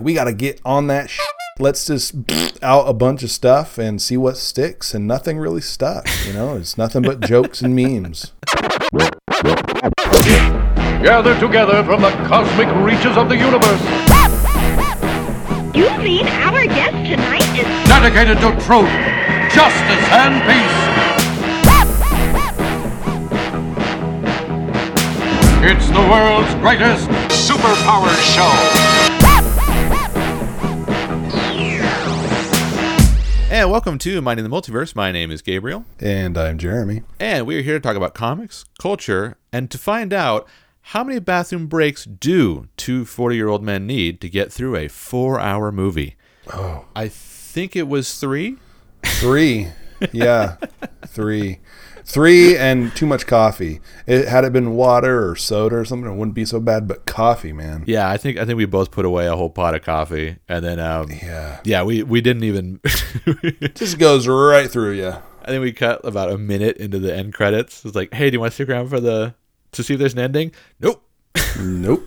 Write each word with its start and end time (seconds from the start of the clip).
we 0.00 0.14
got 0.14 0.24
to 0.24 0.32
get 0.32 0.60
on 0.64 0.86
that. 0.88 1.10
Shit. 1.10 1.26
Let's 1.58 1.86
just 1.86 2.14
out 2.62 2.88
a 2.88 2.94
bunch 2.94 3.22
of 3.22 3.30
stuff 3.30 3.78
and 3.78 4.00
see 4.00 4.16
what 4.16 4.36
sticks, 4.36 4.94
and 4.94 5.06
nothing 5.06 5.38
really 5.38 5.60
stuck. 5.60 6.08
You 6.26 6.32
know, 6.32 6.56
it's 6.56 6.78
nothing 6.78 7.02
but 7.02 7.20
jokes 7.20 7.60
and 7.60 7.76
memes. 7.76 8.32
Gathered 11.02 11.40
together 11.40 11.82
from 11.84 12.02
the 12.02 12.10
cosmic 12.28 12.68
reaches 12.76 13.16
of 13.16 13.28
the 13.28 13.36
universe, 13.36 13.80
You 15.74 15.88
mean 16.02 16.26
our 16.26 16.66
guest 16.66 16.96
tonight 17.08 17.58
is 17.58 17.88
dedicated 17.88 18.38
to 18.38 18.50
truth, 18.64 18.90
justice, 19.52 20.04
and 20.12 20.42
peace. 20.48 20.90
It's 25.62 25.88
the 25.88 26.00
world's 26.00 26.54
greatest 26.54 27.08
superpower 27.28 28.14
show. 28.34 28.99
And 33.50 33.68
welcome 33.68 33.98
to 33.98 34.20
Minding 34.22 34.48
the 34.48 34.50
Multiverse. 34.50 34.94
My 34.94 35.10
name 35.10 35.32
is 35.32 35.42
Gabriel, 35.42 35.84
And 35.98 36.38
I'm 36.38 36.56
Jeremy. 36.56 37.02
and 37.18 37.46
we 37.46 37.58
are 37.58 37.62
here 37.62 37.74
to 37.74 37.80
talk 37.80 37.96
about 37.96 38.14
comics, 38.14 38.64
culture, 38.78 39.38
and 39.52 39.68
to 39.72 39.76
find 39.78 40.12
out 40.12 40.48
how 40.82 41.02
many 41.02 41.18
bathroom 41.18 41.66
breaks 41.66 42.04
do 42.04 42.68
two 42.76 43.04
40 43.04 43.34
year 43.36 43.48
old 43.48 43.62
men 43.64 43.86
need 43.88 44.20
to 44.20 44.28
get 44.28 44.52
through 44.52 44.76
a 44.76 44.86
four 44.88 45.40
hour 45.40 45.72
movie. 45.72 46.16
Oh. 46.52 46.84
I 46.94 47.08
think 47.08 47.74
it 47.74 47.88
was 47.88 48.18
three. 48.18 48.56
Three, 49.04 49.68
yeah, 50.12 50.56
three, 51.06 51.58
three, 52.04 52.56
and 52.56 52.94
too 52.94 53.06
much 53.06 53.26
coffee. 53.26 53.80
It 54.06 54.28
had 54.28 54.44
it 54.44 54.52
been 54.52 54.74
water 54.74 55.28
or 55.30 55.36
soda 55.36 55.76
or 55.76 55.84
something, 55.84 56.10
it 56.10 56.16
wouldn't 56.16 56.34
be 56.34 56.44
so 56.44 56.60
bad. 56.60 56.86
But 56.88 57.06
coffee, 57.06 57.52
man. 57.52 57.84
Yeah, 57.86 58.08
I 58.08 58.16
think 58.16 58.38
I 58.38 58.44
think 58.44 58.56
we 58.56 58.66
both 58.66 58.90
put 58.90 59.04
away 59.04 59.26
a 59.26 59.36
whole 59.36 59.50
pot 59.50 59.74
of 59.74 59.82
coffee, 59.82 60.36
and 60.48 60.64
then 60.64 60.78
um, 60.80 61.10
Yeah, 61.10 61.60
yeah, 61.64 61.82
we 61.82 62.02
we 62.02 62.20
didn't 62.20 62.44
even. 62.44 62.80
just 63.74 63.98
goes 63.98 64.26
right 64.26 64.70
through 64.70 64.92
you. 64.92 65.14
I 65.42 65.46
think 65.46 65.62
we 65.62 65.72
cut 65.72 66.00
about 66.04 66.30
a 66.30 66.38
minute 66.38 66.76
into 66.76 66.98
the 66.98 67.14
end 67.14 67.32
credits. 67.34 67.84
It's 67.84 67.94
like, 67.94 68.12
hey, 68.12 68.30
do 68.30 68.34
you 68.34 68.40
want 68.40 68.52
to 68.52 68.54
stick 68.54 68.68
around 68.68 68.88
for 68.88 69.00
the 69.00 69.34
to 69.72 69.82
see 69.82 69.94
if 69.94 70.00
there's 70.00 70.12
an 70.12 70.18
ending? 70.18 70.52
Nope. 70.80 71.02
Nope. 71.58 72.06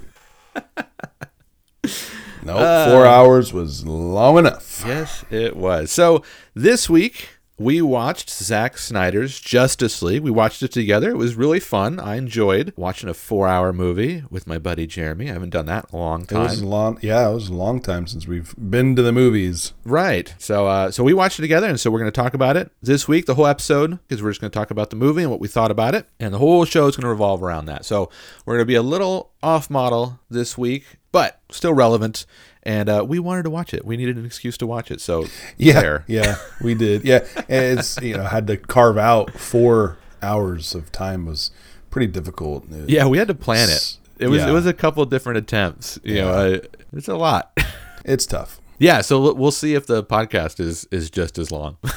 nope. 2.43 2.89
Four 2.89 3.05
hours 3.05 3.51
was 3.53 3.85
long 3.85 4.37
enough. 4.37 4.83
Yes, 4.85 5.25
it 5.29 5.55
was. 5.55 5.91
So 5.91 6.23
this 6.53 6.89
week 6.89 7.29
we 7.63 7.81
watched 7.81 8.29
Zack 8.29 8.77
Snyder's 8.77 9.39
Justice 9.39 10.01
League. 10.01 10.21
We 10.21 10.31
watched 10.31 10.61
it 10.63 10.71
together. 10.71 11.09
It 11.09 11.17
was 11.17 11.35
really 11.35 11.59
fun. 11.59 11.99
I 11.99 12.15
enjoyed 12.17 12.73
watching 12.75 13.07
a 13.09 13.13
four-hour 13.13 13.71
movie 13.71 14.23
with 14.29 14.45
my 14.47 14.57
buddy 14.57 14.85
Jeremy. 14.85 15.29
I 15.29 15.33
haven't 15.33 15.51
done 15.51 15.65
that 15.67 15.85
in 15.91 15.95
a 15.97 16.01
long 16.01 16.23
It 16.23 16.31
was 16.33 16.59
time. 16.59 16.67
long. 16.69 16.99
Yeah, 17.01 17.29
it 17.29 17.33
was 17.33 17.47
a 17.47 17.53
long 17.53 17.79
time 17.81 18.05
since 18.07 18.27
we've 18.27 18.53
been 18.57 18.95
to 18.97 19.01
the 19.01 19.11
movies. 19.11 19.73
Right. 19.85 20.33
So, 20.37 20.67
uh, 20.67 20.91
so 20.91 21.03
we 21.03 21.13
watched 21.13 21.39
it 21.39 21.43
together, 21.43 21.67
and 21.67 21.79
so 21.79 21.89
we're 21.89 21.99
going 21.99 22.11
to 22.11 22.21
talk 22.21 22.33
about 22.33 22.57
it 22.57 22.71
this 22.81 23.07
week, 23.07 23.25
the 23.25 23.35
whole 23.35 23.47
episode, 23.47 23.97
because 24.07 24.21
we're 24.21 24.31
just 24.31 24.41
going 24.41 24.51
to 24.51 24.59
talk 24.59 24.69
about 24.71 24.89
the 24.89 24.95
movie 24.95 25.21
and 25.21 25.31
what 25.31 25.39
we 25.39 25.47
thought 25.47 25.71
about 25.71 25.95
it, 25.95 26.05
and 26.19 26.33
the 26.33 26.39
whole 26.39 26.65
show 26.65 26.87
is 26.87 26.95
going 26.95 27.03
to 27.03 27.09
revolve 27.09 27.41
around 27.41 27.65
that. 27.67 27.85
So, 27.85 28.09
we're 28.45 28.55
going 28.55 28.63
to 28.63 28.65
be 28.65 28.75
a 28.75 28.81
little 28.83 29.31
off 29.41 29.69
model 29.69 30.19
this 30.29 30.57
week, 30.57 30.85
but 31.11 31.39
still 31.49 31.73
relevant. 31.73 32.25
And 32.65 32.87
uh, 32.89 33.03
we 33.07 33.19
wanted 33.19 33.43
to 33.43 33.49
watch 33.49 33.73
it. 33.73 33.83
We 33.85 33.97
needed 33.97 34.15
an 34.15 34.25
excuse 34.25 34.57
to 34.59 34.65
watch 34.67 34.89
it. 34.89 35.01
So, 35.01 35.25
Yeah, 35.57 35.81
there. 35.81 36.05
yeah, 36.07 36.35
we 36.61 36.73
did. 36.75 37.03
Yeah, 37.03 37.25
and 37.49 37.79
it's 37.79 37.99
you 38.01 38.15
know 38.17 38.23
had 38.23 38.47
to 38.47 38.55
carve 38.57 38.97
out 38.97 39.33
four 39.33 39.97
hours 40.21 40.73
of 40.73 40.89
time 40.91 41.25
was 41.25 41.51
pretty 41.89 42.07
difficult. 42.07 42.63
It- 42.71 42.89
Yeah, 42.89 43.05
we 43.07 43.17
had 43.17 43.27
to 43.27 43.35
plan 43.35 43.69
it. 43.69 43.97
It 44.17 44.27
was 44.27 44.41
Yeah. 44.41 44.49
it 44.49 44.53
was 44.53 44.65
a 44.65 44.73
couple 44.73 45.03
different 45.05 45.39
attempts. 45.39 45.99
You 46.03 46.15
know, 46.21 46.29
uh, 46.29 46.59
it's 46.93 47.09
a 47.09 47.15
lot. 47.17 47.51
it's 48.05 48.25
tough. 48.25 48.61
yeah, 48.79 49.01
so 49.01 49.33
we'll- 49.33 49.51
see 49.51 49.73
if 49.75 49.85
the 49.85 50.01
podcast 50.03 50.59
is 50.61 50.87
is 50.91 51.09
just 51.09 51.37
as 51.37 51.51
long. 51.51 51.77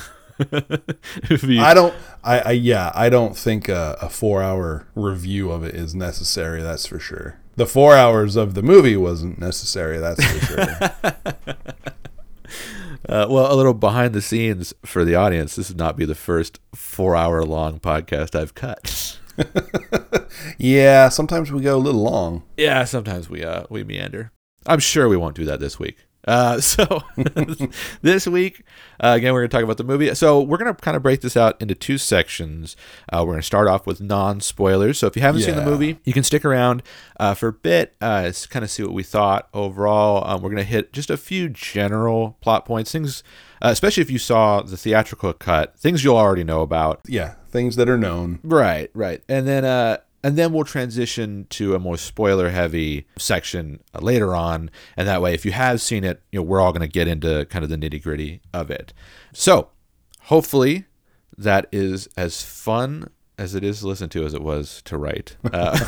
You- 1.30 1.62
I 1.62 1.73
don't. 1.73 1.95
I, 2.23 2.39
I 2.41 2.51
yeah. 2.51 2.92
I 2.95 3.08
don't 3.08 3.36
think 3.36 3.69
a, 3.70 3.96
a 4.02 4.08
four-hour 4.11 4.86
review 4.95 5.51
of 5.51 5.63
it 5.64 5.74
is 5.74 5.95
necessary. 5.95 6.63
That's 6.63 6.85
for 6.86 6.98
sure. 6.98 7.39
The 7.56 7.67
four 7.67 7.94
hours 7.94 8.36
of 8.36 8.55
the 8.55 8.62
movie 8.62 8.96
wasn't 8.96 9.39
necessary. 9.39 9.98
That's 9.98 10.22
for 10.22 10.46
sure. 10.46 10.58
uh, 13.08 13.27
well, 13.30 13.50
a 13.52 13.56
little 13.56 13.72
behind 13.72 14.14
the 14.14 14.20
scenes 14.20 14.74
for 14.84 15.05
the 15.05 15.14
audience. 15.14 15.56
This 15.56 15.70
would 15.70 15.78
not 15.78 15.96
be 15.96 16.05
the 16.05 16.14
first 16.14 16.61
four 16.74 17.16
hour 17.16 17.42
long 17.45 17.80
podcast 17.80 18.39
I've 18.39 18.55
cut. 18.55 19.18
yeah. 20.58 21.08
Sometimes 21.08 21.50
we 21.50 21.62
go 21.62 21.77
a 21.77 21.78
little 21.78 22.02
long. 22.02 22.42
yeah, 22.58 22.84
sometimes 22.84 23.30
we 23.30 23.42
uh 23.42 23.64
we 23.70 23.84
meander. 23.84 24.33
I'm 24.66 24.80
sure 24.80 25.08
we 25.08 25.16
won't 25.16 25.36
do 25.36 25.45
that 25.46 25.61
this 25.61 25.78
week. 25.78 26.05
Uh, 26.27 26.61
so 26.61 27.03
this 28.03 28.27
week, 28.27 28.63
uh, 29.01 29.14
again, 29.17 29.33
we're 29.33 29.41
going 29.41 29.51
to 29.51 29.57
talk 29.57 29.64
about 29.64 29.77
the 29.77 29.85
movie. 29.85 30.13
So 30.14 30.41
we're 30.41 30.57
going 30.59 30.75
to 30.75 30.81
kind 30.81 30.97
of 30.97 31.03
break 31.03 31.20
this 31.20 31.37
out 31.37 31.61
into 31.61 31.75
two 31.75 31.98
sections. 31.98 32.77
Uh, 33.13 33.19
we're 33.20 33.33
going 33.35 33.41
to 33.41 33.47
start 33.47 33.69
off 33.69 33.87
with 33.87 34.01
non-spoilers. 34.01 34.98
So 34.98 35.07
if 35.07 35.17
you 35.17 35.23
haven't 35.23 35.42
seen 35.42 35.57
the 35.57 35.64
movie, 35.64 35.98
you 36.05 36.13
can 36.13 36.23
stick 36.23 36.45
around 36.45 36.83
uh, 37.20 37.35
for 37.35 37.48
a 37.48 37.53
bit, 37.53 37.95
uh, 38.01 38.31
to 38.31 38.48
kind 38.48 38.64
of 38.64 38.70
see 38.70 38.83
what 38.83 38.92
we 38.92 39.03
thought 39.03 39.48
overall. 39.55 40.27
Um, 40.29 40.42
we're 40.42 40.51
going 40.51 40.57
to 40.59 40.64
hit 40.64 40.92
just 40.92 41.11
a 41.11 41.17
few 41.17 41.48
general 41.48 42.37
plot 42.41 42.64
points, 42.64 42.93
things, 42.93 43.23
uh, 43.63 43.69
especially 43.69 44.03
if 44.03 44.11
you 44.11 44.19
saw 44.19 44.63
the 44.63 44.77
theatrical 44.77 45.33
cut, 45.33 45.79
things 45.79 46.03
you'll 46.05 46.17
already 46.17 46.45
know 46.45 46.63
about. 46.63 47.01
Yeah, 47.07 47.35
things 47.51 47.77
that 47.77 47.89
are 47.89 47.98
known. 47.98 48.41
Right, 48.43 48.91
right. 48.95 49.23
And 49.29 49.47
then 49.47 49.64
uh 49.64 49.98
and 50.27 50.37
then 50.37 50.53
we'll 50.53 50.64
transition 50.64 51.47
to 51.51 51.77
a 51.77 51.79
more 51.79 51.97
spoiler 51.97 52.51
heavy 52.51 53.07
section 53.17 53.79
later 54.01 54.35
on 54.35 54.69
and 54.97 55.07
that 55.07 55.23
way 55.23 55.33
if 55.33 55.45
you 55.45 55.53
have 55.53 55.81
seen 55.81 56.03
it, 56.03 56.20
you 56.33 56.41
know, 56.41 56.42
we're 56.42 56.61
all 56.61 56.73
going 56.73 56.81
to 56.81 56.89
get 56.89 57.07
into 57.07 57.45
kind 57.45 57.63
of 57.63 57.70
the 57.70 57.77
nitty-gritty 57.77 58.41
of 58.53 58.69
it. 58.69 58.92
So, 59.33 59.69
hopefully 60.23 60.87
that 61.39 61.69
is 61.70 62.09
as 62.17 62.42
fun 62.42 63.09
as 63.39 63.55
it 63.55 63.63
is 63.63 63.79
to 63.81 63.87
listen 63.87 64.09
to 64.09 64.25
as 64.25 64.35
it 64.35 64.42
was 64.42 64.83
to 64.87 64.98
write. 64.98 65.37
Uh, 65.53 65.79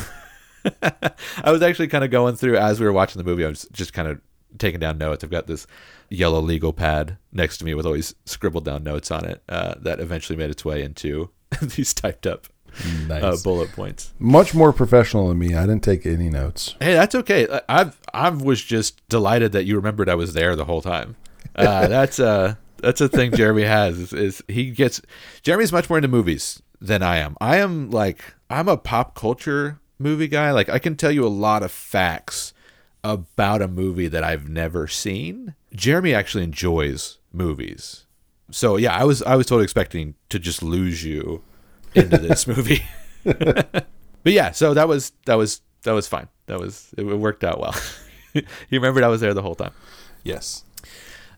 I 1.43 1.51
was 1.51 1.61
actually 1.61 1.89
kind 1.89 2.05
of 2.05 2.09
going 2.09 2.37
through 2.37 2.55
as 2.55 2.79
we 2.79 2.85
were 2.85 2.93
watching 2.93 3.21
the 3.21 3.29
movie. 3.29 3.43
I 3.43 3.49
was 3.49 3.67
just 3.73 3.91
kind 3.91 4.07
of 4.07 4.21
taking 4.57 4.79
down 4.79 4.97
notes. 4.97 5.23
I've 5.23 5.29
got 5.29 5.47
this 5.47 5.67
yellow 6.09 6.39
legal 6.39 6.71
pad 6.71 7.17
next 7.33 7.57
to 7.57 7.65
me 7.65 7.73
with 7.73 7.85
all 7.85 7.93
these 7.93 8.15
scribbled 8.25 8.65
down 8.65 8.83
notes 8.83 9.11
on 9.11 9.25
it 9.25 9.43
uh, 9.49 9.75
that 9.79 9.99
eventually 9.99 10.37
made 10.37 10.49
its 10.49 10.63
way 10.63 10.81
into 10.81 11.29
these 11.61 11.93
typed 11.93 12.25
up 12.25 12.47
Nice. 13.07 13.23
uh, 13.23 13.37
bullet 13.43 13.71
points. 13.71 14.13
Much 14.19 14.53
more 14.53 14.71
professional 14.73 15.27
than 15.29 15.39
me. 15.39 15.55
I 15.55 15.61
didn't 15.61 15.83
take 15.83 16.05
any 16.05 16.29
notes. 16.29 16.75
Hey, 16.79 16.93
that's 16.93 17.15
okay. 17.15 17.47
I- 17.51 17.61
I've 17.81 17.99
I 18.13 18.29
was 18.29 18.63
just 18.63 19.07
delighted 19.09 19.51
that 19.53 19.65
you 19.65 19.75
remembered 19.75 20.09
I 20.09 20.15
was 20.15 20.33
there 20.33 20.55
the 20.55 20.65
whole 20.65 20.81
time. 20.81 21.15
Uh, 21.55 21.87
that's 21.95 22.19
uh 22.19 22.55
that's 22.77 23.01
a 23.01 23.09
thing 23.09 23.31
Jeremy 23.33 23.63
has 23.63 23.97
is, 23.99 24.13
is 24.13 24.43
he 24.47 24.71
gets 24.71 25.01
Jeremy's 25.41 25.71
much 25.71 25.89
more 25.89 25.97
into 25.97 26.07
movies 26.07 26.61
than 26.79 27.03
I 27.03 27.17
am. 27.17 27.35
I 27.41 27.57
am 27.57 27.89
like 27.91 28.21
I'm 28.49 28.67
a 28.67 28.77
pop 28.77 29.15
culture 29.15 29.79
movie 29.97 30.27
guy. 30.27 30.51
Like 30.51 30.69
I 30.69 30.79
can 30.79 30.95
tell 30.95 31.11
you 31.11 31.25
a 31.25 31.29
lot 31.29 31.61
of 31.63 31.71
facts 31.71 32.53
about 33.03 33.61
a 33.61 33.67
movie 33.67 34.07
that 34.07 34.23
I've 34.23 34.47
never 34.49 34.87
seen. 34.87 35.55
Jeremy 35.73 36.13
actually 36.13 36.43
enjoys 36.43 37.17
movies. 37.33 38.05
So 38.51 38.77
yeah, 38.77 38.95
I 38.95 39.03
was 39.03 39.21
I 39.23 39.35
was 39.35 39.45
totally 39.45 39.63
expecting 39.63 40.15
to 40.29 40.39
just 40.39 40.63
lose 40.63 41.03
you 41.03 41.43
into 41.95 42.17
this 42.17 42.47
movie. 42.47 42.83
but 43.23 43.85
yeah, 44.25 44.51
so 44.51 44.73
that 44.73 44.87
was 44.87 45.11
that 45.25 45.35
was 45.35 45.61
that 45.83 45.93
was 45.93 46.07
fine. 46.07 46.27
That 46.47 46.59
was 46.59 46.93
it 46.97 47.03
worked 47.03 47.43
out 47.43 47.59
well. 47.59 47.75
you 48.33 48.43
remembered 48.71 49.03
I 49.03 49.07
was 49.07 49.21
there 49.21 49.33
the 49.33 49.41
whole 49.41 49.55
time. 49.55 49.71
Yes. 50.23 50.63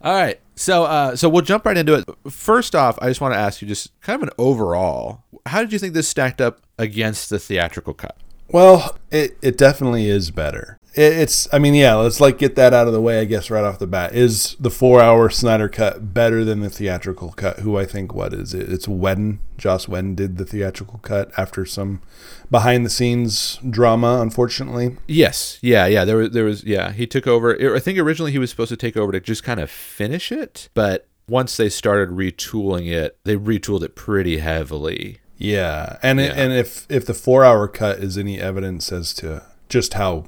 All 0.01 0.13
right. 0.13 0.39
So 0.55 0.83
uh 0.85 1.15
so 1.15 1.29
we'll 1.29 1.43
jump 1.43 1.65
right 1.65 1.77
into 1.77 1.93
it. 1.93 2.05
First 2.29 2.75
off, 2.75 2.97
I 3.01 3.07
just 3.07 3.21
want 3.21 3.33
to 3.33 3.39
ask 3.39 3.61
you 3.61 3.67
just 3.67 3.99
kind 4.01 4.21
of 4.21 4.27
an 4.27 4.33
overall, 4.37 5.23
how 5.45 5.61
did 5.61 5.73
you 5.73 5.79
think 5.79 5.93
this 5.93 6.07
stacked 6.07 6.41
up 6.41 6.61
against 6.77 7.29
the 7.29 7.39
theatrical 7.39 7.93
cut? 7.93 8.17
Well, 8.49 8.97
it, 9.11 9.37
it 9.41 9.57
definitely 9.57 10.09
is 10.09 10.29
better. 10.29 10.77
It, 10.93 11.13
it's, 11.13 11.47
I 11.53 11.59
mean, 11.59 11.73
yeah, 11.73 11.95
let's 11.95 12.19
like 12.19 12.37
get 12.37 12.55
that 12.55 12.73
out 12.73 12.87
of 12.87 12.93
the 12.93 13.01
way, 13.01 13.19
I 13.19 13.25
guess, 13.25 13.49
right 13.49 13.63
off 13.63 13.79
the 13.79 13.87
bat. 13.87 14.13
Is 14.13 14.55
the 14.59 14.69
four 14.69 15.01
hour 15.01 15.29
Snyder 15.29 15.69
cut 15.69 16.13
better 16.13 16.43
than 16.43 16.59
the 16.59 16.69
theatrical 16.69 17.31
cut? 17.31 17.59
Who 17.59 17.77
I 17.77 17.85
think, 17.85 18.13
what 18.13 18.33
is 18.33 18.53
it? 18.53 18.71
It's 18.71 18.87
Whedon. 18.87 19.39
Joss 19.57 19.87
Whedon 19.87 20.15
did 20.15 20.37
the 20.37 20.45
theatrical 20.45 20.99
cut 20.99 21.31
after 21.37 21.65
some 21.65 22.01
behind 22.49 22.85
the 22.85 22.89
scenes 22.89 23.59
drama, 23.69 24.19
unfortunately. 24.21 24.97
Yes. 25.07 25.59
Yeah, 25.61 25.85
yeah, 25.85 26.03
there 26.03 26.17
was 26.17 26.31
there 26.31 26.45
was 26.45 26.63
yeah, 26.63 26.91
he 26.91 27.07
took 27.07 27.27
over. 27.27 27.75
I 27.75 27.79
think 27.79 27.97
originally 27.97 28.31
he 28.31 28.39
was 28.39 28.49
supposed 28.49 28.69
to 28.69 28.77
take 28.77 28.97
over 28.97 29.11
to 29.11 29.19
just 29.19 29.43
kind 29.43 29.59
of 29.59 29.69
finish 29.69 30.31
it, 30.31 30.69
but 30.73 31.07
once 31.27 31.55
they 31.55 31.69
started 31.69 32.09
retooling 32.09 32.91
it, 32.91 33.17
they 33.23 33.37
retooled 33.37 33.83
it 33.83 33.95
pretty 33.95 34.39
heavily. 34.39 35.19
Yeah, 35.37 35.97
and 36.03 36.19
it, 36.19 36.35
and 36.35 36.51
if 36.51 36.85
if 36.89 37.05
the 37.05 37.13
four 37.13 37.45
hour 37.45 37.67
cut 37.67 37.99
is 37.99 38.17
any 38.17 38.39
evidence 38.39 38.91
as 38.91 39.13
to 39.15 39.43
just 39.69 39.93
how 39.93 40.25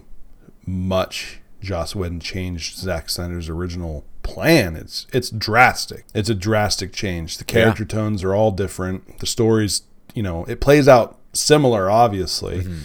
much 0.65 1.39
Joss 1.61 1.95
Whedon 1.95 2.19
changed 2.19 2.77
Zack 2.77 3.09
Snyder's 3.09 3.49
original 3.49 4.05
plan, 4.23 4.75
it's 4.75 5.05
it's 5.13 5.29
drastic. 5.29 6.05
It's 6.13 6.29
a 6.29 6.35
drastic 6.35 6.91
change. 6.93 7.37
The 7.37 7.43
character 7.43 7.85
tones 7.85 8.23
are 8.23 8.33
all 8.33 8.51
different. 8.51 9.19
The 9.19 9.25
stories, 9.25 9.83
you 10.13 10.23
know, 10.23 10.45
it 10.45 10.59
plays 10.59 10.87
out 10.87 11.17
similar, 11.33 11.89
obviously, 11.89 12.59
mm-hmm. 12.59 12.79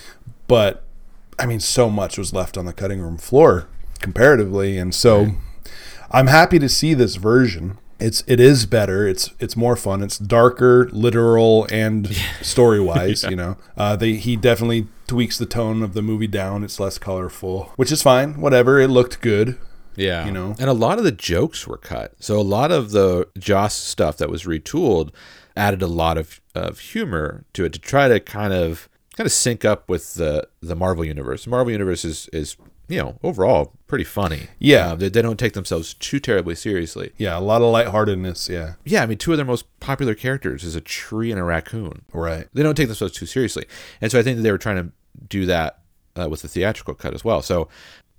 but 0.47 0.85
I 1.39 1.47
mean, 1.47 1.61
so 1.61 1.89
much 1.89 2.19
was 2.19 2.33
left 2.33 2.59
on 2.59 2.67
the 2.67 2.73
cutting 2.73 3.01
room 3.01 3.17
floor 3.17 3.69
comparatively, 4.01 4.77
and 4.79 4.95
so 4.95 5.33
I'm 6.11 6.27
happy 6.27 6.59
to 6.59 6.69
see 6.69 6.95
this 6.95 7.17
version. 7.17 7.79
It's 7.99 8.23
it 8.27 8.41
is 8.41 8.67
better. 8.67 9.07
It's 9.09 9.31
it's 9.41 9.57
more 9.57 9.77
fun. 9.77 10.03
It's 10.03 10.19
darker, 10.19 10.89
literal, 10.93 11.67
and 11.71 12.15
story 12.43 12.81
wise. 12.81 13.25
You 13.25 13.37
know, 13.37 13.57
uh, 13.77 13.97
they 13.97 14.15
he 14.15 14.37
definitely 14.37 14.87
tweaks 15.07 15.39
the 15.39 15.47
tone 15.47 15.83
of 15.83 15.95
the 15.95 16.03
movie 16.03 16.27
down. 16.27 16.63
It's 16.63 16.79
less 16.79 16.99
colorful, 16.99 17.73
which 17.77 17.91
is 17.91 18.03
fine. 18.03 18.41
Whatever. 18.41 18.79
It 18.79 18.89
looked 18.89 19.21
good. 19.21 19.59
Yeah. 19.99 20.25
You 20.27 20.33
know? 20.33 20.55
And 20.59 20.71
a 20.71 20.75
lot 20.75 20.99
of 20.99 21.05
the 21.05 21.13
jokes 21.13 21.67
were 21.67 21.77
cut. 21.77 22.15
So 22.21 22.39
a 22.39 22.43
lot 22.43 22.71
of 22.71 22.93
the 22.93 23.29
Joss 23.37 23.75
stuff 23.75 24.17
that 24.19 24.31
was 24.31 24.45
retooled 24.45 25.11
added 25.57 25.83
a 25.83 25.89
lot 25.89 26.17
of, 26.17 26.41
of 26.55 26.79
humor 26.79 27.45
to 27.53 27.65
it 27.65 27.73
to 27.73 27.81
try 27.81 28.07
to 28.07 28.21
kind 28.21 28.53
of 28.53 28.89
kind 29.17 29.27
of 29.27 29.33
sync 29.33 29.65
up 29.65 29.89
with 29.89 30.15
the 30.15 30.49
the 30.63 30.77
Marvel 30.77 31.05
universe. 31.05 31.45
The 31.45 31.51
Marvel 31.51 31.73
universe 31.73 32.05
is 32.05 32.29
is 32.33 32.57
you 32.89 32.99
know 32.99 33.19
overall 33.23 33.75
pretty 33.87 34.05
funny. 34.05 34.49
Yeah. 34.59 34.95
They, 34.95 35.09
they 35.09 35.23
don't 35.23 35.39
take 35.39 35.55
themselves 35.55 35.95
too 35.95 36.21
terribly 36.21 36.55
seriously. 36.55 37.13
Yeah, 37.17 37.39
a 37.39 37.41
lot 37.41 37.63
of 37.63 37.73
lightheartedness. 37.73 38.49
Yeah, 38.49 38.75
Yeah, 38.85 39.03
I 39.03 39.07
mean, 39.07 39.19
two 39.19 39.33
of 39.33 39.39
their 39.39 39.47
most 39.47 39.65
popular 39.81 40.15
characters 40.15 40.63
is 40.65 40.77
a 40.77 40.81
tree 40.81 41.31
and 41.31 41.41
a 41.41 41.45
raccoon. 41.45 42.03
right. 42.13 42.47
They 42.53 42.63
don't 42.63 42.75
take 42.75 42.89
themselves 42.89 43.15
too 43.15 43.27
seriously, 43.27 43.67
and 44.01 44.11
so 44.13 44.19
I 44.19 44.23
think 44.23 44.37
that 44.37 44.43
they 44.43 44.53
were 44.53 44.59
trying 44.59 44.77
to 44.77 44.93
do 45.29 45.47
that 45.47 45.81
uh, 46.17 46.29
with 46.29 46.43
the 46.43 46.49
theatrical 46.49 46.95
cut 46.95 47.15
as 47.15 47.25
well. 47.25 47.43
So, 47.43 47.69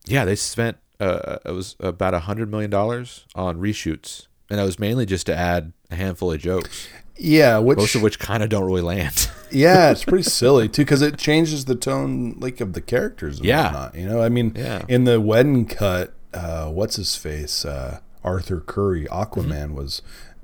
yeah, 0.05 0.25
they 0.25 0.35
spent 0.35 0.77
uh, 0.99 1.37
it 1.45 1.51
was 1.51 1.75
about 1.79 2.13
a 2.13 2.19
hundred 2.19 2.49
million 2.49 2.69
dollars 2.69 3.25
on 3.35 3.57
reshoots, 3.59 4.27
and 4.49 4.59
that 4.59 4.63
was 4.63 4.79
mainly 4.79 5.05
just 5.05 5.25
to 5.27 5.35
add 5.35 5.71
a 5.91 5.95
handful 5.95 6.31
of 6.31 6.39
jokes, 6.39 6.87
Yeah, 7.19 7.57
which 7.59 7.77
most 7.77 7.95
of 7.95 8.01
which 8.01 8.17
kind 8.19 8.41
of 8.43 8.49
don't 8.49 8.63
really 8.65 8.81
land. 8.81 9.29
yeah, 9.51 9.91
it's 9.91 10.05
pretty 10.05 10.23
silly 10.23 10.69
too 10.69 10.83
because 10.83 11.01
it 11.01 11.17
changes 11.17 11.65
the 11.65 11.75
tone 11.75 12.35
like 12.39 12.61
of 12.61 12.73
the 12.73 12.81
characters. 12.81 13.37
And 13.37 13.45
Yeah. 13.45 13.65
whatnot, 13.65 13.95
you 13.95 14.07
know. 14.07 14.21
I 14.21 14.29
mean, 14.29 14.53
Yeah. 14.55 14.83
in 14.87 15.03
the 15.03 15.19
Whedon 15.19 15.65
cut, 15.65 16.13
uh, 16.33 16.67
what's 16.69 16.95
his 16.95 17.15
face? 17.15 17.65
Uh, 17.65 17.99
Arthur 18.23 18.59
Curry, 18.61 19.05
Aquaman, 19.05 19.49
Mm-hmm. 19.69 19.75
was 19.75 20.01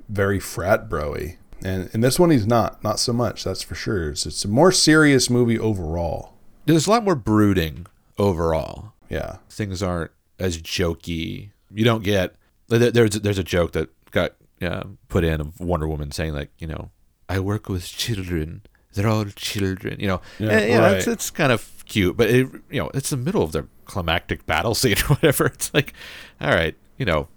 very 0.08 0.38
frat 0.38 0.88
broy, 0.88 1.36
and 1.64 1.88
in 1.92 2.00
this 2.02 2.18
one 2.18 2.30
he's 2.30 2.46
not. 2.46 2.82
Not 2.84 2.98
so 3.00 3.12
much. 3.12 3.42
That's 3.44 3.62
for 3.62 3.74
sure. 3.74 4.10
It's, 4.10 4.26
it's 4.26 4.44
a 4.44 4.48
more 4.48 4.70
serious 4.72 5.30
movie 5.30 5.58
overall. 5.58 6.34
There's 6.66 6.86
a 6.86 6.90
lot 6.90 7.04
more 7.04 7.14
brooding 7.16 7.86
overall. 8.18 8.92
Yeah. 9.08 9.36
Things 9.50 9.82
aren't 9.82 10.10
as 10.38 10.58
jokey. 10.60 11.50
You 11.72 11.84
don't 11.84 12.02
get 12.04 12.34
there's 12.68 13.20
there's 13.20 13.38
a 13.38 13.44
joke 13.44 13.72
that 13.72 13.88
got 14.10 14.32
uh, 14.62 14.84
put 15.08 15.24
in 15.24 15.40
of 15.40 15.60
Wonder 15.60 15.88
Woman 15.88 16.10
saying 16.10 16.34
like 16.34 16.50
you 16.58 16.66
know 16.66 16.90
I 17.28 17.40
work 17.40 17.68
with 17.68 17.86
children. 17.86 18.62
They're 18.94 19.08
all 19.08 19.26
children. 19.26 20.00
You 20.00 20.08
know, 20.08 20.20
Yeah, 20.38 20.50
and, 20.50 20.70
know, 20.70 20.86
it's 20.92 21.06
it's 21.06 21.30
kind 21.30 21.52
of 21.52 21.84
cute, 21.84 22.16
but 22.16 22.30
it 22.30 22.48
you 22.70 22.80
know 22.80 22.90
it's 22.94 23.10
the 23.10 23.16
middle 23.16 23.42
of 23.42 23.52
the 23.52 23.66
climactic 23.84 24.46
battle 24.46 24.74
scene 24.80 24.96
or 24.98 25.16
whatever. 25.16 25.46
It's 25.46 25.72
like, 25.74 25.92
all 26.40 26.50
right, 26.50 26.74
you 26.96 27.04
know, 27.04 27.28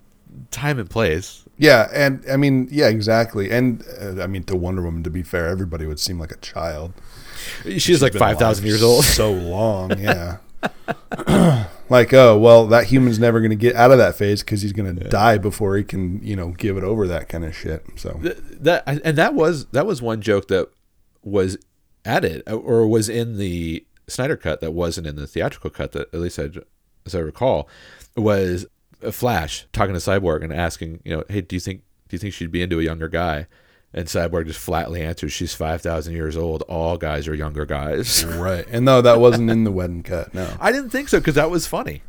time 0.52 0.80
and 0.80 0.90
place. 0.90 1.46
Yeah, 1.58 1.90
and 1.94 2.24
I 2.32 2.38
mean, 2.38 2.70
yeah, 2.72 2.88
exactly. 2.88 3.52
And 3.52 3.84
uh, 4.00 4.24
I 4.24 4.28
mean, 4.28 4.44
to 4.44 4.56
Wonder 4.56 4.82
Woman, 4.82 5.04
to 5.04 5.10
be 5.10 5.24
fair, 5.24 5.48
everybody 5.48 5.86
would 5.86 6.00
seem 6.00 6.20
like 6.20 6.32
a 6.32 6.38
child. 6.38 6.94
She's 7.78 8.02
like 8.02 8.14
five 8.14 8.38
thousand 8.40 8.66
years 8.66 8.84
old. 8.84 9.04
So 9.04 9.32
long, 9.32 10.00
yeah. 10.00 10.38
like, 11.90 12.14
oh 12.14 12.38
well, 12.38 12.66
that 12.68 12.86
human's 12.86 13.20
never 13.20 13.40
going 13.40 13.50
to 13.50 13.56
get 13.56 13.76
out 13.76 13.92
of 13.92 13.98
that 13.98 14.16
phase 14.16 14.44
because 14.44 14.62
he's 14.62 14.74
going 14.74 14.96
to 14.96 15.10
die 15.10 15.38
before 15.38 15.76
he 15.78 15.84
can, 15.84 16.22
you 16.24 16.36
know, 16.36 16.50
give 16.50 16.78
it 16.78 16.84
over 16.84 17.08
that 17.08 17.30
kind 17.30 17.46
of 17.46 17.56
shit. 17.56 17.86
So 17.96 18.20
Th- 18.22 18.38
that 18.62 18.84
and 18.86 19.18
that 19.18 19.34
was 19.34 19.66
that 19.68 19.86
was 19.86 20.02
one 20.02 20.22
joke 20.22 20.48
that 20.50 20.70
was 21.24 21.58
added 22.06 22.44
uh, 22.48 22.56
or 22.56 22.88
was 22.88 23.10
in 23.10 23.38
the 23.38 23.86
Snyder 24.08 24.38
cut 24.38 24.62
that 24.62 24.72
wasn't 24.72 25.08
in 25.08 25.16
the 25.16 25.28
theatrical 25.28 25.70
cut 25.70 25.92
that 25.92 26.14
at 26.14 26.20
least 26.20 26.40
I, 26.40 26.50
as 27.06 27.14
I 27.14 27.20
recall 27.20 27.68
was 28.16 28.66
a 29.02 29.12
Flash 29.12 29.68
talking 29.72 29.94
to 29.94 30.00
Cyborg 30.00 30.44
and 30.44 30.54
asking 30.54 31.02
you 31.04 31.16
know 31.16 31.24
hey 31.30 31.42
do 31.42 31.56
you 31.56 31.60
think 31.60 31.82
do 32.08 32.16
you 32.16 32.20
think 32.20 32.34
she'd 32.34 32.52
be 32.52 32.62
into 32.62 32.80
a 32.80 32.84
younger 32.84 33.08
guy 33.08 33.48
and 33.94 34.06
Cyborg 34.08 34.48
just 34.48 34.60
flatly 34.60 35.02
answers 35.02 35.34
she's 35.34 35.54
five 35.54 35.82
thousand 35.82 36.14
years 36.14 36.38
old 36.38 36.62
all 36.64 36.98
guys 36.98 37.28
are 37.28 37.36
younger 37.36 37.66
guys 37.66 38.26
right, 38.26 38.66
and 38.70 38.86
no, 38.86 39.02
that 39.02 39.20
wasn't 39.20 39.50
in 39.50 39.64
the 39.64 39.72
Whedon 39.72 40.04
cut. 40.04 40.34
No, 40.34 40.56
I 40.60 40.72
didn't 40.72 40.90
think 40.90 41.10
so 41.10 41.20
because 41.20 41.36
that 41.36 41.50
was 41.50 41.68
funny 41.68 42.04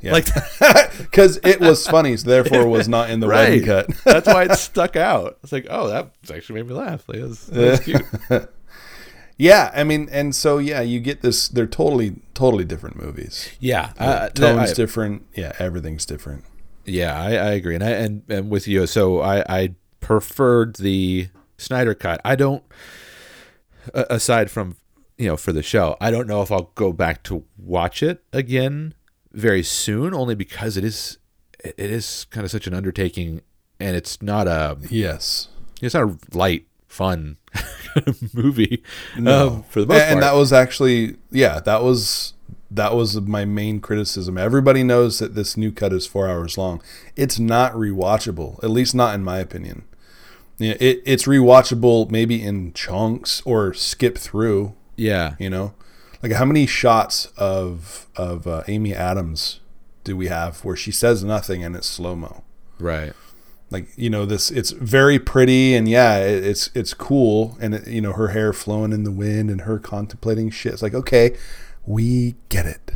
yeah. 0.00 0.12
like 0.12 0.26
because 0.98 1.38
it 1.44 1.60
was 1.60 1.86
funny, 1.86 2.16
so 2.16 2.28
therefore 2.28 2.62
it 2.62 2.68
was 2.68 2.88
not 2.88 3.10
in 3.10 3.20
the 3.20 3.28
Whedon 3.28 3.64
cut. 3.64 3.88
that's 4.04 4.26
why 4.26 4.44
it 4.44 4.54
stuck 4.56 4.96
out 4.96 5.38
it's 5.42 5.52
like 5.52 5.66
oh 5.70 5.88
that 5.88 6.12
actually 6.34 6.56
made 6.56 6.68
me 6.68 6.74
laugh 6.74 7.08
like, 7.08 7.20
that's, 7.20 7.46
that's 7.46 7.84
cute 7.84 8.48
yeah, 9.42 9.72
I 9.74 9.82
mean, 9.82 10.08
and 10.12 10.34
so 10.36 10.58
yeah, 10.58 10.82
you 10.82 11.00
get 11.00 11.22
this. 11.22 11.48
They're 11.48 11.66
totally, 11.66 12.20
totally 12.32 12.64
different 12.64 12.94
movies. 12.94 13.50
yeah 13.58 13.92
uh, 13.98 14.28
Tone's 14.28 14.70
I- 14.70 14.74
different. 14.74 15.26
Yeah, 15.34 15.52
everything's 15.58 16.06
different. 16.06 16.44
Yeah, 16.84 17.20
I, 17.20 17.30
I 17.30 17.50
agree, 17.52 17.74
and 17.74 17.82
I 17.82 17.90
and, 17.90 18.22
and 18.28 18.50
with 18.50 18.68
you. 18.68 18.86
So 18.86 19.20
I 19.20 19.44
I 19.48 19.74
preferred 20.02 20.76
the 20.76 21.28
Snyder 21.56 21.94
cut. 21.94 22.20
I 22.24 22.36
don't. 22.36 22.62
Aside 23.94 24.50
from 24.50 24.76
you 25.18 25.26
know 25.28 25.36
for 25.36 25.52
the 25.52 25.62
show, 25.62 25.96
I 26.00 26.10
don't 26.10 26.28
know 26.28 26.42
if 26.42 26.52
I'll 26.52 26.70
go 26.74 26.92
back 26.92 27.22
to 27.24 27.44
watch 27.56 28.02
it 28.02 28.22
again 28.32 28.94
very 29.32 29.62
soon, 29.62 30.14
only 30.14 30.34
because 30.36 30.76
it 30.76 30.84
is 30.84 31.18
it 31.64 31.74
is 31.78 32.26
kind 32.30 32.44
of 32.44 32.50
such 32.50 32.66
an 32.68 32.74
undertaking, 32.74 33.40
and 33.80 33.96
it's 33.96 34.22
not 34.22 34.46
a 34.46 34.76
Yes. 34.88 35.48
it's 35.80 35.94
not 35.94 36.04
a 36.04 36.16
light 36.36 36.66
fun 36.86 37.38
movie 38.34 38.82
No. 39.18 39.48
um, 39.48 39.62
for 39.64 39.80
the 39.80 39.86
most 39.86 40.00
and, 40.02 40.12
and 40.14 40.22
that 40.22 40.34
was 40.34 40.52
actually 40.52 41.16
yeah 41.30 41.58
that 41.60 41.82
was 41.82 42.34
that 42.70 42.94
was 42.94 43.18
my 43.22 43.46
main 43.46 43.80
criticism 43.80 44.36
everybody 44.36 44.82
knows 44.82 45.18
that 45.18 45.34
this 45.34 45.56
new 45.56 45.72
cut 45.72 45.92
is 45.94 46.06
four 46.06 46.28
hours 46.28 46.58
long 46.58 46.82
it's 47.16 47.38
not 47.38 47.72
rewatchable 47.72 48.62
at 48.62 48.68
least 48.68 48.94
not 48.94 49.14
in 49.14 49.24
my 49.24 49.38
opinion 49.38 49.84
yeah, 50.64 50.76
it, 50.80 51.02
it's 51.04 51.24
rewatchable 51.24 52.10
maybe 52.10 52.42
in 52.42 52.72
chunks 52.72 53.42
or 53.44 53.74
skip 53.74 54.18
through 54.18 54.74
yeah, 54.96 55.34
you 55.38 55.50
know? 55.50 55.74
Like 56.22 56.32
how 56.32 56.44
many 56.44 56.66
shots 56.66 57.26
of 57.36 58.06
of 58.16 58.46
uh, 58.46 58.62
amy 58.68 58.94
adams 58.94 59.60
do 60.04 60.16
we 60.16 60.28
have 60.28 60.64
where 60.64 60.76
she 60.76 60.92
says 60.92 61.24
nothing 61.24 61.64
and 61.64 61.74
it's 61.74 61.88
slow-mo? 61.88 62.44
Right. 62.78 63.12
like 63.70 63.88
you 63.96 64.10
know 64.10 64.26
this 64.26 64.50
it's 64.50 64.70
very 64.70 65.18
pretty 65.18 65.74
and 65.74 65.88
yeah 65.88 66.18
it, 66.18 66.44
it's 66.44 66.70
it's 66.74 66.94
cool 66.94 67.56
and 67.60 67.74
it, 67.74 67.86
you 67.86 68.00
know 68.00 68.12
her 68.12 68.28
hair 68.28 68.52
flowing 68.52 68.92
in 68.92 69.04
the 69.04 69.12
wind 69.12 69.50
and 69.50 69.62
her 69.62 69.78
contemplating 69.78 70.50
shit. 70.50 70.72
It's 70.74 70.82
like 70.82 70.94
okay 70.94 71.36
we 71.84 72.36
get 72.48 72.66
it. 72.66 72.92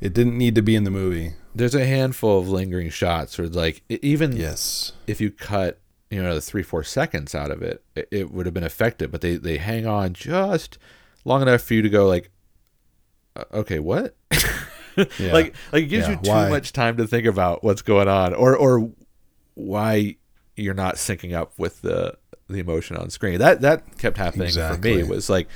It 0.00 0.14
didn't 0.14 0.38
need 0.38 0.54
to 0.54 0.62
be 0.62 0.76
in 0.76 0.84
the 0.84 0.90
movie. 0.90 1.34
There's 1.54 1.74
a 1.74 1.86
handful 1.86 2.38
of 2.38 2.48
lingering 2.48 2.90
shots, 2.90 3.38
or 3.38 3.48
like 3.48 3.82
even 3.88 4.36
yes. 4.36 4.92
if 5.06 5.20
you 5.20 5.30
cut 5.30 5.78
you 6.10 6.22
know 6.22 6.34
the 6.34 6.40
three 6.40 6.62
four 6.62 6.84
seconds 6.84 7.34
out 7.34 7.50
of 7.50 7.62
it, 7.62 7.82
it, 7.94 8.08
it 8.10 8.30
would 8.30 8.46
have 8.46 8.54
been 8.54 8.62
effective. 8.64 9.10
But 9.10 9.20
they 9.20 9.36
they 9.36 9.58
hang 9.58 9.86
on 9.86 10.12
just 10.14 10.78
long 11.24 11.42
enough 11.42 11.62
for 11.62 11.74
you 11.74 11.82
to 11.82 11.88
go 11.88 12.06
like, 12.06 12.30
uh, 13.36 13.44
okay, 13.54 13.78
what? 13.78 14.16
Yeah. 15.18 15.32
Like 15.32 15.54
like 15.72 15.82
it 15.82 15.86
gives 15.86 16.06
Yeah, 16.06 16.12
you 16.14 16.20
too 16.22 16.30
why? 16.30 16.48
much 16.48 16.72
time 16.72 16.96
to 16.98 17.06
think 17.08 17.26
about 17.26 17.64
what's 17.64 17.82
going 17.82 18.06
on, 18.06 18.32
or 18.32 18.56
or 18.56 18.92
why 19.54 20.16
you're 20.56 20.72
not 20.74 20.94
syncing 20.94 21.34
up 21.34 21.52
with 21.58 21.82
the 21.82 22.16
the 22.48 22.60
emotion 22.60 22.96
on 22.96 23.10
screen. 23.10 23.40
That 23.40 23.60
that 23.62 23.98
kept 23.98 24.18
happening 24.18 24.42
for 24.52 24.60
Exactly. 24.60 24.98
me. 24.98 25.02
Was 25.02 25.28
like 25.28 25.48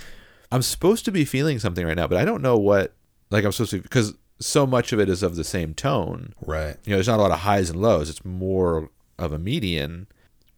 I'm 0.50 0.62
supposed 0.62 1.04
to 1.04 1.12
be 1.12 1.24
feeling 1.24 1.60
something 1.60 1.86
right 1.86 1.96
now, 1.96 2.08
but 2.08 2.18
I 2.18 2.24
don't 2.24 2.42
know 2.42 2.56
what. 2.58 2.94
Like 3.30 3.44
I'm 3.44 3.52
supposed 3.52 3.70
to 3.70 3.80
because 3.80 4.14
so 4.40 4.66
much 4.66 4.92
of 4.92 4.98
it 4.98 5.08
is 5.08 5.22
of 5.22 5.36
the 5.36 5.44
same 5.44 5.72
tone 5.74 6.32
right 6.44 6.76
you 6.84 6.90
know, 6.90 6.96
there's 6.96 7.06
not 7.08 7.18
a 7.18 7.22
lot 7.22 7.30
of 7.30 7.40
highs 7.40 7.70
and 7.70 7.80
lows. 7.80 8.10
It's 8.10 8.24
more 8.24 8.90
of 9.20 9.32
a 9.32 9.38
median. 9.38 10.08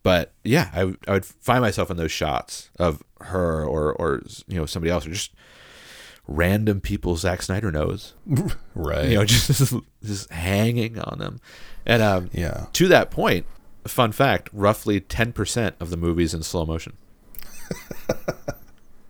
But 0.02 0.32
yeah, 0.44 0.70
I, 0.72 0.84
would- 0.84 0.98
I 1.06 1.12
would 1.12 1.24
find 1.24 1.60
myself 1.60 1.90
in 1.90 1.96
those 1.96 2.12
shots 2.12 2.70
of 2.78 3.02
her 3.20 3.64
or 3.64 3.92
or 3.92 4.22
you 4.48 4.56
know 4.58 4.66
somebody 4.66 4.90
else 4.90 5.06
or 5.06 5.10
just 5.10 5.32
random 6.26 6.80
people 6.80 7.16
Zack 7.16 7.42
Snyder 7.42 7.70
knows. 7.70 8.14
right 8.74 9.08
You 9.10 9.16
know, 9.16 9.24
just 9.26 9.74
just 10.02 10.30
hanging 10.30 10.98
on 10.98 11.18
them. 11.18 11.40
And 11.84 12.02
um, 12.02 12.30
yeah 12.32 12.66
to 12.74 12.88
that 12.88 13.10
point, 13.10 13.44
fun 13.86 14.12
fact: 14.12 14.48
roughly 14.52 15.00
ten 15.00 15.32
percent 15.32 15.76
of 15.80 15.90
the 15.90 15.96
movies 15.96 16.32
in 16.34 16.42
slow 16.42 16.64
motion. 16.64 16.96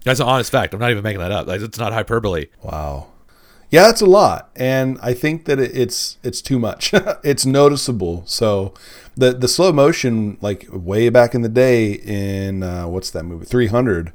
That's 0.05 0.19
an 0.21 0.27
honest 0.27 0.51
fact. 0.51 0.73
I'm 0.73 0.81
not 0.81 0.91
even 0.91 1.03
making 1.03 1.21
that 1.21 1.31
up. 1.33 1.47
Like 1.47 1.61
it's 1.61 1.79
not 1.79 1.93
hyperbole. 1.93 2.47
wow 2.63 3.09
yeah 3.71 3.83
that's 3.87 4.01
a 4.01 4.07
lot 4.07 4.51
and 4.57 4.99
i 5.03 5.15
think 5.15 5.45
that 5.47 5.59
it's 5.61 6.19
it's 6.23 6.43
too 6.43 6.59
much. 6.59 6.93
It's 7.25 7.45
noticeable. 7.47 8.23
So 8.27 8.75
the 9.17 9.33
the 9.33 9.49
slow 9.49 9.73
motion 9.73 10.39
like 10.41 10.67
way 10.71 11.09
back 11.11 11.35
in 11.35 11.43
the 11.43 11.49
day 11.67 11.93
in 11.93 12.63
uh, 12.63 12.87
what's 12.89 13.11
that 13.11 13.25
movie? 13.25 13.45
300 13.47 14.13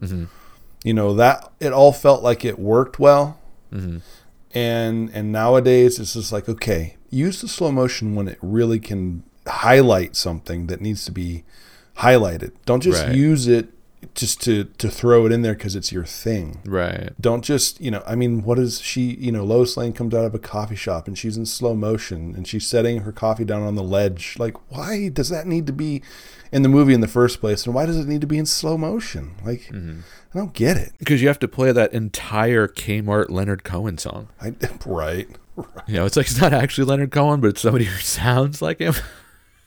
you 0.84 0.94
know 0.94 1.14
that 1.16 1.52
it 1.60 1.72
all 1.74 1.92
felt 1.94 2.22
like 2.24 2.44
it 2.46 2.58
worked 2.60 3.00
well. 3.00 3.40
And 4.54 5.10
and 5.14 5.32
nowadays 5.32 6.00
it's 6.00 6.14
just 6.14 6.32
like 6.32 6.48
okay 6.50 6.96
use 7.10 7.42
the 7.42 7.48
slow 7.48 7.72
motion 7.72 8.16
when 8.16 8.28
it 8.28 8.38
really 8.42 8.80
can 8.80 9.24
highlight 9.48 10.16
something 10.16 10.68
that 10.68 10.82
needs 10.82 11.06
to 11.06 11.12
be 11.12 11.44
highlighted. 11.98 12.52
Don't 12.66 12.82
just 12.82 13.04
Right. 13.04 13.16
use 13.16 13.48
it 13.48 13.70
just 14.14 14.42
to 14.44 14.66
to 14.66 14.90
throw 14.90 15.26
it 15.26 15.32
in 15.32 15.42
there 15.42 15.54
because 15.54 15.76
it's 15.76 15.92
your 15.92 16.06
thing. 16.06 16.62
Right. 16.66 17.14
Don't 17.20 17.44
just 17.44 17.82
you 17.82 17.92
know. 17.92 18.04
I 18.06 18.16
mean, 18.16 18.44
what 18.44 18.60
is 18.60 18.82
she? 18.82 19.16
You 19.16 19.32
know, 19.32 19.44
Lois 19.44 19.76
Lane 19.78 19.94
comes 19.94 20.14
out 20.14 20.26
of 20.26 20.36
a 20.36 20.40
coffee 20.40 20.76
shop 20.76 21.08
and 21.08 21.18
she's 21.18 21.38
in 21.38 21.46
slow 21.46 21.74
motion 21.74 22.36
and 22.36 22.48
she's 22.48 22.68
setting 22.68 23.02
her 23.02 23.12
coffee 23.12 23.46
down 23.46 23.64
on 23.64 23.76
the 23.76 23.84
ledge. 23.84 24.36
Like, 24.38 24.72
why 24.72 25.10
does 25.10 25.30
that 25.30 25.48
need 25.48 25.66
to 25.68 25.74
be 25.74 26.02
in 26.52 26.62
the 26.62 26.70
movie 26.70 26.94
in 26.94 27.02
the 27.02 27.08
first 27.08 27.40
place? 27.40 27.66
And 27.66 27.74
why 27.74 27.86
does 27.86 27.98
it 27.98 28.08
need 28.08 28.22
to 28.22 28.28
be 28.28 28.38
in 28.38 28.46
slow 28.46 28.78
motion? 28.78 29.36
Like, 29.44 29.62
mm-hmm. 29.64 30.02
I 30.34 30.38
don't 30.38 30.54
get 30.54 30.78
it. 30.78 30.94
Because 31.00 31.22
you 31.22 31.28
have 31.28 31.40
to 31.40 31.48
play 31.48 31.72
that 31.72 31.94
entire 31.94 32.68
Kmart 32.68 33.30
Leonard 33.30 33.64
Cohen 33.64 33.98
song. 33.98 34.30
I 34.42 34.54
right. 34.86 35.28
You 35.88 35.96
know, 35.96 36.06
it's 36.06 36.18
like 36.18 36.26
it's 36.28 36.42
not 36.42 36.54
actually 36.54 36.86
Leonard 36.86 37.12
Cohen, 37.12 37.40
but 37.40 37.48
it's 37.48 37.62
somebody 37.62 37.86
who 37.86 37.98
sounds 38.00 38.62
like 38.62 38.80
him. 38.80 38.96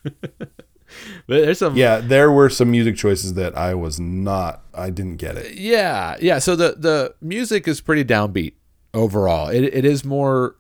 but 1.27 1.41
there's 1.43 1.59
some 1.59 1.77
Yeah, 1.77 1.99
there 2.01 2.31
were 2.31 2.49
some 2.51 2.71
music 2.71 2.97
choices 2.97 3.35
that 3.35 3.57
I 3.57 3.75
was 3.75 3.99
not. 4.01 4.63
I 4.75 4.91
didn't 4.91 5.17
get 5.17 5.37
it. 5.37 5.55
Yeah, 5.57 6.17
yeah. 6.21 6.39
So 6.39 6.57
the 6.57 6.75
the 6.79 7.15
music 7.21 7.67
is 7.69 7.81
pretty 7.81 8.05
downbeat 8.05 8.55
overall. 8.95 9.49
It 9.49 9.63
it 9.65 9.85
is 9.85 10.05
more 10.05 10.57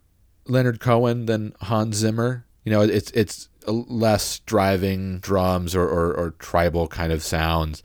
Leonard 0.47 0.81
Cohen 0.81 1.27
than 1.27 1.55
Hans 1.63 1.97
Zimmer. 1.97 2.45
You 2.65 2.73
know, 2.73 2.81
it's 2.83 3.11
it's 3.13 3.49
less 3.67 4.39
driving 4.41 5.19
drums 5.21 5.75
or, 5.75 5.83
or, 5.87 6.15
or 6.15 6.31
tribal 6.39 6.89
kind 6.89 7.13
of 7.13 7.23
sounds. 7.23 7.83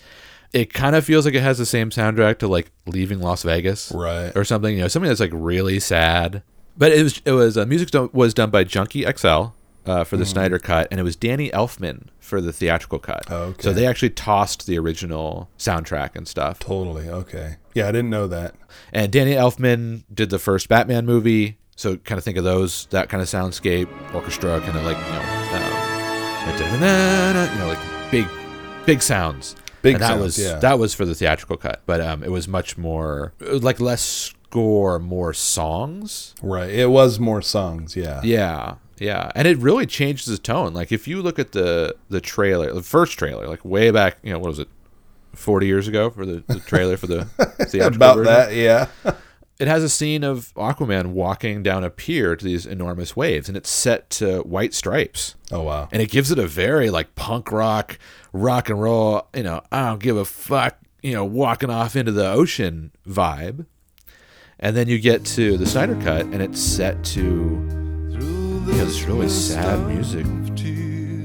It 0.53 0.72
kind 0.74 0.95
of 0.95 1.03
feels 1.03 1.25
like 1.25 1.33
it 1.33 1.41
has 1.41 1.57
the 1.57 1.65
same 1.65 1.89
soundtrack 1.89 2.38
to 2.39 2.48
like 2.48 2.72
Leaving 2.86 3.19
Las 3.19 3.43
Vegas, 3.43 3.91
Right. 3.93 4.31
or 4.36 4.43
something. 4.45 4.75
You 4.75 4.83
know, 4.83 4.88
something 4.88 5.07
that's 5.10 5.19
like 5.19 5.31
really 5.33 5.79
sad. 5.79 6.43
But 6.77 6.91
it 6.91 7.03
was 7.03 7.22
it 7.25 7.31
was 7.31 7.57
uh, 7.57 7.65
music 7.65 7.89
was 8.13 8.33
done 8.33 8.50
by 8.50 8.63
Junkie 8.63 9.03
XL 9.17 9.45
uh, 9.85 10.03
for 10.03 10.17
the 10.17 10.25
Snyder 10.25 10.59
cut, 10.59 10.87
and 10.91 10.99
it 10.99 11.03
was 11.03 11.15
Danny 11.15 11.49
Elfman 11.49 12.07
for 12.19 12.41
the 12.41 12.53
theatrical 12.53 12.99
cut. 12.99 13.25
Oh, 13.29 13.43
okay. 13.43 13.61
So 13.61 13.73
they 13.73 13.85
actually 13.85 14.11
tossed 14.11 14.65
the 14.65 14.77
original 14.77 15.49
soundtrack 15.57 16.15
and 16.15 16.27
stuff. 16.27 16.59
Totally. 16.59 17.09
Okay. 17.09 17.57
Yeah, 17.73 17.87
I 17.87 17.91
didn't 17.91 18.09
know 18.09 18.27
that. 18.27 18.55
And 18.91 19.11
Danny 19.11 19.33
Elfman 19.33 20.03
did 20.13 20.29
the 20.29 20.39
first 20.39 20.69
Batman 20.69 21.05
movie, 21.05 21.57
so 21.75 21.97
kind 21.97 22.17
of 22.17 22.23
think 22.23 22.37
of 22.37 22.43
those 22.43 22.85
that 22.87 23.09
kind 23.09 23.21
of 23.21 23.27
soundscape 23.27 23.89
orchestra, 24.13 24.59
kind 24.61 24.77
of 24.77 24.85
like 24.85 24.97
you 24.97 25.13
know, 25.13 25.19
um, 25.19 25.25
you 27.53 27.59
know, 27.59 27.67
like 27.67 28.11
big, 28.11 28.27
big 28.85 29.01
sounds. 29.01 29.55
Big 29.81 29.95
and 29.95 30.03
that 30.03 30.07
sounds, 30.07 30.21
was 30.21 30.39
yeah. 30.39 30.59
that 30.59 30.79
was 30.79 30.93
for 30.93 31.03
the 31.03 31.13
theatrical 31.13 31.57
cut, 31.57 31.81
but 31.85 31.99
um, 31.99 32.23
it 32.23 32.31
was 32.31 32.47
much 32.47 32.77
more 32.77 33.33
like 33.41 33.81
less 33.81 34.33
score, 34.53 34.99
more 34.99 35.33
songs. 35.33 36.35
Right. 36.41 36.69
It 36.69 36.89
was 36.89 37.19
more 37.19 37.41
songs. 37.41 37.95
Yeah. 37.95 38.21
Yeah, 38.23 38.75
yeah, 39.03 39.31
and 39.36 39.45
it 39.50 39.57
really 39.57 39.86
changes 39.86 40.27
the 40.27 40.38
tone. 40.38 40.74
Like 40.74 40.93
if 40.93 41.10
you 41.10 41.22
look 41.22 41.38
at 41.38 41.51
the 41.51 41.93
the 42.07 42.22
trailer, 42.22 42.74
the 42.74 42.81
first 42.81 43.19
trailer, 43.19 43.48
like 43.50 43.65
way 43.65 43.91
back, 43.91 44.17
you 44.24 44.31
know, 44.31 44.39
what 44.39 44.48
was 44.48 44.60
it, 44.60 44.69
forty 45.33 45.67
years 45.67 45.89
ago 45.89 46.10
for 46.10 46.25
the, 46.25 46.41
the 46.48 46.62
trailer 46.62 46.95
for 46.95 47.07
the 47.07 47.25
theatrical 47.67 47.95
About 47.95 48.17
version? 48.17 48.33
that. 48.33 48.53
Yeah. 48.55 48.88
it 49.60 49.67
has 49.67 49.83
a 49.83 49.89
scene 49.89 50.24
of 50.24 50.53
Aquaman 50.55 51.07
walking 51.07 51.62
down 51.62 51.83
a 51.83 51.89
pier 51.89 52.38
to 52.38 52.45
these 52.45 52.65
enormous 52.65 53.13
waves, 53.13 53.50
and 53.50 53.57
it's 53.57 53.69
set 53.69 54.10
to 54.12 54.39
white 54.43 54.74
stripes. 54.74 55.36
Oh 55.51 55.63
wow. 55.63 55.89
And 55.91 56.01
it 56.01 56.10
gives 56.10 56.31
it 56.31 56.39
a 56.39 56.48
very 56.48 56.89
like 56.89 57.13
punk 57.15 57.51
rock, 57.51 58.00
rock 58.31 58.69
and 58.69 58.81
roll, 58.81 59.27
you 59.36 59.43
know, 59.43 59.63
I 59.69 59.89
don't 59.89 60.01
give 60.01 60.15
a 60.15 60.24
fuck, 60.24 60.77
you 61.01 61.12
know, 61.12 61.25
walking 61.25 61.69
off 61.69 61.98
into 61.98 62.13
the 62.13 62.31
ocean 62.31 62.91
vibe. 63.05 63.65
And 64.62 64.77
then 64.77 64.88
you 64.88 64.98
get 64.98 65.25
to 65.25 65.57
the 65.57 65.65
Snyder 65.65 65.95
cut, 66.01 66.22
and 66.27 66.41
it's 66.41 66.62
set 66.62 67.03
to 67.05 67.82
know, 68.65 68.86
this 68.86 69.03
really 69.03 69.29
sad 69.29 69.88
music 69.88 70.25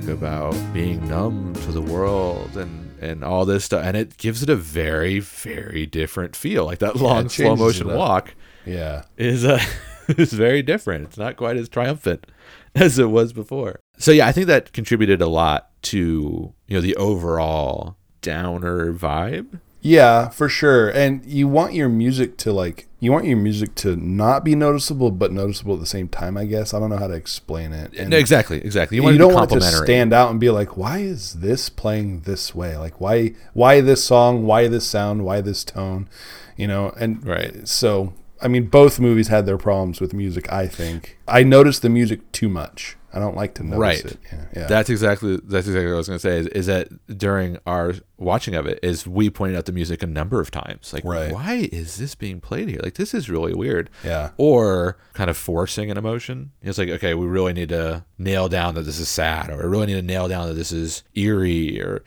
about 0.09 0.55
being 0.73 1.07
numb 1.09 1.53
to 1.55 1.73
the 1.73 1.83
world 1.83 2.57
and 2.57 2.87
and 3.01 3.23
all 3.23 3.45
this 3.45 3.65
stuff, 3.65 3.85
and 3.85 3.97
it 3.97 4.17
gives 4.17 4.43
it 4.43 4.49
a 4.51 4.57
very 4.57 5.21
very 5.21 5.87
different 5.87 6.35
feel. 6.35 6.65
Like 6.65 6.79
that 6.81 6.97
long 6.97 7.27
it 7.27 7.31
slow 7.31 7.55
motion 7.57 7.89
walk 7.89 8.35
Yeah. 8.67 9.03
is 9.17 9.45
uh, 9.45 9.63
is 10.09 10.33
very 10.33 10.63
different. 10.63 11.05
It's 11.09 11.19
not 11.19 11.37
quite 11.37 11.57
as 11.57 11.69
triumphant 11.69 12.27
as 12.75 12.99
it 12.99 13.11
was 13.11 13.33
before. 13.33 13.81
So 13.99 14.11
yeah, 14.11 14.27
I 14.27 14.33
think 14.33 14.47
that 14.49 14.73
contributed 14.73 15.21
a 15.23 15.29
lot 15.29 15.71
to 15.83 16.55
you 16.67 16.75
know 16.75 16.81
the 16.81 16.97
overall 16.97 17.97
downer 18.23 18.93
vibe. 18.93 19.61
Yeah, 19.89 20.29
for 20.29 20.51
sure. 20.51 20.91
And 20.91 21.25
you 21.25 21.49
want 21.49 21.73
your 21.73 21.89
music 21.89 22.37
to 22.39 22.53
like 22.53 22.87
you 23.01 23.11
want 23.11 23.25
your 23.25 23.39
music 23.39 23.75
to 23.77 23.97
not 23.97 24.45
be 24.45 24.55
noticeable 24.55 25.11
but 25.11 25.33
noticeable 25.33 25.75
at 25.75 25.81
the 25.81 25.87
same 25.87 26.09
time, 26.09 26.37
I 26.37 26.45
guess. 26.45 26.75
I 26.75 26.79
don't 26.79 26.91
know 26.91 26.99
how 26.99 27.07
to 27.07 27.15
explain 27.15 27.73
it. 27.73 27.95
And 27.95 28.13
exactly, 28.13 28.59
exactly. 28.59 28.97
You 28.97 29.03
you, 29.03 29.05
want 29.07 29.15
to 29.15 29.19
don't 29.19 29.35
want 29.35 29.53
it 29.53 29.61
to 29.61 29.61
stand 29.63 30.13
out 30.13 30.31
and 30.31 30.39
be 30.39 30.51
like, 30.51 30.77
why 30.77 30.99
is 30.99 31.35
this 31.35 31.71
playing 31.71 32.21
this 32.21 32.55
way? 32.55 32.77
Like 32.77 33.01
why 33.01 33.35
why 33.55 33.81
this 33.81 34.05
song, 34.05 34.45
why 34.45 34.69
this 34.69 34.87
sound, 34.87 35.25
why 35.25 35.41
this 35.41 35.65
tone? 35.65 36.09
You 36.57 36.67
know, 36.67 36.93
and 36.99 37.27
Right. 37.27 37.67
so 37.67 38.13
I 38.43 38.49
mean 38.49 38.67
both 38.67 39.01
movies 39.01 39.29
had 39.29 39.47
their 39.47 39.59
problems 39.59 40.03
with 40.03 40.13
music, 40.13 40.53
I 40.53 40.67
think. 40.67 41.19
I 41.27 41.43
noticed 41.45 41.81
the 41.81 41.89
music 41.89 42.31
too 42.33 42.51
much. 42.51 42.97
I 43.19 43.21
don't 43.21 43.35
like 43.37 43.55
to 43.55 43.65
notice 43.65 43.79
Right. 43.81 44.05
it. 44.05 44.19
Yeah. 44.33 44.45
yeah. 44.55 44.67
That's 44.69 44.89
exactly 44.89 45.37
that's 45.43 45.67
exactly 45.67 45.87
what 45.87 45.95
I 45.95 45.97
was 45.97 46.07
going 46.09 46.19
to 46.19 46.23
say. 46.23 46.39
Is, 46.39 46.47
is 46.49 46.67
that 46.67 46.89
during 47.19 47.59
our 47.67 47.95
watching 48.17 48.55
of 48.55 48.67
it, 48.67 48.79
is 48.81 49.07
we 49.09 49.29
pointed 49.29 49.57
out 49.57 49.65
the 49.65 49.73
music 49.73 50.05
a 50.05 50.07
number 50.07 50.41
of 50.41 50.53
times. 50.53 50.93
Like, 50.93 51.05
Right. 51.05 51.33
why 51.33 51.69
is 51.73 51.97
this 51.97 52.15
being 52.15 52.41
played 52.41 52.69
here? 52.69 52.79
Like, 52.83 52.95
this 52.95 53.13
is 53.15 53.29
really 53.29 53.55
weird. 53.55 53.91
Yeah. 54.05 54.31
Or 54.37 54.99
kind 55.15 55.29
of 55.31 55.37
forcing 55.37 55.91
an 55.91 55.99
emotion. 55.99 56.53
It's 56.63 56.79
like, 56.79 56.89
okay, 56.91 57.15
we 57.15 57.27
really 57.27 57.53
need 57.53 57.71
to 57.71 58.05
nail 58.19 58.49
down 58.49 58.75
that 58.77 58.83
this 58.83 59.01
is 59.01 59.09
sad, 59.09 59.51
or 59.51 59.57
we 59.57 59.69
really 59.69 59.87
need 59.87 59.95
to 59.95 60.03
nail 60.03 60.29
down 60.29 60.47
that 60.47 60.55
this 60.55 60.71
is 60.71 61.03
eerie. 61.17 61.83
Or 61.83 62.05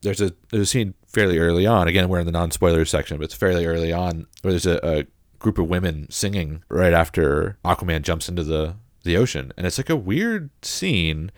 there's 0.00 0.22
a 0.22 0.32
there's 0.50 0.62
a 0.62 0.66
scene 0.66 0.94
fairly 1.06 1.38
early 1.38 1.66
on. 1.66 1.88
Again, 1.88 2.08
we're 2.08 2.20
in 2.20 2.26
the 2.26 2.32
non 2.32 2.50
spoilers 2.50 2.88
section, 2.90 3.18
but 3.18 3.24
it's 3.24 3.34
fairly 3.34 3.66
early 3.66 3.92
on 3.92 4.26
where 4.42 4.52
there's 4.52 4.66
a, 4.66 4.80
a 4.82 5.04
group 5.38 5.58
of 5.58 5.68
women 5.68 6.06
singing 6.10 6.62
right 6.70 6.94
after 6.94 7.58
Aquaman 7.66 8.00
jumps 8.00 8.30
into 8.30 8.42
the 8.42 8.76
the 9.04 9.16
ocean, 9.16 9.52
and 9.56 9.66
it's 9.66 9.78
like 9.78 9.90
a 9.90 9.96
weird 9.96 10.50
scene, 10.62 11.30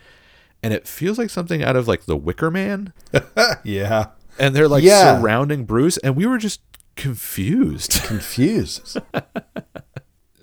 and 0.63 0.73
it 0.73 0.87
feels 0.87 1.17
like 1.17 1.29
something 1.29 1.63
out 1.63 1.75
of 1.75 1.87
like 1.87 2.05
The 2.05 2.17
Wicker 2.17 2.49
Man, 2.51 2.93
yeah. 3.63 4.07
and 4.39 4.55
they're 4.55 4.67
like 4.67 4.83
Yeah. 4.83 5.19
surrounding 5.19 5.65
Bruce, 5.65 5.97
and 5.99 6.15
we 6.15 6.25
were 6.25 6.37
just 6.39 6.61
confused. 6.95 8.01
Confused. 8.05 8.97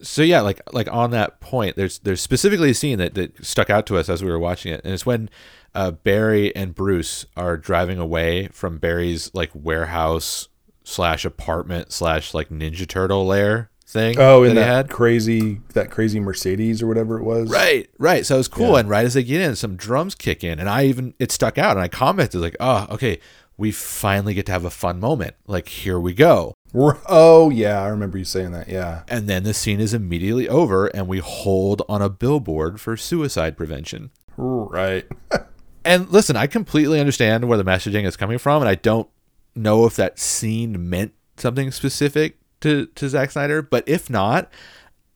so 0.02 0.22
yeah, 0.22 0.40
like 0.40 0.60
like 0.72 0.88
on 0.92 1.10
that 1.10 1.40
point, 1.40 1.76
there's 1.76 1.98
there's 2.00 2.20
specifically 2.20 2.70
a 2.70 2.74
scene 2.74 2.98
that, 2.98 3.14
that 3.14 3.44
stuck 3.44 3.70
out 3.70 3.86
to 3.86 3.96
us 3.96 4.08
as 4.08 4.22
we 4.22 4.30
were 4.30 4.38
watching 4.38 4.72
it, 4.72 4.80
and 4.84 4.92
it's 4.92 5.06
when 5.06 5.30
uh, 5.74 5.90
Barry 5.90 6.54
and 6.54 6.74
Bruce 6.74 7.26
are 7.36 7.56
driving 7.56 7.98
away 7.98 8.48
from 8.48 8.78
Barry's 8.78 9.30
like 9.34 9.50
warehouse 9.54 10.48
slash 10.84 11.24
apartment 11.24 11.90
slash 11.92 12.34
like 12.34 12.50
Ninja 12.50 12.86
Turtle 12.86 13.26
lair 13.26 13.70
thing. 13.94 14.16
Oh, 14.18 14.42
in 14.42 14.54
that 14.56 14.60
that 14.60 14.66
had. 14.66 14.90
crazy 14.90 15.62
that 15.72 15.90
crazy 15.90 16.20
Mercedes 16.20 16.82
or 16.82 16.86
whatever 16.86 17.18
it 17.18 17.24
was. 17.24 17.50
Right, 17.50 17.88
right. 17.98 18.26
So 18.26 18.34
it 18.34 18.38
was 18.38 18.48
cool. 18.48 18.72
Yeah. 18.72 18.80
And 18.80 18.90
right 18.90 19.06
as 19.06 19.14
they 19.14 19.22
get 19.22 19.40
in, 19.40 19.56
some 19.56 19.76
drums 19.76 20.14
kick 20.14 20.44
in, 20.44 20.58
and 20.58 20.68
I 20.68 20.84
even 20.84 21.14
it 21.18 21.32
stuck 21.32 21.56
out, 21.56 21.76
and 21.76 21.80
I 21.80 21.88
commented 21.88 22.42
like, 22.42 22.56
"Oh, 22.60 22.86
okay, 22.90 23.20
we 23.56 23.72
finally 23.72 24.34
get 24.34 24.44
to 24.46 24.52
have 24.52 24.66
a 24.66 24.70
fun 24.70 25.00
moment. 25.00 25.36
Like 25.46 25.68
here 25.68 25.98
we 25.98 26.12
go." 26.12 26.54
Oh 26.74 27.48
yeah, 27.50 27.80
I 27.80 27.86
remember 27.88 28.18
you 28.18 28.24
saying 28.24 28.52
that. 28.52 28.68
Yeah. 28.68 29.04
And 29.08 29.28
then 29.28 29.44
the 29.44 29.54
scene 29.54 29.80
is 29.80 29.94
immediately 29.94 30.48
over, 30.48 30.88
and 30.88 31.08
we 31.08 31.20
hold 31.20 31.80
on 31.88 32.02
a 32.02 32.10
billboard 32.10 32.80
for 32.80 32.96
suicide 32.96 33.56
prevention. 33.56 34.10
Right. 34.36 35.06
And 35.86 36.08
listen, 36.08 36.34
I 36.34 36.46
completely 36.46 36.98
understand 36.98 37.46
where 37.46 37.58
the 37.58 37.62
messaging 37.62 38.06
is 38.06 38.16
coming 38.16 38.38
from, 38.38 38.62
and 38.62 38.68
I 38.70 38.74
don't 38.74 39.06
know 39.54 39.84
if 39.84 39.96
that 39.96 40.18
scene 40.18 40.88
meant 40.88 41.12
something 41.36 41.70
specific 41.70 42.38
to 42.64 42.86
to 42.86 43.08
Zack 43.08 43.30
Snyder. 43.30 43.62
But 43.62 43.84
if 43.86 44.10
not, 44.10 44.50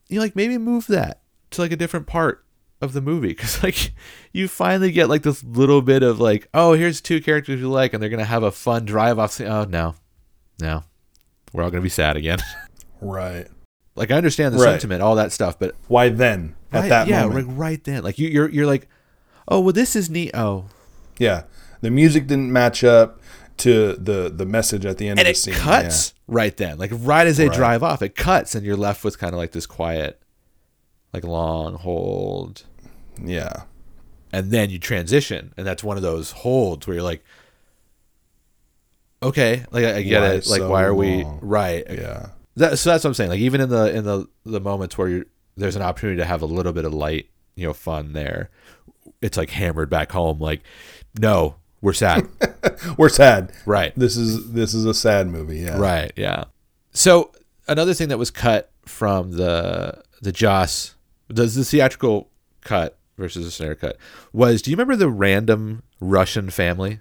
you 0.08 0.16
know, 0.16 0.22
like 0.22 0.36
maybe 0.36 0.56
move 0.58 0.86
that 0.86 1.20
to 1.50 1.62
like 1.62 1.72
a 1.72 1.76
different 1.76 2.06
part 2.06 2.44
of 2.80 2.92
the 2.92 3.00
movie 3.00 3.28
because 3.28 3.62
like 3.62 3.92
you 4.32 4.46
finally 4.48 4.92
get 4.92 5.08
like 5.08 5.22
this 5.22 5.42
little 5.42 5.82
bit 5.82 6.02
of 6.02 6.20
like, 6.20 6.48
oh, 6.54 6.74
here's 6.74 7.00
two 7.00 7.20
characters 7.20 7.60
you 7.60 7.68
like, 7.68 7.92
and 7.92 8.02
they're 8.02 8.10
gonna 8.10 8.24
have 8.24 8.42
a 8.44 8.52
fun 8.52 8.84
drive 8.84 9.18
off. 9.18 9.32
scene. 9.32 9.48
Oh 9.48 9.64
no, 9.64 9.94
no, 10.60 10.84
we're 11.52 11.62
all 11.64 11.70
gonna 11.70 11.82
be 11.82 11.88
sad 11.88 12.16
again. 12.16 12.38
Right. 13.00 13.46
like 13.94 14.10
I 14.10 14.16
understand 14.16 14.54
the 14.54 14.58
Right. 14.58 14.70
sentiment, 14.72 15.02
all 15.02 15.14
that 15.14 15.30
stuff, 15.30 15.56
but 15.56 15.76
Why 15.86 16.08
then? 16.08 16.56
At 16.72 16.80
right, 16.80 16.88
that 16.88 17.06
yeah, 17.06 17.24
moment. 17.26 17.46
like 17.48 17.56
right 17.58 17.84
then, 17.84 18.02
like 18.02 18.18
you, 18.18 18.28
you're 18.28 18.48
you're 18.48 18.66
like, 18.66 18.88
oh 19.46 19.60
well, 19.60 19.72
this 19.72 19.94
is 19.94 20.10
neat. 20.10 20.32
Oh, 20.34 20.64
Yeah. 21.18 21.44
The 21.80 21.92
music 21.92 22.26
didn't 22.26 22.52
match 22.52 22.82
up 22.82 23.17
to 23.58 23.94
the 23.94 24.28
the 24.34 24.46
message 24.46 24.84
at 24.86 24.98
the 24.98 25.08
end 25.08 25.18
and 25.18 25.28
of 25.28 25.34
the 25.34 25.40
scene. 25.40 25.54
cuts 25.54 26.14
right 26.26 26.56
then 26.56 26.78
like 26.78 26.90
right 26.94 27.26
as 27.26 27.36
they 27.36 27.48
Right. 27.48 27.56
drive 27.56 27.82
off 27.82 28.02
it 28.02 28.14
cuts 28.16 28.54
and 28.54 28.64
you're 28.64 28.76
left 28.76 29.04
with 29.04 29.18
kind 29.18 29.32
of 29.32 29.38
like 29.38 29.52
this 29.52 29.66
quiet 29.66 30.20
like 31.12 31.24
long 31.24 31.74
hold 31.74 32.64
Yeah. 33.22 33.34
yeah. 33.34 33.62
and 34.32 34.50
then 34.50 34.70
you 34.70 34.78
transition 34.78 35.52
and 35.56 35.66
that's 35.66 35.82
one 35.84 35.96
of 35.96 36.02
those 36.02 36.30
holds 36.32 36.86
where 36.86 36.94
you're 36.94 37.02
like 37.02 37.24
okay 39.22 39.64
like 39.70 39.84
i, 39.84 39.96
I 39.96 40.02
get 40.02 40.20
Why 40.20 40.28
it 40.28 40.46
like 40.46 40.60
so 40.60 40.70
why 40.70 40.82
are 40.84 40.94
we 40.94 41.24
long? 41.24 41.38
right 41.42 41.84
Yeah. 41.90 42.28
that, 42.56 42.78
so 42.78 42.90
that's 42.90 43.04
what 43.04 43.08
i'm 43.10 43.14
saying 43.14 43.30
like 43.30 43.40
even 43.40 43.60
in 43.60 43.68
the 43.68 43.94
in 43.96 44.04
the 44.04 44.26
the 44.44 44.60
moments 44.60 44.96
where 44.96 45.08
you're 45.08 45.26
there's 45.56 45.76
an 45.76 45.82
opportunity 45.82 46.18
to 46.18 46.24
have 46.24 46.42
a 46.42 46.46
little 46.46 46.72
bit 46.72 46.84
of 46.84 46.94
light 46.94 47.28
you 47.56 47.66
know 47.66 47.72
fun 47.72 48.12
there 48.12 48.50
it's 49.20 49.36
like 49.36 49.50
hammered 49.50 49.90
back 49.90 50.12
home 50.12 50.38
like 50.38 50.62
no 51.18 51.56
we're 51.80 51.92
sad 51.92 52.28
We're 52.96 53.08
sad. 53.08 53.52
Right. 53.66 53.92
This 53.96 54.16
is 54.16 54.52
this 54.52 54.74
is 54.74 54.84
a 54.84 54.94
sad 54.94 55.28
movie. 55.28 55.58
Yeah. 55.58 55.78
Right. 55.78 56.12
Yeah. 56.16 56.44
So 56.92 57.32
another 57.66 57.94
thing 57.94 58.08
that 58.08 58.18
was 58.18 58.30
cut 58.30 58.70
from 58.84 59.32
the 59.32 60.02
the 60.20 60.32
Joss, 60.32 60.94
does 61.32 61.54
the 61.54 61.64
theatrical 61.64 62.30
cut 62.62 62.98
versus 63.16 63.44
the 63.44 63.50
Snyder 63.50 63.74
cut 63.74 63.96
was. 64.32 64.62
Do 64.62 64.70
you 64.70 64.76
remember 64.76 64.96
the 64.96 65.08
random 65.08 65.82
Russian 66.00 66.50
family 66.50 67.00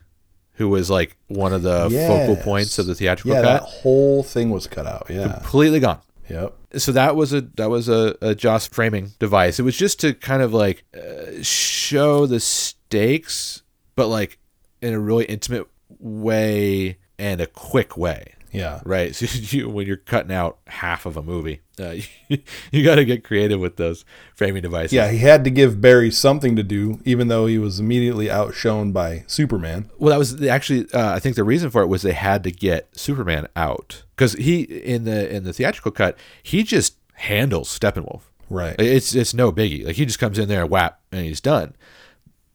who 0.53 0.69
was 0.69 0.89
like 0.89 1.17
one 1.27 1.53
of 1.53 1.61
the 1.63 1.89
focal 2.07 2.35
points 2.43 2.79
of 2.79 2.87
the 2.87 2.95
theatrical 2.95 3.33
cut? 3.33 3.43
Yeah, 3.45 3.53
that 3.53 3.63
whole 3.63 4.23
thing 4.23 4.49
was 4.49 4.67
cut 4.67 4.85
out. 4.85 5.07
Yeah. 5.09 5.33
Completely 5.33 5.79
gone. 5.79 6.01
Yep. 6.29 6.53
so 6.75 6.91
that 6.91 7.15
was 7.15 7.31
a 7.31 7.41
that 7.55 7.69
was 7.69 7.87
a, 7.87 8.17
a 8.21 8.35
Joss 8.35 8.67
framing 8.67 9.11
device. 9.17 9.59
It 9.59 9.63
was 9.63 9.77
just 9.77 10.01
to 10.01 10.13
kind 10.13 10.41
of 10.41 10.53
like 10.53 10.83
uh, 10.93 11.41
show 11.41 12.25
the 12.25 12.41
stakes, 12.41 13.63
but 13.95 14.07
like 14.07 14.37
in 14.81 14.93
a 14.93 14.99
really 14.99 15.25
intimate 15.25 15.67
way 15.99 16.97
and 17.17 17.41
a 17.41 17.47
quick 17.47 17.97
way. 17.97 18.33
Yeah. 18.51 18.81
Right. 18.85 19.15
So 19.15 19.25
you, 19.57 19.69
when 19.69 19.87
you're 19.87 19.97
cutting 19.97 20.31
out 20.31 20.57
half 20.67 21.05
of 21.05 21.17
a 21.17 21.21
movie, 21.21 21.61
uh, 21.79 21.95
you, 22.27 22.39
you 22.71 22.83
got 22.83 22.95
to 22.95 23.05
get 23.05 23.23
creative 23.23 23.59
with 23.59 23.77
those 23.77 24.05
framing 24.35 24.61
devices. 24.61 24.93
Yeah, 24.93 25.09
he 25.09 25.19
had 25.19 25.43
to 25.43 25.49
give 25.49 25.81
Barry 25.81 26.11
something 26.11 26.55
to 26.55 26.63
do, 26.63 26.99
even 27.03 27.27
though 27.27 27.45
he 27.45 27.57
was 27.57 27.79
immediately 27.79 28.29
outshone 28.29 28.91
by 28.91 29.23
Superman. 29.27 29.89
Well, 29.97 30.11
that 30.11 30.17
was 30.17 30.37
the, 30.37 30.49
actually. 30.49 30.91
Uh, 30.91 31.13
I 31.13 31.19
think 31.19 31.35
the 31.35 31.43
reason 31.43 31.69
for 31.69 31.81
it 31.81 31.87
was 31.87 32.01
they 32.01 32.13
had 32.13 32.43
to 32.43 32.51
get 32.51 32.87
Superman 32.97 33.47
out 33.55 34.03
because 34.15 34.33
he 34.33 34.61
in 34.61 35.03
the 35.03 35.33
in 35.33 35.43
the 35.43 35.53
theatrical 35.53 35.91
cut 35.91 36.17
he 36.41 36.63
just 36.63 36.95
handles 37.13 37.77
Steppenwolf. 37.77 38.21
Right. 38.49 38.79
It's 38.79 39.13
it's 39.13 39.33
no 39.33 39.51
biggie. 39.51 39.85
Like 39.85 39.95
he 39.95 40.05
just 40.05 40.19
comes 40.19 40.39
in 40.39 40.47
there, 40.47 40.65
whap, 40.65 41.01
and 41.11 41.25
he's 41.25 41.41
done. 41.41 41.75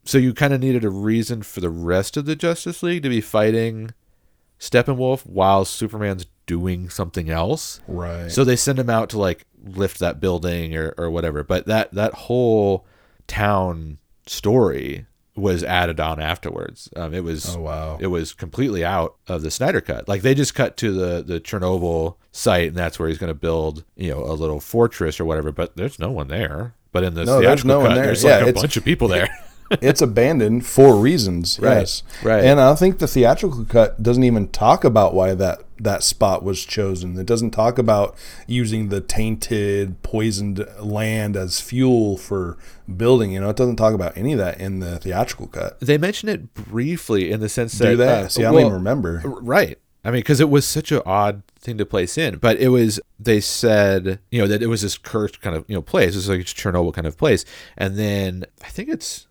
So 0.05 0.17
you 0.17 0.33
kind 0.33 0.53
of 0.53 0.59
needed 0.59 0.83
a 0.83 0.89
reason 0.89 1.43
for 1.43 1.61
the 1.61 1.69
rest 1.69 2.17
of 2.17 2.25
the 2.25 2.35
Justice 2.35 2.83
League 2.83 3.03
to 3.03 3.09
be 3.09 3.21
fighting 3.21 3.91
Steppenwolf 4.59 5.25
while 5.25 5.65
Superman's 5.65 6.25
doing 6.45 6.89
something 6.89 7.29
else. 7.29 7.79
Right. 7.87 8.29
So 8.31 8.43
they 8.43 8.55
send 8.55 8.79
him 8.79 8.89
out 8.89 9.09
to 9.11 9.19
like 9.19 9.45
lift 9.63 9.99
that 9.99 10.19
building 10.19 10.75
or, 10.75 10.93
or 10.97 11.09
whatever. 11.09 11.43
But 11.43 11.65
that 11.67 11.93
that 11.93 12.13
whole 12.13 12.85
town 13.27 13.97
story 14.27 15.05
was 15.35 15.63
added 15.63 15.99
on 15.99 16.19
afterwards. 16.21 16.89
Um, 16.95 17.13
it 17.13 17.23
was 17.23 17.55
Oh, 17.55 17.61
wow. 17.61 17.97
it 17.99 18.07
was 18.07 18.33
completely 18.33 18.85
out 18.85 19.15
of 19.27 19.41
the 19.41 19.49
Snyder 19.51 19.81
cut. 19.81 20.07
Like 20.07 20.21
they 20.21 20.35
just 20.35 20.53
cut 20.53 20.77
to 20.77 20.91
the 20.91 21.23
the 21.23 21.39
Chernobyl 21.39 22.17
site, 22.31 22.67
and 22.69 22.75
that's 22.77 22.99
where 22.99 23.07
he's 23.09 23.17
going 23.17 23.29
to 23.29 23.33
build 23.33 23.83
you 23.95 24.11
know 24.11 24.19
a 24.23 24.33
little 24.33 24.59
fortress 24.59 25.19
or 25.19 25.25
whatever. 25.25 25.51
But 25.51 25.75
there's 25.77 25.97
no 25.97 26.11
one 26.11 26.27
there. 26.27 26.75
But 26.91 27.03
in 27.03 27.15
the 27.15 27.25
No, 27.25 27.41
there's 27.41 27.65
no 27.65 27.79
one 27.79 27.95
there. 27.95 28.05
there's 28.07 28.23
Yeah, 28.23 28.39
like 28.39 28.49
a 28.49 28.53
bunch 28.53 28.77
of 28.77 28.83
people 28.85 29.07
there. 29.09 29.29
It's 29.71 30.01
abandoned 30.01 30.65
for 30.65 30.95
reasons. 30.95 31.59
Right, 31.59 31.79
Yes. 31.79 32.03
right. 32.23 32.43
And 32.43 32.59
I 32.59 32.75
think 32.75 32.99
the 32.99 33.07
theatrical 33.07 33.65
cut 33.65 34.01
doesn't 34.01 34.23
even 34.23 34.47
talk 34.49 34.83
about 34.83 35.13
why 35.13 35.33
that 35.33 35.61
that 35.79 36.03
spot 36.03 36.43
was 36.43 36.63
chosen. 36.63 37.17
It 37.19 37.25
doesn't 37.25 37.51
talk 37.51 37.77
about 37.77 38.15
using 38.47 38.87
the 38.89 39.01
tainted, 39.01 40.01
poisoned 40.03 40.65
land 40.79 41.35
as 41.35 41.59
fuel 41.59 42.17
for 42.17 42.57
building. 42.95 43.31
You 43.33 43.41
know, 43.41 43.49
it 43.49 43.55
doesn't 43.57 43.75
talk 43.75 43.93
about 43.93 44.15
any 44.15 44.31
of 44.33 44.39
that 44.39 44.59
in 44.61 44.79
the 44.79 44.99
theatrical 44.99 45.47
cut. 45.47 45.79
they 45.81 45.97
mention 45.97 46.29
it 46.29 46.53
briefly 46.53 47.31
in 47.31 47.39
the 47.41 47.49
sense 47.49 47.77
that 47.79 47.89
Do 47.91 47.97
that? 47.97 48.25
uh, 48.25 48.29
See, 48.29 48.45
I 48.45 48.51
don't 48.51 48.61
even 48.61 48.73
remember. 48.73 49.21
Right. 49.25 49.77
I 50.05 50.09
mean, 50.11 50.19
because 50.19 50.39
it 50.41 50.49
was 50.49 50.65
such 50.65 50.91
an 50.91 51.01
odd 51.05 51.43
thing 51.59 51.77
to 51.77 51.85
place 51.85 52.17
in, 52.17 52.35
but 52.37 52.57
it 52.59 52.67
was. 52.69 52.99
They 53.19 53.39
said, 53.39 54.19
you 54.31 54.41
know, 54.41 54.47
that 54.47 54.61
it 54.61 54.67
was 54.67 54.81
this 54.81 54.97
cursed 54.97 55.39
kind 55.39 55.55
of 55.55 55.63
you 55.69 55.75
know 55.75 55.81
place. 55.81 56.13
It 56.13 56.17
was 56.17 56.27
like 56.29 56.41
a 56.41 56.43
Chernobyl 56.43 56.93
kind 56.93 57.07
of 57.07 57.17
place, 57.17 57.45
and 57.77 57.95
then 57.97 58.43
I 58.61 58.67
think 58.67 58.89
it's 58.89 59.27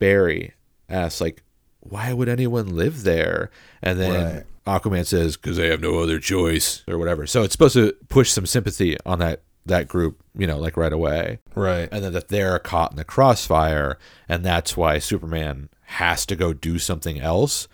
Barry 0.00 0.54
asks 0.88 1.20
like, 1.20 1.44
"Why 1.78 2.12
would 2.12 2.28
anyone 2.28 2.74
live 2.74 3.04
there?" 3.04 3.50
And 3.80 4.00
then 4.00 4.44
Aquaman 4.66 5.06
says, 5.06 5.36
"Because 5.36 5.56
they 5.56 5.68
have 5.68 5.80
no 5.80 6.00
other 6.00 6.18
choice," 6.18 6.82
or 6.88 6.98
whatever. 6.98 7.24
So 7.28 7.44
it's 7.44 7.52
supposed 7.52 7.74
to 7.74 7.94
push 8.08 8.30
some 8.32 8.46
sympathy 8.46 8.96
on 9.06 9.20
that 9.20 9.42
that 9.66 9.86
group, 9.86 10.20
you 10.36 10.46
know, 10.46 10.58
like 10.58 10.76
right 10.76 10.92
away 10.92 11.38
Right. 11.54 11.86
and 11.92 12.02
then 12.02 12.14
that 12.14 12.28
they're 12.28 12.58
caught 12.58 12.90
in 12.92 12.96
the 12.96 13.04
crossfire, 13.04 13.98
and 14.28 14.42
that's 14.42 14.74
why 14.76 14.98
Superman 14.98 15.68
has 15.82 16.24
to 16.26 16.34
go 16.34 16.52
do 16.54 16.78
something 16.78 17.20
else 17.20 17.68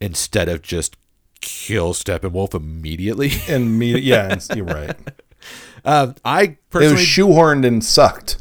instead 0.00 0.48
of 0.48 0.62
just 0.62 0.96
kill 1.40 1.92
Steppenwolf 1.94 2.54
immediately. 2.54 3.32
And 3.48 3.76
me, 3.78 3.98
yeah, 3.98 4.28
and- 4.32 4.46
you're 4.56 4.66
right. 4.66 4.96
um, 5.84 6.14
I 6.24 6.42
It 6.42 6.48
was 6.48 6.56
personally 6.70 7.04
shoehorned 7.04 7.66
and 7.66 7.84
sucked. 7.84 8.38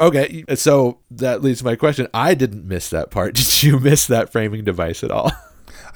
Okay, 0.00 0.44
so 0.54 0.98
that 1.10 1.42
leads 1.42 1.60
to 1.60 1.64
my 1.64 1.76
question. 1.76 2.08
I 2.12 2.34
didn't 2.34 2.66
miss 2.66 2.88
that 2.90 3.10
part. 3.10 3.34
Did 3.34 3.62
you 3.62 3.78
miss 3.80 4.06
that 4.06 4.30
framing 4.30 4.64
device 4.64 5.02
at 5.04 5.10
all? 5.10 5.30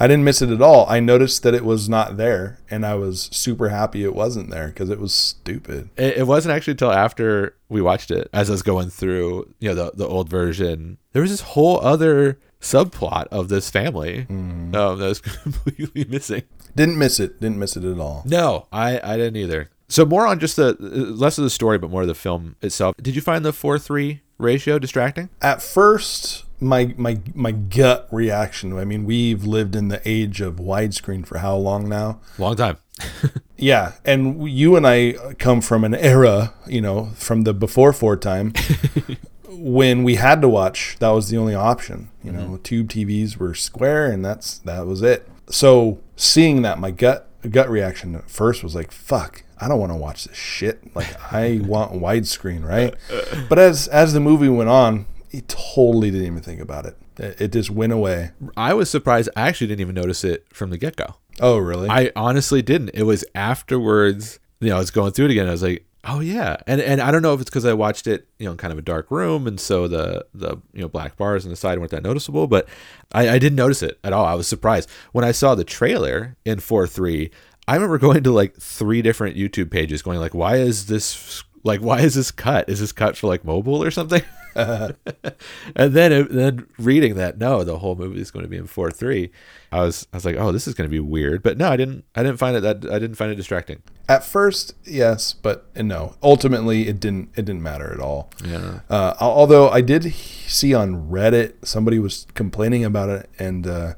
I 0.01 0.07
didn't 0.07 0.25
miss 0.25 0.41
it 0.43 0.51
at 0.51 0.63
all. 0.63 0.87
I 0.89 1.01
noticed 1.01 1.43
that 1.43 1.55
it 1.55 1.65
was 1.65 1.89
not 1.89 2.17
there, 2.17 2.61
and 2.71 2.87
I 2.87 2.95
was 2.95 3.29
super 3.33 3.69
happy 3.71 4.05
it 4.05 4.15
wasn't 4.15 4.51
there 4.51 4.69
because 4.69 4.91
it 4.91 5.01
was 5.01 5.13
stupid. 5.13 5.91
It, 5.97 6.19
it 6.19 6.27
wasn't 6.27 6.55
actually 6.55 6.73
until 6.73 6.93
after 6.93 7.57
we 7.69 7.83
watched 7.83 8.13
it, 8.13 8.29
as 8.33 8.49
I 8.49 8.53
was 8.53 8.63
going 8.63 8.91
through, 8.91 9.53
you 9.59 9.71
know, 9.71 9.75
the 9.75 9.93
the 9.97 10.07
old 10.07 10.29
version. 10.29 10.99
There 11.13 11.23
was 11.23 11.33
this 11.33 11.41
whole 11.41 11.81
other 11.81 12.39
subplot 12.61 13.27
of 13.29 13.49
this 13.49 13.71
family 13.71 14.27
um, 14.31 14.71
that 14.73 14.99
was 14.99 15.21
completely 15.43 16.05
missing. 16.05 16.45
Didn't 16.77 16.99
miss 16.99 17.19
it. 17.19 17.41
Didn't 17.41 17.59
miss 17.59 17.77
it 17.77 17.85
at 17.85 17.99
all. 17.99 18.23
No, 18.25 18.67
I, 18.73 19.01
I 19.03 19.17
didn't 19.17 19.37
either. 19.37 19.71
So 19.89 20.05
more 20.05 20.27
on 20.27 20.39
just 20.39 20.57
the 20.57 20.77
less 20.79 21.39
of 21.39 21.45
the 21.45 21.51
story, 21.51 21.79
but 21.79 21.91
more 21.91 22.03
of 22.03 22.09
the 22.09 22.15
film 22.15 22.57
itself. 22.61 22.95
Did 23.01 23.15
you 23.15 23.23
find 23.23 23.45
the 23.45 23.53
four 23.53 23.79
three 23.79 24.21
ratio 24.37 24.79
distracting? 24.79 25.31
At 25.41 25.63
first, 25.63 26.45
my 26.61 26.95
my 26.97 27.21
my 27.35 27.53
gut 27.53 28.09
reaction. 28.11 28.77
I 28.79 28.85
mean, 28.85 29.05
we've 29.05 29.45
lived 29.45 29.75
in 29.75 29.89
the 29.89 30.03
age 30.05 30.41
of 30.41 30.57
widescreen 30.57 31.27
for 31.27 31.39
how 31.39 31.57
long 31.57 31.89
now? 31.89 32.21
Long 32.39 32.57
time. 32.57 32.79
Yeah, 33.59 33.95
and 34.05 34.49
you 34.49 34.77
and 34.77 34.87
I 34.87 35.15
come 35.41 35.61
from 35.61 35.83
an 35.83 35.93
era, 35.93 36.55
you 36.69 36.81
know, 36.81 37.07
from 37.17 37.43
the 37.43 37.53
before 37.53 37.93
four 37.93 38.17
time, 38.17 38.53
when 39.49 40.05
we 40.05 40.15
had 40.15 40.41
to 40.43 40.49
watch. 40.49 40.97
That 41.01 41.11
was 41.11 41.29
the 41.29 41.39
only 41.39 41.57
option. 41.57 42.09
You 42.23 42.31
know, 42.31 42.45
mm-hmm. 42.45 42.63
tube 42.63 42.89
TVs 42.89 43.37
were 43.37 43.55
square, 43.55 44.11
and 44.11 44.25
that's 44.25 44.59
that 44.59 44.87
was 44.87 45.03
it. 45.03 45.29
So 45.51 45.99
seeing 46.15 46.63
that, 46.63 46.79
my 46.79 46.93
gut 46.93 47.29
gut 47.51 47.69
reaction 47.69 48.15
at 48.15 48.31
first 48.31 48.63
was 48.63 48.77
like, 48.77 48.93
"Fuck." 48.93 49.43
I 49.61 49.69
don't 49.69 49.81
want 49.81 49.93
to 49.93 49.97
watch 49.97 50.25
this 50.25 50.37
shit. 50.37 50.95
Like 50.95 51.33
I 51.33 51.61
want 51.63 51.93
widescreen, 51.93 52.65
right? 52.65 52.95
But 53.49 53.59
as 53.59 53.89
as 53.89 54.13
the 54.13 54.21
movie 54.21 54.49
went 54.49 54.69
on, 54.69 55.07
he 55.31 55.43
totally 55.43 56.11
didn't 56.11 56.27
even 56.27 56.43
think 56.43 56.61
about 56.61 56.87
it. 56.87 56.97
It, 57.17 57.41
it 57.41 57.53
just 57.53 57.71
went 57.71 57.93
away. 57.93 58.31
I 58.57 58.75
was 58.75 58.91
surprised. 58.91 59.29
I 59.37 59.49
actually 59.49 59.69
didn't 59.69 59.81
even 59.81 59.95
notice 59.95 60.25
it 60.25 60.47
from 60.53 60.71
the 60.71 60.79
get 60.79 60.97
go. 60.97 61.17
Oh, 61.41 61.59
really? 61.59 61.89
I 61.89 62.11
honestly 62.17 62.63
didn't. 62.63 62.91
It 62.95 63.05
was 63.05 63.25
afterwards. 63.35 64.39
You 64.61 64.71
know, 64.71 64.77
I 64.77 64.79
was 64.79 64.91
going 64.91 65.13
through 65.13 65.27
it 65.27 65.31
again. 65.33 65.47
I 65.47 65.53
was 65.53 65.63
like, 65.63 65.85
oh 66.05 66.21
yeah, 66.21 66.57
and 66.67 66.81
and 66.81 67.01
I 67.01 67.11
don't 67.11 67.23
know 67.23 67.35
if 67.35 67.41
it's 67.41 67.51
because 67.51 67.65
I 67.65 67.75
watched 67.75 68.07
it, 68.07 68.27
you 68.39 68.47
know, 68.47 68.53
in 68.53 68.57
kind 68.57 68.73
of 68.73 68.79
a 68.79 68.83
dark 68.83 69.11
room, 69.11 69.47
and 69.47 69.61
so 69.61 69.87
the 69.87 70.27
the 70.35 70.57
you 70.73 70.81
know 70.81 70.89
black 70.89 71.17
bars 71.17 71.45
on 71.45 71.51
the 71.51 71.57
side 71.57 71.79
weren't 71.79 71.91
that 71.91 72.03
noticeable. 72.03 72.47
But 72.47 72.69
I, 73.13 73.29
I 73.29 73.39
didn't 73.39 73.57
notice 73.57 73.83
it 73.83 73.99
at 74.03 74.13
all. 74.13 74.25
I 74.25 74.35
was 74.35 74.49
surprised 74.49 74.89
when 75.13 75.25
I 75.25 75.33
saw 75.33 75.55
the 75.55 75.65
trailer 75.65 76.37
in 76.45 76.61
four 76.61 76.87
three. 76.87 77.31
I 77.69 77.75
remember 77.75 77.99
going 78.09 78.25
to 78.25 78.33
like 78.33 78.57
three 78.57 79.03
different 79.03 79.37
YouTube 79.37 79.71
pages, 79.71 80.03
going 80.03 80.19
like, 80.19 80.35
why 80.35 80.57
is 80.57 80.87
this 80.87 81.45
like 81.65 81.81
why 81.81 82.01
is 82.01 82.15
this 82.15 82.31
cut? 82.31 82.69
Is 82.69 82.81
this 82.81 82.93
cut 82.93 83.17
for 83.17 83.27
like 83.27 83.45
mobile 83.45 83.83
or 83.83 83.91
something? 83.91 84.23
and 84.59 84.95
then 85.77 86.11
it, 86.11 86.33
then 86.33 86.67
reading 86.79 87.15
that 87.15 87.39
no 87.39 87.63
the 87.63 87.79
whole 87.79 87.95
movie 87.95 88.21
is 88.21 88.33
going 88.33 88.43
to 88.43 88.49
be 88.49 88.57
in 88.57 88.67
4-3 88.67 89.31
i 89.71 89.83
was 89.83 90.09
i 90.13 90.17
was 90.17 90.25
like 90.25 90.35
oh 90.35 90.51
this 90.51 90.67
is 90.67 90.75
going 90.75 90.89
to 90.89 90.91
be 90.91 90.99
weird 90.99 91.45
but 91.45 91.57
no 91.57 91.69
i 91.69 91.77
didn't 91.77 92.05
i 92.17 92.25
didn't 92.25 92.39
find 92.39 92.57
it 92.57 92.61
that 92.61 92.85
i 92.91 92.99
didn't 92.99 93.15
find 93.15 93.31
it 93.31 93.37
distracting 93.37 93.81
At 94.09 94.25
first, 94.25 94.75
yes, 94.85 95.35
but 95.35 95.67
no. 95.77 96.17
Ultimately, 96.23 96.89
it 96.89 96.99
didn't. 96.99 97.29
It 97.37 97.45
didn't 97.45 97.63
matter 97.63 97.93
at 97.93 98.01
all. 98.01 98.31
Yeah. 98.43 98.81
Uh, 98.89 99.13
although 99.21 99.69
I 99.69 99.83
did 99.83 100.15
see 100.15 100.73
on 100.73 101.11
Reddit 101.11 101.67
somebody 101.67 101.99
was 101.99 102.27
complaining 102.33 102.87
about 102.87 103.11
it, 103.11 103.29
and 103.39 103.67
uh, 103.67 103.95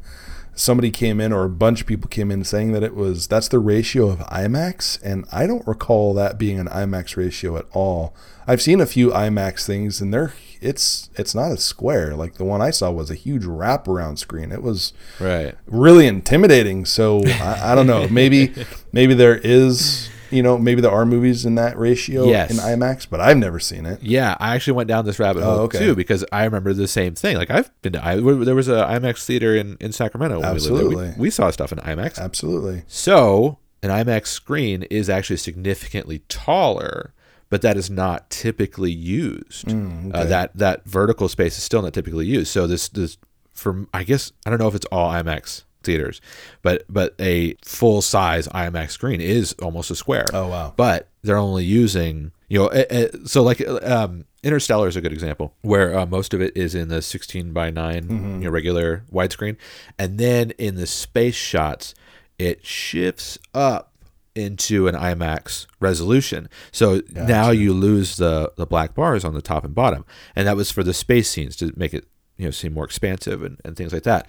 somebody 0.61 0.91
came 0.91 1.21
in, 1.21 1.33
or 1.33 1.45
a 1.45 1.51
bunch 1.51 1.81
of 1.81 1.87
people 1.87 2.09
came 2.09 2.31
in, 2.31 2.45
saying 2.45 2.73
that 2.73 2.83
it 2.83 2.95
was 2.95 3.27
that's 3.27 3.49
the 3.49 3.59
ratio 3.59 4.09
of 4.09 4.19
IMAX, 4.21 5.01
and 5.03 5.25
I 5.33 5.47
don't 5.47 5.67
recall 5.67 6.15
that 6.15 6.39
being 6.39 6.59
an 6.59 6.69
IMAX 6.69 7.17
ratio 7.17 7.57
at 7.57 7.67
all. 7.73 8.15
I've 8.47 8.63
seen 8.63 8.81
a 8.81 8.87
few 8.87 9.11
IMAX 9.11 9.67
things, 9.67 10.01
and 10.01 10.13
they're 10.13 10.33
it's 10.61 11.09
it's 11.15 11.35
not 11.35 11.53
a 11.53 11.57
square. 11.57 12.15
Like 12.15 12.35
the 12.35 12.45
one 12.45 12.61
I 12.61 12.71
saw 12.71 12.91
was 12.91 13.11
a 13.11 13.15
huge 13.15 13.45
wraparound 13.45 14.19
screen. 14.19 14.53
It 14.53 14.63
was 14.63 14.93
right 15.19 15.55
really 15.67 16.07
intimidating. 16.07 16.85
So 16.85 17.23
I, 17.25 17.73
I 17.73 17.75
don't 17.75 17.87
know. 17.87 18.07
Maybe 18.09 18.53
maybe 18.93 19.15
there 19.15 19.37
is 19.43 20.11
you 20.31 20.43
know 20.43 20.57
maybe 20.59 20.81
there 20.81 20.91
are 20.91 21.05
movies 21.07 21.45
in 21.45 21.55
that 21.57 21.79
ratio 21.79 22.25
Yes. 22.27 22.51
in 22.51 22.57
IMAX, 22.57 23.07
but 23.09 23.21
I've 23.21 23.37
never 23.37 23.59
seen 23.61 23.87
it. 23.87 24.03
yeah 24.03 24.37
i 24.41 24.55
actually 24.55 24.75
went 24.75 24.89
down 24.89 25.05
this 25.05 25.19
rabbit 25.19 25.43
hole 25.43 25.59
Oh, 25.59 25.63
okay. 25.63 25.79
too 25.79 25.95
because 25.95 26.25
i 26.33 26.45
remember 26.45 26.73
the 26.73 26.89
same 26.89 27.15
thing 27.15 27.37
like 27.37 27.51
i've 27.51 27.71
been 27.83 27.93
to 27.95 28.05
I, 28.07 28.17
there 28.17 28.55
was 28.55 28.69
a 28.69 28.85
imax 28.87 29.25
theater 29.25 29.55
in, 29.55 29.77
in 29.81 29.93
sacramento 29.93 30.41
when 30.41 30.49
we. 30.51 30.55
Absolutely. 30.55 31.09
We, 31.11 31.15
we 31.19 31.31
saw 31.31 31.51
stuff 31.51 31.73
in 31.73 31.79
imax 31.79 32.19
Absolutely. 32.19 32.83
So, 32.87 33.59
an 33.83 33.89
IMAX 33.91 34.27
screen 34.27 34.83
is 34.91 35.09
actually 35.09 35.39
significantly 35.39 36.19
taller, 36.29 37.15
but 37.49 37.63
that 37.63 37.77
is 37.79 37.89
not 37.89 38.29
typically 38.29 38.93
used. 38.93 39.73
uh, 39.73 40.25
that 40.25 40.55
that 40.57 40.85
vertical 40.85 41.29
space 41.31 41.57
is 41.57 41.65
still 41.65 41.81
not 41.83 41.95
typically 41.95 42.27
used. 42.27 42.49
So 42.49 42.67
this 42.67 42.89
this 42.91 43.17
for 43.55 43.87
I 43.95 44.05
guess 44.05 44.33
I 44.45 44.51
don't 44.51 44.59
know 44.59 44.69
if 44.69 44.75
it's 44.75 44.85
all 44.93 45.11
IMAX 45.13 45.65
theaters, 45.83 46.21
but 46.63 46.85
but 46.89 47.15
a 47.21 47.55
full 47.65 48.03
size 48.03 48.49
IMAX 48.49 48.91
screen 48.91 49.21
is 49.21 49.55
almost 49.63 49.91
a 49.91 49.97
square. 49.97 50.27
Oh, 50.33 50.49
wow. 50.49 50.73
But 50.77 51.09
they're 51.23 51.37
only 51.37 51.65
using 51.65 52.33
you 52.49 52.59
know 52.59 52.67
eh, 52.69 52.85
eh, 52.91 53.09
so 53.25 53.43
like 53.43 53.67
um, 53.69 54.25
Interstellar 54.43 54.89
is 54.89 54.97
a 54.97 55.01
good 55.01 55.13
example 55.13 55.55
where 55.63 55.99
uh, 55.99 56.07
most 56.07 56.33
of 56.35 56.41
it 56.41 56.57
is 56.57 56.75
in 56.75 56.89
the 56.89 57.03
16 57.03 57.53
by 57.53 57.71
9 57.71 58.03
Mm-hmm. 58.05 58.35
you 58.37 58.45
know 58.45 58.51
regular 58.51 59.05
widescreen, 59.13 59.57
and 59.99 60.19
then 60.19 60.51
in 60.53 60.77
the 60.77 60.87
space 60.87 61.35
shots 61.35 61.95
it 62.39 62.65
shifts 62.65 63.39
up 63.55 63.89
into 64.35 64.87
an 64.89 64.95
IMAX 64.95 65.67
resolution. 65.81 66.49
So 66.73 67.03
now 67.13 67.51
you 67.51 67.75
lose 67.75 68.17
the 68.17 68.53
the 68.57 68.65
black 68.67 68.95
bars 68.95 69.25
on 69.25 69.35
the 69.35 69.43
top 69.43 69.65
and 69.65 69.75
bottom, 69.75 70.05
and 70.37 70.47
that 70.47 70.57
was 70.57 70.71
for 70.71 70.83
the 70.83 70.95
space 70.95 71.29
scenes 71.29 71.57
to 71.57 71.73
make 71.77 71.93
it 71.93 72.07
you 72.39 72.47
know 72.47 72.51
seem 72.51 72.73
more 72.73 72.85
expansive 72.85 73.43
and, 73.43 73.61
and 73.65 73.77
things 73.77 73.93
like 73.93 74.05
that. 74.05 74.27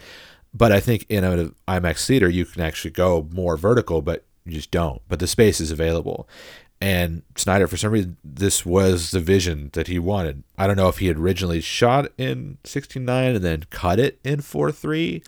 But 0.54 0.72
I 0.72 0.80
think 0.80 1.06
in 1.10 1.24
an 1.24 1.56
IMAX 1.68 2.06
theater 2.06 2.30
you 2.30 2.46
can 2.46 2.62
actually 2.62 2.92
go 2.92 3.28
more 3.32 3.58
vertical, 3.58 4.02
but 4.02 4.26
you 4.46 4.54
just 4.54 4.72
don't. 4.72 5.02
But 5.08 5.20
the 5.20 5.28
space 5.28 5.62
is 5.62 5.72
available. 5.72 6.28
And 6.82 7.22
Snyder, 7.36 7.68
for 7.68 7.78
some 7.78 7.92
reason, 7.92 8.18
this 8.24 8.66
was 8.66 9.12
the 9.12 9.20
vision 9.20 9.70
that 9.74 9.88
he 9.88 10.00
wanted. 10.00 10.44
I 10.58 10.66
don't 10.66 10.78
know 10.78 10.90
if 10.90 10.98
he 10.98 11.08
had 11.08 11.20
originally 11.20 11.62
shot 11.62 12.12
in 12.18 12.58
16.9 12.64 13.36
and 13.36 13.46
then 13.46 13.66
cut 13.70 14.00
it 14.00 14.20
in 14.24 14.40
4.3 14.40 15.24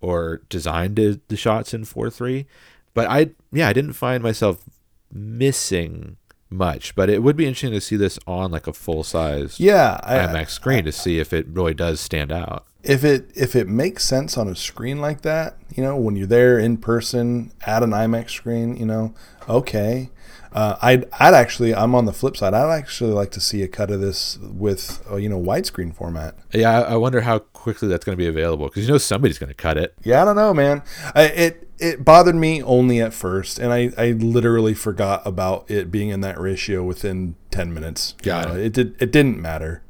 or 0.00 0.42
designed 0.48 0.96
the, 0.96 1.36
shots 1.36 1.72
in 1.72 1.84
4.3. 1.84 2.46
But 2.92 3.08
I, 3.08 3.30
yeah, 3.52 3.68
I 3.68 3.72
didn't 3.72 3.92
find 3.92 4.20
myself 4.20 4.64
missing 5.12 6.16
much. 6.50 6.96
But 6.96 7.08
it 7.08 7.22
would 7.22 7.36
be 7.36 7.46
interesting 7.46 7.72
to 7.72 7.80
see 7.80 7.96
this 7.96 8.18
on 8.26 8.50
like 8.50 8.66
a 8.66 8.72
full 8.72 9.04
size 9.04 9.60
Yeah, 9.60 10.00
I, 10.02 10.18
IMAX 10.18 10.50
screen 10.50 10.84
to 10.86 10.92
see 10.92 11.20
if 11.20 11.32
it 11.32 11.46
really 11.46 11.74
does 11.74 12.00
stand 12.00 12.32
out. 12.32 12.66
If 12.86 13.04
it 13.04 13.30
if 13.34 13.56
it 13.56 13.68
makes 13.68 14.04
sense 14.04 14.38
on 14.38 14.48
a 14.48 14.54
screen 14.54 15.00
like 15.00 15.22
that, 15.22 15.56
you 15.74 15.82
know, 15.82 15.96
when 15.96 16.16
you're 16.16 16.26
there 16.26 16.58
in 16.58 16.76
person 16.78 17.52
at 17.66 17.82
an 17.82 17.90
IMAX 17.90 18.30
screen, 18.30 18.76
you 18.76 18.86
know, 18.86 19.14
okay. 19.48 20.10
Uh, 20.52 20.78
I'd 20.80 21.04
I'd 21.20 21.34
actually 21.34 21.74
I'm 21.74 21.94
on 21.94 22.06
the 22.06 22.14
flip 22.14 22.34
side. 22.34 22.54
I'd 22.54 22.72
actually 22.74 23.12
like 23.12 23.30
to 23.32 23.40
see 23.40 23.62
a 23.62 23.68
cut 23.68 23.90
of 23.90 24.00
this 24.00 24.38
with 24.38 25.06
uh, 25.10 25.16
you 25.16 25.28
know 25.28 25.38
widescreen 25.38 25.94
format. 25.94 26.34
Yeah, 26.50 26.80
I 26.80 26.96
wonder 26.96 27.20
how 27.20 27.40
quickly 27.40 27.88
that's 27.88 28.06
going 28.06 28.16
to 28.16 28.22
be 28.22 28.28
available 28.28 28.66
because 28.68 28.86
you 28.86 28.92
know 28.92 28.96
somebody's 28.96 29.38
going 29.38 29.48
to 29.48 29.54
cut 29.54 29.76
it. 29.76 29.94
Yeah, 30.02 30.22
I 30.22 30.24
don't 30.24 30.36
know, 30.36 30.54
man. 30.54 30.82
I, 31.14 31.24
it 31.24 31.70
it 31.78 32.04
bothered 32.06 32.36
me 32.36 32.62
only 32.62 33.02
at 33.02 33.12
first, 33.12 33.58
and 33.58 33.70
I, 33.70 33.90
I 33.98 34.12
literally 34.12 34.72
forgot 34.72 35.20
about 35.26 35.70
it 35.70 35.90
being 35.90 36.08
in 36.08 36.22
that 36.22 36.40
ratio 36.40 36.82
within 36.82 37.34
ten 37.50 37.74
minutes. 37.74 38.14
You 38.22 38.32
know, 38.32 38.56
it. 38.56 38.66
it 38.66 38.72
did 38.72 39.02
it 39.02 39.12
didn't 39.12 39.38
matter. 39.38 39.82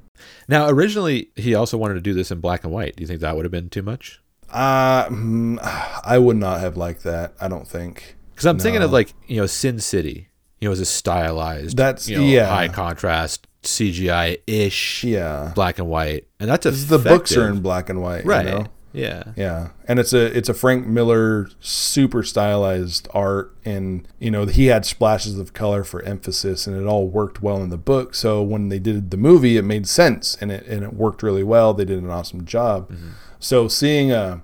Now, 0.49 0.69
originally, 0.69 1.31
he 1.37 1.55
also 1.55 1.77
wanted 1.77 1.95
to 1.95 2.01
do 2.01 2.15
this 2.15 2.31
in 2.31 2.41
black 2.41 2.65
and 2.65 2.73
white. 2.73 2.97
Do 2.97 3.03
you 3.03 3.07
think 3.07 3.21
that 3.21 3.35
would 3.35 3.45
have 3.45 3.53
been 3.53 3.69
too 3.69 3.83
much? 3.83 4.21
Uh, 4.51 5.07
mm, 5.07 5.59
I 6.05 6.19
would 6.19 6.37
not 6.37 6.61
have 6.61 6.77
liked 6.77 7.03
that. 7.05 7.35
I 7.41 7.49
don't 7.49 7.67
think. 7.67 8.17
Because 8.31 8.47
I'm 8.47 8.59
thinking 8.59 8.83
of 8.83 8.93
like 8.93 9.15
you 9.27 9.39
know 9.39 9.47
Sin 9.47 9.81
City, 9.81 10.29
you 10.61 10.69
know, 10.69 10.73
as 10.73 10.81
a 10.81 10.85
stylized, 10.85 11.77
That's- 11.77 12.09
you 12.09 12.19
know, 12.19 12.25
yeah. 12.25 12.49
high 12.49 12.69
contrast 12.69 13.47
CGI 13.63 14.39
ish, 14.47 15.03
Yeah, 15.03 15.53
black 15.55 15.79
and 15.79 15.89
white, 15.89 16.27
and 16.39 16.49
that's 16.49 16.65
the 16.65 16.99
books 16.99 17.37
are 17.37 17.49
in 17.49 17.61
black 17.61 17.89
and 17.89 18.01
white, 18.03 18.25
right. 18.25 18.45
You 18.47 18.53
know? 18.53 18.67
Yeah, 18.97 19.25
Yeah, 19.37 19.69
and 19.87 19.99
it's 19.99 20.13
a 20.15 20.37
it's 20.37 20.49
a 20.49 20.55
Frank 20.55 20.87
Miller 20.87 21.49
super 21.61 22.23
stylized 22.23 23.09
art, 23.13 23.55
and 23.65 24.09
you 24.19 24.31
know 24.31 24.47
he 24.47 24.67
had 24.67 24.87
splashes 24.87 25.39
of 25.39 25.53
color 25.53 25.85
for 25.85 26.03
emphasis, 26.03 26.67
and 26.67 26.81
it 26.81 26.87
all 26.87 27.07
worked 27.07 27.43
well 27.43 27.63
in 27.63 27.69
the 27.69 27.77
book. 27.77 28.15
So 28.15 28.43
when 28.43 28.71
they 28.71 28.79
did 28.79 29.11
the 29.11 29.19
movie, 29.19 29.59
it 29.59 29.63
made 29.63 29.87
sense, 29.87 30.37
and 30.41 30.51
it 30.51 30.67
and 30.67 30.83
it 30.83 30.95
worked 30.95 31.23
really 31.23 31.45
well. 31.45 31.75
They 31.75 31.85
did 31.85 32.03
an 32.03 32.11
awesome 32.11 32.47
job. 32.47 32.91
Mm-hmm. 32.91 33.11
So 33.39 33.69
seeing 33.69 34.13
a 34.13 34.41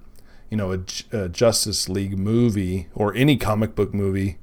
you 0.50 0.58
know 0.58 0.84
a 1.12 1.28
Justice 1.30 1.88
League 1.88 2.18
movie 2.18 2.88
or 2.94 3.14
any 3.14 3.38
comic 3.38 3.74
book 3.74 3.94
movie 3.94 4.38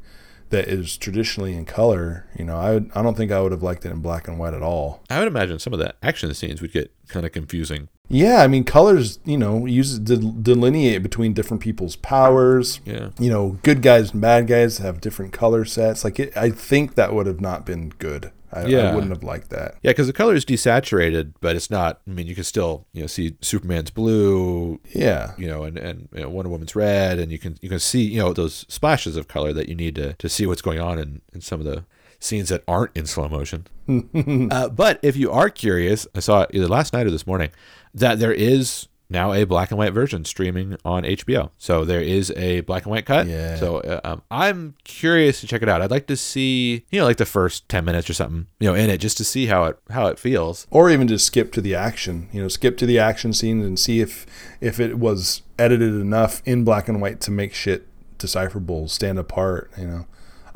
that 0.50 0.68
is 0.68 0.98
traditionally 0.98 1.54
in 1.54 1.66
color, 1.66 2.26
you 2.36 2.44
know, 2.44 2.58
I 2.58 2.74
would, 2.74 2.92
I 2.96 3.04
don't 3.04 3.16
think 3.16 3.32
I 3.32 3.40
would 3.40 3.52
have 3.52 3.62
liked 3.62 3.86
it 3.86 3.92
in 3.92 4.00
black 4.00 4.28
and 4.28 4.40
white 4.40 4.56
at 4.56 4.64
all. 4.64 5.04
I 5.10 5.20
would 5.20 5.28
imagine 5.28 5.60
some 5.60 5.74
of 5.74 5.80
the 5.80 5.94
action 6.02 6.34
scenes 6.34 6.62
would 6.62 6.72
get 6.72 6.92
kind 7.10 7.26
of 7.26 7.32
confusing. 7.32 7.90
Yeah, 8.08 8.42
I 8.42 8.48
mean, 8.48 8.64
colors, 8.64 9.20
you 9.26 9.38
know, 9.38 9.66
use 9.68 10.00
del- 10.00 10.32
delineate 10.42 11.04
between 11.04 11.34
different 11.34 11.62
people's 11.62 11.96
powers. 11.96 12.80
Yeah. 12.86 13.10
You 13.20 13.30
know, 13.30 13.60
good 13.62 13.82
guys 13.84 14.12
and 14.14 14.22
bad 14.22 14.48
guys 14.48 14.80
have 14.80 15.00
different 15.02 15.32
color 15.34 15.64
sets. 15.66 16.04
Like, 16.04 16.20
it, 16.20 16.36
I 16.36 16.50
think 16.50 16.96
that 16.96 17.14
would 17.14 17.28
have 17.28 17.40
not 17.42 17.66
been 17.68 17.90
good. 18.00 18.32
I, 18.52 18.66
Yeah. 18.66 18.90
I 18.90 18.96
wouldn't 18.96 19.12
have 19.14 19.22
liked 19.24 19.52
that. 19.52 19.76
Yeah, 19.84 19.92
because 19.92 20.08
the 20.08 20.14
color 20.14 20.34
is 20.34 20.44
desaturated, 20.44 21.34
but 21.40 21.56
it's 21.56 21.70
not. 21.70 22.02
I 22.08 22.12
mean, 22.12 22.26
you 22.26 22.34
can 22.34 22.44
still 22.44 22.88
you 22.94 23.02
know 23.02 23.08
see 23.08 23.36
Superman's 23.42 23.92
blue, 23.92 24.80
Yeah. 24.92 25.34
you 25.38 25.48
know, 25.48 25.64
and 25.66 25.78
and 25.78 26.10
you 26.16 26.22
know, 26.22 26.30
Wonder 26.30 26.50
Woman's 26.50 26.76
red, 26.76 27.20
and 27.20 27.32
you 27.32 27.38
can 27.38 27.60
you 27.62 27.70
can 27.70 27.78
see 27.80 28.02
you 28.02 28.18
know 28.18 28.34
those 28.34 28.66
splashes 28.68 29.18
of 29.18 29.28
color 29.28 29.54
that 29.54 29.70
you 29.70 29.76
need 29.76 29.94
to 29.96 30.14
to 30.14 30.28
see 30.28 30.48
what's 30.48 30.64
going 30.64 30.80
on 30.80 30.98
in 30.98 31.22
in 31.32 31.42
some 31.42 31.60
of 31.60 31.66
the 31.68 31.86
scenes 32.20 32.50
that 32.50 32.64
aren't 32.68 32.96
in 32.96 33.06
slow 33.06 33.30
motion. 33.30 33.66
uh, 34.52 34.70
but 34.70 35.00
if 35.02 35.16
you 35.16 35.32
are 35.32 35.50
curious, 35.50 36.08
I 36.14 36.20
saw 36.20 36.44
it 36.44 36.52
either 36.54 36.68
last 36.68 36.94
night 36.94 37.08
or 37.08 37.12
this 37.12 37.26
morning 37.26 37.52
that 37.94 38.20
there 38.20 38.34
is 38.34 38.88
now 39.10 39.34
a 39.34 39.44
black 39.44 39.72
and 39.72 39.78
white 39.78 39.94
version 39.94 40.24
streaming 40.24 40.78
on 40.86 41.04
HBO. 41.04 41.50
So 41.58 41.84
there 41.84 42.02
is 42.02 42.32
a 42.32 42.62
black 42.62 42.84
and 42.84 42.92
white 42.92 43.06
cut. 43.06 43.28
Yeah. 43.28 43.56
So 43.56 43.78
uh, 43.80 44.02
um, 44.04 44.22
I'm 44.30 44.76
curious 44.84 45.42
to 45.42 45.48
check 45.48 45.62
it 45.62 45.70
out. 45.70 45.82
I'd 45.82 45.92
like 45.92 46.08
to 46.08 46.16
see 46.16 46.86
you 46.92 47.00
know 47.00 47.06
like 47.06 47.18
the 47.18 47.26
first 47.26 47.68
ten 47.68 47.86
minutes 47.86 48.10
or 48.10 48.14
something 48.14 48.48
you 48.60 48.70
know 48.70 48.76
in 48.76 48.90
it 48.90 49.00
just 49.00 49.18
to 49.18 49.24
see 49.24 49.48
how 49.48 49.66
it 49.66 49.80
how 49.90 50.08
it 50.08 50.20
feels. 50.20 50.68
Or 50.70 50.90
even 50.90 51.08
just 51.08 51.26
skip 51.26 51.52
to 51.54 51.62
the 51.62 51.74
action. 51.74 52.30
You 52.32 52.44
know, 52.44 52.48
skip 52.48 52.78
to 52.78 52.86
the 52.86 53.00
action 53.00 53.34
scenes 53.34 53.66
and 53.66 53.80
see 53.80 54.00
if 54.00 54.26
if 54.62 54.80
it 54.80 55.00
was 55.00 55.42
edited 55.58 55.96
enough 55.96 56.42
in 56.46 56.64
black 56.64 56.88
and 56.88 57.02
white 57.02 57.20
to 57.22 57.32
make 57.32 57.54
shit 57.54 57.88
decipherable, 58.20 58.88
stand 58.88 59.18
apart. 59.18 59.72
You 59.78 59.88
know, 59.88 60.06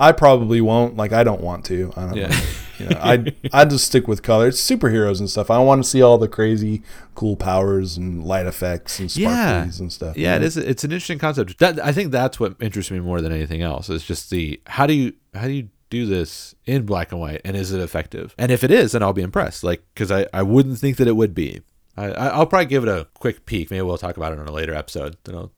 I 0.03 0.11
probably 0.11 0.61
won't. 0.61 0.95
Like, 0.97 1.13
I 1.13 1.23
don't 1.23 1.41
want 1.41 1.65
to. 1.65 1.91
I 1.95 2.01
don't. 2.05 2.15
Yeah. 2.15 2.27
know. 2.27 2.41
You 2.79 2.85
know, 2.89 2.99
I 3.01 3.33
I 3.53 3.65
just 3.65 3.85
stick 3.85 4.07
with 4.07 4.23
color. 4.23 4.47
It's 4.47 4.61
superheroes 4.61 5.19
and 5.19 5.29
stuff. 5.29 5.51
I 5.51 5.59
want 5.59 5.83
to 5.83 5.89
see 5.89 6.01
all 6.01 6.17
the 6.17 6.27
crazy, 6.27 6.81
cool 7.15 7.35
powers 7.35 7.97
and 7.97 8.23
light 8.23 8.45
effects 8.47 8.99
and 8.99 9.15
Yeah. 9.15 9.63
and 9.63 9.93
stuff. 9.93 10.17
Yeah, 10.17 10.33
you 10.33 10.39
know? 10.39 10.45
is. 10.47 10.57
It's 10.57 10.83
an 10.83 10.91
interesting 10.91 11.19
concept. 11.19 11.59
That 11.59 11.79
I 11.83 11.91
think 11.91 12.11
that's 12.11 12.39
what 12.39 12.55
interests 12.59 12.91
me 12.91 12.99
more 12.99 13.21
than 13.21 13.31
anything 13.31 13.61
else. 13.61 13.89
Is 13.89 14.03
just 14.03 14.29
the 14.31 14.59
how 14.67 14.87
do 14.87 14.93
you 14.93 15.13
how 15.35 15.45
do 15.45 15.53
you 15.53 15.69
do 15.91 16.07
this 16.07 16.55
in 16.65 16.85
black 16.87 17.11
and 17.11 17.21
white, 17.21 17.41
and 17.45 17.55
is 17.55 17.71
it 17.71 17.79
effective? 17.79 18.33
And 18.39 18.51
if 18.51 18.63
it 18.63 18.71
is, 18.71 18.93
then 18.93 19.03
I'll 19.03 19.13
be 19.13 19.21
impressed. 19.21 19.63
Like 19.63 19.83
because 19.93 20.11
I 20.11 20.25
I 20.33 20.41
wouldn't 20.41 20.79
think 20.79 20.97
that 20.97 21.07
it 21.07 21.15
would 21.15 21.35
be. 21.35 21.61
I 21.95 22.07
I'll 22.11 22.47
probably 22.47 22.65
give 22.65 22.83
it 22.83 22.89
a 22.89 23.07
quick 23.13 23.45
peek. 23.45 23.69
Maybe 23.69 23.83
we'll 23.83 23.99
talk 23.99 24.17
about 24.17 24.33
it 24.33 24.39
on 24.39 24.47
a 24.47 24.51
later 24.51 24.73
episode. 24.73 25.15
Then 25.25 25.35
I'll 25.35 25.51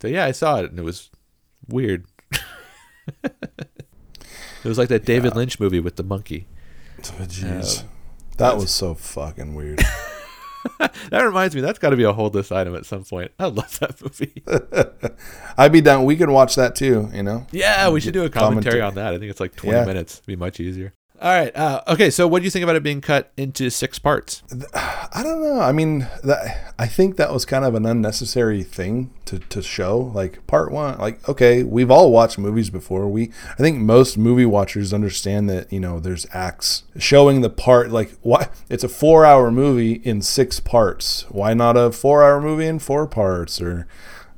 say 0.00 0.12
yeah, 0.14 0.24
I 0.24 0.32
saw 0.32 0.56
it 0.60 0.70
and 0.70 0.78
it 0.78 0.82
was 0.84 1.10
weird. 1.68 2.06
it 4.66 4.68
was 4.68 4.78
like 4.78 4.88
that 4.88 5.04
David 5.04 5.34
Lynch 5.36 5.58
movie 5.60 5.80
with 5.80 5.96
the 5.96 6.02
monkey. 6.02 6.46
Oh, 6.98 7.02
Jeez, 7.24 7.82
um, 7.82 7.88
that 8.38 8.56
was 8.56 8.70
so 8.70 8.94
fucking 8.94 9.54
weird. 9.54 9.80
That 11.10 11.20
reminds 11.22 11.54
me, 11.54 11.60
that's 11.60 11.78
got 11.78 11.90
to 11.90 11.96
be 11.96 12.02
a 12.02 12.12
hold 12.12 12.32
this 12.32 12.50
item 12.50 12.74
at 12.74 12.84
some 12.86 13.04
point. 13.04 13.30
I 13.38 13.46
love 13.46 13.78
that 13.78 14.02
movie. 14.02 14.42
I'd 15.56 15.70
be 15.70 15.80
down. 15.80 16.04
We 16.04 16.16
could 16.16 16.28
watch 16.28 16.56
that 16.56 16.74
too. 16.74 17.08
You 17.14 17.22
know. 17.22 17.46
Yeah, 17.52 17.88
we 17.90 18.00
should 18.00 18.12
do 18.14 18.24
a 18.24 18.28
commentary 18.28 18.80
Commentary. 18.80 18.80
on 18.80 18.94
that. 18.96 19.14
I 19.14 19.18
think 19.18 19.30
it's 19.30 19.38
like 19.38 19.54
20 19.54 19.76
Yeah. 19.78 19.84
minutes. 19.84 20.14
It'd 20.16 20.26
be 20.26 20.34
much 20.34 20.58
easier. 20.58 20.92
All 21.20 21.32
right. 21.32 21.54
Uh, 21.56 21.82
okay. 21.88 22.10
So, 22.10 22.28
what 22.28 22.40
do 22.40 22.44
you 22.44 22.50
think 22.50 22.62
about 22.62 22.76
it 22.76 22.82
being 22.82 23.00
cut 23.00 23.32
into 23.36 23.70
six 23.70 23.98
parts? 23.98 24.42
I 24.74 25.22
don't 25.22 25.42
know. 25.42 25.60
I 25.60 25.72
mean, 25.72 26.08
that, 26.22 26.74
I 26.78 26.86
think 26.86 27.16
that 27.16 27.32
was 27.32 27.46
kind 27.46 27.64
of 27.64 27.74
an 27.74 27.86
unnecessary 27.86 28.62
thing 28.62 29.10
to, 29.24 29.38
to 29.38 29.62
show. 29.62 29.98
Like 29.98 30.46
part 30.46 30.70
one, 30.70 30.98
like 30.98 31.26
okay, 31.28 31.62
we've 31.62 31.90
all 31.90 32.10
watched 32.10 32.38
movies 32.38 32.68
before. 32.68 33.08
We, 33.08 33.30
I 33.52 33.56
think 33.56 33.78
most 33.78 34.18
movie 34.18 34.44
watchers 34.46 34.92
understand 34.92 35.48
that 35.48 35.72
you 35.72 35.80
know 35.80 36.00
there's 36.00 36.26
acts 36.32 36.82
showing 36.98 37.40
the 37.40 37.50
part. 37.50 37.90
Like 37.90 38.12
why 38.20 38.48
it's 38.68 38.84
a 38.84 38.88
four 38.88 39.24
hour 39.24 39.50
movie 39.50 39.94
in 39.94 40.20
six 40.20 40.60
parts. 40.60 41.24
Why 41.30 41.54
not 41.54 41.78
a 41.78 41.92
four 41.92 42.22
hour 42.22 42.42
movie 42.42 42.66
in 42.66 42.78
four 42.78 43.06
parts? 43.06 43.60
Or 43.60 43.86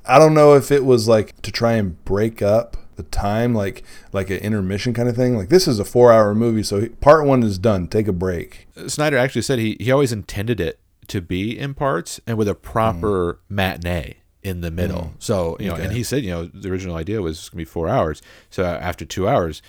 I 0.06 0.18
don't 0.18 0.34
know 0.34 0.54
if 0.54 0.70
it 0.70 0.84
was 0.84 1.08
like 1.08 1.40
to 1.42 1.50
try 1.50 1.72
and 1.72 2.02
break 2.04 2.40
up 2.40 2.76
the 2.98 3.04
time, 3.04 3.54
like 3.54 3.82
like 4.12 4.28
an 4.28 4.38
intermission 4.38 4.92
kind 4.92 5.08
of 5.08 5.16
thing. 5.16 5.34
Like 5.34 5.48
this 5.48 5.66
is 5.66 5.78
a 5.78 5.84
four 5.84 6.12
hour 6.12 6.34
movie, 6.34 6.62
so 6.62 6.87
part 7.00 7.24
one 7.24 7.42
is 7.42 7.58
done. 7.58 7.88
Take 7.88 8.08
a 8.08 8.12
break. 8.12 8.68
Snyder 8.87 9.16
actually 9.16 9.42
said 9.42 9.58
he, 9.58 9.78
he 9.80 9.90
always 9.90 10.12
intended 10.12 10.61
it 10.61 10.78
to 11.06 11.22
be 11.22 11.58
in 11.58 11.72
parts 11.72 12.20
and 12.26 12.37
with 12.37 12.48
a 12.48 12.54
proper 12.54 13.34
mm. 13.34 13.38
matinee 13.48 14.18
in 14.42 14.61
the 14.61 14.70
middle. 14.70 15.12
Mm. 15.14 15.22
So, 15.22 15.56
you 15.58 15.68
know, 15.68 15.74
and 15.74 15.92
he 15.92 16.02
said, 16.02 16.22
you 16.22 16.30
know, 16.30 16.44
the 16.46 16.70
original 16.70 16.96
idea 16.96 17.22
was 17.22 17.48
going 17.48 17.52
to 17.52 17.56
be 17.56 17.64
four 17.64 17.88
hours. 17.88 18.20
So, 18.50 18.64
after 18.64 19.04
two 19.04 19.26
hours, 19.26 19.62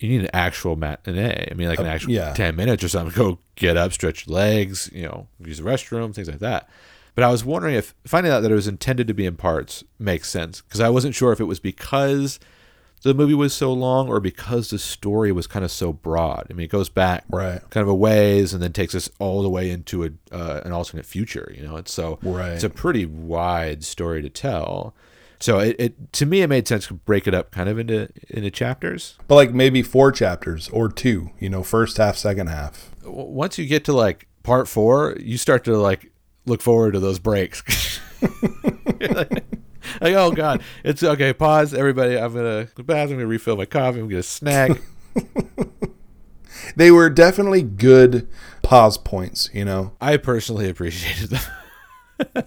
you 0.00 0.08
need 0.08 0.22
an 0.22 0.30
actual 0.32 0.76
matinee. 0.76 1.48
I 1.50 1.54
mean, 1.54 1.68
like 1.68 1.78
an 1.78 1.86
uh, 1.86 1.90
actual 1.90 2.12
yeah. 2.12 2.32
10 2.32 2.56
minutes 2.56 2.82
or 2.82 2.88
something. 2.88 3.14
Go 3.16 3.38
get 3.54 3.76
up, 3.76 3.92
stretch 3.92 4.26
your 4.26 4.34
legs, 4.34 4.90
you 4.92 5.04
know, 5.04 5.28
use 5.38 5.58
the 5.58 5.64
restroom, 5.64 6.14
things 6.14 6.28
like 6.28 6.40
that. 6.40 6.68
But 7.14 7.24
I 7.24 7.30
was 7.30 7.44
wondering 7.44 7.74
if 7.74 7.94
finding 8.06 8.32
out 8.32 8.40
that 8.40 8.50
it 8.50 8.54
was 8.54 8.68
intended 8.68 9.06
to 9.06 9.14
be 9.14 9.26
in 9.26 9.36
parts 9.36 9.84
makes 9.98 10.30
sense 10.30 10.62
because 10.62 10.80
I 10.80 10.88
wasn't 10.88 11.14
sure 11.14 11.32
if 11.32 11.40
it 11.40 11.44
was 11.44 11.60
because 11.60 12.40
the 13.02 13.14
movie 13.14 13.34
was 13.34 13.52
so 13.52 13.72
long 13.72 14.08
or 14.08 14.20
because 14.20 14.70
the 14.70 14.78
story 14.78 15.32
was 15.32 15.46
kind 15.46 15.64
of 15.64 15.70
so 15.70 15.92
broad. 15.92 16.46
I 16.50 16.52
mean, 16.54 16.64
it 16.64 16.70
goes 16.70 16.88
back 16.88 17.24
Right. 17.28 17.60
kind 17.70 17.82
of 17.82 17.88
a 17.88 17.94
ways 17.94 18.52
and 18.54 18.62
then 18.62 18.72
takes 18.72 18.94
us 18.94 19.08
all 19.18 19.42
the 19.42 19.48
way 19.50 19.70
into 19.70 20.04
a 20.04 20.10
uh, 20.30 20.60
an 20.64 20.72
alternate 20.72 21.06
future. 21.06 21.52
You 21.56 21.62
know, 21.66 21.76
it's 21.76 21.92
so 21.92 22.18
Right. 22.22 22.52
it's 22.52 22.64
a 22.64 22.70
pretty 22.70 23.04
wide 23.06 23.84
story 23.84 24.22
to 24.22 24.30
tell. 24.30 24.94
So 25.40 25.58
it, 25.58 25.74
it 25.80 26.12
to 26.14 26.26
me 26.26 26.42
it 26.42 26.48
made 26.48 26.68
sense 26.68 26.86
to 26.86 26.94
break 26.94 27.26
it 27.26 27.34
up 27.34 27.50
kind 27.50 27.68
of 27.68 27.78
into 27.78 28.08
into 28.30 28.50
chapters. 28.50 29.18
But 29.26 29.34
like 29.34 29.52
maybe 29.52 29.82
four 29.82 30.12
chapters 30.12 30.68
or 30.68 30.88
two, 30.88 31.30
you 31.40 31.48
know, 31.50 31.62
first 31.64 31.96
half, 31.96 32.16
second 32.16 32.46
half. 32.46 32.90
Once 33.04 33.58
you 33.58 33.66
get 33.66 33.84
to 33.86 33.92
like 33.92 34.28
part 34.44 34.68
four, 34.68 35.16
you 35.18 35.36
start 35.38 35.64
to 35.64 35.76
like 35.76 36.12
look 36.46 36.62
forward 36.62 36.92
to 36.92 37.00
those 37.00 37.18
breaks. 37.18 38.00
like, 39.00 39.44
like, 40.00 40.14
oh 40.14 40.32
god, 40.32 40.62
it's 40.84 41.02
okay. 41.02 41.32
Pause, 41.32 41.74
everybody. 41.74 42.18
I'm 42.18 42.34
gonna 42.34 42.42
go 42.42 42.64
to 42.64 42.74
the 42.76 42.82
bathroom. 42.82 43.14
I'm 43.14 43.18
gonna 43.18 43.26
refill 43.26 43.56
my 43.56 43.66
coffee. 43.66 43.98
I'm 43.98 44.04
gonna 44.06 44.14
get 44.14 44.18
a 44.18 44.22
snack. 44.22 44.80
They 46.76 46.90
were 46.90 47.10
definitely 47.10 47.62
good 47.62 48.28
pause 48.62 48.98
points, 48.98 49.50
you 49.52 49.64
know. 49.64 49.92
I 50.00 50.16
personally 50.16 50.68
appreciated 50.68 51.30
them. 51.30 52.44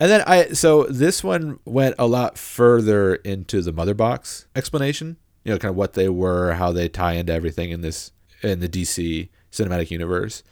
and 0.00 0.10
then 0.10 0.22
I 0.26 0.48
so 0.48 0.84
this 0.84 1.24
one 1.24 1.58
went 1.64 1.96
a 1.98 2.06
lot 2.06 2.38
further 2.38 3.16
into 3.16 3.62
the 3.62 3.72
mother 3.72 3.94
box 3.94 4.46
explanation. 4.54 5.16
You 5.44 5.52
know, 5.52 5.58
kind 5.58 5.70
of 5.70 5.76
what 5.76 5.92
they 5.92 6.08
were, 6.08 6.54
how 6.54 6.72
they 6.72 6.88
tie 6.88 7.14
into 7.14 7.32
everything 7.32 7.70
in 7.70 7.80
this 7.82 8.12
in 8.42 8.60
the 8.60 8.68
DC 8.68 9.28
cinematic 9.52 9.90
universe. 9.90 10.42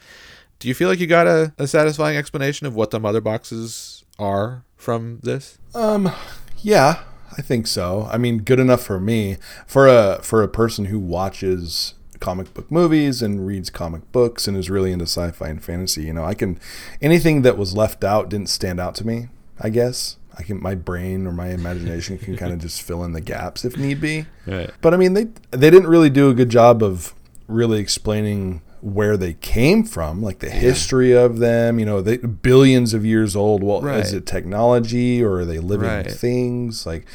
Do 0.58 0.68
you 0.68 0.74
feel 0.74 0.88
like 0.88 1.00
you 1.00 1.06
got 1.06 1.26
a, 1.26 1.52
a 1.58 1.66
satisfying 1.66 2.16
explanation 2.16 2.66
of 2.66 2.74
what 2.74 2.90
the 2.90 3.00
mother 3.00 3.20
boxes 3.20 4.04
are 4.18 4.64
from 4.82 5.20
this? 5.22 5.58
Um, 5.74 6.12
yeah, 6.58 7.02
I 7.38 7.42
think 7.42 7.66
so. 7.66 8.08
I 8.10 8.18
mean, 8.18 8.38
good 8.38 8.60
enough 8.60 8.82
for 8.82 9.00
me. 9.00 9.36
For 9.66 9.86
a 9.86 10.18
for 10.22 10.42
a 10.42 10.48
person 10.48 10.86
who 10.86 10.98
watches 10.98 11.94
comic 12.20 12.52
book 12.54 12.70
movies 12.70 13.22
and 13.22 13.46
reads 13.46 13.68
comic 13.70 14.10
books 14.12 14.46
and 14.46 14.56
is 14.56 14.70
really 14.70 14.92
into 14.92 15.04
sci-fi 15.04 15.48
and 15.48 15.62
fantasy, 15.62 16.02
you 16.02 16.12
know, 16.12 16.24
I 16.24 16.34
can 16.34 16.58
anything 17.00 17.42
that 17.42 17.56
was 17.56 17.74
left 17.74 18.04
out 18.04 18.28
didn't 18.28 18.48
stand 18.48 18.80
out 18.80 18.94
to 18.96 19.06
me, 19.06 19.28
I 19.60 19.70
guess. 19.70 20.16
I 20.36 20.42
can 20.42 20.62
my 20.62 20.74
brain 20.74 21.26
or 21.26 21.32
my 21.32 21.48
imagination 21.48 22.18
can 22.18 22.36
kind 22.36 22.52
of 22.52 22.58
just 22.58 22.82
fill 22.82 23.04
in 23.04 23.12
the 23.12 23.20
gaps 23.20 23.64
if 23.64 23.76
need 23.76 24.00
be. 24.00 24.26
Right. 24.46 24.70
But 24.80 24.94
I 24.94 24.96
mean, 24.96 25.14
they 25.14 25.28
they 25.50 25.70
didn't 25.70 25.88
really 25.88 26.10
do 26.10 26.28
a 26.28 26.34
good 26.34 26.48
job 26.48 26.82
of 26.82 27.14
really 27.46 27.78
explaining 27.80 28.62
where 28.82 29.16
they 29.16 29.32
came 29.34 29.84
from, 29.84 30.20
like 30.22 30.40
the 30.40 30.50
history 30.50 31.12
of 31.12 31.38
them. 31.38 31.78
You 31.78 31.86
know, 31.86 32.00
they 32.02 32.16
billions 32.18 32.92
of 32.94 33.04
years 33.06 33.34
old. 33.36 33.62
Well, 33.62 33.80
Right. 33.80 34.00
is 34.00 34.12
it 34.12 34.26
technology 34.26 35.22
or 35.22 35.38
are 35.38 35.44
they 35.44 35.58
living 35.60 35.88
Right. 35.88 36.10
things? 36.10 36.84
Like, 36.84 37.06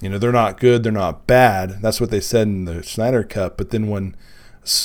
you 0.00 0.08
know, 0.08 0.18
they're 0.18 0.32
not 0.32 0.58
good, 0.60 0.82
they're 0.82 0.92
not 0.92 1.26
bad. 1.28 1.80
That's 1.80 2.00
what 2.00 2.10
they 2.10 2.20
said 2.20 2.48
in 2.48 2.64
the 2.64 2.82
Snyder 2.82 3.22
Cut. 3.22 3.56
But 3.56 3.70
then 3.70 3.86
when 3.88 4.14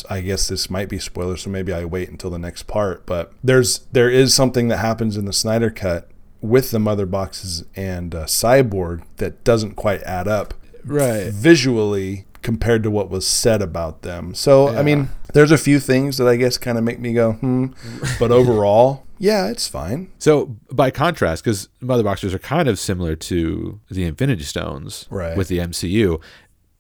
I 0.10 0.22
guess 0.22 0.48
this 0.48 0.70
might 0.72 0.90
be 0.90 0.98
spoilers, 1.00 1.42
so 1.44 1.50
maybe 1.52 1.72
I 1.74 1.86
wait 1.86 2.10
until 2.10 2.30
the 2.32 2.40
next 2.40 2.64
part. 2.64 3.06
But 3.06 3.32
there's 3.44 3.82
there 3.92 4.10
is 4.10 4.34
something 4.34 4.68
that 4.70 4.78
happens 4.78 5.18
in 5.18 5.26
the 5.26 5.34
Snyder 5.34 5.70
Cut 5.70 6.08
with 6.42 6.70
the 6.72 6.80
mother 6.80 7.06
boxes 7.08 7.64
and 7.76 8.14
uh, 8.14 8.26
Cyborg 8.26 9.02
that 9.18 9.44
doesn't 9.44 9.76
quite 9.76 10.02
add 10.04 10.28
up 10.28 10.54
Right. 10.86 11.32
visually 11.32 12.26
compared 12.48 12.82
to 12.82 12.90
what 12.90 13.10
was 13.10 13.28
said 13.28 13.62
about 13.62 14.04
them. 14.04 14.34
So, 14.34 14.70
I 14.70 14.82
mean, 14.82 15.10
there's 15.34 15.52
a 15.52 15.58
few 15.58 15.82
things 15.82 16.16
that 16.16 16.30
I 16.30 16.38
guess 16.38 16.58
kind 16.58 16.78
of 16.78 16.84
make 16.86 16.98
me 16.98 17.12
go, 17.12 17.34
hmm. 17.34 17.66
But 18.22 18.32
overall, 18.32 19.04
yeah, 19.18 19.50
it's 19.50 19.68
fine. 19.68 20.14
So 20.18 20.56
by 20.72 20.90
contrast, 20.90 21.44
because 21.44 21.68
mother 21.82 22.04
Boxers 22.04 22.34
are 22.34 22.40
kind 22.40 22.70
of 22.70 22.80
similar 22.80 23.18
to 23.18 23.82
the 23.92 24.06
Infinity 24.06 24.46
Stones 24.46 25.08
Right. 25.10 25.36
with 25.36 25.50
the 25.50 25.58
MCU. 25.58 26.22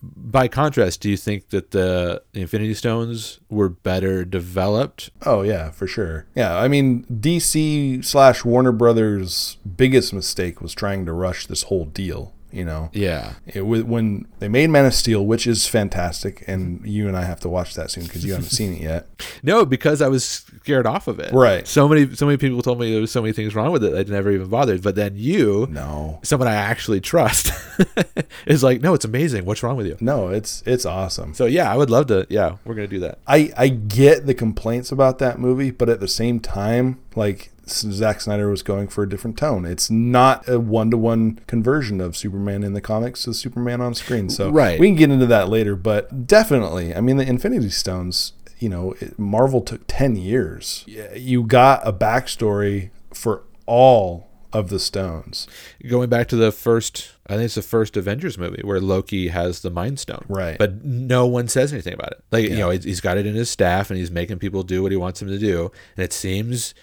By 0.01 0.47
contrast, 0.47 1.01
do 1.01 1.09
you 1.09 1.17
think 1.17 1.49
that 1.49 1.71
the 1.71 2.23
Infinity 2.33 2.75
Stones 2.75 3.41
were 3.49 3.67
better 3.67 4.23
developed? 4.23 5.09
Oh, 5.25 5.41
yeah, 5.41 5.71
for 5.71 5.85
sure. 5.85 6.27
Yeah, 6.33 6.57
I 6.57 6.69
mean, 6.69 7.03
DC 7.11 8.05
slash 8.05 8.45
Warner 8.45 8.71
Brothers' 8.71 9.57
biggest 9.75 10.13
mistake 10.13 10.61
was 10.61 10.73
trying 10.73 11.05
to 11.07 11.11
rush 11.11 11.45
this 11.47 11.63
whole 11.63 11.83
deal. 11.83 12.31
You 12.51 12.63
know, 12.63 12.89
Yeah. 12.93 13.33
it, 13.45 13.61
when 13.65 14.25
they 14.39 14.47
made 14.47 14.69
Man 14.69 14.85
of 14.85 14.93
Steel, 14.93 15.25
which 15.25 15.45
is 15.45 15.67
fantastic, 15.67 16.45
and 16.47 16.81
you 16.87 17.07
and 17.09 17.17
I 17.17 17.23
have 17.23 17.41
to 17.41 17.49
watch 17.49 17.75
that 17.75 17.91
soon 17.91 18.05
because 18.05 18.23
you 18.23 18.31
haven't 18.33 18.49
seen 18.49 18.73
it 18.73 18.81
yet. 18.81 19.07
No, 19.43 19.65
because 19.65 20.01
I 20.01 20.07
was 20.07 20.23
scared 20.25 20.87
off 20.87 21.07
of 21.07 21.19
it. 21.19 21.31
Right. 21.31 21.67
So 21.67 21.87
many, 21.87 22.15
so 22.15 22.25
many 22.25 22.37
people 22.37 22.61
told 22.61 22.79
me 22.79 22.91
there 22.91 23.01
was 23.01 23.11
so 23.11 23.21
many 23.21 23.33
things 23.33 23.53
wrong 23.53 23.71
with 23.71 23.83
it. 23.83 23.93
i'd 23.93 24.09
never 24.09 24.31
even 24.31 24.47
bothered. 24.47 24.81
But 24.81 24.95
then 24.95 25.13
you, 25.15 25.67
No, 25.69 26.19
someone 26.23 26.47
I 26.47 26.55
actually 26.55 27.01
trust, 27.01 27.51
is 28.47 28.63
like, 28.63 28.81
no, 28.81 28.93
it's 28.93 29.05
amazing. 29.05 29.45
What's 29.45 29.61
wrong 29.63 29.77
with 29.77 29.85
you? 29.87 29.97
no, 29.99 30.29
it's 30.29 30.63
it's 30.65 30.85
awesome. 30.85 31.33
So 31.33 31.45
yeah, 31.45 31.71
I 31.71 31.75
would 31.77 31.89
love 31.89 32.07
to. 32.07 32.25
Yeah, 32.29 32.57
we're 32.65 32.75
gonna 32.75 32.87
do 32.87 32.99
that. 33.01 33.19
I 33.27 33.51
I 33.57 33.67
get 33.67 34.25
the 34.25 34.33
complaints 34.33 34.91
about 34.91 35.19
that 35.19 35.39
movie, 35.39 35.71
but 35.71 35.89
at 35.89 35.99
the 35.99 36.07
same 36.07 36.39
time, 36.39 36.99
like 37.15 37.51
Zack 37.69 38.21
Snyder 38.21 38.49
was 38.49 38.63
going 38.63 38.87
for 38.87 39.03
a 39.03 39.09
different 39.09 39.37
tone. 39.37 39.65
It's 39.65 39.89
not 39.89 40.47
a 40.47 40.59
one 40.59 40.89
to 40.91 40.97
one 40.97 41.39
conversion 41.47 41.99
of 42.01 42.15
Superman 42.17 42.63
in 42.63 42.73
the 42.73 42.81
comics 42.81 43.23
to 43.23 43.33
Superman 43.33 43.81
on 43.81 43.93
screen. 43.93 44.29
So 44.29 44.49
Right. 44.49 44.79
we 44.79 44.87
can 44.87 44.95
get 44.95 45.11
into 45.11 45.25
that 45.27 45.49
later, 45.49 45.75
but 45.75 46.27
definitely, 46.27 46.95
I 46.95 47.01
mean, 47.01 47.17
the 47.17 47.27
Infinity 47.27 47.69
Stones. 47.69 48.33
You 48.59 48.69
know, 48.69 48.95
it, 48.99 49.19
Marvel 49.19 49.61
took 49.61 49.81
ten 49.87 50.15
years. 50.15 50.83
Yeah, 50.87 51.13
You 51.13 51.43
got 51.43 51.87
a 51.87 51.93
backstory 51.93 52.89
for 53.13 53.43
all 53.67 54.27
of 54.53 54.69
the 54.69 54.79
stones. 54.79 55.45
Going 55.87 56.09
back 56.09 56.27
to 56.29 56.35
the 56.35 56.51
first, 56.51 57.11
I 57.27 57.33
think 57.33 57.43
it's 57.45 57.55
the 57.55 57.61
first 57.61 57.95
Avengers 57.97 58.37
movie 58.37 58.61
where 58.63 58.79
Loki 58.79 59.27
has 59.27 59.59
the 59.59 59.69
Mind 59.69 59.99
Stone. 59.99 60.25
Right. 60.27 60.57
But 60.57 60.83
no 60.83 61.27
one 61.27 61.47
says 61.49 61.71
anything 61.73 61.93
about 61.93 62.13
it. 62.13 62.23
Like, 62.31 62.45
you 62.45 62.55
know, 62.57 62.69
he's 62.71 63.01
got 63.01 63.17
it 63.17 63.25
in 63.27 63.35
his 63.35 63.49
staff 63.49 63.91
and 63.91 63.99
he's 63.99 64.09
making 64.09 64.39
people 64.39 64.63
do 64.63 64.81
what 64.81 64.91
he 64.91 64.97
wants 64.97 65.19
them 65.19 65.29
to 65.29 65.37
do. 65.37 65.69
And 65.95 66.03
it 66.03 66.13
seems 66.13 66.73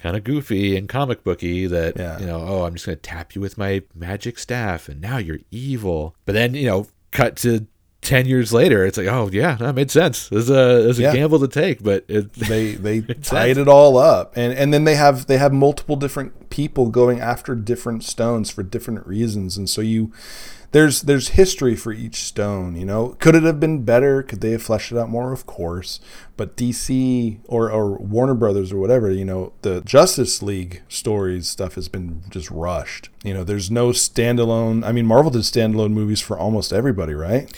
kind 0.00 0.16
of 0.16 0.24
goofy 0.24 0.76
and 0.76 0.88
comic 0.88 1.22
booky 1.22 1.66
that, 1.66 1.96
Yeah. 1.96 2.18
you 2.18 2.26
know, 2.26 2.40
oh, 2.40 2.64
I'm 2.64 2.74
just 2.74 2.86
going 2.86 2.96
to 2.96 3.02
tap 3.02 3.34
you 3.34 3.40
with 3.40 3.56
my 3.58 3.82
magic 3.94 4.38
staff 4.38 4.88
and 4.88 5.00
now 5.00 5.18
you're 5.18 5.40
evil. 5.50 6.14
But 6.26 6.32
then, 6.32 6.54
you 6.54 6.66
know, 6.66 6.86
cut 7.10 7.36
to 7.38 7.66
10 8.02 8.26
years 8.26 8.52
later, 8.52 8.84
it's 8.86 8.96
like, 8.96 9.06
oh, 9.08 9.28
yeah, 9.30 9.56
that 9.56 9.74
made 9.74 9.90
sense. 9.90 10.28
There's 10.28 10.48
a, 10.48 10.54
there's 10.82 10.98
a 10.98 11.02
Yeah. 11.02 11.12
gamble 11.14 11.38
to 11.40 11.48
take, 11.48 11.82
but 11.82 12.04
it, 12.08 12.32
they 12.34 12.72
they 12.72 13.00
tied 13.22 13.58
it 13.58 13.68
all 13.68 13.98
up. 13.98 14.32
And 14.36 14.52
and 14.54 14.72
then 14.72 14.84
they 14.84 14.94
have 14.94 15.26
they 15.26 15.38
have 15.38 15.52
multiple 15.52 15.96
different 15.96 16.48
people 16.50 16.88
going 16.90 17.20
after 17.20 17.54
different 17.54 18.02
stones 18.04 18.50
for 18.50 18.62
different 18.62 19.06
reasons. 19.06 19.56
And 19.56 19.68
so 19.68 19.80
you 19.82 20.12
there's 20.72 21.02
there's 21.02 21.30
history 21.30 21.74
for 21.74 21.92
each 21.92 22.22
stone 22.22 22.76
you 22.76 22.84
know? 22.86 23.16
Could 23.18 23.34
it 23.34 23.42
have 23.42 23.58
been 23.60 23.82
better? 23.84 24.22
Could 24.22 24.40
they 24.40 24.52
have 24.52 24.62
fleshed 24.62 24.92
it 24.92 24.98
out 24.98 25.08
more? 25.10 25.32
Of 25.32 25.44
course. 25.44 26.00
But 26.36 26.56
dc 26.56 27.38
or, 27.48 27.70
or 27.70 27.98
warner 27.98 28.34
brothers 28.34 28.72
or 28.72 28.78
whatever 28.78 29.10
you 29.10 29.24
know 29.26 29.52
the 29.62 29.82
justice 29.82 30.42
league 30.42 30.80
stories 30.88 31.48
stuff 31.48 31.74
has 31.74 31.88
been 31.88 32.22
just 32.30 32.50
rushed. 32.50 33.10
You 33.24 33.34
know 33.34 33.44
there's 33.44 33.70
no 33.70 33.90
standalone 33.90 34.82
i 34.84 34.92
mean 34.92 35.04
marvel 35.06 35.30
did 35.30 35.42
standalone 35.42 35.90
movies 35.90 36.20
for 36.22 36.38
almost 36.38 36.72
everybody 36.72 37.12
right 37.14 37.52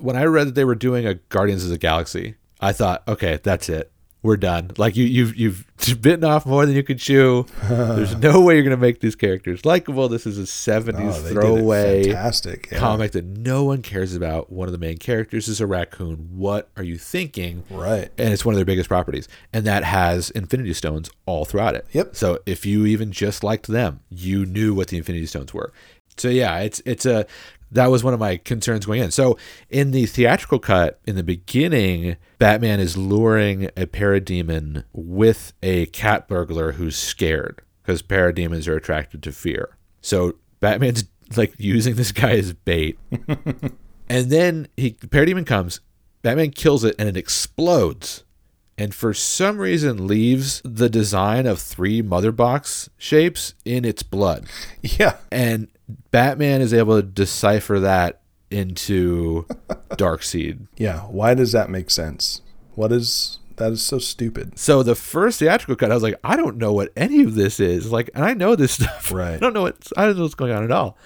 when 0.00 0.16
I 0.16 0.24
read 0.24 0.48
that 0.48 0.54
they 0.54 0.64
were 0.64 0.74
doing 0.74 1.06
a 1.06 1.14
Guardians 1.14 1.64
of 1.64 1.70
the 1.70 1.78
Galaxy, 1.78 2.34
I 2.60 2.72
thought, 2.72 3.02
okay, 3.06 3.38
that's 3.42 3.68
it. 3.68 3.90
We're 4.20 4.36
done. 4.36 4.72
Like 4.76 4.96
you, 4.96 5.04
you've 5.04 5.36
you've 5.36 5.64
bitten 6.02 6.24
off 6.24 6.44
more 6.44 6.66
than 6.66 6.74
you 6.74 6.82
could 6.82 6.98
chew. 6.98 7.46
There's 7.68 8.16
no 8.16 8.40
way 8.40 8.54
you're 8.54 8.64
gonna 8.64 8.76
make 8.76 8.98
these 8.98 9.14
characters 9.14 9.64
likable. 9.64 10.08
This 10.08 10.26
is 10.26 10.38
a 10.38 10.42
'70s 10.42 10.88
Oh, 10.88 11.22
they 11.22 11.28
did 11.28 11.30
it 11.30 11.40
throwaway 11.40 12.04
fantastic 12.04 12.68
yeah. 12.72 12.78
comic 12.78 13.12
that 13.12 13.24
no 13.24 13.62
one 13.62 13.80
cares 13.80 14.16
about. 14.16 14.50
One 14.50 14.66
of 14.66 14.72
the 14.72 14.78
main 14.78 14.98
characters 14.98 15.46
is 15.46 15.60
a 15.60 15.68
raccoon. 15.68 16.30
What 16.32 16.68
are 16.76 16.82
you 16.82 16.98
thinking? 16.98 17.62
right 17.70 18.10
And 18.18 18.32
it's 18.32 18.44
one 18.44 18.54
of 18.54 18.56
their 18.56 18.64
biggest 18.64 18.88
properties, 18.88 19.28
and 19.52 19.64
that 19.66 19.84
has 19.84 20.30
Infinity 20.30 20.74
Stones 20.74 21.10
all 21.24 21.44
throughout 21.44 21.76
it. 21.76 21.86
Yep. 21.92 22.16
So 22.16 22.40
if 22.44 22.66
you 22.66 22.86
even 22.86 23.12
just 23.12 23.44
liked 23.44 23.68
them, 23.68 24.00
you 24.10 24.44
knew 24.44 24.74
what 24.74 24.88
the 24.88 24.96
Infinity 24.96 25.26
Stones 25.26 25.54
were. 25.54 25.72
So 26.16 26.28
yeah, 26.28 26.58
it's 26.58 26.82
it's 26.84 27.06
a 27.06 27.24
that 27.70 27.86
was 27.90 28.02
one 28.02 28.14
of 28.14 28.20
my 28.20 28.36
concerns 28.36 28.86
going 28.86 29.02
in. 29.02 29.10
So 29.10 29.38
in 29.68 29.90
the 29.90 30.06
theatrical 30.06 30.58
cut, 30.58 31.00
in 31.04 31.16
the 31.16 31.22
beginning, 31.22 32.16
Batman 32.38 32.80
is 32.80 32.96
luring 32.96 33.66
a 33.76 33.86
parademon 33.86 34.84
with 34.92 35.52
a 35.62 35.86
cat 35.86 36.28
burglar 36.28 36.72
who's 36.72 36.96
scared 36.96 37.62
because 37.82 38.02
parademons 38.02 38.68
are 38.68 38.76
attracted 38.76 39.22
to 39.24 39.32
fear. 39.32 39.76
So 40.00 40.36
Batman's 40.60 41.04
like 41.36 41.54
using 41.58 41.94
this 41.96 42.12
guy 42.12 42.32
as 42.32 42.52
bait. 42.52 42.98
and 44.08 44.30
then 44.30 44.68
he 44.76 44.96
the 45.00 45.06
parademon 45.06 45.46
comes, 45.46 45.80
Batman 46.22 46.50
kills 46.50 46.84
it 46.84 46.94
and 46.98 47.08
it 47.08 47.16
explodes 47.16 48.24
and 48.78 48.94
for 48.94 49.12
some 49.12 49.58
reason 49.58 50.06
leaves 50.06 50.62
the 50.64 50.88
design 50.88 51.46
of 51.46 51.58
three 51.58 52.00
mother 52.00 52.30
box 52.30 52.88
shapes 52.96 53.54
in 53.64 53.84
its 53.84 54.04
blood. 54.04 54.46
yeah 54.82 55.16
And 55.32 55.68
Batman 56.10 56.60
is 56.60 56.72
able 56.74 57.00
to 57.00 57.06
decipher 57.06 57.80
that 57.80 58.20
into 58.50 59.44
Darkseid. 59.90 60.66
Yeah, 60.76 61.00
why 61.02 61.34
does 61.34 61.52
that 61.52 61.70
make 61.70 61.90
sense? 61.90 62.42
What 62.74 62.92
is 62.92 63.38
that 63.56 63.72
is 63.72 63.82
so 63.82 63.98
stupid. 63.98 64.58
So 64.58 64.82
the 64.82 64.94
first 64.94 65.40
theatrical 65.40 65.76
cut, 65.76 65.90
I 65.90 65.94
was 65.94 66.02
like, 66.02 66.18
I 66.22 66.36
don't 66.36 66.58
know 66.58 66.72
what 66.72 66.92
any 66.96 67.22
of 67.24 67.34
this 67.34 67.58
is. 67.60 67.90
Like, 67.90 68.08
and 68.14 68.24
I 68.24 68.32
know 68.34 68.54
this 68.56 68.72
stuff. 68.80 69.12
Right. 69.12 69.34
I 69.34 69.38
don't 69.38 69.52
know 69.52 69.62
what 69.62 69.76
I 69.96 70.06
don't 70.06 70.16
know 70.16 70.22
what's 70.22 70.34
going 70.34 70.52
on 70.52 70.64
at 70.64 70.70
all. 70.70 70.96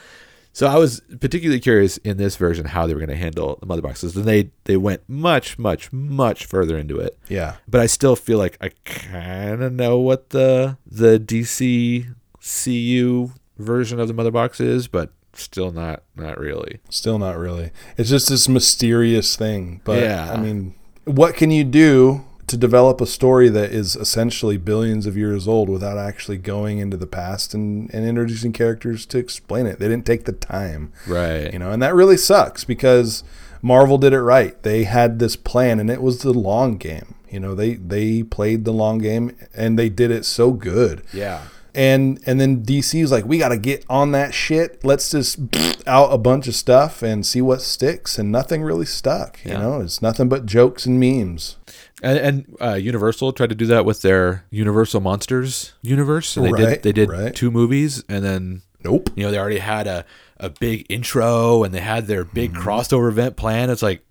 So 0.55 0.67
I 0.67 0.77
was 0.77 1.01
particularly 1.19 1.61
curious 1.61 1.97
in 1.99 2.19
this 2.19 2.37
version 2.37 2.67
how 2.67 2.87
they 2.87 2.93
were 2.93 3.01
going 3.01 3.09
to 3.09 3.17
handle 3.17 3.57
the 3.59 3.65
mother 3.65 3.81
boxes. 3.81 4.15
And 4.17 4.27
they 4.27 4.51
they 4.65 4.77
went 4.77 5.01
much, 5.09 5.59
much, 5.59 5.91
much 5.93 6.45
further 6.45 6.77
into 6.77 6.99
it. 6.99 7.19
Yeah. 7.29 7.57
but 7.67 7.81
I 7.81 7.87
still 7.87 8.17
feel 8.17 8.37
like 8.39 8.59
I 8.61 8.69
kind 8.85 9.63
of 9.63 9.73
know 9.73 9.99
what 9.99 10.31
the 10.31 10.77
the 10.87 11.19
DC 11.19 12.15
CU 12.43 13.33
version 13.59 14.01
of 14.01 14.09
the 14.09 14.15
mother 14.15 14.31
box 14.31 14.61
is, 14.61 14.89
but 14.89 15.11
still 15.35 15.71
not 15.73 16.03
not 16.17 16.39
really. 16.39 16.81
Still 16.91 17.19
not 17.19 17.39
really. 17.39 17.71
It's 17.97 18.11
just 18.11 18.29
this 18.29 18.49
mysterious 18.49 19.37
thing. 19.37 19.81
But 19.85 20.03
Yeah. 20.03 20.33
I 20.33 20.37
mean, 20.37 20.75
what 21.05 21.35
can 21.35 21.51
you 21.51 21.65
do 21.65 22.25
to 22.49 22.57
develop 22.57 23.01
a 23.01 23.07
story 23.07 23.49
that 23.49 23.71
is 23.73 23.97
essentially 23.97 24.59
billions 24.59 25.07
of 25.07 25.17
years 25.17 25.49
old 25.49 25.69
without 25.71 25.97
actually 25.97 26.37
going 26.37 26.79
into 26.79 26.97
the 26.97 27.07
past 27.07 27.55
and, 27.55 27.89
and 27.95 28.05
introducing 28.05 28.53
characters 28.53 29.07
to 29.07 29.19
explain 29.19 29.67
it? 29.67 29.79
They 29.79 29.89
didn't 29.89 30.07
take 30.07 30.25
the 30.25 30.33
time. 30.33 30.93
Right. 31.07 31.53
You 31.53 31.59
know, 31.59 31.71
and 31.71 31.83
that 31.83 31.95
really 31.95 32.17
sucks 32.19 32.65
because 32.65 33.25
Marvel 33.63 33.97
did 33.97 34.13
it 34.13 34.21
right. 34.21 34.61
They 34.63 34.85
had 34.85 35.19
this 35.19 35.37
plan 35.37 35.81
and 35.81 35.89
it 35.89 36.03
was 36.03 36.23
the 36.23 36.33
long 36.33 36.77
game. 36.77 37.15
You 37.31 37.41
know, 37.41 37.55
they 37.55 37.75
they 37.75 38.23
played 38.23 38.67
the 38.67 38.73
long 38.73 38.99
game 38.99 39.35
and 39.55 39.79
they 39.79 39.89
did 39.89 40.11
it 40.11 40.27
so 40.27 40.51
good. 40.53 41.03
Yeah. 41.15 41.45
And 41.75 42.21
and 42.27 42.41
then 42.41 42.63
DC's 42.65 43.11
like, 43.11 43.25
we 43.25 43.39
got 43.39 43.49
to 43.49 43.57
get 43.57 43.85
on 43.89 44.13
that 44.13 44.35
shit. 44.35 44.85
Let's 44.85 45.11
just 45.11 45.39
out 45.87 46.13
a 46.13 46.19
bunch 46.19 46.47
of 46.49 46.55
stuff 46.55 47.03
and 47.03 47.25
see 47.25 47.41
what 47.41 47.63
sticks. 47.63 48.19
And 48.19 48.31
nothing 48.31 48.63
really 48.63 48.85
stuck. 48.87 49.43
You 49.45 49.53
Yeah. 49.53 49.59
know, 49.61 49.81
it's 49.81 50.03
nothing 50.03 50.29
but 50.29 50.45
jokes 50.47 50.85
and 50.87 51.01
memes. 51.01 51.57
And, 52.03 52.19
and 52.19 52.57
uh, 52.61 52.75
Universal 52.75 53.33
tried 53.33 53.49
to 53.51 53.55
do 53.55 53.67
that 53.67 53.85
with 53.85 54.03
their 54.03 54.45
Universal 54.51 55.01
Monsters 55.01 55.73
universe. 55.83 56.37
And 56.37 56.47
they 56.47 56.51
Right, 56.53 56.61
did 56.67 56.83
they 56.83 56.93
did 56.93 57.09
right. 57.09 57.35
two 57.35 57.51
movies, 57.51 58.03
and 58.09 58.25
then 58.25 58.63
Nope. 58.85 59.11
you 59.15 59.23
know 59.25 59.31
they 59.31 59.39
already 59.39 59.59
had 59.59 59.87
a 59.87 60.05
a 60.39 60.51
big 60.51 60.85
intro, 60.89 61.63
and 61.63 61.73
they 61.73 61.81
had 61.81 62.07
their 62.09 62.25
big 62.25 62.53
Mm-hmm. 62.53 62.69
crossover 62.69 63.09
event 63.09 63.37
plan. 63.37 63.71
It's 63.71 63.83
like 63.83 64.05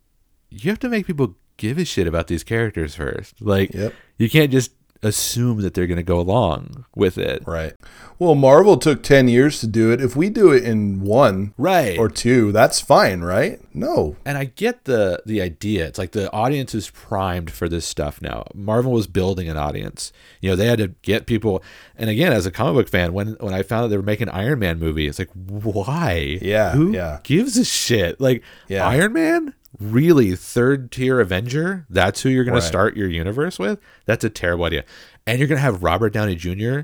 you 0.50 0.70
have 0.72 0.80
to 0.80 0.90
make 0.90 1.06
people 1.06 1.36
give 1.58 1.78
a 1.78 1.86
shit 1.86 2.08
about 2.08 2.28
these 2.28 2.44
characters 2.44 2.96
first. 2.96 3.42
Like 3.42 3.74
Yep. 3.74 3.94
you 4.18 4.30
can't 4.30 4.52
just 4.52 4.72
assume 5.04 5.62
that 5.62 5.74
they're 5.74 5.88
going 5.88 5.98
to 5.98 6.04
go 6.04 6.20
along 6.20 6.86
with 6.96 7.18
it. 7.18 7.44
Right. 7.48 7.74
Well, 8.20 8.36
Marvel 8.36 8.78
took 8.78 9.02
10 9.02 9.28
years 9.28 9.60
to 9.62 9.68
do 9.68 9.92
it. 9.92 10.00
If 10.00 10.16
we 10.16 10.30
do 10.30 10.52
it 10.52 10.64
in 10.64 11.02
one 11.02 11.56
Right. 11.58 11.98
or 11.98 12.08
two, 12.08 12.52
that's 12.52 12.80
fine, 12.80 13.22
right? 13.22 13.60
No. 13.74 14.16
and 14.26 14.38
I 14.38 14.44
get 14.46 14.84
the 14.86 15.24
the 15.26 15.42
idea. 15.42 15.88
It's 15.88 15.98
like 15.98 16.12
the 16.12 16.32
audience 16.32 16.76
is 16.76 16.90
primed 16.92 17.50
for 17.52 17.68
this 17.70 17.86
stuff 17.86 18.22
now. 18.22 18.44
Marvel 18.54 18.92
was 18.92 19.08
building 19.08 19.50
an 19.50 19.58
audience. 19.58 20.12
You 20.42 20.50
know, 20.52 20.56
they 20.56 20.68
had 20.68 20.78
to 20.80 20.90
get 21.02 21.26
people. 21.26 21.64
And 21.98 22.10
again, 22.10 22.32
as 22.34 22.46
a 22.46 22.52
comic 22.52 22.76
book 22.76 22.90
fan, 22.90 23.14
when 23.14 23.38
when 23.40 23.54
I 23.54 23.64
found 23.64 23.86
out 23.86 23.88
they 23.88 23.98
were 23.98 24.04
making 24.04 24.30
Iron 24.30 24.60
Man 24.60 24.78
movie, 24.78 25.08
it's 25.08 25.18
like, 25.20 25.30
why? 25.34 26.38
Yeah, 26.42 26.72
who 26.74 26.92
yeah. 26.94 27.20
gives 27.24 27.58
a 27.58 27.66
shit? 27.66 28.20
Like 28.22 28.44
Yeah. 28.68 28.86
Iron 28.88 29.14
Man, 29.14 29.54
really 29.82 30.36
third 30.36 30.92
tier 30.92 31.20
Avenger. 31.20 31.86
That's 31.90 32.22
who 32.22 32.30
you're 32.30 32.44
going 32.44 32.54
Right. 32.56 32.62
to 32.62 32.68
start 32.68 32.96
your 32.98 33.08
universe 33.10 33.58
with. 33.60 33.80
That's 34.06 34.24
a 34.24 34.30
terrible 34.30 34.66
idea. 34.66 34.84
And 35.26 35.40
you're 35.40 35.48
going 35.48 35.58
to 35.58 35.62
have 35.64 35.84
Robert 35.84 36.14
Downey 36.14 36.36
Jr., 36.36 36.82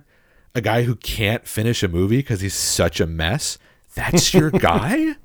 a 0.56 0.62
guy 0.62 0.84
who 0.84 0.96
can't 0.96 1.48
finish 1.48 1.84
a 1.84 1.88
movie 1.88 2.18
because 2.18 2.42
he's 2.42 2.54
such 2.56 3.00
a 3.00 3.08
mess. 3.08 3.58
That's 3.96 4.34
your 4.34 4.50
guy 4.52 5.16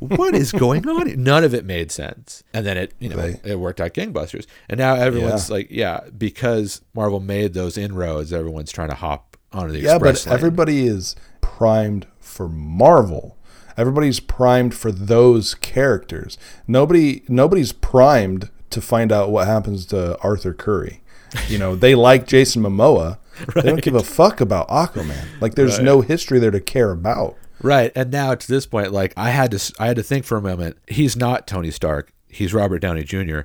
what 0.00 0.34
is 0.34 0.52
going 0.52 0.86
on? 0.88 1.22
None 1.22 1.44
of 1.44 1.54
it 1.54 1.64
made 1.64 1.90
sense. 1.90 2.42
And 2.52 2.66
then 2.66 2.76
it, 2.76 2.92
you 2.98 3.08
know, 3.08 3.16
Right. 3.16 3.40
it 3.44 3.58
worked 3.58 3.80
out 3.80 3.94
gangbusters. 3.94 4.44
And 4.68 4.76
now 4.76 4.96
everyone's 4.96 5.48
like, 5.50 5.68
yeah, 5.70 6.00
because 6.18 6.82
Marvel 6.94 7.20
made 7.20 7.54
those 7.54 7.78
inroads, 7.78 8.32
everyone's 8.32 8.72
trying 8.72 8.88
to 8.90 8.96
hop 8.96 9.36
onto 9.52 9.72
the 9.72 9.80
Yeah, 9.80 9.98
but 9.98 10.26
lane. 10.26 10.34
everybody 10.34 10.86
is 10.86 11.14
primed 11.40 12.06
for 12.18 12.48
Marvel. 12.48 13.38
Everybody's 13.76 14.20
primed 14.20 14.74
for 14.74 14.92
those 14.92 15.54
characters. 15.54 16.38
Nobody 16.66 17.22
nobody's 17.28 17.72
primed 17.72 18.50
to 18.70 18.80
find 18.80 19.12
out 19.12 19.30
what 19.30 19.46
happens 19.46 19.86
to 19.86 20.18
Arthur 20.20 20.52
Curry. 20.54 21.00
You 21.48 21.58
know, 21.58 21.74
they 21.74 21.94
like 21.94 22.26
Jason 22.26 22.62
Momoa. 22.62 23.18
They 23.54 23.62
don't 23.62 23.82
give 23.82 23.94
a 23.96 24.02
fuck 24.04 24.40
about 24.40 24.68
Aquaman. 24.68 25.24
Like 25.40 25.54
there's 25.56 25.80
no 25.80 26.00
history 26.00 26.38
there 26.38 26.52
to 26.52 26.60
care 26.60 26.92
about. 26.92 27.36
Right. 27.60 27.90
And 27.96 28.10
now 28.12 28.34
to 28.34 28.46
this 28.48 28.66
point, 28.66 28.92
like 28.92 29.12
I 29.16 29.30
had 29.30 29.50
to, 29.52 29.74
I 29.80 29.86
had 29.88 29.96
to 29.96 30.02
think 30.02 30.24
for 30.24 30.36
a 30.36 30.42
moment. 30.42 30.76
He's 30.86 31.16
not 31.16 31.46
Tony 31.46 31.70
Stark. 31.72 32.12
He's 32.28 32.54
Robert 32.54 32.78
Downey 32.80 33.02
Jr. 33.04 33.40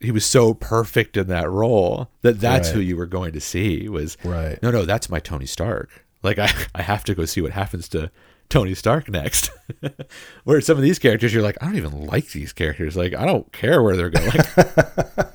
He 0.00 0.10
was 0.12 0.24
so 0.26 0.52
perfect 0.54 1.16
in 1.16 1.26
that 1.28 1.50
role 1.50 2.10
that 2.22 2.38
that's 2.38 2.68
Right. 2.68 2.74
who 2.74 2.80
you 2.80 2.96
were 2.96 3.06
going 3.06 3.32
to 3.32 3.40
see. 3.40 3.88
Was 3.88 4.16
Right. 4.22 4.62
No, 4.62 4.70
no, 4.70 4.84
that's 4.84 5.08
my 5.08 5.18
Tony 5.20 5.46
Stark. 5.46 6.04
Like 6.22 6.38
I, 6.38 6.52
I 6.74 6.82
have 6.82 7.02
to 7.04 7.14
go 7.14 7.24
see 7.24 7.40
what 7.40 7.52
happens 7.52 7.88
to 7.90 8.10
Tony 8.48 8.74
Stark 8.74 9.08
next. 9.08 9.50
where 10.44 10.60
some 10.60 10.76
of 10.76 10.82
these 10.82 10.98
characters, 10.98 11.32
you're 11.34 11.42
like, 11.42 11.58
I 11.60 11.66
don't 11.66 11.76
even 11.76 12.06
like 12.06 12.30
these 12.30 12.52
characters. 12.52 12.96
Like 12.96 13.14
I 13.14 13.26
don't 13.26 13.50
care 13.52 13.82
where 13.82 13.96
they're 13.96 14.10
going. 14.10 14.40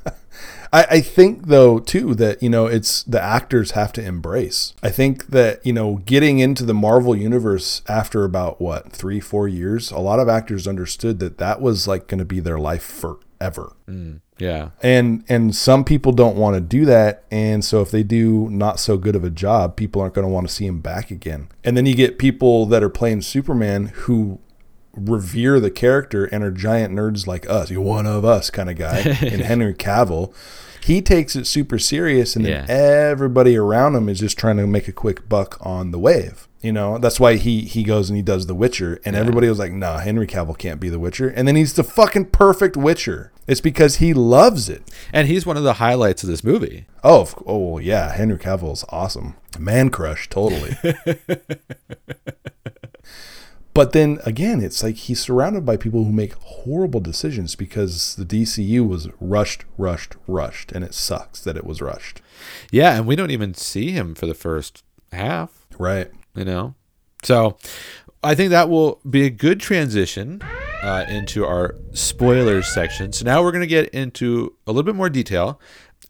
I, 0.74 0.86
I 0.90 1.02
think 1.02 1.48
though 1.48 1.80
too 1.80 2.16
that 2.16 2.42
you 2.42 2.50
know 2.50 2.66
it's 2.66 3.04
the 3.04 3.22
actors 3.22 3.72
have 3.72 3.92
to 3.94 4.04
embrace. 4.04 4.74
I 4.82 4.90
think 4.90 5.28
that 5.28 5.66
you 5.66 5.74
know 5.74 5.98
getting 6.06 6.40
into 6.40 6.64
the 6.64 6.74
Marvel 6.74 7.16
universe 7.16 7.82
after 7.88 8.24
about 8.24 8.62
what 8.62 8.92
three 8.92 9.20
four 9.20 9.48
years, 9.48 9.92
a 9.92 10.00
lot 10.00 10.20
of 10.20 10.30
actors 10.30 10.68
understood 10.68 11.20
that 11.20 11.38
that 11.40 11.62
was 11.62 11.88
like 11.88 12.08
going 12.08 12.20
to 12.20 12.26
be 12.26 12.40
their 12.40 12.60
life 12.60 12.84
forever. 12.84 13.74
Mm. 13.88 14.22
Yeah. 14.42 14.70
And 14.82 15.24
and 15.30 15.56
some 15.56 15.84
people 15.84 16.12
don't 16.12 16.36
want 16.36 16.56
to 16.56 16.62
do 16.62 16.86
that, 16.86 17.24
and 17.32 17.64
so 17.64 17.82
if 17.82 17.92
they 17.92 18.04
do 18.04 18.50
not 18.50 18.80
so 18.80 18.98
good 18.98 19.16
of 19.16 19.24
a 19.24 19.30
job, 19.30 19.76
people 19.76 20.02
aren't 20.02 20.16
going 20.16 20.28
to 20.28 20.34
want 20.34 20.48
to 20.48 20.54
see 20.54 20.66
him 20.66 20.80
back 20.82 21.12
again. 21.12 21.48
And 21.64 21.78
then 21.78 21.86
you 21.86 21.96
get 21.96 22.18
people 22.18 22.66
that 22.68 22.82
are 22.84 22.90
playing 22.90 23.22
Superman 23.22 23.88
who 24.06 24.40
revere 24.94 25.60
the 25.60 25.72
character 25.72 26.26
and 26.26 26.44
are 26.44 26.52
giant 26.52 26.94
nerds 26.94 27.26
like 27.28 27.50
us, 27.50 27.70
you 27.72 27.80
one 27.82 28.06
of 28.06 28.26
us 28.26 28.50
kind 28.50 28.70
of 28.70 28.76
guy, 28.78 28.98
and 29.22 29.42
Henry 29.42 29.74
Cavill. 29.74 30.34
He 30.84 31.00
takes 31.02 31.36
it 31.36 31.46
super 31.46 31.78
serious, 31.78 32.36
and 32.36 32.44
then 32.44 32.66
Yeah. 32.68 32.74
everybody 32.74 33.56
around 33.56 33.96
him 33.96 34.10
is 34.10 34.20
just 34.20 34.36
trying 34.38 34.58
to 34.58 34.66
make 34.66 34.88
a 34.88 34.92
quick 34.92 35.30
buck 35.30 35.58
on 35.62 35.92
the 35.92 36.00
wave. 36.00 36.48
You 36.60 36.72
know, 36.72 36.98
that's 36.98 37.20
why 37.20 37.36
he 37.36 37.62
he 37.62 37.84
goes 37.84 38.10
and 38.10 38.18
he 38.18 38.24
does 38.24 38.48
The 38.48 38.56
Witcher, 38.56 39.00
and 39.06 39.16
everybody 39.16 39.48
was 39.48 39.60
like, 39.60 39.72
"Nah, 39.74 40.00
Henry 40.00 40.26
Cavill 40.28 40.58
can't 40.58 40.80
be 40.80 40.90
The 40.90 41.00
Witcher," 41.00 41.28
and 41.30 41.48
then 41.48 41.56
he's 41.56 41.74
the 41.74 41.84
fucking 41.84 42.26
perfect 42.26 42.76
Witcher. 42.78 43.32
It's 43.52 43.60
because 43.60 43.98
he 43.98 44.14
loves 44.14 44.70
it. 44.70 44.82
And 45.12 45.28
he's 45.28 45.46
one 45.46 45.58
of 45.58 45.64
the 45.64 45.74
highlights 45.74 46.24
of 46.24 46.30
this 46.30 46.42
movie. 46.42 46.86
Oh, 47.04 47.30
oh 47.46 47.80
yeah, 47.80 48.14
Henry 48.14 48.38
Cavill 48.38 48.72
is 48.72 48.86
awesome. 48.88 49.36
Man 49.60 49.90
crush, 49.90 50.30
totally. 50.30 50.78
but 53.74 53.92
then 53.92 54.20
again, 54.26 54.64
it's 54.64 54.82
like 54.82 54.96
he's 54.96 55.20
surrounded 55.20 55.66
by 55.66 55.76
people 55.76 56.06
who 56.06 56.14
make 56.14 56.36
horrible 56.36 57.02
decisions 57.02 57.58
because 57.58 58.16
the 58.16 58.24
DCU 58.24 58.88
was 58.88 59.10
rushed, 59.20 59.66
rushed, 59.78 60.16
rushed, 60.28 60.72
and 60.72 60.86
it 60.86 60.94
sucks 60.94 61.42
that 61.42 61.58
it 61.58 61.66
was 61.66 61.82
rushed. 61.82 62.22
Yeah, 62.72 62.96
and 62.96 63.06
we 63.06 63.18
don't 63.18 63.32
even 63.32 63.54
see 63.54 63.92
him 63.92 64.16
for 64.16 64.28
the 64.28 64.34
first 64.34 64.86
half. 65.12 65.68
Right. 65.78 66.10
you 66.36 66.46
know 66.46 66.76
so 67.24 67.58
i 68.24 68.36
think 68.36 68.50
that 68.52 68.70
will 68.70 69.00
be 69.10 69.26
a 69.26 69.30
good 69.30 69.60
transition 69.60 70.42
uh, 70.84 71.06
into 71.10 71.46
our 71.46 71.76
spoilers 71.94 72.68
section 72.68 73.12
so 73.14 73.24
now 73.26 73.42
we're 73.44 73.52
going 73.52 73.62
to 73.62 73.68
get 73.68 73.88
into 73.90 74.54
a 74.66 74.72
little 74.72 74.84
bit 74.84 74.96
more 74.96 75.10
detail 75.10 75.60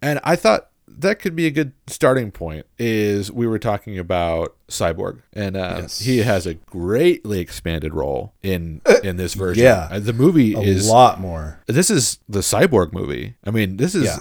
and 0.01 0.19
i 0.23 0.35
thought 0.35 0.67
that 0.87 1.19
could 1.19 1.35
be 1.35 1.45
a 1.47 1.51
good 1.51 1.71
starting 1.87 2.31
point 2.31 2.65
is 2.77 3.31
we 3.31 3.47
were 3.47 3.57
talking 3.59 3.97
about 3.97 4.55
cyborg 4.67 5.21
and 5.33 5.55
uh, 5.55 5.77
Yes. 5.81 5.99
he 5.99 6.17
has 6.19 6.45
a 6.45 6.55
greatly 6.55 7.39
expanded 7.39 7.93
role 7.93 8.33
in 8.43 8.81
in 9.03 9.15
this 9.15 9.33
version 9.33 9.63
yeah. 9.63 9.87
Uh, 9.89 9.99
the 9.99 10.11
movie 10.13 10.53
A 10.53 10.59
is 10.59 10.87
a 10.89 10.91
lot 10.91 11.19
more. 11.19 11.61
this 11.67 11.89
is 11.89 12.19
the 12.27 12.39
cyborg 12.41 12.91
movie. 12.91 13.35
I 13.45 13.51
mean, 13.51 13.77
this 13.77 13.95
is 13.95 14.03
Yeah. 14.05 14.19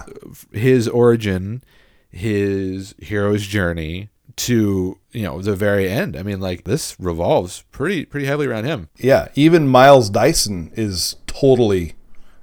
his 0.57 0.87
origin, 0.87 1.61
his 2.09 2.95
hero's 2.99 3.45
journey 3.45 4.09
to 4.45 4.97
you 5.11 5.23
know 5.23 5.41
the 5.41 5.55
very 5.55 5.89
end. 5.89 6.15
I 6.15 6.23
mean, 6.23 6.39
like 6.39 6.63
this 6.63 6.95
revolves 6.99 7.63
pretty 7.71 8.05
pretty 8.05 8.25
heavily 8.25 8.47
around 8.47 8.65
him. 8.65 8.89
Yeah, 8.97 9.27
even 9.35 9.67
Miles 9.67 10.09
Dyson 10.09 10.71
is 10.75 11.15
totally 11.27 11.93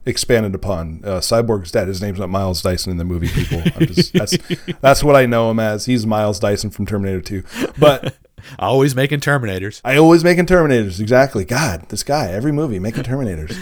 expanded 0.07 0.55
upon. 0.55 1.03
Uh, 1.05 1.19
Cyborg's 1.19 1.71
dad. 1.71 1.89
His 1.89 2.01
name's 2.01 2.19
not 2.19 2.29
Miles 2.31 2.63
Dyson 2.63 2.91
in 2.91 2.97
the 2.99 3.05
movie. 3.05 3.29
People, 3.29 3.63
I'm 3.77 3.87
just, 3.87 4.13
that's 4.15 4.37
that's 4.81 5.05
what 5.05 5.17
I 5.17 5.27
know 5.27 5.51
him 5.51 5.61
as. 5.61 5.87
He's 5.87 6.07
Miles 6.07 6.39
Dyson 6.39 6.71
from 6.71 6.87
Terminator 6.87 7.21
2. 7.21 7.45
But 7.79 8.17
Always 8.59 8.95
making 8.95 9.21
Terminators. 9.21 9.81
I 9.85 9.97
always 9.97 10.25
making 10.25 10.47
Terminators. 10.47 11.01
Exactly. 11.01 11.45
God, 11.45 11.89
this 11.89 12.03
guy, 12.03 12.31
every 12.31 12.53
movie 12.53 12.79
making 12.79 13.05
Terminators. 13.05 13.57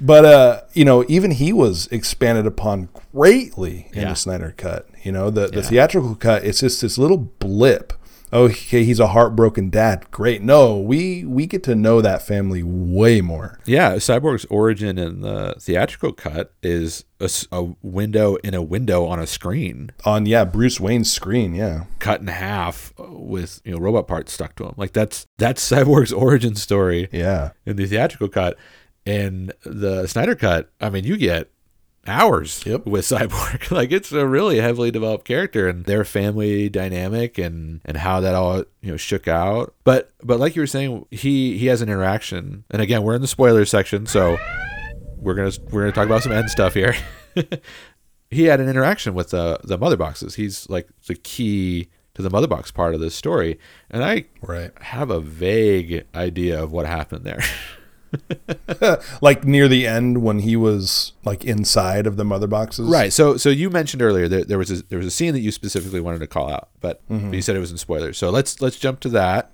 But 0.00 0.24
uh, 0.24 0.60
you 0.74 0.84
know, 0.84 1.04
even 1.08 1.32
he 1.32 1.52
was 1.52 1.86
expanded 1.88 2.46
upon 2.46 2.88
greatly 3.12 3.88
in 3.92 4.02
Yeah. 4.02 4.08
the 4.10 4.14
Snyder 4.16 4.54
cut. 4.56 4.86
You 5.02 5.12
know, 5.12 5.30
the 5.30 5.48
the 5.48 5.56
Yeah. 5.56 5.62
theatrical 5.62 6.14
cut, 6.14 6.44
it's 6.44 6.60
just 6.60 6.80
this 6.80 6.98
little 6.98 7.18
blip. 7.18 7.92
Okay, 8.30 8.84
he's 8.84 9.00
a 9.00 9.06
heartbroken 9.08 9.70
dad. 9.70 10.04
Great. 10.10 10.42
No, 10.42 10.76
we 10.78 11.24
we 11.24 11.46
get 11.46 11.62
to 11.62 11.74
know 11.74 12.02
that 12.02 12.20
family 12.20 12.62
way 12.62 13.22
more. 13.22 13.58
Yeah, 13.64 13.94
Cyborg's 13.94 14.44
origin 14.50 14.98
in 14.98 15.22
the 15.22 15.54
theatrical 15.58 16.12
cut 16.12 16.52
is 16.62 17.04
a 17.50 17.68
window 17.82 18.34
in 18.44 18.52
a 18.52 18.60
window 18.62 19.06
on 19.06 19.18
a 19.18 19.26
screen, 19.26 19.90
On 20.04 20.26
yeah, 20.26 20.44
Bruce 20.44 20.78
Wayne's 20.78 21.10
screen. 21.10 21.54
Yeah. 21.54 21.84
cut 22.00 22.20
in 22.20 22.26
half 22.26 22.92
with 22.98 23.62
you 23.64 23.72
know 23.72 23.78
robot 23.78 24.06
parts 24.06 24.32
stuck 24.34 24.54
to 24.56 24.64
him. 24.66 24.74
Like 24.76 24.92
that's 24.92 25.26
that's 25.38 25.66
Cyborg's 25.72 26.12
origin 26.12 26.54
story. 26.54 27.08
Yeah. 27.10 27.52
in 27.64 27.76
the 27.76 27.86
theatrical 27.86 28.28
cut. 28.28 28.58
In 29.08 29.52
the 29.64 30.06
Snyder 30.06 30.34
cut, 30.34 30.70
I 30.80 30.90
mean, 30.90 31.04
you 31.04 31.16
get 31.16 31.50
hours 32.06 32.62
Yep. 32.66 32.86
with 32.86 33.04
Cyborg. 33.06 33.70
like 33.72 33.90
it's 33.90 34.12
a 34.12 34.26
really 34.26 34.60
heavily 34.60 34.90
developed 34.90 35.24
character 35.26 35.66
and 35.68 35.84
their 35.86 36.04
family 36.04 36.68
dynamic 36.68 37.38
and 37.38 37.80
and 37.84 37.96
how 37.98 38.20
that 38.20 38.34
all 38.34 38.58
you 38.82 38.90
know 38.90 38.96
shook 38.98 39.26
out. 39.26 39.74
But 39.84 40.10
but 40.22 40.38
like 40.38 40.56
you 40.56 40.62
were 40.62 40.66
saying, 40.66 41.06
he 41.10 41.56
he 41.58 41.66
has 41.66 41.80
an 41.80 41.88
interaction. 41.88 42.64
And 42.70 42.82
again, 42.82 43.02
we're 43.02 43.14
in 43.14 43.22
the 43.22 43.26
spoilers 43.28 43.70
section, 43.70 44.04
so 44.06 44.36
we're 45.16 45.34
gonna 45.34 45.52
we're 45.70 45.82
gonna 45.82 45.92
talk 45.92 46.06
about 46.06 46.22
some 46.22 46.32
end 46.32 46.50
stuff 46.50 46.74
here. 46.74 46.94
he 48.30 48.44
had 48.44 48.60
an 48.60 48.68
interaction 48.68 49.14
with 49.14 49.30
the 49.30 49.58
the 49.64 49.78
mother 49.78 49.96
boxes. 49.96 50.34
He's 50.34 50.68
like 50.68 50.88
the 51.06 51.14
key 51.14 51.88
to 52.14 52.22
the 52.22 52.30
mother 52.30 52.46
box 52.48 52.70
part 52.70 52.94
of 52.94 53.00
this 53.00 53.14
story, 53.14 53.58
and 53.90 54.04
I 54.04 54.26
Right. 54.42 54.70
have 54.82 55.10
a 55.10 55.20
vague 55.20 56.04
idea 56.14 56.62
of 56.62 56.72
what 56.72 56.84
happened 56.86 57.24
there. 57.24 57.40
like 59.20 59.44
near 59.44 59.68
the 59.68 59.86
end 59.86 60.22
when 60.22 60.40
he 60.40 60.56
was 60.56 61.12
like 61.24 61.44
inside 61.44 62.06
of 62.06 62.16
the 62.16 62.24
mother 62.24 62.46
boxes. 62.46 62.88
right. 62.88 63.12
So 63.12 63.36
so 63.36 63.48
you 63.48 63.70
mentioned 63.70 64.02
earlier 64.02 64.28
that 64.28 64.48
there 64.48 64.58
was 64.58 64.70
a, 64.70 64.82
there 64.84 64.98
was 64.98 65.06
a 65.06 65.10
scene 65.10 65.32
that 65.34 65.40
you 65.40 65.50
specifically 65.52 66.00
wanted 66.00 66.20
to 66.20 66.26
call 66.26 66.50
out, 66.50 66.68
but, 66.80 67.06
Mm-hmm. 67.08 67.30
but 67.30 67.36
you 67.36 67.42
said 67.42 67.56
it 67.56 67.60
was 67.60 67.70
in 67.70 67.78
spoilers. 67.78 68.18
So 68.18 68.30
let's 68.30 68.60
let's 68.60 68.76
jump 68.78 69.00
to 69.00 69.08
that. 69.10 69.50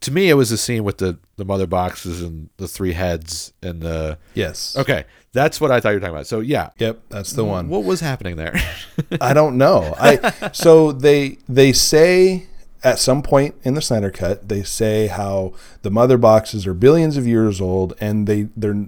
To 0.00 0.10
me, 0.10 0.30
it 0.30 0.34
was 0.34 0.50
a 0.50 0.56
scene 0.58 0.84
with 0.84 0.98
the 0.98 1.18
the 1.36 1.44
mother 1.44 1.66
boxes 1.66 2.22
and 2.22 2.48
the 2.56 2.66
three 2.68 2.92
heads 2.94 3.52
and 3.62 3.82
the. 3.82 4.16
Yes. 4.34 4.74
Okay, 4.76 5.04
that's 5.32 5.60
what 5.60 5.70
I 5.70 5.80
thought 5.80 5.90
you 5.90 5.96
were 5.96 6.00
talking 6.00 6.14
about. 6.14 6.26
So 6.26 6.40
yeah, 6.40 6.70
Yep, 6.78 7.00
that's 7.10 7.32
the 7.34 7.44
one. 7.44 7.68
what 7.68 7.84
was 7.84 8.00
happening 8.00 8.36
there? 8.36 8.54
I 9.20 9.34
don't 9.34 9.58
know. 9.58 9.94
I 9.98 10.50
so 10.52 10.92
they 10.92 11.36
they 11.48 11.72
say 11.74 12.46
at 12.84 12.98
some 12.98 13.22
point 13.22 13.54
in 13.62 13.74
the 13.74 13.82
Snyder 13.82 14.10
cut 14.10 14.48
they 14.48 14.62
say 14.62 15.06
how 15.06 15.52
the 15.82 15.90
mother 15.90 16.18
boxes 16.18 16.66
are 16.66 16.74
billions 16.74 17.16
of 17.16 17.26
years 17.26 17.60
old 17.60 17.94
and 18.00 18.26
they 18.26 18.48
they're 18.56 18.86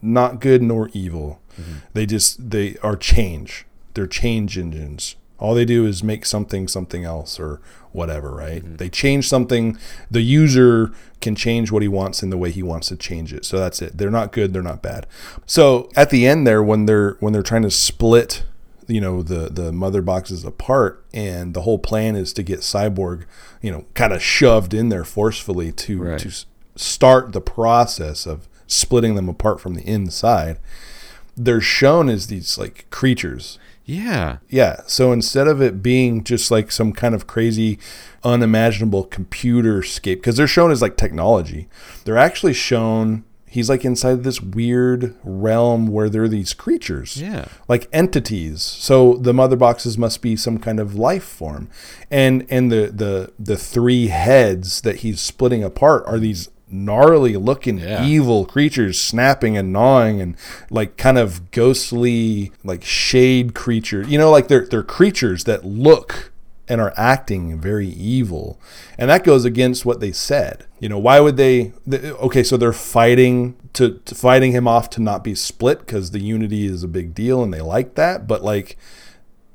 not 0.00 0.40
good 0.40 0.62
nor 0.62 0.90
evil. 0.92 1.40
Mm-hmm. 1.60 1.72
They 1.92 2.06
just 2.06 2.50
they 2.50 2.76
are 2.82 2.96
change. 2.96 3.66
They're 3.94 4.06
change 4.06 4.58
engines. 4.58 5.16
All 5.38 5.54
they 5.54 5.64
do 5.64 5.86
is 5.86 6.02
make 6.02 6.26
something 6.26 6.66
something 6.68 7.04
else 7.04 7.38
or 7.38 7.60
whatever, 7.92 8.30
right? 8.30 8.62
Mm-hmm. 8.62 8.76
They 8.76 8.88
change 8.88 9.28
something. 9.28 9.78
The 10.10 10.22
user 10.22 10.92
can 11.20 11.34
change 11.34 11.70
what 11.70 11.82
he 11.82 11.88
wants 11.88 12.22
in 12.22 12.30
the 12.30 12.38
way 12.38 12.50
he 12.50 12.62
wants 12.62 12.88
to 12.88 12.96
change 12.96 13.32
it. 13.32 13.44
So 13.44 13.58
that's 13.58 13.82
it. 13.82 13.98
They're 13.98 14.10
not 14.10 14.32
good, 14.32 14.52
they're 14.52 14.62
not 14.62 14.82
bad. 14.82 15.06
So 15.46 15.90
at 15.96 16.10
the 16.10 16.26
end 16.26 16.46
there 16.46 16.62
when 16.62 16.86
they're 16.86 17.16
when 17.20 17.32
they're 17.32 17.42
trying 17.42 17.62
to 17.62 17.70
split 17.70 18.44
you 18.88 19.00
know 19.00 19.22
the 19.22 19.48
the 19.50 19.70
mother 19.70 20.02
boxes 20.02 20.44
apart 20.44 21.04
and 21.14 21.54
the 21.54 21.62
whole 21.62 21.78
plan 21.78 22.16
is 22.16 22.32
to 22.32 22.42
get 22.42 22.60
cyborg 22.60 23.24
you 23.62 23.70
know 23.70 23.84
kind 23.94 24.12
of 24.12 24.22
shoved 24.22 24.72
in 24.74 24.88
there 24.88 25.04
forcefully 25.04 25.70
to 25.72 26.02
Right. 26.02 26.18
to 26.18 26.32
start 26.74 27.32
the 27.32 27.40
process 27.40 28.26
of 28.26 28.48
splitting 28.66 29.14
them 29.14 29.28
apart 29.28 29.60
from 29.60 29.74
the 29.74 29.82
inside. 29.82 30.58
They're 31.36 31.60
shown 31.60 32.08
as 32.08 32.26
these 32.26 32.58
like 32.58 32.88
creatures. 32.90 33.58
Yeah, 33.84 34.38
yeah 34.50 34.80
so 34.86 35.12
instead 35.12 35.46
of 35.48 35.62
it 35.62 35.82
being 35.82 36.22
just 36.22 36.50
like 36.50 36.70
some 36.70 36.92
kind 36.92 37.14
of 37.14 37.26
crazy 37.26 37.78
unimaginable 38.22 39.04
computer 39.04 39.82
scape 39.82 40.20
because 40.20 40.36
they're 40.36 40.46
shown 40.46 40.70
as 40.70 40.82
like 40.82 40.96
technology. 40.96 41.68
They're 42.04 42.18
actually 42.18 42.52
shown 42.54 43.24
he's 43.50 43.68
like 43.68 43.84
inside 43.84 44.24
this 44.24 44.40
weird 44.40 45.14
realm 45.24 45.86
where 45.88 46.08
there 46.08 46.22
are 46.24 46.28
these 46.28 46.52
creatures 46.54 47.16
Yeah. 47.20 47.46
like 47.68 47.88
entities 47.92 48.62
so 48.62 49.14
the 49.14 49.32
mother 49.34 49.56
boxes 49.56 49.96
must 49.98 50.22
be 50.22 50.36
some 50.36 50.58
kind 50.58 50.78
of 50.80 50.94
life 50.94 51.24
form 51.24 51.68
and 52.10 52.46
and 52.50 52.70
the 52.70 52.92
the 52.94 53.32
the 53.38 53.56
three 53.56 54.08
heads 54.08 54.80
that 54.82 54.96
he's 54.96 55.20
splitting 55.20 55.64
apart 55.64 56.04
are 56.06 56.18
these 56.18 56.48
gnarly 56.70 57.34
looking 57.36 57.78
Yeah. 57.78 58.04
evil 58.04 58.44
creatures 58.44 59.00
snapping 59.00 59.56
and 59.56 59.72
gnawing 59.72 60.20
and 60.20 60.36
like 60.70 60.98
kind 60.98 61.16
of 61.16 61.50
ghostly 61.50 62.52
like 62.62 62.84
shade 62.84 63.54
creatures 63.54 64.08
you 64.08 64.18
know 64.18 64.30
like 64.30 64.48
they're 64.48 64.66
they're 64.66 64.82
creatures 64.82 65.44
that 65.44 65.64
look 65.64 66.30
and 66.68 66.80
are 66.80 66.92
acting 66.96 67.60
very 67.60 67.88
evil 67.88 68.60
and 68.96 69.10
that 69.10 69.24
goes 69.24 69.44
against 69.44 69.86
what 69.86 70.00
they 70.00 70.12
said 70.12 70.66
you 70.80 70.88
know 70.88 70.98
why 70.98 71.20
would 71.20 71.36
they 71.36 71.72
th- 71.88 72.04
okay 72.14 72.42
so 72.42 72.56
they're 72.56 72.72
fighting 72.72 73.56
to, 73.72 73.98
to 74.04 74.14
fighting 74.14 74.52
him 74.52 74.68
off 74.68 74.90
to 74.90 75.02
not 75.02 75.24
be 75.24 75.34
split 75.34 75.80
because 75.80 76.10
the 76.10 76.20
unity 76.20 76.66
is 76.66 76.82
a 76.82 76.88
big 76.88 77.14
deal 77.14 77.42
and 77.42 77.52
they 77.52 77.60
like 77.60 77.94
that 77.94 78.26
but 78.26 78.42
like 78.42 78.76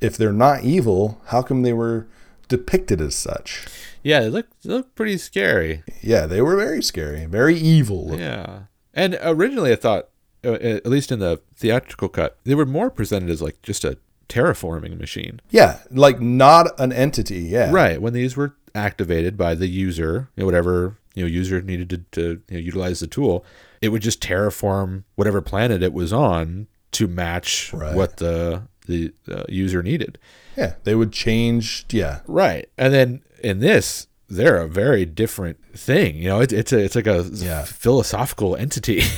if 0.02 0.18
they're 0.18 0.34
not 0.34 0.64
evil 0.64 1.22
how 1.28 1.42
come 1.42 1.62
they 1.62 1.74
were 1.74 2.08
depicted 2.48 3.00
as 3.02 3.16
such 3.16 3.66
yeah. 4.04 4.20
They 4.20 4.30
look 4.30 4.48
they 4.62 4.74
look 4.74 4.96
pretty 4.96 5.18
scary. 5.18 5.84
yeah 6.02 6.26
they 6.26 6.42
were 6.42 6.58
very 6.58 6.84
scary 6.84 7.26
very 7.26 7.56
evil 7.56 8.06
looking. 8.08 8.20
Yeah. 8.20 8.64
And 8.94 9.18
originally, 9.24 9.72
I 9.72 9.76
thought, 9.76 10.10
uh, 10.46 10.52
at 10.52 10.86
least 10.86 11.12
in 11.12 11.20
the 11.20 11.42
theatrical 11.56 12.10
cut, 12.10 12.38
they 12.44 12.54
were 12.54 12.66
more 12.66 12.92
presented 12.92 13.30
as 13.32 13.42
like 13.42 13.62
just 13.64 13.84
a 13.84 13.98
terraforming 14.34 14.98
machine. 15.00 15.40
yeah 15.52 15.80
like 15.92 16.20
not 16.20 16.66
an 16.80 16.92
entity 16.92 17.40
yeah 17.56 17.70
Right. 17.72 18.02
When 18.02 18.14
these 18.14 18.36
were 18.38 18.56
activated 18.76 19.38
by 19.38 19.54
the 19.56 19.68
user, 19.68 20.30
you 20.36 20.42
know, 20.42 20.46
whatever 20.46 20.98
you 21.16 21.24
know 21.24 21.28
user 21.42 21.62
needed 21.62 21.90
to, 21.92 21.98
to 22.18 22.22
you 22.50 22.58
know, 22.58 22.60
utilize 22.60 23.00
the 23.00 23.08
tool, 23.08 23.46
it 23.82 23.90
would 23.90 24.02
just 24.02 24.20
terraform 24.22 25.04
whatever 25.16 25.42
planet 25.42 25.84
it 25.84 25.94
was 25.94 26.12
on 26.12 26.68
to 26.94 27.08
match 27.08 27.72
Right. 27.74 27.96
what 27.96 28.18
the 28.18 28.64
the 28.88 29.14
uh, 29.32 29.44
user 29.48 29.82
needed. 29.84 30.18
yeah 30.58 30.74
they 30.84 30.96
would 30.96 31.12
change 31.14 31.86
yeah 31.92 32.20
Right. 32.28 32.66
And 32.78 32.94
then 32.94 33.22
in 33.44 33.60
this, 33.60 34.08
they're 34.30 34.58
a 34.58 34.68
very 34.68 35.06
different 35.06 35.58
thing. 35.78 36.16
You 36.18 36.30
know, 36.30 36.40
it's 36.42 36.54
it's 36.54 36.74
a, 36.74 36.80
it's 36.80 36.96
like 36.96 37.08
a 37.08 37.22
Yeah. 37.32 37.64
philosophical 37.66 38.56
entity. 38.56 39.02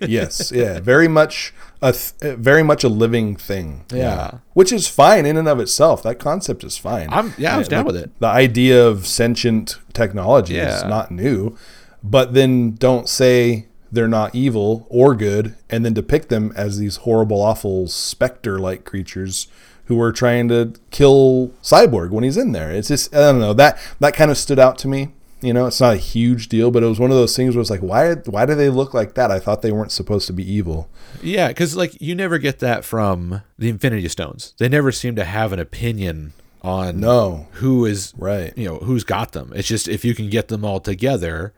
yes 0.00 0.50
yeah 0.54 0.80
very 0.80 1.08
much 1.08 1.52
a 1.82 1.92
th- 1.92 2.36
very 2.38 2.62
much 2.62 2.82
a 2.84 2.88
living 2.88 3.36
thing. 3.36 3.84
Yeah. 3.92 4.38
which 4.54 4.72
is 4.72 4.88
fine 4.88 5.26
in 5.26 5.36
and 5.36 5.46
of 5.48 5.60
itself. 5.60 6.02
That 6.02 6.18
concept 6.18 6.64
is 6.64 6.78
fine. 6.78 7.08
I'm- 7.12 7.34
yeah, 7.36 7.54
I 7.54 7.58
was 7.58 7.68
down 7.68 7.84
like, 7.84 7.92
with 7.94 7.96
it. 8.02 8.10
the 8.20 8.26
idea 8.28 8.86
of 8.86 9.06
sentient 9.06 9.78
technology 9.92 10.56
is 10.56 10.82
not 10.84 11.10
new 11.10 11.56
but 12.02 12.34
then 12.34 12.72
don't 12.72 13.08
say 13.08 13.66
they're 13.92 14.08
not 14.08 14.34
evil 14.34 14.86
or 14.90 15.14
good 15.14 15.54
and 15.70 15.84
then 15.84 15.92
depict 15.94 16.28
them 16.28 16.52
as 16.56 16.78
these 16.78 16.96
horrible 16.98 17.40
awful 17.40 17.86
specter 17.86 18.58
like 18.58 18.84
creatures 18.84 19.46
who 19.86 20.00
are 20.00 20.12
trying 20.12 20.48
to 20.48 20.72
kill 20.90 21.52
cyborg 21.62 22.10
when 22.10 22.24
he's 22.24 22.36
in 22.38 22.52
there. 22.52 22.70
It's 22.70 22.88
just 22.88 23.14
i 23.14 23.18
don't 23.18 23.40
know 23.40 23.52
that 23.54 23.78
that 24.00 24.14
kind 24.14 24.30
of 24.30 24.38
stood 24.38 24.58
out 24.58 24.78
to 24.78 24.88
me 24.88 25.12
you 25.44 25.52
know 25.52 25.66
it's 25.66 25.80
not 25.80 25.94
a 25.94 25.98
huge 25.98 26.48
deal 26.48 26.70
but 26.70 26.82
it 26.82 26.86
was 26.86 26.98
one 26.98 27.10
of 27.10 27.16
those 27.16 27.36
things 27.36 27.54
where 27.54 27.60
it's 27.60 27.70
like 27.70 27.80
why 27.80 28.14
why 28.26 28.46
do 28.46 28.54
they 28.54 28.70
look 28.70 28.94
like 28.94 29.14
that 29.14 29.30
i 29.30 29.38
thought 29.38 29.62
they 29.62 29.72
weren't 29.72 29.92
supposed 29.92 30.26
to 30.26 30.32
be 30.32 30.48
evil 30.50 30.88
Yeah, 31.22 31.48
because 31.48 31.76
like 31.76 32.00
you 32.00 32.14
never 32.14 32.38
get 32.38 32.58
that 32.60 32.84
from 32.84 33.42
the 33.58 33.68
Infinity 33.68 34.08
Stones. 34.08 34.54
They 34.58 34.68
never 34.68 34.90
seem 34.92 35.14
to 35.16 35.24
have 35.24 35.52
an 35.52 35.58
opinion 35.60 36.32
on 36.62 36.98
No. 37.00 37.46
who 37.60 37.84
is 37.84 38.12
Right. 38.16 38.52
You 38.56 38.68
know 38.68 38.76
who's 38.78 39.04
got 39.04 39.32
them. 39.32 39.52
It's 39.54 39.68
just 39.68 39.86
if 39.88 40.04
you 40.04 40.14
can 40.14 40.28
get 40.30 40.48
them 40.48 40.64
all 40.64 40.80
together, 40.80 41.52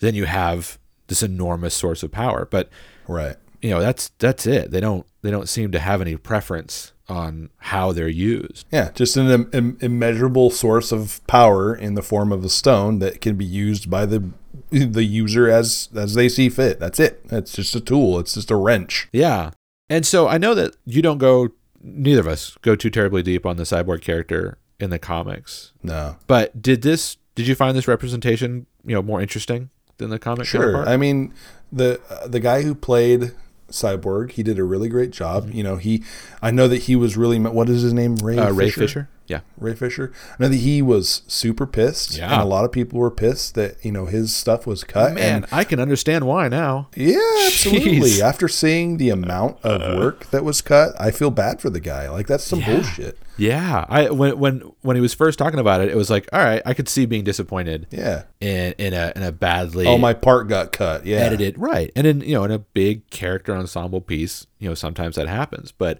then 0.00 0.14
you 0.14 0.26
have 0.26 0.78
this 1.08 1.22
enormous 1.22 1.74
source 1.74 2.02
of 2.02 2.10
power. 2.12 2.46
But 2.50 2.68
right 3.08 3.36
you 3.62 3.70
know 3.70 3.80
that's 3.80 4.08
that's 4.18 4.46
it. 4.46 4.70
They 4.70 4.80
don't 4.80 5.04
they 5.22 5.30
don't 5.30 5.48
seem 5.48 5.70
to 5.72 5.78
have 5.78 6.00
any 6.00 6.16
preference 6.16 6.92
on 7.10 7.50
how 7.58 7.92
they're 7.92 8.08
used. 8.08 8.66
Yeah, 8.70 8.90
just 8.94 9.16
an 9.16 9.30
Im- 9.30 9.50
Im- 9.52 9.78
immeasurable 9.80 10.50
source 10.50 10.92
of 10.92 11.20
power 11.26 11.74
in 11.74 11.94
the 11.94 12.02
form 12.02 12.32
of 12.32 12.44
a 12.44 12.48
stone 12.48 12.98
that 13.00 13.20
can 13.20 13.36
be 13.36 13.44
used 13.44 13.90
by 13.90 14.06
the 14.06 14.30
the 14.70 15.04
user 15.04 15.50
as 15.50 15.88
as 15.96 16.14
they 16.14 16.28
see 16.28 16.48
fit. 16.48 16.78
That's 16.78 17.00
it. 17.00 17.20
It's 17.30 17.52
just 17.52 17.74
a 17.74 17.80
tool. 17.80 18.18
It's 18.18 18.34
just 18.34 18.50
a 18.50 18.56
wrench. 18.56 19.08
Yeah. 19.12 19.50
And 19.88 20.06
so 20.06 20.28
I 20.28 20.38
know 20.38 20.54
that 20.54 20.76
you 20.84 21.02
don't 21.02 21.18
go 21.18 21.48
neither 21.82 22.20
of 22.20 22.28
us 22.28 22.56
go 22.62 22.76
too 22.76 22.90
terribly 22.90 23.22
deep 23.22 23.44
on 23.44 23.56
the 23.56 23.64
cyborg 23.64 24.00
character 24.02 24.58
in 24.78 24.90
the 24.90 24.98
comics. 24.98 25.72
No, 25.82 26.16
But 26.26 26.62
did 26.62 26.82
this 26.82 27.16
did 27.34 27.48
you 27.48 27.54
find 27.54 27.76
this 27.76 27.88
representation, 27.88 28.66
you 28.84 28.94
know, 28.94 29.02
more 29.02 29.20
interesting 29.20 29.70
than 29.98 30.10
the 30.10 30.18
comic 30.18 30.46
sure. 30.46 30.86
I 30.88 30.96
mean, 30.96 31.34
the 31.72 32.00
uh, 32.08 32.28
the 32.28 32.40
guy 32.40 32.62
who 32.62 32.74
played 32.74 33.32
Cyborg, 33.70 34.32
he 34.32 34.42
did 34.42 34.58
a 34.58 34.64
really 34.64 34.88
great 34.88 35.10
job. 35.10 35.46
Mm-hmm. 35.46 35.56
You 35.56 35.62
know, 35.62 35.76
he 35.76 36.02
I 36.42 36.50
know 36.50 36.68
that 36.68 36.82
he 36.82 36.96
was 36.96 37.16
really 37.16 37.38
what 37.38 37.68
is 37.68 37.82
his 37.82 37.92
name? 37.92 38.16
Ray 38.16 38.38
uh, 38.38 38.50
Ray 38.52 38.70
Fisher? 38.70 39.08
Yeah. 39.26 39.40
Ray 39.58 39.74
Fisher. 39.74 40.12
I 40.38 40.42
know 40.42 40.48
that 40.48 40.56
he 40.56 40.82
was 40.82 41.22
super 41.28 41.64
pissed, 41.64 42.16
Yeah. 42.18 42.32
and 42.32 42.42
a 42.42 42.44
lot 42.44 42.64
of 42.64 42.72
people 42.72 42.98
were 42.98 43.12
pissed 43.12 43.54
that 43.54 43.76
you 43.84 43.92
know 43.92 44.06
his 44.06 44.34
stuff 44.34 44.66
was 44.66 44.82
cut. 44.82 45.14
Man, 45.14 45.44
and 45.44 45.46
I 45.52 45.62
can 45.64 45.78
understand 45.78 46.26
why 46.26 46.48
now. 46.48 46.88
Yeah, 46.96 47.18
absolutely. 47.46 48.10
Jeez. 48.10 48.20
After 48.20 48.48
seeing 48.48 48.96
the 48.96 49.10
amount 49.10 49.58
of 49.64 49.80
work 49.98 50.26
that 50.30 50.44
was 50.44 50.60
cut, 50.60 51.00
I 51.00 51.10
feel 51.12 51.30
bad 51.30 51.60
for 51.60 51.70
the 51.70 51.80
guy. 51.80 52.08
Like 52.10 52.26
that's 52.26 52.42
some 52.44 52.58
Yeah. 52.60 52.72
bullshit. 52.74 53.18
Yeah. 53.36 53.86
I 53.88 54.10
when 54.10 54.38
when 54.38 54.60
when 54.82 54.96
he 54.96 55.00
was 55.02 55.14
first 55.14 55.38
talking 55.38 55.58
about 55.60 55.80
it, 55.80 55.88
it 55.88 55.96
was 55.96 56.10
like, 56.10 56.28
all 56.32 56.40
right, 56.40 56.60
I 56.66 56.74
could 56.74 56.88
see 56.88 57.06
being 57.06 57.24
disappointed 57.24 57.86
Yeah. 57.90 58.24
in 58.40 58.72
in 58.78 58.92
a 58.92 59.12
in 59.16 59.22
a 59.22 59.32
badly 59.32 59.86
Oh, 59.86 59.96
my 59.98 60.12
part 60.12 60.48
got 60.48 60.72
cut. 60.72 61.06
Yeah. 61.06 61.18
edited 61.18 61.58
right 61.58 61.90
and 61.96 62.06
in 62.06 62.20
you 62.20 62.34
know 62.34 62.44
in 62.44 62.50
a 62.50 62.58
big 62.58 63.08
character 63.10 63.54
ensemble 63.54 64.00
piece 64.00 64.46
you 64.58 64.68
know 64.68 64.74
sometimes 64.74 65.16
that 65.16 65.28
happens 65.28 65.72
but 65.72 65.98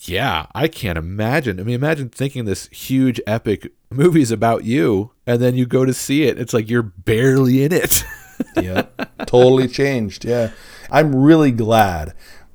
yeah 0.00 0.46
i 0.54 0.66
can't 0.66 0.96
imagine 0.96 1.60
i 1.60 1.62
mean 1.62 1.74
imagine 1.74 2.08
thinking 2.08 2.46
this 2.46 2.68
huge 2.68 3.20
epic 3.26 3.70
movie 3.90 4.22
is 4.22 4.30
about 4.30 4.64
you 4.64 5.10
and 5.26 5.40
then 5.42 5.54
you 5.54 5.66
go 5.66 5.84
to 5.84 5.92
see 5.92 6.22
it 6.24 6.38
it's 6.38 6.54
like 6.54 6.70
you're 6.70 6.82
barely 6.82 7.62
in 7.62 7.72
it 7.72 8.02
yeah. 8.56 8.86
Totally 9.26 9.68
changed. 9.68 10.24
Yeah. 10.24 10.52
I'm 10.90 11.14
really 11.14 11.50
glad 11.50 12.14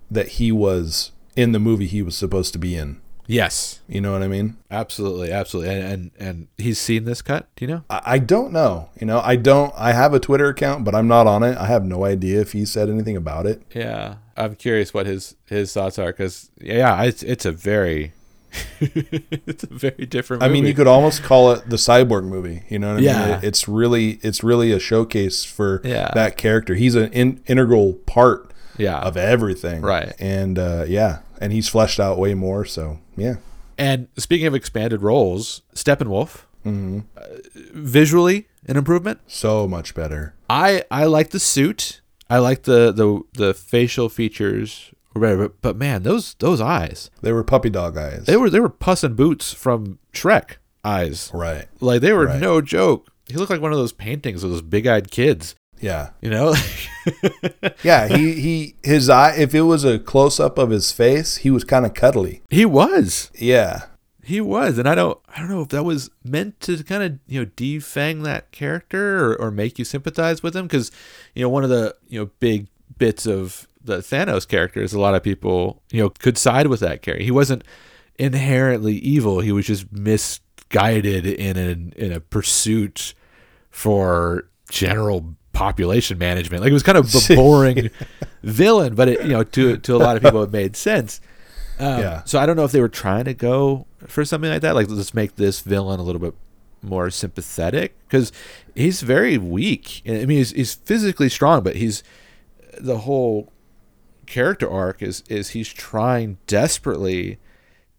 that 0.10 0.28
he 0.30 0.52
was 0.52 1.12
in 1.36 1.52
the 1.52 1.60
movie 1.60 1.86
he 1.86 2.02
was 2.02 2.18
supposed 2.18 2.54
to 2.54 2.60
be 2.60 2.76
in. 2.76 3.00
Yes, 3.28 3.80
You 3.88 4.02
know 4.02 4.12
what 4.12 4.22
I 4.24 4.28
mean? 4.28 4.58
absolutely, 4.70 5.32
absolutely. 5.32 5.74
And 5.74 5.84
and, 5.84 6.12
and 6.20 6.48
he's 6.58 6.80
seen 6.80 7.06
this 7.06 7.22
cut. 7.22 7.48
Do 7.56 7.66
you 7.66 7.72
know? 7.72 7.84
I, 7.90 8.02
I 8.06 8.20
don't 8.20 8.52
know. 8.54 8.90
You 9.00 9.08
know, 9.08 9.20
I 9.24 9.36
don't. 9.36 9.74
I 9.78 9.94
have 9.94 10.14
a 10.14 10.20
Twitter 10.20 10.48
account, 10.50 10.84
but 10.86 10.94
I'm 10.96 11.08
not 11.08 11.26
on 11.28 11.42
it. 11.44 11.58
I 11.58 11.66
have 11.68 11.84
no 11.84 12.06
idea 12.06 12.40
if 12.42 12.52
he 12.52 12.66
said 12.66 12.90
anything 12.90 13.18
about 13.18 13.46
it. 13.46 13.64
Yeah, 13.74 14.16
I'm 14.38 14.56
curious 14.56 14.94
what 14.94 15.06
his 15.06 15.36
his 15.46 15.74
thoughts 15.74 15.98
are 15.98 16.08
because 16.08 16.52
yeah, 16.62 17.02
it's 17.04 17.24
it's 17.24 17.46
a 17.46 17.52
very 17.52 18.14
it's 18.80 19.64
a 19.64 19.68
very 19.74 20.06
different. 20.06 20.44
I 20.44 20.48
mean, 20.50 20.66
you 20.66 20.74
could 20.74 20.88
almost 20.88 21.24
call 21.24 21.52
it 21.52 21.70
the 21.70 21.76
cyborg 21.78 22.24
movie. 22.26 22.64
You 22.70 22.80
know 22.80 22.88
what 22.90 22.94
I 22.94 22.98
mean? 22.98 23.06
Yeah. 23.06 23.38
It- 23.38 23.44
it's 23.44 23.68
really, 23.68 24.20
it's 24.22 24.44
really 24.44 24.72
a 24.72 24.80
showcase 24.80 25.44
for 25.44 25.82
Yeah. 25.84 26.12
that 26.14 26.38
character. 26.38 26.76
He's 26.76 26.96
an 26.96 27.12
in, 27.14 27.42
integral 27.48 27.94
part 28.06 28.52
yeah 28.78 29.00
of 29.00 29.16
everything, 29.18 29.82
Right. 29.82 30.14
And 30.20 30.60
uh, 30.60 30.86
yeah, 30.88 31.20
and 31.40 31.54
he's 31.54 31.68
fleshed 31.70 32.00
out 32.00 32.18
way 32.18 32.34
more. 32.34 32.66
So 32.66 33.00
yeah, 33.18 33.36
And 33.78 34.08
speaking 34.18 34.48
of 34.48 34.56
expanded 34.56 35.02
roles, 35.02 35.62
Steppenwolf, 35.74 36.44
Mm-hmm. 36.66 37.02
uh, 37.16 37.22
visually 37.74 38.48
an 38.68 38.76
improvement. 38.78 39.20
so 39.28 39.68
much 39.68 39.94
better. 39.94 40.34
I 40.50 40.84
I 40.90 41.06
like 41.06 41.30
the 41.30 41.40
suit. 41.40 42.02
I 42.30 42.40
like 42.40 42.64
the 42.64 42.92
the 42.92 43.22
the 43.34 43.54
facial 43.54 44.10
features. 44.10 44.92
But, 45.14 45.62
but 45.62 45.78
man, 45.78 46.04
those 46.04 46.34
those 46.40 46.60
eyes. 46.60 47.10
They 47.22 47.32
were 47.32 47.44
puppy 47.44 47.70
dog 47.70 47.98
eyes. 47.98 48.26
They 48.26 48.36
were 48.36 48.50
they 48.50 48.60
were 48.60 48.70
Puss 48.70 49.04
in 49.04 49.14
Boots 49.14 49.54
from 49.54 50.00
Shrek 50.12 50.58
eyes. 50.84 51.30
right. 51.34 51.68
Like 51.80 52.02
they 52.02 52.12
were 52.14 52.26
Right. 52.26 52.42
no 52.42 52.62
joke. 52.62 53.10
He 53.28 53.36
looked 53.36 53.50
like 53.52 53.62
one 53.62 53.72
of 53.72 53.78
those 53.78 53.94
paintings 53.94 54.44
of 54.44 54.50
those 54.52 54.62
big-eyed 54.62 55.10
kids. 55.12 55.56
Yeah, 55.82 56.10
You 56.22 56.30
know? 56.30 56.56
yeah. 57.84 58.08
He 58.08 58.34
he 58.40 58.76
his 58.84 59.10
eye. 59.10 59.36
If 59.38 59.54
it 59.54 59.64
was 59.64 59.84
a 59.84 60.00
close 60.00 60.40
up 60.40 60.58
of 60.58 60.70
his 60.70 60.92
face, 60.92 61.38
he 61.38 61.52
was 61.52 61.64
kind 61.64 61.86
of 61.86 61.94
cuddly. 61.94 62.42
he 62.50 62.66
was. 62.66 63.30
Yeah, 63.36 63.84
He 64.24 64.42
was, 64.42 64.78
and 64.80 64.88
I 64.88 64.96
don't, 64.96 65.20
I 65.28 65.40
don't 65.40 65.50
know 65.50 65.62
if 65.62 65.70
that 65.70 65.84
was 65.84 66.10
meant 66.24 66.60
to 66.62 66.84
kind 66.84 67.04
of, 67.04 67.20
you 67.28 67.42
know, 67.42 67.46
defang 67.56 68.24
that 68.24 68.52
character 68.52 69.34
or, 69.34 69.36
or 69.40 69.52
make 69.52 69.78
you 69.78 69.86
sympathize 69.86 70.42
with 70.42 70.56
him, 70.56 70.66
because, 70.66 70.92
you 71.36 71.44
know, 71.44 71.50
one 71.50 71.64
of 71.64 71.70
the, 71.70 71.96
you 72.08 72.20
know, 72.20 72.30
big 72.40 72.68
bits 72.98 73.28
of 73.28 73.68
the 73.84 73.98
Thanos 73.98 74.48
character 74.48 74.82
is 74.82 74.94
a 74.94 75.00
lot 75.00 75.14
of 75.14 75.22
people, 75.22 75.84
you 75.92 76.02
know, 76.02 76.10
could 76.10 76.38
side 76.40 76.68
with 76.68 76.80
that 76.80 77.04
character. 77.04 77.24
He 77.24 77.30
wasn't 77.32 77.64
inherently 78.18 78.96
evil; 78.96 79.42
he 79.42 79.52
was 79.52 79.68
just 79.68 79.92
misguided 79.92 81.26
in 81.28 81.58
a 81.58 82.04
in 82.04 82.12
a 82.12 82.20
pursuit 82.20 83.14
for 83.70 84.48
general 84.72 85.36
population 85.56 86.18
management. 86.18 86.62
Like 86.62 86.70
it 86.70 86.74
was 86.74 86.84
kind 86.84 86.98
of 86.98 87.14
a 87.30 87.36
boring 87.36 87.90
villain, 88.44 88.94
but 88.94 89.08
it, 89.08 89.24
you 89.24 89.30
know, 89.30 89.44
to 89.44 89.78
to 89.78 89.96
a 89.96 89.98
lot 89.98 90.16
of 90.16 90.22
people, 90.22 90.44
it 90.44 90.52
made 90.52 90.76
sense. 90.76 91.22
Um, 91.80 92.00
Yeah. 92.00 92.24
So 92.26 92.40
I 92.40 92.46
don't 92.46 92.56
know 92.56 92.66
if 92.66 92.72
they 92.72 92.82
were 92.82 92.90
trying 92.90 93.26
to 93.26 93.34
go 93.34 93.88
for 94.08 94.24
something 94.24 94.50
like 94.50 94.62
that. 94.62 94.76
Like 94.76 94.90
let's 94.90 95.14
make 95.14 95.36
this 95.36 95.62
villain 95.62 96.00
a 96.00 96.04
little 96.04 96.22
bit 96.22 96.36
more 96.82 97.10
sympathetic 97.10 97.96
because 98.08 98.32
he's 98.76 99.02
very 99.02 99.38
weak. 99.38 100.04
I 100.08 100.26
mean, 100.26 100.38
he's, 100.38 100.52
he's 100.52 100.76
physically 100.76 101.30
strong, 101.30 101.64
but 101.64 101.76
he's 101.78 102.04
the 102.80 103.00
whole 103.00 103.52
character 104.26 104.70
arc 104.70 105.02
is 105.02 105.24
is 105.30 105.50
he's 105.50 105.70
trying 105.72 106.38
desperately 106.48 107.40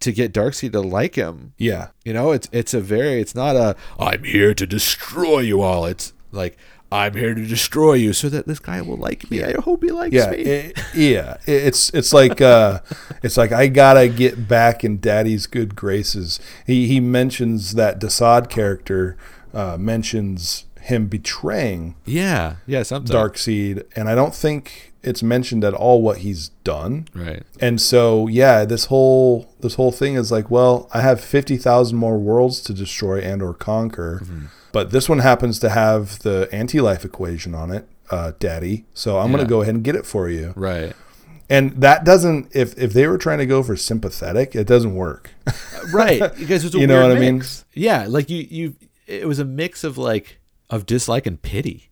to 0.00 0.12
get 0.12 0.32
Darkseid 0.32 0.72
to 0.72 0.80
like 0.80 1.14
him. 1.14 1.54
yeah. 1.56 1.88
You 2.04 2.12
know, 2.12 2.32
it's 2.32 2.48
it's 2.52 2.74
a 2.74 2.80
very 2.80 3.20
it's 3.20 3.34
not 3.34 3.56
a 3.56 3.76
I'm 3.98 4.24
here 4.24 4.54
to 4.54 4.66
destroy 4.66 5.40
you 5.40 5.62
all. 5.62 5.86
It's 5.86 6.12
like 6.32 6.56
I'm 6.92 7.14
here 7.14 7.34
to 7.34 7.44
destroy 7.46 7.94
you 7.94 8.12
so 8.12 8.28
that 8.28 8.46
this 8.46 8.58
guy 8.60 8.80
will 8.80 8.96
like 8.96 9.28
me. 9.30 9.42
I 9.42 9.54
hope 9.60 9.82
he 9.82 9.90
likes 9.90 10.14
Yeah, 10.14 10.30
me. 10.30 10.38
it- 10.38 10.78
yeah. 10.94 11.36
It's 11.46 11.90
it's 11.92 12.12
like 12.12 12.40
uh, 12.40 12.80
it's 13.22 13.36
like 13.36 13.52
I 13.52 13.66
gotta 13.68 14.08
get 14.08 14.46
back 14.48 14.84
in 14.84 15.00
Daddy's 15.00 15.46
good 15.46 15.74
graces. 15.74 16.38
He 16.66 16.86
he 16.86 17.00
mentions 17.00 17.74
that 17.74 18.00
Desaad 18.00 18.48
character 18.48 19.16
uh, 19.52 19.76
mentions 19.78 20.64
him 20.80 21.08
betraying 21.08 21.96
yeah, 22.04 22.56
yeah, 22.66 22.84
something. 22.84 23.14
Darkseid, 23.14 23.82
and 23.96 24.08
I 24.08 24.14
don't 24.14 24.34
think 24.34 24.92
it's 25.06 25.22
mentioned 25.22 25.64
at 25.64 25.72
all 25.74 26.02
what 26.02 26.18
he's 26.18 26.48
done. 26.64 27.08
Right. 27.14 27.42
And 27.60 27.80
so 27.80 28.26
yeah, 28.28 28.64
this 28.64 28.86
whole 28.86 29.54
this 29.60 29.74
whole 29.74 29.92
thing 29.92 30.14
is 30.14 30.30
like, 30.32 30.50
well, 30.50 30.88
I 30.92 31.00
have 31.00 31.20
fifty 31.20 31.56
thousand 31.56 31.98
more 31.98 32.18
worlds 32.18 32.60
to 32.62 32.74
destroy 32.74 33.20
and 33.20 33.40
or 33.42 33.54
conquer, 33.54 34.22
but 34.72 34.90
this 34.90 35.08
one 35.08 35.20
happens 35.20 35.58
to 35.60 35.70
have 35.70 36.18
the 36.20 36.48
anti-life 36.52 37.04
equation 37.04 37.54
on 37.54 37.70
it, 37.70 37.88
uh, 38.10 38.32
Daddy. 38.38 38.84
So 38.94 39.18
I'm 39.18 39.30
Yeah. 39.30 39.38
gonna 39.38 39.48
go 39.48 39.62
ahead 39.62 39.74
and 39.74 39.84
get 39.84 39.94
it 39.94 40.04
for 40.06 40.28
you. 40.28 40.52
Right. 40.56 40.92
And 41.48 41.80
that 41.80 42.04
doesn't 42.04 42.48
if 42.56 42.76
if 42.76 42.92
they 42.92 43.06
were 43.06 43.18
trying 43.18 43.38
to 43.38 43.46
go 43.46 43.62
for 43.62 43.76
sympathetic, 43.76 44.56
it 44.56 44.66
doesn't 44.66 44.94
work. 44.96 45.30
right 45.92 46.20
because 46.36 46.64
it's 46.64 46.74
a 46.74 46.78
You 46.80 46.86
know 46.88 46.98
weird 47.06 47.08
what 47.10 47.16
I 47.16 47.20
mean? 47.20 47.42
yeah 47.72 48.06
like 48.08 48.28
you 48.28 48.46
you 48.50 48.74
it 49.06 49.28
was 49.28 49.38
a 49.38 49.44
mix 49.44 49.84
of 49.84 49.96
like 49.96 50.40
of 50.68 50.84
dislike 50.86 51.26
and 51.26 51.40
pity 51.40 51.90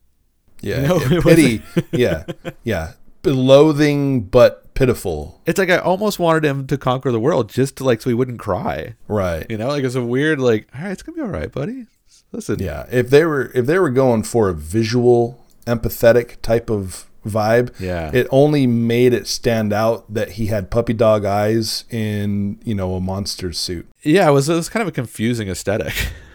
Yeah, 0.60 0.86
No, 0.88 1.00
yeah, 1.00 1.20
pity. 1.28 1.62
yeah, 1.92 2.24
yeah, 2.64 2.92
loathing 3.32 4.22
but 4.22 4.74
pitiful. 4.74 5.40
it's 5.46 5.58
like 5.58 5.70
i 5.70 5.78
almost 5.78 6.18
wanted 6.18 6.44
him 6.44 6.66
to 6.66 6.76
conquer 6.76 7.12
the 7.12 7.20
world 7.20 7.48
just 7.48 7.76
to 7.76 7.84
like 7.84 8.00
so 8.02 8.10
he 8.10 8.14
wouldn't 8.14 8.38
cry 8.40 8.94
Right. 9.06 9.46
you 9.48 9.56
know 9.56 9.68
like 9.68 9.84
it's 9.84 9.94
a 9.94 10.02
weird 10.04 10.40
like 10.40 10.68
all 10.74 10.82
right 10.82 10.90
it's 10.92 11.02
gonna 11.02 11.14
be 11.16 11.22
all 11.22 11.28
right 11.28 11.50
buddy 11.52 11.86
listen 12.32 12.58
Yeah. 12.60 12.86
If 12.90 13.10
they 13.10 13.24
were 13.24 13.52
if 13.54 13.66
they 13.66 13.78
were 13.78 13.90
going 13.90 14.24
for 14.24 14.48
a 14.48 14.54
visual 14.54 15.44
empathetic 15.66 16.40
type 16.42 16.68
of 16.70 17.06
vibe, 17.24 17.72
Yeah. 17.80 18.10
it 18.12 18.26
only 18.30 18.66
made 18.66 19.12
it 19.14 19.26
stand 19.28 19.72
out 19.72 20.12
that 20.12 20.32
he 20.32 20.46
had 20.46 20.70
puppy 20.70 20.92
dog 20.92 21.24
eyes 21.24 21.84
in, 21.90 22.58
you 22.64 22.74
know, 22.74 22.94
a 22.96 23.00
monster 23.00 23.52
suit. 23.52 23.86
yeah 24.02 24.28
it 24.28 24.32
was, 24.32 24.48
it 24.48 24.54
was 24.54 24.68
kind 24.68 24.82
of 24.82 24.88
a 24.88 24.92
confusing 24.92 25.48
aesthetic 25.48 25.94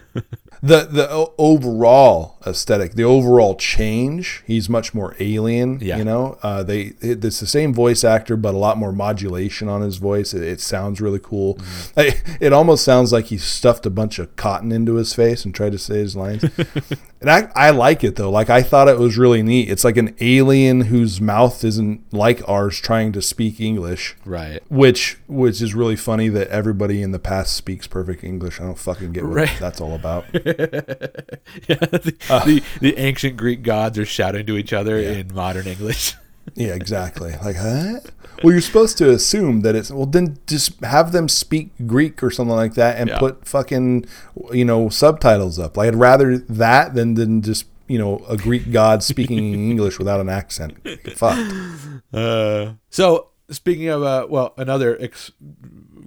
The 0.61 0.87
the 0.91 1.09
overall 1.37 2.35
aesthetic, 2.45 2.93
the 2.95 3.05
overall 3.05 3.55
change, 3.55 4.43
he's 4.45 4.67
much 4.67 4.93
more 4.93 5.15
alien, 5.19 5.79
Yeah. 5.81 5.97
you 5.97 6.03
know. 6.03 6.37
Uh 6.43 6.63
they 6.63 6.93
it, 7.01 7.23
it's 7.23 7.39
the 7.39 7.47
same 7.47 7.73
voice 7.73 8.03
actor 8.03 8.35
but 8.35 8.53
a 8.53 8.57
lot 8.57 8.77
more 8.77 8.91
modulation 8.91 9.69
on 9.69 9.79
his 9.81 9.97
voice. 9.97 10.33
It, 10.33 10.43
it 10.43 10.59
sounds 10.59 10.99
really 10.99 11.19
cool. 11.21 11.55
Mm-hmm. 11.55 11.99
I- 11.99 12.21
it 12.41 12.51
almost 12.51 12.83
sounds 12.83 13.13
like 13.13 13.25
he 13.27 13.37
stuffed 13.37 13.85
a 13.85 13.89
bunch 13.89 14.19
of 14.19 14.35
cotton 14.35 14.71
into 14.73 14.95
his 14.95 15.13
face 15.13 15.45
and 15.45 15.55
tried 15.55 15.71
to 15.71 15.79
say 15.79 15.99
his 15.99 16.15
lines. 16.17 16.43
And 17.21 17.29
I, 17.29 17.51
I 17.53 17.69
like 17.71 18.03
it 18.05 18.15
though. 18.15 18.31
Like 18.31 18.49
I 18.49 18.61
thought 18.61 18.87
it 18.87 18.97
was 18.97 19.17
really 19.17 19.43
neat. 19.43 19.69
It's 19.69 19.83
like 19.83 19.97
an 19.97 20.15
alien 20.21 20.81
whose 20.81 21.19
mouth 21.19 21.63
isn't 21.65 22.13
like 22.13 22.41
ours 22.47 22.79
trying 22.79 23.11
to 23.11 23.21
speak 23.21 23.59
English. 23.59 24.15
right 24.25 24.63
Which 24.69 25.17
which 25.27 25.61
is 25.61 25.75
really 25.75 25.97
funny 25.97 26.29
that 26.29 26.47
everybody 26.47 27.01
in 27.01 27.11
the 27.11 27.19
past 27.19 27.55
speaks 27.57 27.87
perfect 27.87 28.23
English. 28.23 28.61
I 28.61 28.63
don't 28.63 28.79
fucking 28.79 29.11
get 29.11 29.25
what 29.25 29.33
Right. 29.35 29.57
that's 29.59 29.81
all 29.81 29.95
about. 29.95 30.25
yeah 30.33 30.39
the, 31.67 32.15
Uh. 32.29 32.45
the, 32.45 32.63
the 32.79 32.97
ancient 32.97 33.35
greek 33.37 33.63
gods 33.63 33.97
are 33.97 34.05
shouting 34.05 34.45
to 34.45 34.55
each 34.57 34.71
other 34.73 34.97
in 34.97 35.33
modern 35.33 35.67
english 35.67 36.15
yeah, 36.55 36.73
exactly. 36.73 37.33
Like, 37.43 37.55
huh? 37.57 37.99
Well, 38.43 38.53
you're 38.53 38.61
supposed 38.61 38.97
to 38.99 39.09
assume 39.09 39.61
that 39.61 39.75
it's 39.75 39.91
well. 39.91 40.05
Then 40.05 40.37
just 40.47 40.79
have 40.83 41.11
them 41.11 41.27
speak 41.27 41.71
Greek 41.87 42.23
or 42.23 42.31
something 42.31 42.55
like 42.55 42.75
that, 42.75 42.97
and 42.97 43.09
Yeah. 43.09 43.19
put 43.19 43.45
fucking 43.45 44.05
you 44.53 44.63
know 44.65 44.89
subtitles 44.89 45.59
up. 45.59 45.75
Like, 45.77 45.89
I'd 45.89 45.95
rather 45.95 46.37
that 46.37 46.93
than 46.95 47.15
than 47.15 47.41
just 47.41 47.65
you 47.87 47.97
know 47.97 48.23
a 48.29 48.37
Greek 48.37 48.71
god 48.71 49.03
speaking 49.03 49.53
English 49.71 49.99
without 49.99 50.19
an 50.21 50.29
accent. 50.29 50.77
Fuck. 51.15 51.37
Uh, 52.13 52.73
so 52.89 53.27
speaking 53.49 53.87
of 53.89 54.03
uh, 54.03 54.27
well, 54.29 54.53
another 54.57 54.97
ex- 55.01 55.31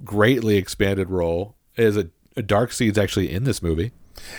greatly 0.03 0.57
expanded 0.57 1.09
role 1.09 1.55
is 1.77 1.97
a, 1.97 2.09
a 2.35 2.41
Dark 2.41 2.71
Seed's 2.71 2.97
actually 2.97 3.31
in 3.31 3.43
this 3.43 3.61
movie. 3.61 3.91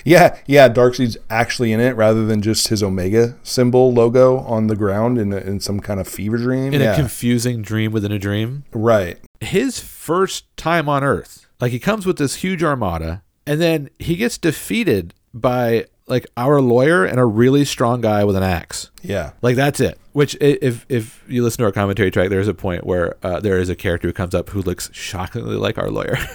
Yeah, 0.05 0.39
yeah. 0.47 0.69
Darkseid's 0.69 1.17
actually 1.31 1.73
in 1.73 1.81
it 1.81 1.97
rather 1.97 2.25
than 2.27 2.43
just 2.43 2.69
his 2.69 2.83
Omega 2.83 3.37
symbol 3.43 3.93
logo 3.93 4.39
on 4.41 4.67
the 4.67 4.77
ground 4.77 5.19
in, 5.19 5.33
a, 5.33 5.39
in 5.39 5.61
some 5.61 5.81
kind 5.81 6.01
of 6.01 6.09
fever 6.09 6.37
dream. 6.37 6.73
In 6.75 6.81
yeah, 6.81 6.93
a 6.93 6.97
confusing 6.97 7.63
dream 7.63 7.93
within 7.93 8.13
a 8.13 8.19
dream. 8.19 8.65
right. 8.73 9.19
His 9.41 9.79
first 9.81 10.45
time 10.57 10.89
on 10.89 11.05
Earth, 11.05 11.47
like 11.61 11.73
he 11.73 11.79
comes 11.79 12.07
with 12.07 12.17
this 12.17 12.37
huge 12.37 12.63
armada, 12.63 13.23
and 13.47 13.61
then 13.61 13.91
he 13.99 14.17
gets 14.17 14.39
defeated 14.39 15.13
by 15.35 15.87
like 16.07 16.27
our 16.37 16.61
lawyer 16.61 17.05
and 17.05 17.19
a 17.19 17.25
really 17.25 17.65
strong 17.65 18.01
guy 18.01 18.25
with 18.25 18.37
an 18.37 18.43
axe. 18.43 18.91
Yeah, 19.03 19.33
Like 19.43 19.57
that's 19.57 19.81
it. 19.81 19.99
Which, 20.13 20.37
if 20.41 20.87
if 20.89 21.25
you 21.29 21.43
listen 21.43 21.59
to 21.59 21.65
our 21.65 21.73
commentary 21.73 22.11
track, 22.11 22.29
there's 22.31 22.49
a 22.49 22.55
point 22.55 22.85
where 22.87 23.17
uh, 23.23 23.41
there 23.41 23.59
is 23.59 23.69
a 23.69 23.75
character 23.75 24.09
who 24.09 24.13
comes 24.13 24.35
up 24.35 24.51
who 24.51 24.63
looks 24.63 24.89
shockingly 24.93 25.57
like 25.57 25.77
our 25.77 25.91
lawyer. 25.91 26.17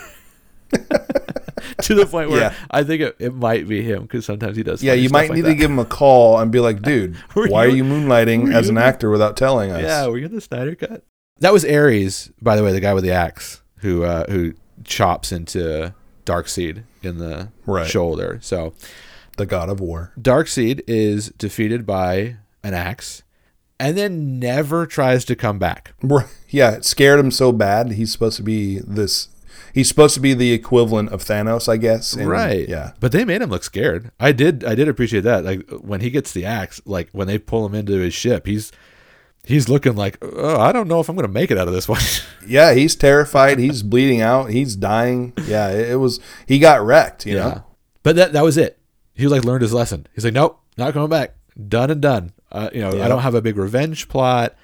to 1.84 1.96
the 1.96 2.06
point 2.06 2.30
where 2.30 2.40
Yeah. 2.42 2.54
I 2.72 2.84
think 2.84 3.02
it, 3.02 3.16
it 3.20 3.34
might 3.34 3.68
be 3.68 3.82
him 3.82 4.04
because 4.04 4.26
sometimes 4.26 4.58
he 4.58 4.64
does. 4.64 4.84
yeah. 4.84 4.94
You 4.94 5.10
might 5.10 5.30
like 5.30 5.36
need 5.36 5.42
that. 5.42 5.50
to 5.50 5.56
give 5.56 5.70
him 5.72 5.80
a 5.80 5.86
call 5.86 6.40
and 6.40 6.52
be 6.52 6.60
like, 6.60 6.82
"Dude, 6.84 7.16
why 7.34 7.66
you- 7.66 7.72
are 7.72 7.76
you 7.78 7.84
moonlighting 7.84 8.54
as 8.54 8.66
you- 8.68 8.72
an 8.72 8.78
actor 8.78 9.10
without 9.10 9.36
telling 9.38 9.72
us?" 9.72 9.82
Yeah, 9.84 10.08
were 10.08 10.18
you 10.18 10.26
in 10.26 10.36
the 10.36 10.42
Snyder 10.42 10.76
cut? 10.76 11.04
That 11.40 11.54
was 11.54 11.64
Ares, 11.64 12.32
by 12.42 12.56
the 12.56 12.64
way, 12.64 12.72
the 12.74 12.82
guy 12.82 12.94
with 12.94 13.04
the 13.06 13.12
axe 13.12 13.62
who 13.78 14.04
uh, 14.04 14.26
who 14.30 14.54
chops 14.84 15.32
into 15.32 15.94
Darkseid 16.26 16.84
in 17.02 17.18
the 17.18 17.50
Right. 17.66 17.88
shoulder. 17.88 18.40
So 18.42 18.74
the 19.38 19.46
God 19.46 19.70
of 19.70 19.80
War. 19.80 20.12
Darkseid 20.20 20.82
is 20.88 21.30
defeated 21.38 21.86
by 21.86 22.36
an 22.62 22.74
axe, 22.74 23.24
and 23.80 23.98
then 23.98 24.38
never 24.38 24.86
tries 24.86 25.24
to 25.26 25.36
come 25.36 25.58
back. 25.60 25.94
Yeah, 26.50 26.72
it 26.72 26.84
scared 26.86 27.20
him 27.22 27.32
so 27.32 27.52
bad. 27.54 27.94
He's 27.94 28.12
supposed 28.12 28.36
to 28.38 28.44
be 28.44 28.80
this. 28.80 29.30
He's 29.80 29.88
supposed 29.88 30.14
to 30.16 30.20
be 30.20 30.34
the 30.34 30.52
equivalent 30.52 31.10
of 31.10 31.24
Thanos, 31.24 31.68
I 31.70 31.78
guess. 31.78 32.14
and- 32.14 32.28
right. 32.30 32.68
Yeah. 32.68 32.92
But 33.00 33.12
they 33.12 33.24
made 33.26 33.42
him 33.42 33.50
look 33.50 33.64
scared. 33.64 34.12
I 34.20 34.32
did. 34.32 34.64
I 34.64 34.76
did 34.76 34.88
appreciate 34.90 35.22
that. 35.24 35.44
Like 35.46 35.70
when 35.70 36.02
he 36.02 36.10
gets 36.10 36.32
the 36.34 36.46
axe, 36.46 36.82
like 36.86 37.10
when 37.12 37.28
they 37.28 37.38
pull 37.38 37.66
him 37.66 37.74
into 37.76 37.94
his 37.94 38.14
ship, 38.14 38.46
he's 38.46 38.72
he's 39.46 39.70
looking 39.70 39.96
like, 39.96 40.18
oh, 40.22 40.60
I 40.60 40.72
don't 40.72 40.88
know 40.88 41.00
if 41.00 41.10
I'm 41.10 41.16
gonna 41.16 41.28
make 41.28 41.50
it 41.52 41.58
out 41.58 41.68
of 41.68 41.74
this 41.74 41.88
one. 41.88 42.02
Yeah, 42.48 42.74
he's 42.74 42.96
terrified. 42.96 43.60
He's 43.60 43.84
bleeding 43.84 44.22
out. 44.22 44.50
He's 44.50 44.76
dying. 44.76 45.34
Yeah, 45.46 45.70
it, 45.70 45.90
it 45.92 45.96
was. 45.98 46.20
He 46.48 46.58
got 46.58 46.84
wrecked. 46.84 47.28
You 47.28 47.36
know. 47.36 47.64
But 48.02 48.16
that 48.16 48.34
that 48.34 48.44
was 48.44 48.58
it. 48.58 48.80
He 49.14 49.28
like 49.28 49.44
learned 49.46 49.62
his 49.62 49.72
lesson. 49.74 50.08
He's 50.16 50.26
like, 50.26 50.34
nope, 50.34 50.60
not 50.76 50.94
coming 50.94 51.10
back. 51.10 51.36
Done 51.68 51.92
and 51.92 52.02
done. 52.02 52.32
Uh, 52.52 52.70
you 52.74 52.82
know, 52.82 52.94
Yeah. 52.96 53.06
I 53.06 53.08
don't 53.08 53.22
have 53.22 53.36
a 53.36 53.42
big 53.42 53.56
revenge 53.58 54.08
plot. 54.10 54.56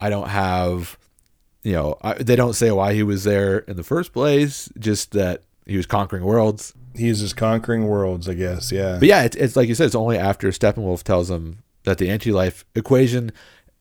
I 0.00 0.10
don't 0.10 0.28
have, 0.28 0.96
you 1.64 1.72
know, 1.72 1.96
I, 2.02 2.14
they 2.14 2.36
don't 2.36 2.52
say 2.52 2.70
why 2.70 2.92
he 2.92 3.02
was 3.02 3.24
there 3.24 3.58
in 3.58 3.76
the 3.76 3.82
first 3.82 4.12
place. 4.12 4.68
Just 4.78 5.12
that 5.12 5.42
he 5.66 5.76
was 5.76 5.86
conquering 5.86 6.24
worlds. 6.24 6.74
He's 6.94 7.20
just 7.20 7.36
conquering 7.36 7.88
worlds, 7.88 8.28
I 8.28 8.34
guess. 8.34 8.70
Yeah. 8.70 8.98
But 9.00 9.08
yeah, 9.08 9.24
it's, 9.24 9.34
it's 9.36 9.56
like 9.56 9.68
you 9.68 9.74
said. 9.74 9.86
It's 9.86 9.94
only 9.94 10.18
after 10.18 10.48
Steppenwolf 10.48 11.02
tells 11.02 11.30
him 11.30 11.64
that 11.84 11.98
the 11.98 12.10
anti-life 12.10 12.64
equation 12.74 13.32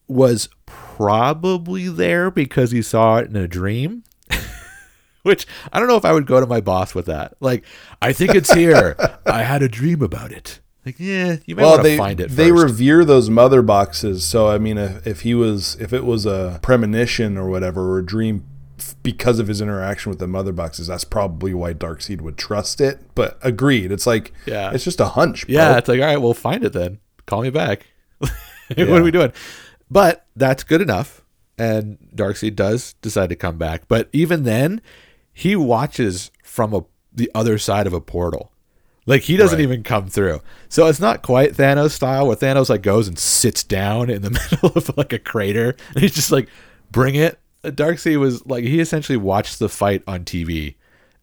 was 0.07 0.49
probably 0.65 1.89
there 1.89 2.31
because 2.31 2.71
he 2.71 2.81
saw 2.81 3.17
it 3.17 3.29
in 3.29 3.36
a 3.36 3.47
dream. 3.47 4.03
Which 5.23 5.45
I 5.71 5.79
don't 5.79 5.88
know 5.89 5.97
if 5.97 6.05
I 6.05 6.13
would 6.13 6.25
go 6.25 6.39
to 6.39 6.47
my 6.47 6.61
boss 6.61 6.95
with 6.95 7.05
that. 7.05 7.36
Like, 7.41 7.65
I 8.01 8.13
think 8.13 8.34
it's 8.34 8.53
here. 8.53 8.95
I 9.25 9.43
had 9.43 9.61
a 9.61 9.69
dream 9.69 10.01
about 10.01 10.31
it. 10.31 10.59
Like, 10.86 10.99
yeah, 10.99 11.38
you 11.45 11.55
may 11.55 11.61
well, 11.63 11.71
want 11.71 11.84
to 11.84 11.89
they 11.89 11.97
find 11.97 12.19
it. 12.19 12.31
they 12.31 12.49
first. 12.49 12.63
revere 12.63 13.05
those 13.05 13.29
mother 13.29 13.61
boxes. 13.61 14.25
So 14.25 14.49
I 14.49 14.57
mean, 14.57 14.77
if, 14.77 15.07
if 15.07 15.21
he 15.21 15.34
was, 15.34 15.75
if 15.79 15.93
it 15.93 16.03
was 16.03 16.25
a 16.25 16.59
premonition 16.61 17.38
or 17.38 17.49
whatever, 17.49 17.89
or 17.91 17.99
a 17.99 18.05
dream 18.05 18.45
because 19.01 19.39
of 19.39 19.47
his 19.47 19.61
interaction 19.61 20.09
with 20.09 20.19
the 20.19 20.27
mother 20.27 20.51
boxes, 20.51 20.88
that's 20.88 21.05
probably 21.05 21.53
why 21.53 21.73
Darkseid 21.73 22.19
would 22.21 22.38
trust 22.38 22.81
it. 22.81 22.99
But 23.15 23.38
agreed, 23.41 23.91
it's 23.91 24.05
like, 24.05 24.34
Yeah. 24.45 24.71
it's 24.73 24.84
just 24.84 24.99
a 24.99 25.05
hunch. 25.09 25.45
Bro. 25.47 25.53
Yeah, 25.53 25.77
it's 25.77 25.88
like, 25.88 26.01
all 26.01 26.05
right, 26.07 26.17
we'll 26.17 26.34
find 26.34 26.65
it 26.65 26.73
then. 26.73 26.99
Call 27.25 27.43
me 27.43 27.49
back. 27.49 27.88
what 28.19 28.79
are 28.79 29.03
we 29.03 29.11
doing? 29.11 29.31
But 29.89 30.25
that's 30.36 30.63
good 30.63 30.81
enough. 30.81 31.23
And 31.57 31.97
Darkseid 32.15 32.55
does 32.55 32.93
decide 33.01 33.29
to 33.29 33.36
come 33.36 33.57
back. 33.57 33.84
But 33.88 34.09
even 34.11 34.43
then, 34.43 34.81
he 35.31 35.55
watches 35.55 36.31
from 36.43 36.73
a 36.73 36.84
the 37.15 37.29
other 37.36 37.57
side 37.59 37.86
of 37.86 37.93
a 37.93 38.01
portal. 38.01 38.51
Like 39.06 39.24
he 39.24 39.36
doesn't 39.38 39.58
Right. 39.58 39.64
even 39.64 39.84
come 39.84 40.08
through. 40.08 40.41
So 40.70 40.88
it's 40.88 40.99
not 40.99 41.22
quite 41.22 41.54
Thanos 41.54 41.91
style 41.91 42.28
where 42.28 42.36
Thanos 42.38 42.70
like 42.70 42.82
goes 42.82 43.08
and 43.08 43.20
sits 43.20 43.64
down 43.64 44.10
in 44.10 44.22
the 44.22 44.30
middle 44.51 44.72
of 44.78 44.95
like 44.97 45.12
a 45.14 45.20
crater 45.20 45.76
and 45.93 46.01
he's 46.01 46.14
just 46.16 46.32
like, 46.32 46.47
bring 46.91 47.16
it. 47.16 47.39
Darkseid 47.64 48.18
was 48.20 48.45
like 48.45 48.64
he 48.64 48.80
essentially 48.80 49.18
watched 49.18 49.60
the 49.60 49.70
fight 49.70 50.04
on 50.08 50.24
TV 50.26 50.76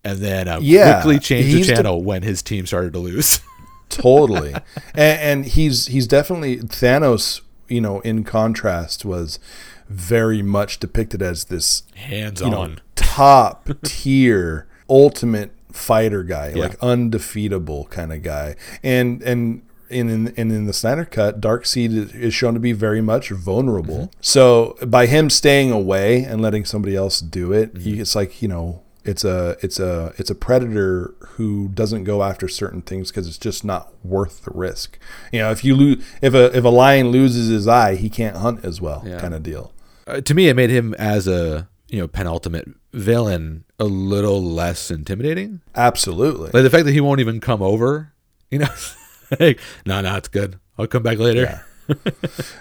and 0.05 0.19
then 0.21 0.49
uh, 0.49 0.59
Yeah, 0.63 0.95
quickly 1.03 1.19
changed 1.19 1.57
the 1.69 1.75
channel 1.75 2.03
when 2.03 2.23
his 2.23 2.43
team 2.43 2.67
started 2.67 2.93
to 2.95 2.99
lose. 2.99 3.41
totally 3.91 4.53
and, 4.53 4.63
and 4.95 5.45
he's 5.47 5.87
he's 5.89 6.07
definitely 6.07 6.59
thanos 6.59 7.41
you 7.69 7.81
know 7.81 7.99
in 8.03 8.23
contrast 8.23 9.05
was 9.05 9.41
very 9.89 10.43
much 10.43 10.79
depicted 10.79 11.21
as 11.21 11.47
this 11.47 11.83
Hands 11.97 12.41
you 12.41 12.51
know 12.51 12.61
on. 12.61 12.81
top 12.95 13.69
tier 13.83 14.69
ultimate 14.89 15.51
fighter 15.73 16.23
guy 16.23 16.53
Yeah. 16.55 16.63
like 16.63 16.77
undefeatable 16.83 17.87
kind 17.87 18.13
of 18.13 18.23
guy 18.23 18.57
and 18.83 19.23
and 19.23 19.63
in, 19.89 20.09
in 20.09 20.33
and 20.37 20.53
in 20.53 20.67
the 20.67 20.73
Snyder 20.73 21.05
cut, 21.05 21.41
Darkseid 21.41 21.93
is- 21.97 22.13
is 22.15 22.33
shown 22.33 22.55
to 22.55 22.61
be 22.61 22.71
very 22.73 23.01
much 23.01 23.31
vulnerable. 23.31 23.97
Mm-hmm. 23.97 24.19
So 24.21 24.77
by 24.87 25.07
him 25.07 25.29
staying 25.31 25.73
away 25.73 26.23
and 26.23 26.41
letting 26.41 26.65
somebody 26.65 26.95
else 26.95 27.19
do 27.21 27.53
it, 27.53 27.75
Mm-hmm. 27.75 27.83
he, 27.83 28.01
it's 28.01 28.15
like 28.15 28.41
you 28.41 28.47
know, 28.47 28.83
it's 29.05 29.25
a 29.25 29.57
it's 29.63 29.81
a 29.81 30.13
it's 30.17 30.31
a 30.31 30.37
predator 30.37 31.15
who 31.31 31.69
doesn't 31.75 32.05
go 32.05 32.23
after 32.23 32.47
certain 32.47 32.83
things 32.83 33.11
because 33.11 33.27
it's 33.27 33.37
just 33.39 33.65
not 33.65 33.93
worth 34.05 34.45
the 34.45 34.53
risk. 34.55 34.97
You 35.33 35.41
know, 35.41 35.51
if 35.51 35.65
you 35.65 35.75
lose, 35.75 36.05
if 36.23 36.35
a 36.35 36.57
if 36.57 36.63
a 36.63 36.69
lion 36.69 37.09
loses 37.09 37.49
his 37.49 37.67
eye, 37.67 37.97
he 37.97 38.09
can't 38.09 38.37
hunt 38.37 38.65
as 38.65 38.81
well, 38.81 39.03
Yeah. 39.05 39.19
kind 39.19 39.35
of 39.35 39.43
deal. 39.43 39.73
uh, 40.07 40.21
to 40.21 40.35
me, 40.35 40.49
it 40.49 40.55
made 40.55 40.71
him 40.71 40.95
as 41.01 41.27
a 41.27 41.67
you 41.91 41.99
know 41.99 42.09
penultimate 42.09 42.69
villain 42.93 43.65
a 43.79 43.85
little 43.85 44.43
less 44.43 44.91
intimidating. 44.91 45.61
Absolutely. 45.75 46.51
Like 46.53 46.63
the 46.63 46.71
fact 46.71 46.85
that 46.87 46.93
he 46.93 47.01
won't 47.01 47.21
even 47.21 47.41
come 47.41 47.63
over, 47.63 48.13
you 48.51 48.61
know, 48.61 48.69
like 49.41 49.61
no, 49.85 50.01
no, 50.01 50.17
it's 50.17 50.29
good. 50.29 50.59
I'll 50.79 50.87
come 50.87 51.03
back 51.03 51.19
later. 51.19 51.65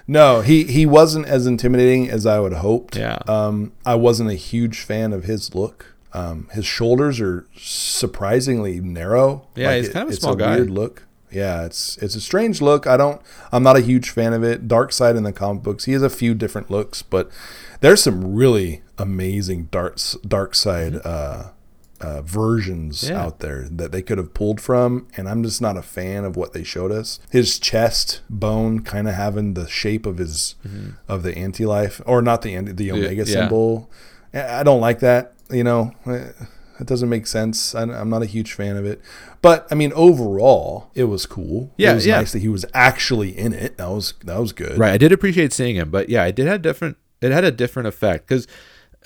No, 0.08 0.42
he 0.42 0.64
he 0.64 0.86
wasn't 0.86 1.28
as 1.28 1.46
intimidating 1.46 2.10
as 2.10 2.26
I 2.26 2.40
would 2.40 2.54
hoped. 2.54 2.96
Yeah. 2.96 3.20
Um, 3.28 3.74
I 3.86 3.96
wasn't 3.96 4.32
a 4.32 4.36
huge 4.36 4.82
fan 4.82 5.14
of 5.14 5.26
his 5.26 5.54
look. 5.54 5.94
Um, 6.14 6.50
his 6.54 6.66
shoulders 6.66 7.22
are 7.22 7.46
surprisingly 7.56 8.80
narrow. 8.80 9.48
Yeah, 9.56 9.76
he's 9.76 9.90
kind 9.90 10.04
of 10.04 10.10
a 10.10 10.14
it's 10.14 10.22
small 10.22 10.36
guy. 10.36 10.56
Weird 10.56 10.72
look. 10.72 11.04
Yeah, 11.32 11.66
it's 11.66 11.98
it's 11.98 12.16
a 12.16 12.22
strange 12.22 12.62
look. 12.62 12.88
I 12.88 12.98
don't. 12.98 13.22
I'm 13.52 13.62
not 13.62 13.78
a 13.78 13.82
huge 13.82 14.10
fan 14.10 14.34
of 14.34 14.44
it. 14.44 14.68
Dark 14.68 14.92
Side 14.92 15.16
in 15.16 15.24
the 15.24 15.32
comic 15.32 15.62
books, 15.62 15.86
he 15.86 15.94
has 15.94 16.02
a 16.02 16.10
few 16.10 16.34
different 16.34 16.72
looks, 16.72 17.04
but 17.04 17.30
there's 17.82 18.04
some 18.04 18.34
really 18.36 18.82
amazing 18.98 19.66
dark 19.72 20.00
dark 20.28 20.56
side 20.56 20.96
uh, 21.06 21.52
uh, 22.02 22.22
versions 22.22 23.04
Mm-hmm. 23.04 23.14
Yeah. 23.14 23.22
out 23.24 23.40
there 23.40 23.68
that 23.70 23.92
they 23.92 24.02
could 24.02 24.18
have 24.18 24.34
pulled 24.34 24.62
from, 24.62 25.08
and 25.18 25.28
I'm 25.30 25.44
just 25.44 25.62
not 25.62 25.78
a 25.78 25.82
fan 25.82 26.24
of 26.26 26.36
what 26.36 26.54
they 26.54 26.64
showed 26.64 26.92
us. 26.92 27.20
His 27.30 27.60
chest 27.60 28.22
bone 28.30 28.82
kind 28.84 29.08
of 29.08 29.16
having 29.16 29.54
the 29.54 29.68
shape 29.68 30.06
of 30.06 30.18
his 30.18 30.56
of 31.08 31.24
the 31.24 31.38
anti 31.38 31.66
life, 31.66 32.02
or 32.06 32.22
not 32.22 32.42
the 32.42 32.56
anti, 32.56 32.72
the 32.72 32.92
omega 32.92 33.16
yeah. 33.16 33.26
symbol. 33.26 33.90
I 34.34 34.64
don't 34.64 34.82
like 34.82 35.00
that. 35.00 35.34
You 35.50 35.64
know, 35.64 35.94
it 36.06 36.86
doesn't 36.86 37.10
make 37.10 37.28
sense. 37.28 37.74
I'm 37.76 38.10
not 38.10 38.22
a 38.22 38.28
huge 38.28 38.54
fan 38.54 38.78
of 38.78 38.86
it. 38.86 39.02
But 39.42 39.68
I 39.72 39.76
mean, 39.76 39.92
overall, 39.94 40.92
it 40.96 41.06
was 41.06 41.26
cool. 41.26 41.72
Yeah, 41.78 41.92
it 41.92 41.96
was 41.96 42.06
yeah. 42.06 42.18
nice 42.18 42.32
that 42.34 42.40
he 42.40 42.48
was 42.50 42.66
actually 42.74 43.38
in 43.38 43.54
it. 43.54 43.78
That 43.78 43.90
was 43.90 44.14
that 44.24 44.40
was 44.40 44.54
good. 44.54 44.78
Right. 44.78 44.94
I 44.94 44.98
did 44.98 45.12
appreciate 45.12 45.52
seeing 45.54 45.76
him, 45.76 45.90
but 45.90 46.10
yeah, 46.10 46.24
I 46.24 46.32
did 46.32 46.48
have 46.48 46.62
different. 46.62 46.98
It 47.22 47.32
had 47.32 47.44
a 47.44 47.52
different 47.52 47.88
effect 47.88 48.28
because, 48.28 48.48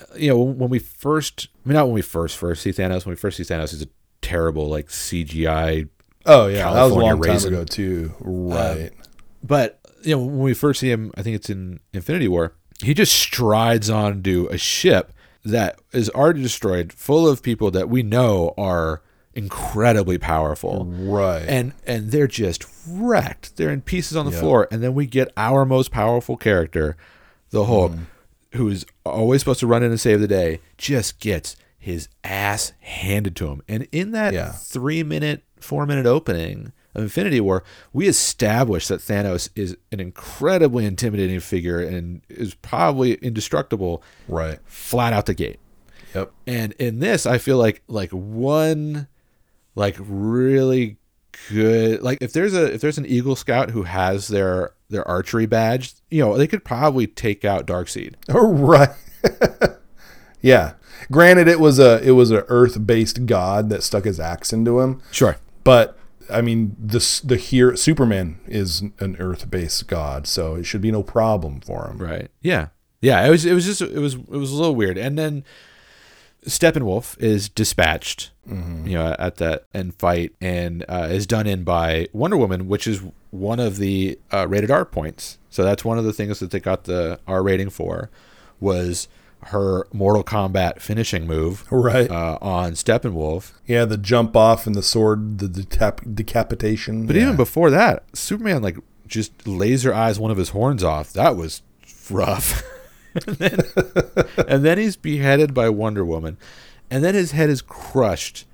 uh, 0.00 0.04
you 0.16 0.28
know, 0.28 0.38
when 0.38 0.70
we 0.70 0.78
first, 0.78 1.48
I 1.64 1.68
mean, 1.68 1.74
not 1.74 1.86
when 1.86 1.94
we 1.94 2.02
first 2.02 2.36
first 2.36 2.62
see 2.62 2.70
Thanos. 2.70 3.04
When 3.06 3.12
we 3.12 3.16
first 3.16 3.36
see 3.36 3.42
Thanos, 3.42 3.70
he's 3.70 3.82
a 3.82 3.88
terrible 4.22 4.68
like 4.68 4.88
CGI. 4.88 5.88
Oh 6.26 6.46
yeah, 6.46 6.70
that 6.72 6.82
was 6.84 6.92
a 6.92 6.94
California 6.94 7.14
long 7.32 7.38
time 7.40 7.46
ago 7.48 7.64
too. 7.64 8.14
Um, 8.24 8.48
right. 8.48 8.90
But 9.42 9.80
you 10.02 10.16
know, 10.16 10.22
when 10.24 10.38
we 10.38 10.54
first 10.54 10.80
see 10.80 10.90
him, 10.90 11.12
I 11.16 11.22
think 11.22 11.36
it's 11.36 11.50
in 11.50 11.80
Infinity 11.92 12.28
War. 12.28 12.54
He 12.82 12.94
just 12.94 13.12
strides 13.12 13.88
onto 13.90 14.48
a 14.50 14.58
ship 14.58 15.12
that 15.44 15.78
is 15.92 16.08
already 16.10 16.42
destroyed, 16.42 16.92
full 16.92 17.28
of 17.28 17.42
people 17.42 17.70
that 17.72 17.88
we 17.90 18.02
know 18.02 18.54
are 18.56 19.02
incredibly 19.34 20.16
powerful. 20.18 20.84
right. 20.86 21.44
and 21.48 21.72
and 21.86 22.10
they're 22.10 22.26
just 22.26 22.64
wrecked. 22.88 23.56
They're 23.56 23.70
in 23.70 23.82
pieces 23.82 24.16
on 24.16 24.26
the 24.26 24.32
Yeah. 24.32 24.40
floor, 24.40 24.68
and 24.70 24.82
then 24.82 24.94
we 24.94 25.06
get 25.06 25.32
our 25.36 25.64
most 25.66 25.90
powerful 25.90 26.36
character, 26.36 26.96
the 27.54 27.64
Hulk, 27.64 27.92
Mm. 27.92 28.06
who's 28.54 28.84
always 29.04 29.40
supposed 29.40 29.60
to 29.60 29.66
run 29.66 29.82
in 29.82 29.90
and 29.90 30.00
save 30.00 30.20
the 30.20 30.28
day, 30.28 30.60
just 30.76 31.18
gets 31.20 31.56
his 31.78 32.08
ass 32.22 32.72
handed 32.80 33.34
to 33.36 33.48
him. 33.48 33.62
And 33.68 33.86
in 33.92 34.10
that 34.12 34.32
Yeah. 34.34 34.52
three 34.52 35.02
minute, 35.02 35.42
four 35.60 35.86
minute 35.86 36.06
opening 36.06 36.72
of 36.94 37.02
Infinity 37.02 37.40
War, 37.40 37.62
we 37.92 38.06
established 38.08 38.88
that 38.88 39.00
Thanos 39.00 39.48
is 39.56 39.76
an 39.92 40.00
incredibly 40.00 40.84
intimidating 40.86 41.40
figure 41.40 41.80
and 41.80 42.20
is 42.28 42.54
probably 42.54 43.14
indestructible 43.14 44.02
right. 44.28 44.58
flat 44.66 45.12
out 45.12 45.26
the 45.26 45.34
gate. 45.34 45.58
Yep. 46.14 46.32
And 46.46 46.72
in 46.78 47.00
this, 47.00 47.26
I 47.26 47.38
feel 47.38 47.58
like 47.58 47.82
like 47.88 48.10
one 48.12 49.08
like 49.74 49.96
really 49.98 50.96
good 51.50 52.00
like 52.00 52.16
if 52.20 52.32
there's 52.32 52.54
a 52.54 52.72
if 52.72 52.80
there's 52.80 52.96
an 52.98 53.04
Eagle 53.06 53.34
Scout 53.36 53.70
who 53.70 53.82
has 53.82 54.28
their 54.28 54.70
their 54.94 55.06
archery 55.06 55.44
badge, 55.46 55.92
you 56.10 56.22
know, 56.24 56.38
they 56.38 56.46
could 56.46 56.64
probably 56.64 57.06
take 57.06 57.44
out 57.44 57.66
Darkseid. 57.66 58.14
Oh, 58.30 58.52
right. 58.52 58.90
yeah. 60.40 60.72
Granted, 61.12 61.48
it 61.48 61.60
was 61.60 61.78
a 61.78 62.02
it 62.02 62.12
was 62.12 62.30
a 62.30 62.44
Earth 62.48 62.86
based 62.86 63.26
god 63.26 63.68
that 63.68 63.82
stuck 63.82 64.04
his 64.04 64.18
axe 64.18 64.52
into 64.52 64.80
him, 64.80 65.02
Sure. 65.10 65.36
but 65.64 65.98
I 66.30 66.40
mean 66.40 66.74
the 66.82 67.20
the 67.24 67.36
here 67.36 67.76
Superman 67.76 68.40
is 68.46 68.80
an 69.00 69.16
Earth 69.18 69.50
based 69.50 69.86
god, 69.86 70.26
so 70.26 70.54
it 70.54 70.64
should 70.64 70.80
be 70.80 70.90
no 70.90 71.02
problem 71.02 71.60
for 71.60 71.86
him. 71.90 71.98
Right. 71.98 72.30
Yeah. 72.40 72.68
Yeah. 73.02 73.26
It 73.26 73.28
was. 73.30 73.44
It 73.44 73.52
was 73.52 73.66
just. 73.66 73.82
It 73.82 73.98
was. 73.98 74.14
It 74.14 74.28
was 74.30 74.50
a 74.50 74.56
little 74.56 74.74
weird. 74.74 74.96
And 74.96 75.18
then 75.18 75.44
Steppenwolf 76.46 77.18
is 77.22 77.48
dispatched. 77.50 78.30
You 78.46 78.94
know, 78.98 79.16
at 79.18 79.36
that 79.36 79.64
end 79.72 79.94
fight, 79.94 80.34
and 80.40 80.84
uh, 80.88 81.08
is 81.10 81.26
done 81.26 81.46
in 81.46 81.64
by 81.64 82.08
Wonder 82.12 82.36
Woman, 82.36 82.68
which 82.68 82.86
is 82.86 83.00
one 83.34 83.58
of 83.58 83.78
the 83.78 84.18
uh, 84.32 84.46
rated 84.48 84.70
R 84.70 84.84
points. 84.84 85.38
So 85.50 85.64
that's 85.64 85.84
one 85.84 85.98
of 85.98 86.04
the 86.04 86.12
things 86.12 86.38
that 86.38 86.50
they 86.50 86.60
got 86.60 86.84
the 86.84 87.18
R 87.26 87.42
rating 87.42 87.70
for, 87.70 88.10
was 88.60 89.08
her 89.46 89.86
Mortal 89.92 90.24
Kombat 90.24 90.80
finishing 90.80 91.26
move. 91.26 91.70
Right. 91.70 92.10
Uh, 92.10 92.38
on 92.40 92.72
Steppenwolf. 92.72 93.52
Yeah, 93.66 93.84
the 93.84 93.98
jump 93.98 94.36
off 94.36 94.66
and 94.66 94.74
the 94.74 94.82
sword, 94.82 95.38
the 95.38 95.48
decap- 95.48 96.14
decapitation. 96.14 97.06
But 97.06 97.16
yeah. 97.16 97.22
even 97.22 97.36
before 97.36 97.70
that, 97.70 98.04
Superman 98.16 98.62
like 98.62 98.78
just 99.06 99.46
laser 99.46 99.92
eyes 99.92 100.18
one 100.18 100.30
of 100.30 100.38
his 100.38 100.50
horns 100.50 100.84
off. 100.84 101.12
That 101.12 101.36
was 101.36 101.62
rough. 102.10 102.62
and, 103.26 103.36
then, 103.36 103.60
and 104.48 104.64
then 104.64 104.78
he's 104.78 104.96
beheaded 104.96 105.54
by 105.54 105.68
Wonder 105.68 106.04
Woman, 106.04 106.36
and 106.90 107.04
then 107.04 107.14
his 107.14 107.32
head 107.32 107.50
is 107.50 107.62
crushed 107.62 108.46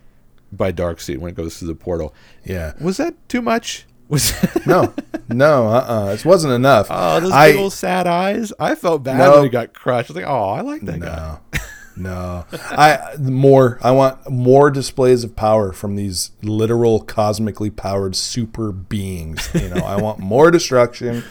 by 0.52 0.72
Darkseid 0.72 1.18
when 1.18 1.30
it 1.30 1.36
goes 1.36 1.58
through 1.58 1.68
the 1.68 1.74
portal. 1.74 2.14
Yeah. 2.44 2.72
Was 2.80 2.96
that 2.96 3.28
too 3.28 3.42
much? 3.42 3.86
Was 4.10 4.34
No, 4.66 4.92
no, 5.28 5.68
uh, 5.68 6.08
uh 6.10 6.16
it 6.18 6.24
wasn't 6.24 6.52
enough. 6.52 6.88
oh 6.90 7.20
those 7.20 7.32
I, 7.32 7.52
big 7.52 7.60
old 7.60 7.72
sad 7.72 8.06
eyes? 8.06 8.52
I 8.60 8.74
felt 8.74 9.04
bad 9.04 9.18
No. 9.18 9.34
when 9.36 9.44
he 9.44 9.48
got 9.48 9.72
crushed. 9.72 10.10
I 10.10 10.12
was 10.12 10.16
like, 10.22 10.30
oh, 10.30 10.50
I 10.50 10.60
like 10.60 10.82
that 10.82 11.00
guy. 11.00 11.38
No, 11.56 11.60
no. 11.96 12.46
I 12.70 13.14
more. 13.18 13.78
I 13.82 13.92
want 13.92 14.28
more 14.28 14.70
displays 14.70 15.22
of 15.24 15.36
power 15.36 15.72
from 15.72 15.94
these 15.96 16.32
literal 16.42 17.00
cosmically 17.00 17.70
powered 17.70 18.16
super 18.16 18.72
beings. 18.72 19.48
You 19.54 19.68
know, 19.68 19.82
I 19.86 19.96
want 20.00 20.18
more 20.18 20.50
destruction. 20.58 21.22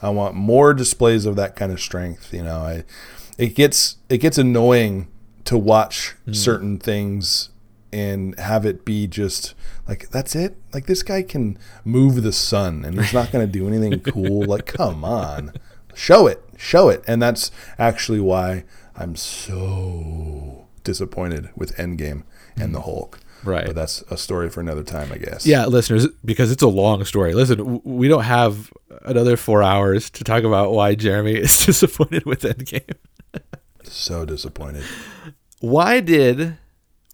I 0.00 0.10
want 0.10 0.36
more 0.36 0.72
displays 0.74 1.26
of 1.26 1.34
that 1.36 1.56
kind 1.56 1.72
of 1.72 1.80
strength. 1.80 2.32
You 2.32 2.44
know, 2.44 2.58
I. 2.60 2.84
It 3.36 3.54
gets 3.54 3.96
it 4.08 4.18
gets 4.18 4.38
annoying 4.38 5.08
to 5.44 5.56
watch 5.58 6.14
certain 6.32 6.78
things 6.78 7.50
and 7.92 8.38
have 8.38 8.66
it 8.66 8.84
be 8.84 9.06
just 9.06 9.54
like 9.86 10.10
that's 10.10 10.34
it. 10.34 10.56
Like 10.72 10.86
this 10.86 11.02
guy 11.02 11.22
can 11.22 11.58
move 11.84 12.22
the 12.22 12.32
sun 12.32 12.84
and 12.84 12.98
he's 12.98 13.14
not 13.14 13.32
going 13.32 13.46
to 13.46 13.52
do 13.52 13.66
anything 13.66 14.00
cool. 14.12 14.44
Like, 14.44 14.66
come 14.66 15.04
on, 15.04 15.52
show 15.94 16.26
it, 16.26 16.42
show 16.56 16.88
it. 16.88 17.02
And 17.06 17.22
that's 17.22 17.50
actually 17.78 18.20
why 18.20 18.64
I'm 18.96 19.16
so 19.16 20.66
disappointed 20.84 21.50
with 21.56 21.76
Endgame 21.76 22.24
and 22.56 22.74
the 22.74 22.80
mm. 22.80 22.84
Hulk. 22.84 23.20
Right. 23.44 23.66
But 23.66 23.76
that's 23.76 24.02
a 24.10 24.16
story 24.16 24.50
for 24.50 24.60
another 24.60 24.82
time, 24.82 25.12
I 25.12 25.18
guess. 25.18 25.46
Yeah, 25.46 25.66
listeners, 25.66 26.08
because 26.24 26.50
it's 26.50 26.62
a 26.62 26.68
long 26.68 27.04
story. 27.04 27.34
Listen, 27.34 27.80
we 27.84 28.08
don't 28.08 28.24
have 28.24 28.72
another 29.02 29.36
four 29.36 29.62
hours 29.62 30.10
to 30.10 30.24
talk 30.24 30.42
about 30.42 30.72
why 30.72 30.94
Jeremy 30.94 31.34
is 31.36 31.64
disappointed 31.64 32.24
with 32.26 32.42
Endgame. 32.42 32.96
So 33.84 34.24
disappointed. 34.24 34.84
Why 35.60 36.00
did 36.00 36.56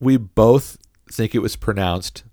we 0.00 0.16
both 0.16 0.78
think 1.10 1.34
it 1.34 1.40
was 1.40 1.56
pronounced 1.56 2.24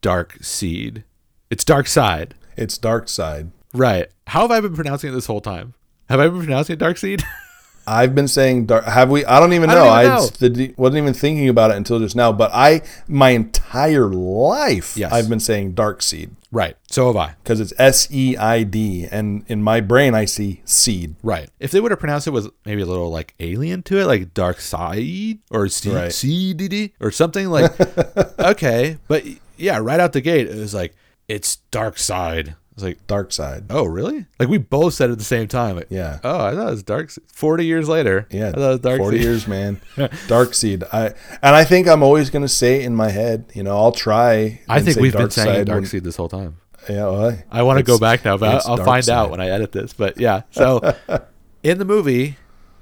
Dark 0.00 0.38
Seed? 0.40 1.04
It's 1.50 1.64
Dark 1.64 1.86
Side. 1.86 2.34
It's 2.56 2.78
Dark 2.78 3.08
Side. 3.08 3.50
Right. 3.74 4.08
How 4.28 4.42
have 4.42 4.50
I 4.50 4.60
been 4.60 4.74
pronouncing 4.74 5.10
it 5.10 5.14
this 5.14 5.26
whole 5.26 5.40
time? 5.40 5.74
Have 6.08 6.20
I 6.20 6.28
been 6.28 6.38
pronouncing 6.38 6.74
it 6.74 6.78
Dark 6.78 6.96
Seed? 6.96 7.22
I've 7.90 8.14
been 8.14 8.28
saying 8.28 8.66
dark. 8.66 8.84
Have 8.84 9.10
we? 9.10 9.24
I 9.24 9.40
don't 9.40 9.52
even 9.52 9.68
I 9.70 9.74
know. 9.74 9.84
don't 9.84 9.92
I, 9.92 10.00
even 10.04 10.14
know. 10.14 10.22
s- 10.22 10.30
did- 10.30 10.78
wasn't 10.78 10.98
even 10.98 11.14
thinking 11.14 11.48
about 11.48 11.70
it 11.72 11.76
until 11.76 11.98
just 11.98 12.14
now. 12.14 12.32
But 12.32 12.50
I, 12.54 12.82
my 13.08 13.30
entire 13.30 14.06
life, 14.08 14.96
Yes. 14.96 15.12
I've 15.12 15.28
been 15.28 15.40
saying 15.40 15.72
Dark 15.72 16.02
Seed 16.02 16.30
right. 16.52 16.76
So 16.90 17.06
have 17.08 17.16
I. 17.16 17.34
because 17.42 17.60
it's 17.60 17.72
S 17.78 18.08
E 18.12 18.36
I 18.36 18.62
D, 18.62 19.06
and 19.10 19.44
in 19.48 19.62
my 19.62 19.80
brain 19.80 20.14
I 20.14 20.24
see 20.24 20.62
seed. 20.64 21.16
Right. 21.22 21.48
If 21.58 21.70
they 21.72 21.80
would 21.80 21.90
have 21.90 22.00
pronounced 22.00 22.26
it 22.26 22.30
with 22.30 22.48
maybe 22.64 22.82
a 22.82 22.86
little 22.86 23.10
like 23.10 23.34
alien 23.40 23.82
to 23.84 23.98
it, 23.98 24.06
like 24.06 24.34
Dark 24.34 24.60
Side 24.60 25.38
or 25.50 25.62
Right. 25.62 25.70
CDD 26.12 26.92
or 27.00 27.10
something 27.10 27.48
like, 27.50 27.72
okay. 28.40 28.98
But 29.08 29.24
yeah, 29.56 29.78
right 29.78 30.00
out 30.00 30.12
the 30.12 30.20
gate, 30.20 30.46
it 30.48 30.56
was 30.56 30.74
like, 30.74 30.94
it's 31.28 31.56
Dark 31.70 31.98
Side. 31.98 32.54
I 32.82 32.86
was 32.86 32.94
like, 32.94 33.06
Dark 33.06 33.32
Side. 33.32 33.64
oh, 33.70 33.84
really? 33.84 34.26
Like 34.38 34.48
we 34.48 34.58
both 34.58 34.94
said 34.94 35.10
it 35.10 35.12
at 35.12 35.18
the 35.18 35.24
same 35.24 35.48
time. 35.48 35.76
Like, 35.76 35.88
Yeah. 35.90 36.18
Oh, 36.24 36.44
I 36.46 36.54
thought 36.54 36.68
it 36.68 36.70
was 36.70 36.82
Dark 36.82 37.10
40 37.32 37.66
years 37.66 37.88
later. 37.88 38.26
Yeah, 38.30 38.48
I 38.48 38.52
thought 38.52 38.58
it 38.60 38.68
was 38.68 38.80
Dark 38.80 38.98
forty 38.98 39.16
Seed. 39.18 39.24
years, 39.26 39.46
man. 39.48 39.80
Dark 40.28 40.54
Seed. 40.54 40.84
I 40.92 41.06
and 41.42 41.54
I 41.56 41.64
think 41.64 41.88
I'm 41.88 42.02
always 42.02 42.30
gonna 42.30 42.48
say 42.48 42.80
it 42.80 42.84
in 42.86 42.94
my 42.94 43.10
head. 43.10 43.44
You 43.54 43.62
know, 43.62 43.76
I'll 43.76 43.92
try. 43.92 44.60
I 44.68 44.80
think 44.80 44.98
we've 44.98 45.12
been 45.12 45.30
saying 45.30 45.64
Dark 45.66 45.80
when- 45.80 45.86
Seed 45.86 46.04
this 46.04 46.16
whole 46.16 46.28
time. 46.28 46.56
Yeah, 46.88 47.08
well, 47.10 47.38
I 47.50 47.62
want 47.62 47.76
to 47.78 47.82
go 47.82 47.98
back 47.98 48.24
now, 48.24 48.38
but 48.38 48.66
I'll 48.66 48.78
find 48.78 49.06
out 49.10 49.30
when 49.30 49.40
I 49.40 49.48
edit 49.48 49.72
this. 49.72 49.92
But 49.92 50.18
yeah, 50.18 50.42
so 50.50 50.80
in 51.62 51.78
the 51.78 51.84
movie, 51.84 52.36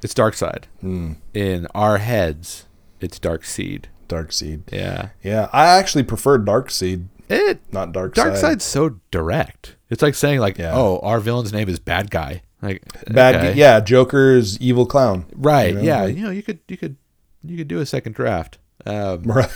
it's 0.04 0.14
Dark 0.14 0.34
Side. 0.34 0.68
Hmm. 0.80 1.14
In 1.34 1.66
our 1.74 1.98
heads, 1.98 2.66
it's 3.00 3.18
Dark 3.18 3.44
Seed. 3.44 3.88
Dark 4.06 4.30
Seed. 4.32 4.62
Yeah. 4.72 5.08
Yeah, 5.22 5.48
I 5.52 5.66
actually 5.66 6.04
prefer 6.04 6.38
Dark 6.38 6.70
Seed, 6.70 7.08
It 7.28 7.60
not 7.72 7.90
Dark, 7.92 8.14
Dark 8.14 8.36
Side. 8.36 8.40
Side's 8.40 8.64
so 8.64 9.00
direct. 9.10 9.74
It's 9.90 10.02
like 10.02 10.14
saying 10.14 10.40
like, 10.40 10.58
Yeah. 10.58 10.72
oh, 10.74 11.00
our 11.02 11.20
villain's 11.20 11.52
name 11.52 11.68
is 11.68 11.78
Bad 11.78 12.10
Guy. 12.10 12.42
Like 12.62 12.82
Bad. 13.12 13.36
okay. 13.36 13.54
Yeah, 13.54 13.80
Joker's 13.80 14.58
evil 14.60 14.84
clown. 14.86 15.26
Right. 15.34 15.68
You 15.68 15.74
know, 15.74 15.82
yeah. 15.82 16.02
like- 16.02 16.16
you 16.16 16.22
know, 16.24 16.30
you 16.30 16.42
could 16.42 16.58
you 16.68 16.76
could 16.76 16.96
you 17.44 17.56
could 17.56 17.68
do 17.68 17.80
a 17.80 17.86
second 17.86 18.14
draft. 18.14 18.58
Um, 18.86 19.22
Right. 19.24 19.50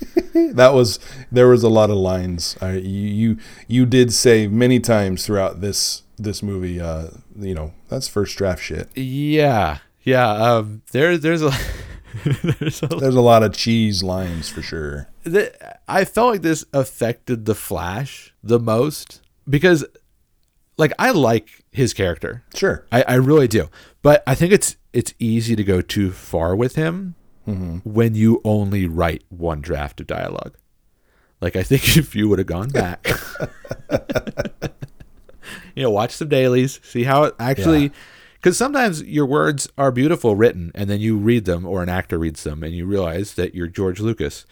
that 0.54 0.74
was 0.74 0.98
there 1.32 1.48
was 1.48 1.62
a 1.64 1.68
lot 1.68 1.90
of 1.90 1.96
lines. 1.96 2.56
I, 2.60 2.72
you 2.74 3.08
you 3.08 3.38
you 3.66 3.86
did 3.86 4.12
say 4.12 4.46
many 4.46 4.78
times 4.80 5.24
throughout 5.26 5.60
this 5.60 6.02
this 6.18 6.42
movie. 6.42 6.80
Uh, 6.80 7.08
you 7.38 7.54
know 7.54 7.72
that's 7.88 8.08
first 8.08 8.36
draft 8.38 8.62
shit. 8.62 8.88
yeah. 8.96 9.78
Yeah. 10.04 10.30
Um, 10.30 10.82
there 10.92 11.18
there's 11.18 11.42
a 11.42 11.50
there's 12.24 12.82
a 12.82 12.86
There's 12.86 13.14
a 13.14 13.20
lot 13.20 13.42
of 13.42 13.52
cheese 13.52 14.02
lines 14.02 14.48
for 14.48 14.62
sure. 14.62 15.08
the, 15.24 15.52
I 15.88 16.04
felt 16.04 16.32
like 16.32 16.42
this 16.42 16.64
affected 16.72 17.44
the 17.44 17.54
Flash 17.54 18.32
the 18.42 18.58
most 18.58 19.20
because, 19.48 19.84
like, 20.76 20.92
I 20.98 21.10
like 21.10 21.64
his 21.70 21.94
character. 21.94 22.44
Sure. 22.54 22.86
I, 22.92 23.02
I 23.02 23.14
really 23.14 23.48
do, 23.48 23.68
but 24.02 24.22
I 24.26 24.34
think 24.34 24.52
it's 24.52 24.76
it's 24.92 25.14
easy 25.18 25.54
to 25.54 25.64
go 25.64 25.80
too 25.80 26.10
far 26.10 26.56
with 26.56 26.74
him 26.74 27.14
mm-hmm. 27.46 27.78
when 27.78 28.14
you 28.14 28.40
only 28.44 28.86
write 28.86 29.24
one 29.28 29.60
draft 29.60 30.00
of 30.00 30.06
dialogue. 30.06 30.56
Like, 31.40 31.56
I 31.56 31.62
think 31.62 31.96
if 31.96 32.14
you 32.14 32.28
would 32.28 32.38
have 32.38 32.46
gone 32.46 32.70
back, 32.70 33.06
you 35.74 35.82
know, 35.82 35.90
watch 35.90 36.12
some 36.12 36.28
dailies, 36.28 36.80
see 36.82 37.04
how 37.04 37.24
it 37.24 37.34
actually. 37.38 37.84
Yeah. 37.84 37.88
Because 38.34 38.56
sometimes 38.56 39.02
your 39.02 39.26
words 39.26 39.68
are 39.76 39.90
beautiful 39.90 40.36
written, 40.36 40.70
and 40.72 40.88
then 40.88 41.00
you 41.00 41.16
read 41.16 41.44
them, 41.44 41.66
or 41.66 41.82
an 41.82 41.88
actor 41.88 42.18
reads 42.18 42.44
them, 42.44 42.62
and 42.62 42.72
you 42.72 42.86
realize 42.86 43.34
that 43.34 43.52
you're 43.52 43.66
George 43.66 43.98
Lucas. 43.98 44.46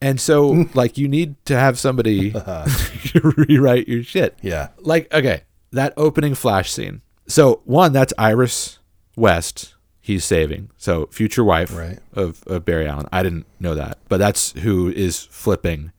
And 0.00 0.20
so, 0.20 0.66
like, 0.74 0.96
you 0.98 1.08
need 1.08 1.34
to 1.46 1.58
have 1.58 1.78
somebody 1.78 2.34
rewrite 3.36 3.88
your 3.88 4.02
shit. 4.02 4.38
Yeah. 4.42 4.68
Like, 4.78 5.12
okay, 5.12 5.42
that 5.72 5.92
opening 5.96 6.34
flash 6.34 6.70
scene. 6.70 7.02
So, 7.26 7.60
one, 7.64 7.92
that's 7.92 8.12
Iris 8.18 8.78
West 9.16 9.74
he's 10.00 10.24
saving. 10.24 10.70
So, 10.78 11.06
future 11.06 11.44
wife 11.44 11.76
Right. 11.76 11.98
of, 12.14 12.42
of 12.46 12.64
Barry 12.64 12.86
Allen. 12.88 13.06
I 13.12 13.22
didn't 13.22 13.46
know 13.60 13.74
that, 13.74 13.98
but 14.08 14.16
that's 14.18 14.52
who 14.52 14.88
is 14.90 15.24
flipping 15.24 15.92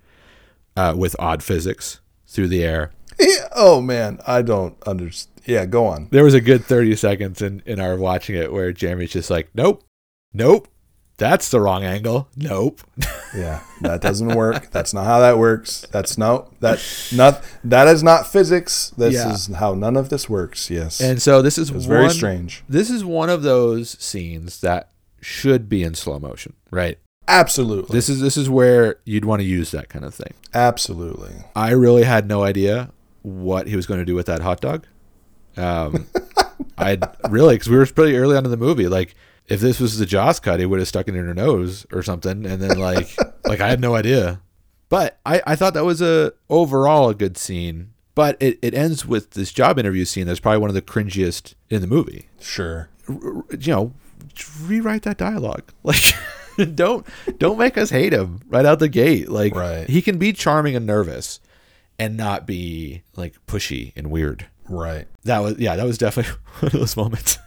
uh, 0.76 0.96
with 0.98 1.16
odd 1.20 1.44
physics 1.44 2.00
through 2.26 2.48
the 2.48 2.64
air. 2.64 2.92
Yeah, 3.20 3.48
Oh 3.56 3.82
man, 3.82 4.20
I 4.26 4.42
don't 4.42 4.82
understand. 4.88 5.28
Yeah, 5.46 5.66
go 5.66 5.86
on. 5.88 6.08
There 6.12 6.24
was 6.24 6.34
a 6.34 6.42
good 6.42 6.64
30 6.64 6.96
seconds 6.96 7.42
in, 7.42 7.62
in 7.66 7.80
our 7.80 7.98
watching 7.98 8.36
it 8.36 8.52
where 8.54 8.72
Jeremy's 8.72 9.12
just 9.12 9.30
like, 9.30 9.50
nope, 9.54 9.84
nope, 10.34 10.68
that's 11.20 11.50
the 11.50 11.62
wrong 11.62 11.84
angle. 11.84 12.28
Nope. 12.36 12.82
Yeah, 13.38 13.62
that 13.82 14.02
doesn't 14.02 14.30
work. 14.30 14.72
That's 14.72 14.92
not 14.92 15.06
how 15.06 15.20
that 15.20 15.38
works. 15.38 15.86
That's 15.92 16.18
no 16.18 16.50
that 16.62 16.84
not 17.16 17.44
that 17.64 17.88
is 17.88 18.02
not 18.02 18.26
physics. 18.26 18.92
This 18.98 19.14
Yeah. 19.14 19.32
is 19.32 19.46
how 19.46 19.76
none 19.76 19.96
of 19.96 20.10
this 20.10 20.28
works. 20.28 20.72
Yes, 20.72 21.00
And 21.00 21.22
so 21.22 21.44
this 21.44 21.60
is 21.60 21.70
it's 21.70 21.86
very 21.86 22.10
strange. 22.10 22.64
This 22.68 22.90
is 22.90 23.06
one 23.06 23.30
of 23.30 23.44
those 23.44 23.92
scenes 24.04 24.62
that 24.62 24.90
should 25.22 25.70
be 25.70 25.84
in 25.84 25.94
slow 25.94 26.18
motion, 26.18 26.54
right? 26.72 26.98
Absolutely, 27.28 27.94
This 27.96 28.10
is 28.10 28.20
this 28.20 28.36
is 28.36 28.50
where 28.50 28.96
you'd 29.06 29.26
want 29.26 29.42
to 29.42 29.48
use 29.48 29.70
that 29.70 29.90
kind 29.90 30.04
of 30.04 30.16
thing. 30.16 30.34
absolutely. 30.56 31.36
I 31.56 31.70
really 31.70 32.06
had 32.06 32.28
no 32.28 32.42
idea 32.42 32.90
what 33.22 33.68
he 33.68 33.76
was 33.76 33.86
going 33.86 34.00
to 34.00 34.06
do 34.06 34.16
with 34.16 34.26
that 34.26 34.42
hot 34.42 34.60
dog. 34.60 34.88
Um, 35.56 36.08
I 36.80 36.98
really 37.30 37.56
because 37.56 37.70
we 37.70 37.78
were 37.78 37.86
pretty 37.86 38.18
early 38.18 38.36
on 38.36 38.44
in 38.46 38.50
the 38.50 38.58
movie. 38.58 38.88
Like, 38.88 39.14
if 39.50 39.60
this 39.60 39.80
was 39.80 39.98
the 39.98 40.06
Joss 40.06 40.40
cut, 40.40 40.60
he 40.60 40.66
would 40.66 40.80
have 40.80 40.88
stuck 40.88 41.08
it 41.08 41.16
in 41.16 41.26
her 41.26 41.34
nose 41.34 41.86
or 41.92 42.02
something, 42.04 42.46
and 42.46 42.62
then 42.62 42.78
like, 42.80 43.10
like 43.46 43.60
I 43.62 43.68
had 43.70 43.80
no 43.80 43.96
idea. 43.96 44.42
But 44.90 45.20
I, 45.26 45.42
I 45.46 45.56
thought 45.56 45.74
that 45.76 45.86
was 45.86 46.02
a 46.02 46.34
overall 46.50 47.10
a 47.10 47.16
good 47.16 47.38
scene. 47.38 47.92
But 48.16 48.36
it, 48.42 48.60
it 48.62 48.74
ends 48.74 49.06
with 49.06 49.32
this 49.32 49.54
job 49.54 49.80
interview 49.80 50.04
scene 50.04 50.28
that's 50.28 50.42
probably 50.42 50.58
one 50.60 50.70
of 50.70 50.74
the 50.74 50.82
cringiest 50.82 51.54
in 51.70 51.80
the 51.80 51.88
movie. 51.88 52.28
Sure. 52.42 52.90
R- 53.08 53.46
you 53.58 53.72
know, 53.74 53.94
rewrite 54.62 55.04
that 55.04 55.18
dialogue. 55.18 55.72
Like, 56.60 56.76
don't 56.76 57.06
don't 57.38 57.58
make 57.58 57.78
us 57.78 57.90
hate 57.90 58.12
him 58.12 58.42
right 58.50 58.66
out 58.66 58.80
the 58.80 58.90
gate. 58.90 59.30
Like, 59.30 59.56
Right. 59.56 59.88
he 59.90 60.02
can 60.02 60.18
be 60.18 60.34
charming 60.34 60.76
and 60.76 60.86
nervous, 60.86 61.40
and 61.98 62.18
not 62.18 62.46
be 62.46 63.04
like 63.16 63.36
pushy 63.48 63.94
and 63.96 64.12
weird. 64.12 64.48
Right. 64.68 65.08
That 65.24 65.40
was 65.40 65.58
yeah, 65.58 65.78
that 65.78 65.86
was 65.86 65.98
definitely 65.98 66.34
one 66.60 66.68
of 66.68 66.72
those 66.74 66.98
moments. 66.98 67.38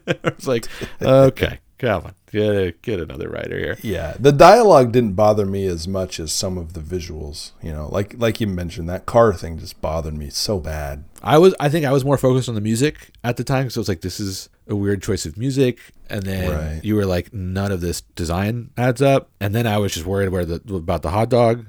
I 0.24 0.32
was 0.36 0.46
like, 0.48 0.66
okay, 1.02 1.58
come 1.78 2.04
on, 2.06 2.14
get 2.30 2.82
get 2.82 3.00
another 3.00 3.28
writer 3.28 3.58
here. 3.58 3.78
Yeah, 3.82 4.16
the 4.18 4.32
dialogue 4.32 4.92
didn't 4.92 5.12
bother 5.14 5.46
me 5.46 5.66
as 5.66 5.86
much 5.88 6.18
as 6.20 6.32
some 6.32 6.56
of 6.58 6.72
the 6.74 6.80
visuals. 6.80 7.52
You 7.62 7.72
know, 7.72 7.88
like 7.90 8.14
like 8.18 8.40
you 8.40 8.46
mentioned, 8.46 8.88
that 8.88 9.06
car 9.06 9.32
thing 9.32 9.58
just 9.58 9.80
bothered 9.80 10.14
me 10.14 10.30
so 10.30 10.58
bad. 10.60 11.04
I 11.22 11.38
was 11.38 11.54
I 11.60 11.68
think 11.68 11.84
I 11.84 11.92
was 11.92 12.04
more 12.04 12.18
focused 12.18 12.48
on 12.48 12.54
the 12.54 12.60
music 12.60 13.10
at 13.22 13.36
the 13.36 13.44
time 13.44 13.70
so 13.70 13.80
it's 13.80 13.88
like, 13.88 14.02
this 14.02 14.20
is 14.20 14.48
a 14.66 14.74
weird 14.74 15.02
choice 15.02 15.26
of 15.26 15.36
music, 15.36 15.78
and 16.08 16.22
then 16.22 16.50
Right. 16.50 16.84
you 16.84 16.94
were 16.96 17.04
like, 17.04 17.34
none 17.34 17.70
of 17.70 17.80
this 17.82 18.00
design 18.00 18.70
adds 18.78 19.02
up, 19.02 19.28
and 19.40 19.54
then 19.54 19.66
I 19.66 19.76
was 19.78 19.92
just 19.92 20.06
worried 20.06 20.30
where 20.30 20.44
the 20.46 20.62
about 20.74 21.02
the 21.02 21.10
hot 21.10 21.28
dog, 21.28 21.66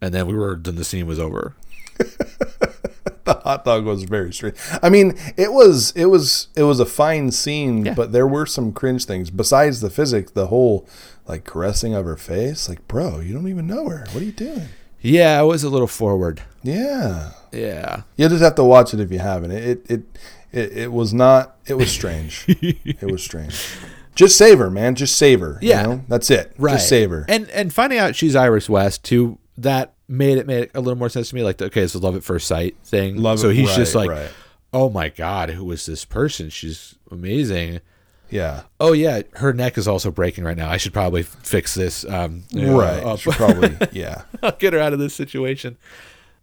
and 0.00 0.14
then 0.14 0.26
we 0.26 0.34
were 0.34 0.56
then 0.56 0.76
the 0.76 0.84
scene 0.84 1.06
was 1.06 1.18
over. 1.18 1.54
the 3.28 3.40
hot 3.44 3.64
dog 3.64 3.84
was 3.84 4.04
very 4.04 4.32
strange. 4.32 4.56
I 4.82 4.88
mean, 4.88 5.14
it 5.36 5.52
was 5.52 5.92
it 5.92 6.06
was 6.06 6.48
it 6.56 6.62
was 6.64 6.80
a 6.80 6.86
fine 6.86 7.30
scene, 7.30 7.84
Yeah. 7.86 7.94
but 7.94 8.12
there 8.12 8.26
were 8.26 8.46
some 8.46 8.72
cringe 8.72 9.04
things 9.04 9.30
besides 9.30 9.80
the 9.80 9.90
physics. 9.90 10.32
The 10.32 10.48
whole 10.48 10.86
like 11.26 11.44
caressing 11.44 11.94
of 11.94 12.04
her 12.06 12.16
face, 12.16 12.68
like, 12.68 12.86
bro, 12.88 13.20
you 13.20 13.34
don't 13.34 13.48
even 13.48 13.66
know 13.66 13.88
her. 13.88 14.06
What 14.12 14.22
are 14.22 14.24
you 14.26 14.32
doing? 14.32 14.68
Yeah, 15.00 15.40
it 15.40 15.44
was 15.44 15.62
a 15.62 15.68
little 15.70 15.86
forward. 15.86 16.42
Yeah, 16.62 17.30
Yeah. 17.52 18.02
you 18.16 18.28
just 18.28 18.42
have 18.42 18.56
to 18.56 18.64
watch 18.64 18.92
it 18.94 19.00
if 19.00 19.12
you 19.12 19.18
haven't. 19.20 19.52
It 19.52 19.86
it 19.88 20.02
it, 20.50 20.72
it 20.72 20.92
was 20.92 21.12
not. 21.14 21.56
It 21.66 21.74
was 21.74 21.90
strange. 21.90 22.44
it 22.48 23.10
was 23.10 23.22
strange. 23.22 23.54
Just 24.14 24.36
save 24.36 24.58
her, 24.58 24.70
man. 24.70 24.96
Just 24.96 25.14
save 25.16 25.38
her. 25.40 25.58
you 25.62 25.68
Yeah. 25.68 25.82
know? 25.82 26.04
that's 26.08 26.30
it. 26.30 26.52
Right. 26.58 26.72
Just 26.72 26.88
save 26.88 27.10
her. 27.10 27.24
And 27.28 27.48
and 27.50 27.72
finding 27.72 27.98
out 28.00 28.16
she's 28.16 28.34
Iris 28.34 28.68
West 28.68 29.04
too, 29.04 29.38
that 29.56 29.92
made 30.08 30.38
it 30.38 30.46
made 30.46 30.70
a 30.74 30.80
little 30.80 30.98
more 30.98 31.08
sense 31.08 31.28
to 31.30 31.34
me. 31.34 31.42
Like, 31.42 31.60
okay, 31.60 31.82
it's 31.82 31.94
a 31.94 31.98
love 31.98 32.16
at 32.16 32.24
first 32.24 32.46
sight 32.46 32.76
thing. 32.84 33.16
Love 33.22 33.38
so 33.38 33.50
he's 33.50 33.68
right, 33.68 33.76
just 33.76 33.94
like, 33.94 34.10
right. 34.10 34.30
oh 34.72 34.88
my 34.90 35.08
god, 35.08 35.50
who 35.50 35.70
is 35.72 35.86
this 35.86 36.04
person? 36.04 36.48
She's 36.50 36.94
amazing. 37.10 37.80
yeah. 38.30 38.62
Oh 38.80 38.92
yeah, 38.92 39.22
her 39.34 39.52
neck 39.52 39.76
is 39.78 39.86
also 39.88 40.10
breaking 40.10 40.44
right 40.44 40.56
now. 40.56 40.70
I 40.70 40.76
should 40.76 40.92
probably 40.92 41.22
fix 41.22 41.74
this. 41.74 42.04
Um, 42.04 42.44
know, 42.52 42.78
Right. 42.78 43.02
I'll, 43.04 43.16
Should 43.16 43.34
probably. 43.34 43.76
Yeah. 43.92 44.22
I'll 44.42 44.52
get 44.52 44.72
her 44.72 44.78
out 44.78 44.92
of 44.92 44.98
this 44.98 45.14
situation. 45.14 45.76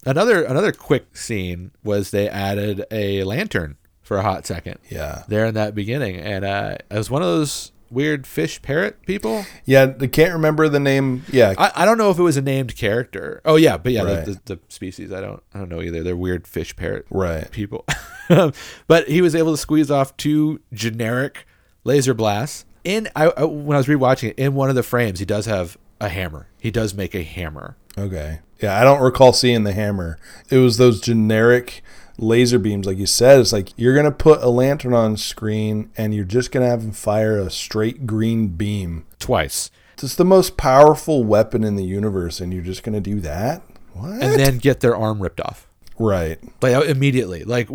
Another 0.06 0.44
another 0.44 0.72
quick 0.72 1.18
scene 1.18 1.72
was 1.84 2.12
they 2.12 2.30
added 2.30 2.86
a 2.92 3.24
lantern 3.24 3.78
for 4.04 4.18
a 4.18 4.22
hot 4.22 4.46
second 4.46 4.78
Yeah. 4.90 5.24
there 5.28 5.46
in 5.48 5.56
that 5.56 5.74
beginning, 5.74 6.18
and 6.18 6.46
uh, 6.46 6.78
it 6.92 6.96
was 6.98 7.10
one 7.10 7.24
of 7.24 7.28
those 7.28 7.72
weird 7.96 8.28
fish 8.28 8.62
parrot 8.62 9.02
people. 9.06 9.46
Yeah. 9.66 9.94
I 10.00 10.08
can't 10.08 10.34
remember 10.34 10.70
the 10.70 10.80
name. 10.80 11.24
Yeah. 11.32 11.56
I, 11.58 11.72
I 11.76 11.86
don't 11.86 11.98
know 11.98 12.12
if 12.12 12.20
it 12.20 12.24
was 12.24 12.38
a 12.38 12.42
named 12.42 12.76
character. 12.76 13.42
Oh 13.46 13.56
yeah, 13.56 13.78
but 13.78 13.92
yeah, 13.94 14.04
Right. 14.04 14.26
the, 14.26 14.32
the, 14.34 14.40
the 14.56 14.60
species. 14.68 15.12
I 15.12 15.22
don't 15.22 15.42
I 15.54 15.60
don't 15.60 15.70
know 15.70 15.82
either. 15.82 16.04
They're 16.04 16.16
weird 16.16 16.46
fish 16.48 16.76
parrot 16.76 17.08
right. 17.10 17.50
people. 17.50 17.86
but 18.88 19.08
he 19.08 19.22
was 19.22 19.34
able 19.34 19.52
to 19.54 19.58
squeeze 19.58 19.90
off 19.90 20.16
two 20.18 20.60
generic 20.74 21.48
laser 21.84 22.14
blasts. 22.14 22.66
In 22.84 23.10
I, 23.16 23.30
I, 23.30 23.44
when 23.46 23.76
I 23.76 23.80
was 23.80 23.88
rewatching 23.88 24.30
it, 24.30 24.38
in 24.38 24.54
one 24.54 24.70
of 24.70 24.76
the 24.76 24.84
frames, 24.84 25.18
he 25.20 25.26
does 25.26 25.48
have 25.48 25.78
a 26.00 26.10
hammer. 26.10 26.48
He 26.60 26.70
does 26.70 26.94
make 26.94 27.16
a 27.16 27.24
hammer. 27.24 27.78
Okay. 27.98 28.42
Yeah, 28.62 28.80
I 28.80 28.84
don't 28.84 29.02
recall 29.02 29.34
seeing 29.34 29.64
the 29.64 29.74
hammer. 29.74 30.18
It 30.50 30.58
was 30.58 30.78
those 30.78 31.02
generic 31.02 31.82
laser 32.18 32.60
beams, 32.60 32.86
like 32.86 32.98
you 32.98 33.06
said. 33.06 33.40
It's 33.40 33.54
like 33.54 33.70
you're 33.78 33.96
gonna 33.96 34.12
put 34.12 34.42
a 34.42 34.50
lantern 34.50 34.94
on 34.94 35.18
screen, 35.18 35.92
and 35.98 36.14
you're 36.14 36.26
just 36.26 36.52
gonna 36.52 36.68
have 36.68 36.84
him 36.84 36.92
fire 36.92 37.40
a 37.40 37.50
straight 37.50 38.06
green 38.06 38.50
beam. 38.50 39.06
twice, 39.20 39.72
It's 39.94 40.16
the 40.16 40.26
most 40.26 40.58
powerful 40.58 41.24
weapon 41.24 41.64
in 41.64 41.76
the 41.76 41.84
universe, 41.84 42.40
and 42.40 42.54
you're 42.54 42.64
just 42.64 42.84
gonna 42.84 43.02
do 43.02 43.20
that? 43.22 43.64
What? 43.94 44.22
and 44.22 44.38
then 44.38 44.58
get 44.58 44.82
their 44.82 44.96
arm 44.96 45.22
ripped 45.22 45.40
off, 45.40 45.70
right. 45.98 46.38
like 46.62 46.76
uh, 46.76 46.82
immediately. 46.82 47.46
Like 47.46 47.70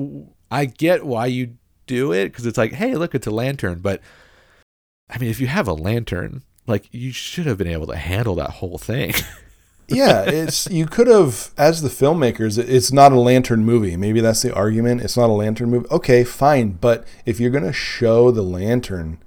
I 0.51 0.67
get 0.67 1.07
why 1.07 1.27
you 1.27 1.55
do 1.87 2.13
it 2.13 2.27
because 2.27 2.47
it's 2.47 2.59
like, 2.59 2.73
hey, 2.73 2.95
look, 2.95 3.15
it's 3.15 3.27
a 3.27 3.31
lantern. 3.31 3.81
But 3.81 4.03
I 5.09 5.19
mean, 5.19 5.31
if 5.31 5.41
you 5.41 5.47
have 5.47 5.67
a 5.67 5.73
lantern, 5.73 6.43
like 6.67 6.89
you 6.93 7.11
should 7.13 7.47
have 7.47 7.59
been 7.59 7.67
able 7.67 7.87
to 7.87 7.97
handle 7.97 8.35
that 8.37 8.51
whole 8.51 8.79
thing. 8.79 9.15
yeah, 9.91 10.23
it's 10.23 10.69
you 10.71 10.87
could 10.87 11.07
have 11.07 11.51
as 11.57 11.83
the 11.83 11.89
filmmakers. 11.89 12.59
It's 12.59 12.93
not 12.93 13.13
a 13.13 13.21
lantern 13.21 13.65
movie. 13.65 13.97
Maybe 13.97 14.21
that's 14.21 14.43
the 14.43 14.55
argument. 14.55 15.03
It's 15.03 15.17
not 15.17 15.31
a 15.31 15.35
lantern 15.35 15.71
movie. 15.71 15.89
Okay, 15.91 16.25
fine. 16.25 16.73
But 16.73 17.07
if 17.27 17.41
you're 17.41 17.51
gonna 17.51 17.73
show 17.73 18.31
the 18.31 18.43
lantern, 18.43 19.19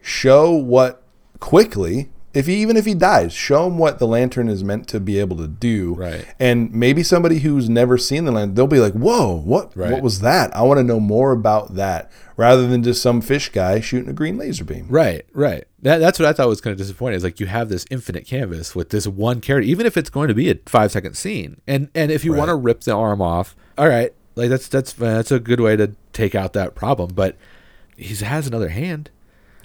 show 0.00 0.52
what 0.52 1.02
quickly. 1.40 2.10
If 2.36 2.46
he, 2.46 2.56
even 2.56 2.76
if 2.76 2.84
he 2.84 2.92
dies, 2.92 3.32
show 3.32 3.66
him 3.66 3.78
what 3.78 3.98
the 3.98 4.06
lantern 4.06 4.48
is 4.48 4.62
meant 4.62 4.88
to 4.88 5.00
be 5.00 5.18
able 5.18 5.38
to 5.38 5.48
do. 5.48 5.94
Right. 5.94 6.26
And 6.38 6.70
maybe 6.70 7.02
somebody 7.02 7.38
who's 7.38 7.70
never 7.70 7.96
seen 7.96 8.26
the 8.26 8.32
lantern, 8.32 8.54
they'll 8.54 8.66
be 8.66 8.78
like, 8.78 8.92
"Whoa, 8.92 9.38
what? 9.38 9.74
Right. 9.74 9.90
What 9.90 10.02
was 10.02 10.20
that? 10.20 10.54
I 10.54 10.60
want 10.60 10.76
to 10.76 10.84
know 10.84 11.00
more 11.00 11.32
about 11.32 11.76
that." 11.76 12.10
Rather 12.36 12.68
than 12.68 12.82
just 12.82 13.00
some 13.00 13.22
fish 13.22 13.48
guy 13.48 13.80
shooting 13.80 14.10
a 14.10 14.12
green 14.12 14.36
laser 14.36 14.64
beam. 14.64 14.86
Right, 14.90 15.24
right. 15.32 15.64
That, 15.80 15.96
that's 15.98 16.18
what 16.18 16.28
I 16.28 16.34
thought 16.34 16.48
was 16.48 16.60
kind 16.60 16.72
of 16.72 16.78
disappointing. 16.78 17.16
Is 17.16 17.24
like 17.24 17.40
you 17.40 17.46
have 17.46 17.70
this 17.70 17.86
infinite 17.90 18.26
canvas 18.26 18.74
with 18.74 18.90
this 18.90 19.06
one 19.06 19.40
character, 19.40 19.66
even 19.66 19.86
if 19.86 19.96
it's 19.96 20.10
going 20.10 20.28
to 20.28 20.34
be 20.34 20.50
a 20.50 20.58
five 20.66 20.92
second 20.92 21.16
scene, 21.16 21.62
and 21.66 21.88
and 21.94 22.10
if 22.10 22.22
you 22.22 22.34
want 22.34 22.50
to 22.50 22.54
rip 22.54 22.82
the 22.82 22.94
arm 22.94 23.22
off, 23.22 23.56
all 23.78 23.88
right, 23.88 24.12
like 24.34 24.50
that's 24.50 24.68
that's 24.68 24.92
that's 24.92 25.32
a 25.32 25.40
good 25.40 25.60
way 25.60 25.76
to 25.76 25.92
take 26.12 26.34
out 26.34 26.52
that 26.52 26.74
problem. 26.74 27.12
But 27.14 27.36
he 27.96 28.14
has 28.14 28.46
another 28.46 28.68
hand. 28.68 29.10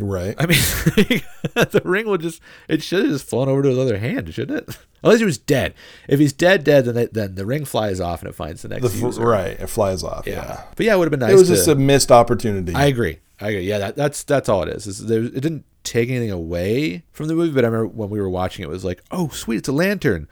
Right. 0.02 0.36
I 0.38 0.46
mean, 0.48 0.58
the 1.54 1.82
ring 1.86 2.08
would 2.08 2.22
just 2.22 2.42
it 2.68 2.82
should 2.82 3.04
have 3.04 3.10
just 3.12 3.28
flown 3.28 3.48
over 3.48 3.62
to 3.62 3.70
his 3.70 3.78
other 3.78 3.98
hand, 4.00 4.34
shouldn't 4.34 4.68
it? 4.70 4.78
Unless 5.04 5.20
he 5.20 5.26
was 5.26 5.38
dead. 5.38 5.74
If 6.08 6.20
he's 6.20 6.34
dead, 6.34 6.64
dead, 6.64 6.86
then 6.86 6.98
it, 6.98 7.14
then 7.14 7.36
the 7.36 7.46
ring 7.46 7.66
flies 7.66 8.00
off 8.00 8.22
and 8.22 8.30
it 8.30 8.36
finds 8.36 8.62
the 8.62 8.68
next 8.70 8.84
The 8.84 8.90
f- 8.90 9.02
user. 9.02 9.22
right. 9.22 9.60
It 9.60 9.68
flies 9.68 10.04
off. 10.04 10.28
Yeah. 10.28 10.34
Yeah. 10.34 10.64
but 10.76 10.86
yeah, 10.86 10.96
it 10.96 10.98
would 10.98 11.06
have 11.06 11.12
been 11.12 11.20
nice. 11.28 11.32
It 11.34 11.38
was 11.40 11.48
to, 11.50 11.56
just 11.56 11.68
a 11.68 11.76
missed 11.76 12.12
opportunity. 12.12 12.74
I 12.76 12.86
agree. 12.86 13.20
I 13.40 13.50
agree. 13.50 13.62
Yeah, 13.68 13.80
that, 13.80 13.96
that's 13.96 14.24
that's 14.24 14.50
all 14.50 14.64
it 14.64 14.70
is. 14.70 15.02
it 15.02 15.08
didn't 15.34 15.66
take 15.84 16.10
anything 16.10 16.30
away 16.32 17.04
from 17.12 17.28
the 17.28 17.34
movie, 17.34 17.54
but 17.54 17.64
I 17.66 17.68
remember 17.68 17.88
when 17.88 18.10
we 18.10 18.20
were 18.22 18.30
watching 18.30 18.64
it, 18.64 18.68
it 18.68 18.70
was 18.72 18.86
like, 18.86 19.02
oh, 19.10 19.30
sweet, 19.30 19.58
it's 19.58 19.68
a 19.70 19.72
lantern. 19.72 20.28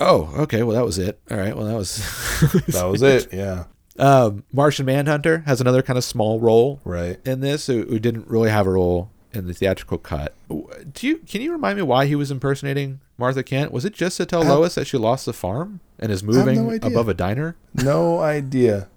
Oh, 0.00 0.32
okay. 0.42 0.62
Well, 0.62 0.76
that 0.76 0.84
was 0.84 0.98
it. 0.98 1.20
All 1.28 1.36
right. 1.36 1.56
Well, 1.56 1.66
that 1.66 1.74
was. 1.74 1.96
that 2.68 2.84
was 2.84 3.02
it. 3.02 3.32
Yeah. 3.32 3.64
Um, 3.98 4.44
Martian 4.52 4.86
Manhunter 4.86 5.38
has 5.46 5.60
another 5.60 5.82
kind 5.82 5.96
of 5.96 6.04
small 6.04 6.38
role 6.40 6.80
Right. 6.84 7.18
in 7.26 7.40
this, 7.40 7.66
who, 7.66 7.84
who 7.84 7.98
didn't 7.98 8.28
really 8.28 8.50
have 8.50 8.66
a 8.66 8.70
role 8.70 9.10
in 9.32 9.46
the 9.46 9.52
theatrical 9.54 9.98
cut. 9.98 10.34
Do 10.48 11.06
you 11.06 11.18
can 11.18 11.42
you 11.42 11.52
remind 11.52 11.76
me 11.76 11.82
why 11.82 12.06
he 12.06 12.14
was 12.14 12.30
impersonating 12.30 13.00
Martha 13.18 13.42
Kent? 13.42 13.72
Was 13.72 13.84
it 13.84 13.92
just 13.92 14.16
to 14.16 14.24
tell 14.26 14.42
Lois 14.42 14.74
that 14.76 14.86
she 14.86 14.96
lost 14.96 15.26
the 15.26 15.32
farm 15.34 15.80
and 15.98 16.10
is 16.10 16.22
moving 16.22 16.70
idea. 16.70 16.90
above 16.90 17.08
a 17.08 17.14
diner? 17.14 17.54
No 17.74 18.18
idea. 18.36 18.88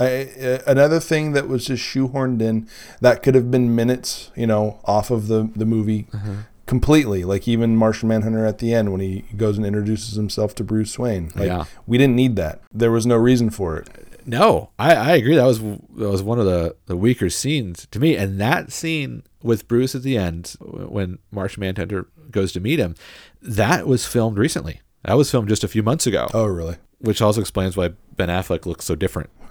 I, 0.00 0.22
uh, 0.40 0.58
another 0.66 0.98
thing 1.00 1.32
that 1.32 1.46
was 1.48 1.66
just 1.66 1.82
shoehorned 1.84 2.40
in 2.42 2.68
that 3.00 3.22
could 3.22 3.34
have 3.36 3.50
been 3.50 3.74
minutes, 3.74 4.30
you 4.36 4.46
know, 4.46 4.80
off 4.84 5.10
of 5.10 5.28
the 5.28 5.48
the 5.54 5.66
movie 5.66 6.06
Uh-huh. 6.12 6.32
completely. 6.66 7.22
Like 7.24 7.46
even 7.46 7.76
Martian 7.76 8.08
Manhunter 8.08 8.44
at 8.46 8.58
the 8.58 8.74
end 8.74 8.90
when 8.90 9.00
he 9.00 9.24
goes 9.36 9.56
and 9.56 9.64
introduces 9.66 10.16
himself 10.16 10.54
to 10.56 10.64
Bruce 10.64 10.98
Wayne. 10.98 11.30
Like 11.36 11.46
Yeah. 11.46 11.64
we 11.86 11.98
didn't 11.98 12.16
need 12.16 12.34
that. 12.36 12.60
There 12.72 12.90
was 12.90 13.06
no 13.06 13.16
reason 13.16 13.50
for 13.50 13.76
it. 13.76 13.88
No, 14.28 14.70
I, 14.78 14.94
I 14.94 15.12
agree. 15.16 15.36
That 15.36 15.46
was 15.46 15.58
that 15.60 15.80
was 16.10 16.22
one 16.22 16.38
of 16.38 16.44
the, 16.44 16.76
the 16.84 16.96
weaker 16.96 17.30
scenes 17.30 17.86
to 17.90 17.98
me. 17.98 18.14
And 18.14 18.38
that 18.38 18.70
scene 18.70 19.22
with 19.42 19.66
Bruce 19.66 19.94
at 19.94 20.02
the 20.02 20.18
end, 20.18 20.54
when 20.60 21.18
Martian 21.30 21.62
Manhunter 21.62 22.08
goes 22.30 22.52
to 22.52 22.60
meet 22.60 22.78
him, 22.78 22.94
that 23.40 23.86
was 23.86 24.04
filmed 24.04 24.36
recently. 24.36 24.82
That 25.04 25.16
was 25.16 25.30
filmed 25.30 25.48
just 25.48 25.64
a 25.64 25.68
few 25.68 25.82
months 25.82 26.06
ago, 26.06 26.28
Oh, 26.34 26.44
really? 26.44 26.76
which 26.98 27.22
also 27.22 27.40
explains 27.40 27.74
why 27.74 27.92
Ben 28.16 28.28
Affleck 28.28 28.66
looks 28.66 28.84
so 28.84 28.94
different. 28.94 29.30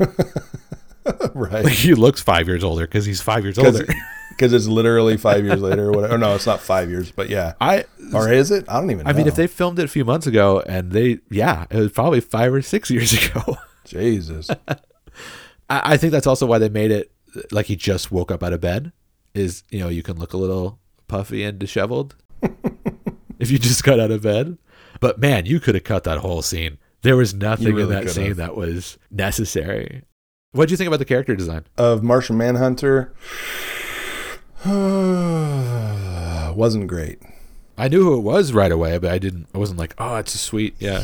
right. 1.34 1.64
Like 1.64 1.74
he 1.74 1.94
looks 1.96 2.22
five 2.22 2.48
years 2.48 2.64
older 2.64 2.86
because 2.86 3.06
he's 3.06 3.22
five 3.22 3.44
years 3.44 3.58
older. 3.58 3.86
Because 4.30 4.54
it's 4.54 4.68
literally 4.68 5.18
five 5.18 5.44
years 5.44 5.62
later 5.62 5.86
or 5.88 5.92
whatever. 5.92 6.14
Oh, 6.14 6.18
no, 6.18 6.36
it's 6.36 6.46
not 6.46 6.60
five 6.60 6.90
years, 6.92 7.12
but 7.12 7.30
yeah. 7.30 7.54
I 7.60 7.86
Or 8.14 8.32
is 8.32 8.52
it? 8.52 8.66
I 8.70 8.80
don't 8.80 8.92
even 8.92 9.06
know. 9.06 9.10
I 9.10 9.14
mean, 9.14 9.26
if 9.28 9.36
they 9.36 9.48
filmed 9.48 9.80
it 9.80 9.86
a 9.86 9.88
few 9.88 10.06
months 10.06 10.28
ago, 10.28 10.62
and 10.68 10.92
they 10.92 11.20
yeah, 11.32 11.66
it 11.72 11.78
was 11.78 11.92
probably 11.92 12.20
five 12.22 12.54
or 12.54 12.62
six 12.62 12.92
years 12.92 13.14
ago. 13.30 13.58
Jesus. 13.88 14.50
I, 15.70 15.94
I 15.94 15.98
think 15.98 16.12
that's 16.12 16.28
also 16.28 16.46
why 16.46 16.58
they 16.58 16.70
made 16.70 16.92
it 16.92 17.12
like 17.52 17.68
he 17.68 17.76
just 17.76 18.12
woke 18.12 18.32
up 18.32 18.44
out 18.44 18.54
of 18.54 18.62
bed. 18.62 18.92
Is 19.34 19.64
you 19.70 19.80
know 19.80 19.90
you 19.90 20.04
can 20.04 20.18
look 20.18 20.34
a 20.34 20.38
little 20.38 20.80
puffy 21.08 21.44
and 21.44 21.60
disheveled 21.60 22.16
if 23.40 23.52
you 23.52 23.60
just 23.60 23.84
got 23.84 24.00
out 24.00 24.12
of 24.12 24.24
bed. 24.24 24.58
But 25.00 25.20
man, 25.20 25.46
you 25.46 25.60
could 25.60 25.76
have 25.76 25.84
cut 25.84 26.04
that 26.06 26.20
whole 26.20 26.42
scene. 26.42 26.78
There 27.02 27.16
was 27.16 27.34
nothing 27.34 27.68
really 27.68 27.84
in 27.84 27.90
that 27.90 28.04
could 28.04 28.12
scene 28.12 28.34
that 28.34 28.56
was 28.56 28.98
necessary. 29.12 30.04
What 30.52 30.68
do 30.68 30.74
you 30.74 30.78
think 30.78 30.88
about 30.88 31.00
the 31.00 31.06
character 31.06 31.36
design? 31.36 31.66
of 31.78 32.02
Martian 32.04 32.38
Manhunter 32.38 33.14
wasn't 36.56 36.88
great. 36.88 37.22
I 37.78 37.88
knew 37.88 38.04
who 38.04 38.18
it 38.18 38.22
was 38.22 38.54
right 38.54 38.72
away, 38.72 38.98
but 38.98 39.12
I 39.12 39.20
didn't. 39.20 39.48
I 39.54 39.60
wasn't 39.60 39.78
like, 39.78 39.94
oh, 40.00 40.16
it's 40.16 40.34
a 40.34 40.40
sweet, 40.40 40.76
yeah. 40.80 41.04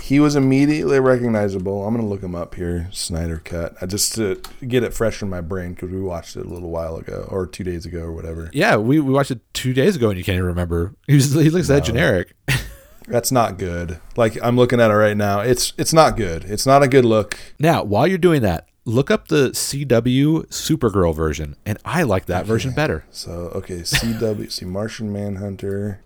He 0.00 0.20
was 0.20 0.36
immediately 0.36 1.00
recognizable. 1.00 1.86
I'm 1.86 1.94
gonna 1.94 2.08
look 2.08 2.22
him 2.22 2.34
up 2.34 2.54
here. 2.54 2.88
Snyder 2.92 3.40
cut. 3.42 3.74
I 3.80 3.86
just 3.86 4.14
to 4.16 4.40
get 4.66 4.82
it 4.82 4.92
fresh 4.92 5.22
in 5.22 5.30
my 5.30 5.40
brain 5.40 5.74
because 5.74 5.90
we 5.90 6.00
watched 6.00 6.36
it 6.36 6.44
a 6.44 6.48
little 6.48 6.70
while 6.70 6.96
ago 6.96 7.26
or 7.30 7.46
two 7.46 7.64
days 7.64 7.86
ago 7.86 8.00
or 8.00 8.12
whatever. 8.12 8.50
Yeah, 8.52 8.76
we, 8.76 9.00
we 9.00 9.12
watched 9.12 9.30
it 9.30 9.40
two 9.54 9.72
days 9.72 9.96
ago, 9.96 10.10
and 10.10 10.18
you 10.18 10.24
can't 10.24 10.36
even 10.36 10.46
remember. 10.46 10.94
He, 11.06 11.14
was, 11.14 11.32
he 11.32 11.50
looks 11.50 11.68
that 11.68 11.84
generic. 11.84 12.34
That's 13.06 13.30
not 13.30 13.58
good. 13.58 14.00
Like 14.16 14.38
I'm 14.42 14.56
looking 14.56 14.80
at 14.80 14.90
it 14.90 14.94
right 14.94 15.16
now. 15.16 15.40
It's 15.40 15.72
it's 15.76 15.92
not 15.92 16.16
good. 16.16 16.44
It's 16.44 16.66
not 16.66 16.82
a 16.82 16.88
good 16.88 17.04
look. 17.04 17.38
Now, 17.58 17.84
while 17.84 18.06
you're 18.06 18.18
doing 18.18 18.42
that, 18.42 18.68
look 18.84 19.10
up 19.10 19.28
the 19.28 19.50
CW 19.50 20.46
Supergirl 20.48 21.14
version, 21.14 21.56
and 21.66 21.78
I 21.84 22.02
like 22.02 22.26
that 22.26 22.46
version 22.46 22.72
better. 22.72 23.04
So 23.10 23.50
okay, 23.54 23.80
CW. 23.80 24.50
see 24.50 24.64
Martian 24.64 25.12
Manhunter. 25.12 26.00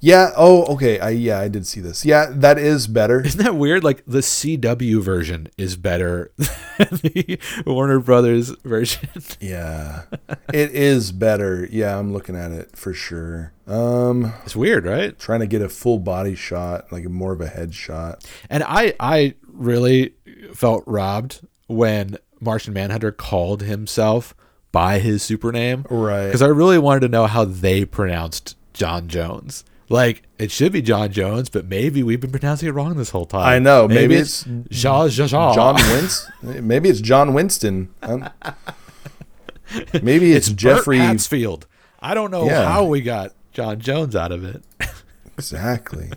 Yeah. 0.00 0.30
Oh, 0.36 0.64
okay. 0.74 1.00
I 1.00 1.10
yeah, 1.10 1.40
I 1.40 1.48
did 1.48 1.66
see 1.66 1.80
this. 1.80 2.04
Yeah, 2.04 2.26
that 2.30 2.58
is 2.58 2.86
better. 2.86 3.20
Isn't 3.24 3.42
that 3.42 3.54
weird? 3.56 3.82
Like 3.84 4.04
the 4.06 4.18
CW 4.20 5.02
version 5.02 5.48
is 5.58 5.76
better 5.76 6.30
than 6.36 6.88
the 7.02 7.38
Warner 7.66 8.00
Brothers 8.00 8.50
version. 8.64 9.08
Yeah, 9.40 10.02
it 10.52 10.70
is 10.72 11.12
better. 11.12 11.68
Yeah, 11.70 11.98
I'm 11.98 12.12
looking 12.12 12.36
at 12.36 12.50
it 12.52 12.76
for 12.76 12.92
sure. 12.92 13.52
Um, 13.66 14.32
It's 14.44 14.56
weird, 14.56 14.84
right? 14.84 15.18
trying 15.18 15.40
to 15.40 15.46
get 15.46 15.62
a 15.62 15.68
full 15.68 15.98
body 15.98 16.34
shot, 16.34 16.90
like 16.92 17.04
more 17.04 17.32
of 17.32 17.40
a 17.40 17.46
head 17.48 17.74
shot. 17.74 18.24
And 18.50 18.62
I 18.64 18.94
I 19.00 19.34
really 19.46 20.14
felt 20.54 20.84
robbed 20.86 21.40
when 21.66 22.16
Martian 22.40 22.72
Manhunter 22.72 23.10
called 23.12 23.62
himself 23.62 24.34
by 24.70 24.98
his 25.00 25.22
super 25.22 25.50
name. 25.52 25.84
Right. 25.90 26.26
Because 26.26 26.42
I 26.42 26.46
really 26.46 26.78
wanted 26.78 27.00
to 27.00 27.08
know 27.08 27.26
how 27.26 27.44
they 27.44 27.84
pronounced 27.84 28.56
John 28.74 29.08
Jones. 29.08 29.64
Like 29.90 30.22
it 30.38 30.50
should 30.50 30.72
be 30.72 30.82
John 30.82 31.10
Jones, 31.12 31.48
but 31.48 31.64
maybe 31.66 32.02
we've 32.02 32.20
been 32.20 32.30
pronouncing 32.30 32.68
it 32.68 32.72
wrong 32.72 32.96
this 32.96 33.10
whole 33.10 33.24
time. 33.26 33.46
I 33.46 33.58
know, 33.58 33.88
maybe 33.88 34.14
it's 34.16 34.44
Jean 34.70 35.08
Jean 35.08 35.28
John 35.28 35.74
Winston. 35.76 36.66
Maybe 36.66 36.88
it's 36.90 37.00
John 37.00 37.32
Winston. 37.34 37.88
Um, 38.02 38.28
maybe 40.02 40.32
it's, 40.34 40.48
It's 40.48 40.56
Jeffrey. 40.56 40.98
Jeffrey 40.98 40.98
Hatsfield. 40.98 41.64
I 42.00 42.14
don't 42.14 42.30
know 42.30 42.44
Yeah. 42.46 42.68
how 42.68 42.84
we 42.84 43.00
got 43.00 43.32
John 43.52 43.80
Jones 43.80 44.14
out 44.14 44.30
of 44.32 44.44
it. 44.44 44.62
Exactly. 45.36 46.10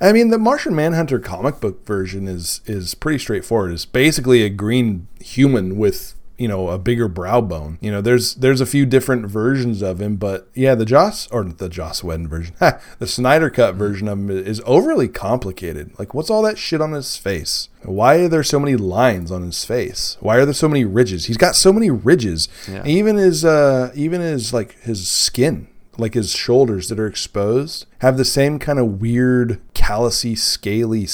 I 0.00 0.12
mean, 0.12 0.28
the 0.30 0.38
Martian 0.38 0.74
Manhunter 0.76 1.18
comic 1.18 1.60
book 1.60 1.84
version 1.86 2.28
is 2.28 2.60
is 2.66 2.94
pretty 2.94 3.18
straightforward. 3.18 3.72
It's 3.72 3.84
basically 3.84 4.42
a 4.44 4.48
green 4.48 5.08
human 5.20 5.76
with 5.76 6.14
you 6.36 6.48
know 6.48 6.68
a 6.68 6.78
bigger 6.78 7.08
brow 7.08 7.40
bone. 7.40 7.78
You 7.80 7.90
know, 7.90 8.00
there's 8.00 8.34
there's 8.34 8.60
a 8.60 8.66
few 8.66 8.86
different 8.86 9.26
versions 9.26 9.82
of 9.82 10.00
him, 10.00 10.16
but 10.16 10.48
yeah, 10.54 10.74
the 10.74 10.84
Joss 10.84 11.28
or 11.30 11.44
the 11.44 11.68
Joss 11.68 12.02
Whedon 12.02 12.28
version, 12.28 12.54
the 12.98 13.06
Snyder 13.06 13.50
cut 13.50 13.74
version 13.74 14.08
of 14.08 14.18
him 14.18 14.30
is 14.30 14.62
overly 14.66 15.08
complicated. 15.08 15.96
Like, 15.98 16.14
what's 16.14 16.30
all 16.30 16.42
that 16.42 16.58
shit 16.58 16.80
on 16.80 16.92
his 16.92 17.16
face? 17.16 17.68
Why 17.82 18.16
are 18.16 18.28
there 18.28 18.42
so 18.42 18.58
many 18.58 18.76
lines 18.76 19.30
on 19.30 19.42
his 19.42 19.64
face? 19.64 20.16
Why 20.20 20.36
are 20.36 20.44
there 20.44 20.54
so 20.54 20.68
many 20.68 20.84
ridges? 20.84 21.26
He's 21.26 21.36
got 21.36 21.54
so 21.54 21.72
many 21.72 21.90
ridges. 21.90 22.48
Yeah. 22.68 22.84
Even 22.86 23.16
his 23.16 23.44
uh 23.44 23.92
even 23.94 24.20
his 24.20 24.52
like 24.52 24.80
his 24.80 25.08
skin 25.08 25.68
like 25.98 26.14
his 26.14 26.32
shoulders 26.32 26.88
that 26.88 26.98
are 26.98 27.06
exposed 27.06 27.86
have 27.98 28.16
the 28.16 28.24
same 28.24 28.58
kind 28.58 28.78
of 28.78 29.00
weird 29.00 29.60
callousy 29.74 30.36
scaly 30.36 31.06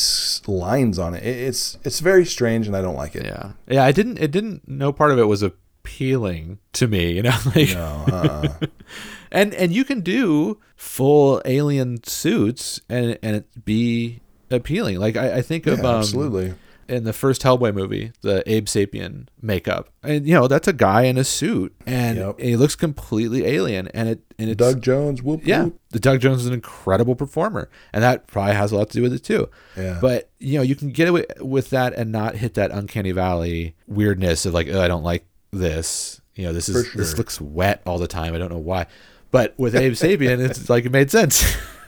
lines 0.46 0.98
on 0.98 1.14
it. 1.14 1.22
It- 1.24 1.48
it's 1.48 1.78
it's 1.84 2.00
very 2.00 2.24
strange 2.24 2.66
and 2.66 2.76
i 2.76 2.80
don't 2.80 2.94
like 2.96 3.14
it 3.16 3.24
Yeah, 3.26 3.52
yeah. 3.68 3.84
I 3.84 3.92
didn't. 3.92 4.18
It 4.18 4.30
didn't. 4.30 4.68
No 4.68 4.92
part 4.92 5.10
of 5.10 5.18
it 5.18 5.24
was 5.24 5.42
appealing 5.42 6.58
to 6.74 6.86
me. 6.86 7.12
You 7.12 7.22
know, 7.22 7.36
like 7.54 7.70
no 7.70 8.04
uh-uh. 8.08 8.66
and 9.32 9.54
and 9.54 9.72
you 9.72 9.84
can 9.84 10.00
do 10.00 10.60
full 10.76 11.40
alien 11.44 12.02
suits 12.04 12.80
and 12.88 13.18
and 13.22 13.44
be 13.64 14.20
appealing. 14.50 14.98
Like 14.98 15.16
I, 15.16 15.38
I 15.38 15.42
think 15.42 15.66
of 15.66 15.80
um, 15.80 15.86
absolutely 15.96 16.54
in 16.90 17.04
the 17.04 17.12
first 17.12 17.42
Hellboy 17.42 17.72
movie, 17.72 18.12
the 18.20 18.42
Abe 18.50 18.66
Sapien 18.66 19.28
makeup, 19.40 19.88
and 20.02 20.26
you 20.26 20.34
know 20.34 20.48
that's 20.48 20.66
a 20.68 20.72
guy 20.72 21.02
in 21.02 21.16
a 21.16 21.24
suit, 21.24 21.74
and 21.86 22.18
Yep. 22.18 22.40
he 22.40 22.56
looks 22.56 22.74
completely 22.76 23.46
alien, 23.46 23.88
and 23.88 24.08
it 24.08 24.20
and 24.38 24.50
it's 24.50 24.58
doug 24.58 24.82
jones 24.82 25.22
whoop 25.22 25.42
yeah, 25.46 25.64
whoop. 25.64 25.80
the 25.90 26.00
Doug 26.00 26.20
Jones 26.20 26.40
is 26.40 26.46
an 26.46 26.52
incredible 26.54 27.14
performer, 27.14 27.70
and 27.92 28.02
that 28.02 28.26
probably 28.26 28.54
has 28.54 28.72
a 28.72 28.76
lot 28.76 28.90
to 28.90 28.94
do 28.98 29.02
with 29.02 29.12
it 29.12 29.24
too. 29.24 29.48
Yeah. 29.76 29.98
But 30.00 30.30
you 30.38 30.56
know, 30.58 30.62
you 30.62 30.74
can 30.74 30.90
get 30.90 31.08
away 31.08 31.24
with 31.40 31.70
that 31.70 31.94
and 31.94 32.10
not 32.12 32.36
hit 32.36 32.54
that 32.54 32.70
uncanny 32.70 33.12
valley 33.12 33.74
weirdness 33.86 34.44
of 34.46 34.52
like, 34.54 34.68
oh, 34.68 34.80
I 34.82 34.88
don't 34.88 35.04
like 35.04 35.26
this. 35.52 36.20
You 36.34 36.46
know, 36.46 36.52
this 36.52 36.68
is 36.68 36.88
For 36.90 36.96
this 36.98 37.16
looks 37.18 37.40
wet 37.40 37.82
all 37.86 37.98
the 37.98 38.08
time. 38.08 38.34
I 38.34 38.38
don't 38.38 38.50
know 38.50 38.58
why. 38.58 38.86
But 39.30 39.54
with 39.58 39.74
Abe 39.76 39.92
Sapien, 39.92 40.40
it's 40.40 40.68
like 40.68 40.84
it 40.86 40.90
made 40.92 41.10
sense. 41.10 41.44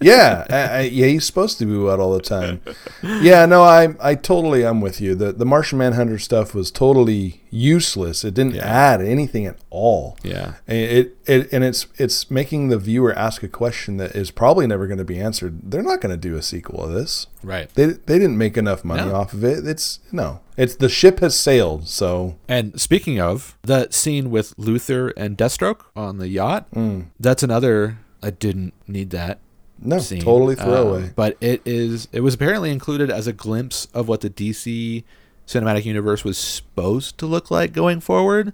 yeah 0.00 0.46
I, 0.50 0.56
I, 0.56 0.80
yeah 0.82 1.06
he's 1.06 1.24
supposed 1.26 1.58
to 1.58 1.66
be 1.66 1.76
wet 1.76 1.98
all 2.00 2.12
the 2.14 2.20
time 2.22 2.60
yeah 3.02 3.46
no 3.46 3.62
i 3.62 3.88
i 4.00 4.14
totally 4.14 4.64
i'm 4.66 4.80
with 4.80 5.00
you 5.00 5.14
the 5.14 5.32
the 5.32 5.44
martian 5.46 5.78
manhunter 5.78 6.18
stuff 6.18 6.54
was 6.54 6.70
totally 6.70 7.42
useless 7.50 8.24
it 8.24 8.34
didn't 8.34 8.54
Yeah. 8.56 8.66
add 8.66 9.00
anything 9.00 9.46
at 9.46 9.56
all 9.70 10.16
Yeah. 10.22 10.54
And 10.66 10.76
it, 10.78 11.16
it 11.26 11.52
and 11.52 11.64
it's 11.64 11.86
it's 11.96 12.30
making 12.30 12.68
the 12.68 12.78
viewer 12.78 13.14
ask 13.14 13.42
a 13.42 13.48
question 13.48 13.96
that 13.96 14.14
is 14.14 14.30
probably 14.30 14.66
never 14.66 14.86
going 14.86 14.98
to 14.98 15.04
be 15.04 15.18
answered 15.18 15.70
they're 15.70 15.82
not 15.82 16.00
going 16.02 16.10
to 16.10 16.18
do 16.28 16.36
a 16.36 16.42
sequel 16.42 16.84
of 16.84 16.92
this 16.92 17.26
right. 17.42 17.72
They 17.74 17.86
they 17.86 18.18
didn't 18.18 18.36
make 18.36 18.56
enough 18.58 18.84
money 18.84 19.08
No. 19.08 19.14
off 19.14 19.32
of 19.32 19.44
it. 19.44 19.66
It's 19.66 20.00
no. 20.12 20.40
It's 20.56 20.74
the 20.76 20.88
ship 20.88 21.20
has 21.20 21.38
sailed. 21.38 21.86
So 21.88 22.36
And 22.48 22.78
speaking 22.80 23.18
of 23.20 23.56
the 23.62 23.88
scene 23.90 24.30
with 24.30 24.54
Luthor 24.56 25.12
and 25.16 25.38
Deathstroke 25.38 25.82
on 25.96 26.18
the 26.18 26.28
yacht, 26.28 26.66
Mm. 26.74 27.06
that's 27.18 27.42
another. 27.42 27.98
I 28.22 28.30
didn't 28.30 28.74
need 28.88 29.10
that 29.10 29.38
no, 29.80 29.98
scene. 29.98 30.22
totally 30.22 30.54
throwaway. 30.54 31.04
Um, 31.04 31.12
but 31.14 31.36
it 31.40 31.62
is. 31.64 32.08
It 32.12 32.20
was 32.20 32.34
apparently 32.34 32.70
included 32.70 33.10
as 33.10 33.26
a 33.26 33.32
glimpse 33.32 33.86
of 33.94 34.08
what 34.08 34.20
the 34.20 34.30
DC 34.30 35.04
cinematic 35.46 35.84
universe 35.84 36.24
was 36.24 36.36
supposed 36.36 37.18
to 37.18 37.26
look 37.26 37.50
like 37.50 37.72
going 37.72 38.00
forward. 38.00 38.52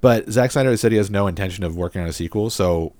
But 0.00 0.30
Zack 0.30 0.50
Snyder 0.50 0.70
has 0.70 0.80
said 0.80 0.92
he 0.92 0.98
has 0.98 1.10
no 1.10 1.26
intention 1.26 1.64
of 1.64 1.76
working 1.76 2.02
on 2.02 2.08
a 2.08 2.12
sequel, 2.12 2.50
so 2.50 2.92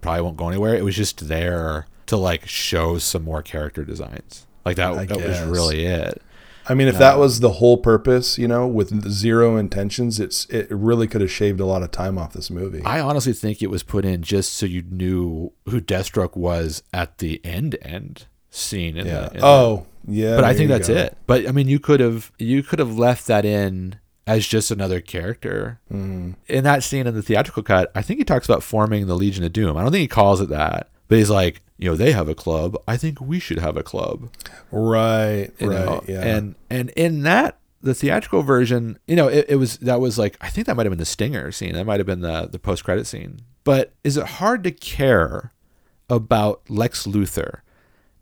probably 0.00 0.22
won't 0.22 0.36
go 0.36 0.48
anywhere. 0.48 0.74
It 0.74 0.84
was 0.84 0.96
just 0.96 1.28
there 1.28 1.86
to 2.06 2.16
like 2.16 2.46
show 2.46 2.98
some 2.98 3.22
more 3.22 3.42
character 3.42 3.84
designs. 3.84 4.46
Like 4.64 4.76
that. 4.76 5.08
that 5.08 5.16
was 5.18 5.40
really 5.42 5.84
it. 5.84 6.20
I 6.68 6.74
mean, 6.74 6.88
if 6.88 6.98
that 6.98 7.18
was 7.18 7.40
the 7.40 7.52
whole 7.52 7.78
purpose, 7.78 8.36
you 8.38 8.46
know, 8.46 8.66
with 8.66 9.10
zero 9.10 9.56
intentions, 9.56 10.20
it's 10.20 10.44
it 10.46 10.68
really 10.70 11.06
could 11.08 11.20
have 11.20 11.30
shaved 11.30 11.60
a 11.60 11.64
lot 11.66 11.82
of 11.82 11.90
time 11.90 12.18
off 12.18 12.32
this 12.32 12.50
movie. 12.50 12.82
I 12.84 13.00
honestly 13.00 13.32
think 13.32 13.62
it 13.62 13.70
was 13.70 13.82
put 13.82 14.04
in 14.04 14.22
just 14.22 14.52
so 14.52 14.66
you 14.66 14.82
knew 14.82 15.52
who 15.68 15.80
Deathstroke 15.80 16.36
was 16.36 16.82
at 16.92 17.18
the 17.18 17.40
end 17.44 17.76
end 17.82 18.26
scene. 18.50 18.96
In 18.96 19.06
yeah. 19.06 19.28
the, 19.28 19.44
oh, 19.44 19.86
yeah. 20.06 20.36
but 20.36 20.44
I 20.44 20.54
think 20.54 20.68
that's 20.68 20.88
go. 20.88 20.94
it. 20.94 21.16
But 21.26 21.48
I 21.48 21.52
mean, 21.52 21.68
you 21.68 21.78
could 21.78 22.00
have 22.00 22.32
you 22.38 22.62
could 22.62 22.78
have 22.78 22.98
left 22.98 23.26
that 23.28 23.44
in 23.44 23.96
as 24.26 24.46
just 24.46 24.70
another 24.70 25.00
character 25.00 25.80
Mm-hmm. 25.90 26.32
in 26.48 26.64
that 26.64 26.82
scene 26.82 27.06
in 27.06 27.14
the 27.14 27.22
theatrical 27.22 27.62
cut. 27.62 27.90
I 27.94 28.02
think 28.02 28.18
he 28.18 28.24
talks 28.24 28.46
about 28.46 28.62
forming 28.62 29.06
the 29.06 29.14
Legion 29.14 29.42
of 29.42 29.52
Doom. 29.54 29.76
I 29.76 29.82
don't 29.82 29.90
think 29.90 30.02
he 30.02 30.08
calls 30.08 30.40
it 30.42 30.50
that, 30.50 30.90
but 31.08 31.16
he's 31.16 31.30
like, 31.30 31.62
you 31.78 31.88
know, 31.88 31.96
they 31.96 32.12
have 32.12 32.28
a 32.28 32.34
club. 32.34 32.76
I 32.86 32.96
think 32.96 33.20
we 33.20 33.38
should 33.38 33.58
have 33.58 33.76
a 33.76 33.82
club. 33.82 34.30
Right. 34.70 35.50
You 35.58 35.70
right. 35.70 35.84
know? 35.84 36.04
yeah. 36.06 36.22
And 36.22 36.56
and 36.68 36.90
in 36.90 37.22
that 37.22 37.58
the 37.80 37.94
theatrical 37.94 38.42
version, 38.42 38.98
you 39.06 39.14
know, 39.14 39.28
it, 39.28 39.46
it 39.48 39.56
was 39.56 39.78
that 39.78 40.00
was 40.00 40.18
like 40.18 40.36
I 40.40 40.48
think 40.48 40.66
that 40.66 40.76
might 40.76 40.86
have 40.86 40.90
been 40.90 40.98
the 40.98 41.04
stinger 41.06 41.52
scene. 41.52 41.74
That 41.74 41.86
might 41.86 42.00
have 42.00 42.06
been 42.06 42.20
the 42.20 42.48
the 42.50 42.58
post 42.58 42.84
credit 42.84 43.06
scene. 43.06 43.40
But 43.64 43.92
is 44.02 44.16
it 44.16 44.26
hard 44.26 44.64
to 44.64 44.70
care 44.70 45.52
about 46.10 46.62
Lex 46.68 47.06
Luthor 47.06 47.60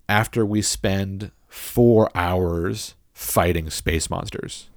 after 0.09 0.45
we 0.45 0.61
spend 0.61 1.31
four 1.49 2.11
hours 2.15 2.95
fighting 3.15 3.71
space 3.71 4.11
monsters? 4.11 4.69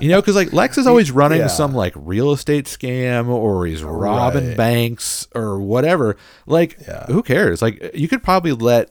You 0.00 0.08
know, 0.10 0.20
because 0.20 0.34
like 0.36 0.52
Lex 0.52 0.78
is 0.78 0.86
always 0.86 1.10
running 1.10 1.40
Yeah. 1.40 1.46
some 1.48 1.74
like 1.74 1.92
real 1.96 2.32
estate 2.32 2.66
scam 2.66 3.28
or 3.28 3.66
he's 3.66 3.82
robbing 3.82 4.48
Right. 4.48 4.56
banks 4.56 5.26
or 5.34 5.60
whatever. 5.60 6.16
Like, 6.46 6.78
Yeah. 6.86 7.06
who 7.06 7.22
cares? 7.22 7.62
Like, 7.62 7.92
you 7.94 8.08
could 8.08 8.22
probably 8.22 8.52
let 8.52 8.90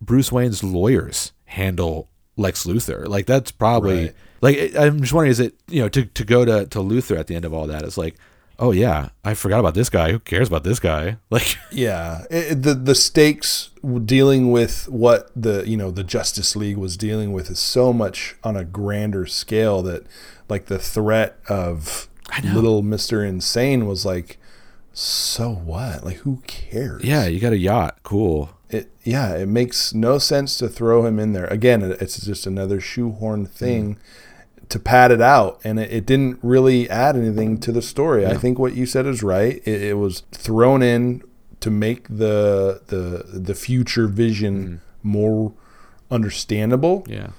Bruce 0.00 0.30
Wayne's 0.32 0.62
lawyers 0.64 1.32
handle 1.44 2.08
Lex 2.36 2.64
Luthor. 2.64 3.06
Like, 3.06 3.26
that's 3.26 3.50
probably 3.50 4.04
Right. 4.06 4.14
like 4.40 4.76
I'm 4.76 5.00
just 5.00 5.12
wondering, 5.12 5.30
is 5.30 5.40
it 5.40 5.54
you 5.68 5.82
know 5.82 5.88
to 5.90 6.04
to 6.04 6.24
go 6.24 6.44
to 6.44 6.66
to 6.66 6.78
Luthor 6.78 7.18
at 7.18 7.26
the 7.26 7.34
end 7.36 7.44
of 7.44 7.52
all 7.52 7.66
that? 7.66 7.82
It's 7.82 7.98
like, 7.98 8.14
oh 8.60 8.70
yeah, 8.70 9.08
I 9.24 9.34
forgot 9.34 9.58
about 9.58 9.74
this 9.74 9.90
guy. 9.90 10.12
Who 10.12 10.20
cares 10.20 10.46
about 10.46 10.62
this 10.62 10.78
guy? 10.78 11.16
Like, 11.30 11.56
Yeah, 11.72 12.24
it, 12.30 12.62
the 12.62 12.74
the 12.74 12.94
stakes 12.94 13.70
dealing 14.04 14.50
with 14.50 14.88
what 14.88 15.30
the 15.34 15.64
you 15.66 15.76
know 15.76 15.90
the 15.90 16.04
Justice 16.04 16.54
League 16.54 16.76
was 16.76 16.96
dealing 16.96 17.32
with 17.32 17.50
is 17.50 17.58
so 17.58 17.92
much 17.92 18.36
on 18.44 18.56
a 18.56 18.64
grander 18.64 19.26
scale 19.26 19.82
that 19.82 20.04
like 20.48 20.66
the 20.66 20.78
threat 20.78 21.38
of 21.48 22.08
little 22.44 22.82
Mister 22.82 23.24
Insane 23.24 23.86
was 23.86 24.04
like, 24.04 24.38
so 24.92 25.50
what? 25.50 26.04
Like 26.04 26.18
who 26.18 26.42
cares? 26.46 27.02
yeah, 27.02 27.26
you 27.26 27.40
got 27.40 27.52
a 27.52 27.58
yacht, 27.58 27.98
cool. 28.02 28.50
it 28.68 28.90
yeah 29.02 29.34
it 29.34 29.46
makes 29.46 29.94
no 29.94 30.18
sense 30.18 30.56
to 30.58 30.68
throw 30.68 31.06
him 31.06 31.18
in 31.18 31.32
there 31.32 31.46
again. 31.46 31.82
It's 31.82 32.20
just 32.24 32.46
another 32.46 32.80
shoehorn 32.80 33.46
thing. 33.46 33.94
Mm. 33.94 33.98
To 34.70 34.78
pad 34.78 35.10
it 35.10 35.20
out, 35.20 35.60
and 35.64 35.78
it, 35.78 35.92
it 35.92 36.06
didn't 36.06 36.38
really 36.42 36.88
add 36.88 37.16
anything 37.16 37.58
to 37.58 37.72
the 37.72 37.82
story. 37.82 38.24
I 38.24 38.36
think 38.36 38.58
what 38.58 38.74
you 38.74 38.86
said 38.86 39.04
is 39.04 39.22
right. 39.22 39.60
It, 39.66 39.82
it 39.82 39.98
was 39.98 40.20
thrown 40.32 40.82
in 40.82 41.22
to 41.60 41.70
make 41.70 42.08
the 42.08 42.82
the 42.86 43.38
the 43.38 43.54
future 43.54 44.06
vision 44.06 44.64
mm-hmm. 44.64 45.08
more 45.08 45.52
understandable. 46.10 47.04
Yeah, 47.08 47.30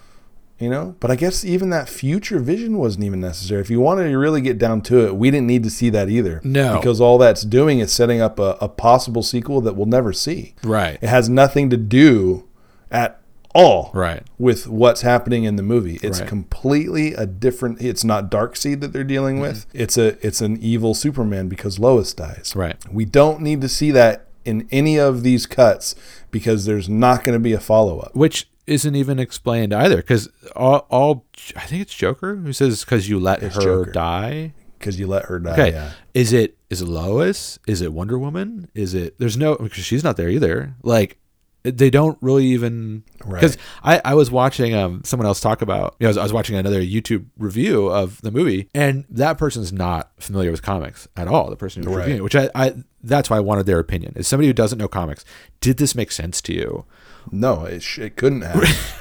you 0.61 0.69
know? 0.69 0.95
But 0.99 1.11
i 1.11 1.15
guess 1.15 1.43
even 1.43 1.71
that 1.71 1.89
future 1.89 2.39
vision 2.39 2.77
wasn't 2.77 3.03
even 3.03 3.19
necessary. 3.19 3.61
If 3.61 3.69
you 3.69 3.81
wanted 3.81 4.09
to 4.09 4.17
really 4.17 4.41
get 4.41 4.57
down 4.57 4.81
to 4.83 5.07
it 5.07 5.15
we 5.15 5.31
didn't 5.31 5.47
need 5.47 5.63
to 5.63 5.69
see 5.69 5.89
that 5.89 6.09
either. 6.09 6.39
No. 6.43 6.77
because 6.77 7.01
all 7.01 7.17
that's 7.17 7.41
doing 7.41 7.79
is 7.79 7.91
setting 7.91 8.21
up 8.21 8.39
a, 8.39 8.57
a 8.61 8.69
possible 8.69 9.23
sequel 9.23 9.59
that 9.61 9.75
we'll 9.75 9.87
never 9.87 10.13
see. 10.13 10.53
Right, 10.63 10.99
it 11.01 11.09
has 11.09 11.27
nothing 11.27 11.69
to 11.71 11.77
do 11.77 12.47
at 12.91 13.20
all 13.53 13.91
right, 13.93 14.23
with 14.37 14.67
what's 14.67 15.01
happening 15.01 15.43
in 15.43 15.55
the 15.55 15.63
movie. 15.63 15.99
It's 16.03 16.19
Right. 16.19 16.27
completely 16.27 17.13
a 17.13 17.25
different. 17.25 17.81
It's 17.81 18.03
not 18.03 18.29
Darkseid 18.31 18.79
that 18.81 18.93
they're 18.93 19.03
dealing 19.03 19.35
Mm-hmm. 19.35 19.41
with. 19.43 19.65
It's 19.73 19.97
a 19.97 20.17
it's 20.25 20.41
an 20.41 20.57
evil 20.61 20.93
Superman 20.93 21.47
because 21.49 21.79
Lois 21.79 22.13
dies. 22.13 22.53
right. 22.55 22.77
We 22.91 23.05
don't 23.05 23.41
need 23.41 23.61
to 23.61 23.69
see 23.69 23.91
that 23.91 24.27
in 24.45 24.67
any 24.71 24.97
of 24.99 25.21
these 25.23 25.45
cuts 25.45 25.95
because 26.31 26.65
there's 26.65 26.89
not 26.89 27.23
going 27.23 27.33
to 27.33 27.39
be 27.39 27.53
a 27.53 27.59
follow 27.59 27.99
up. 27.99 28.15
which 28.15 28.47
isn't 28.67 28.95
even 28.95 29.19
explained 29.19 29.73
either 29.73 29.97
because 29.97 30.29
all, 30.55 30.85
all 30.91 31.25
i 31.55 31.61
think 31.61 31.81
it's 31.81 31.93
joker 31.93 32.35
who 32.37 32.53
says 32.53 32.85
because 32.85 33.09
you 33.09 33.19
let 33.19 33.41
It's 33.43 33.55
her 33.55 33.61
Joker. 33.61 33.91
die 33.91 34.53
Because 34.79 34.99
you 34.99 35.07
let 35.07 35.25
her 35.25 35.39
die. 35.39 35.51
okay 35.53 35.71
Yeah. 35.71 35.91
is 36.13 36.31
it 36.31 36.57
is 36.69 36.81
it 36.81 36.87
lois 36.87 37.57
is 37.67 37.81
it 37.81 37.91
wonder 37.91 38.17
woman 38.19 38.69
is 38.75 38.93
it 38.93 39.17
there's 39.19 39.35
no 39.35 39.55
because 39.55 39.83
she's 39.83 40.03
not 40.03 40.15
there 40.15 40.29
either 40.29 40.75
like 40.83 41.17
they 41.63 41.89
don't 41.89 42.17
really 42.21 42.45
even 42.47 43.03
Right. 43.25 43.39
because 43.39 43.57
I, 43.83 44.01
I 44.03 44.13
was 44.15 44.31
watching 44.31 44.73
um 44.73 45.03
someone 45.03 45.27
else 45.27 45.39
talk 45.39 45.61
about 45.61 45.95
you 45.99 46.05
know 46.05 46.09
I 46.09 46.11
was, 46.11 46.17
I 46.17 46.23
was 46.23 46.33
watching 46.33 46.55
another 46.55 46.81
YouTube 46.81 47.25
review 47.37 47.87
of 47.87 48.21
the 48.21 48.31
movie 48.31 48.69
and 48.73 49.05
that 49.09 49.37
person's 49.37 49.71
not 49.71 50.11
familiar 50.19 50.49
with 50.51 50.61
comics 50.63 51.07
at 51.15 51.27
all 51.27 51.49
the 51.49 51.55
person 51.55 51.83
who's 51.83 51.91
Right. 51.93 51.97
reviewing 51.99 52.19
it, 52.19 52.23
which 52.23 52.35
I, 52.35 52.49
I 52.55 52.73
that's 53.03 53.29
why 53.29 53.37
I 53.37 53.41
wanted 53.41 53.65
their 53.67 53.79
opinion 53.79 54.13
is 54.15 54.27
somebody 54.27 54.47
who 54.47 54.53
doesn't 54.53 54.77
know 54.79 54.87
comics 54.87 55.23
did 55.59 55.77
this 55.77 55.93
make 55.95 56.11
sense 56.11 56.41
to 56.43 56.53
you 56.53 56.85
No, 57.31 57.65
it, 57.65 57.83
sh- 57.83 57.99
it 57.99 58.15
couldn't 58.15 58.41
have. 58.41 58.97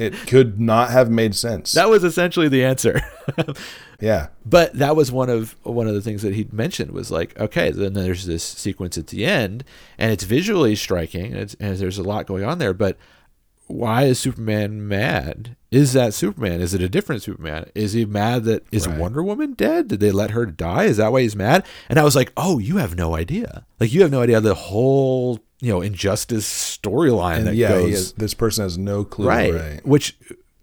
it 0.00 0.14
could 0.26 0.60
not 0.60 0.90
have 0.90 1.10
made 1.10 1.34
sense. 1.34 1.72
that 1.72 1.88
was 1.88 2.04
essentially 2.04 2.48
the 2.48 2.64
answer. 2.64 3.00
Yeah. 4.00 4.28
but 4.46 4.74
that 4.74 4.94
was 4.94 5.10
one 5.10 5.28
of 5.28 5.56
one 5.64 5.88
of 5.88 5.94
the 5.94 6.00
things 6.00 6.22
that 6.22 6.32
he 6.34 6.46
mentioned 6.52 6.92
was 6.92 7.10
like 7.10 7.36
okay 7.40 7.72
then 7.72 7.94
there's 7.94 8.26
this 8.26 8.44
sequence 8.44 8.96
at 8.96 9.08
the 9.08 9.26
end 9.26 9.64
and 9.98 10.12
it's 10.12 10.22
visually 10.22 10.76
striking 10.76 11.32
and, 11.32 11.36
it's, 11.40 11.56
and 11.58 11.76
there's 11.78 11.98
a 11.98 12.04
lot 12.04 12.26
going 12.26 12.44
on 12.44 12.58
there 12.58 12.72
but 12.72 12.96
why 13.66 14.04
is 14.04 14.18
superman 14.20 14.86
mad? 14.88 15.54
Is 15.70 15.92
that 15.94 16.14
superman? 16.14 16.60
Is 16.62 16.72
it 16.72 16.80
a 16.80 16.88
different 16.88 17.22
superman? 17.22 17.68
Is 17.74 17.92
he 17.92 18.06
mad 18.06 18.44
that 18.44 18.64
is 18.72 18.86
Right. 18.88 18.98
wonder 18.98 19.22
woman 19.22 19.52
dead? 19.52 19.88
Did 19.88 20.00
they 20.00 20.10
let 20.12 20.30
her 20.30 20.46
die? 20.46 20.84
Is 20.84 20.96
that 20.98 21.10
why 21.12 21.20
he's 21.22 21.36
mad? 21.36 21.66
And 21.88 21.98
i 21.98 22.04
was 22.04 22.14
like 22.16 22.32
oh 22.36 22.58
you 22.60 22.76
have 22.76 22.94
no 22.96 23.16
idea. 23.16 23.66
Like 23.80 23.92
you 23.92 24.02
have 24.02 24.12
no 24.12 24.22
idea. 24.22 24.40
The 24.40 24.54
whole 24.54 25.40
you 25.60 25.72
know 25.72 25.80
injustice 25.80 26.48
storyline 26.48 27.44
that 27.44 27.54
yeah, 27.54 27.68
goes 27.68 27.90
has, 27.90 28.12
this 28.12 28.34
person 28.34 28.64
has 28.64 28.78
no 28.78 29.04
clue. 29.04 29.26
right. 29.26 29.54
Right. 29.54 29.86
Which, 29.86 30.16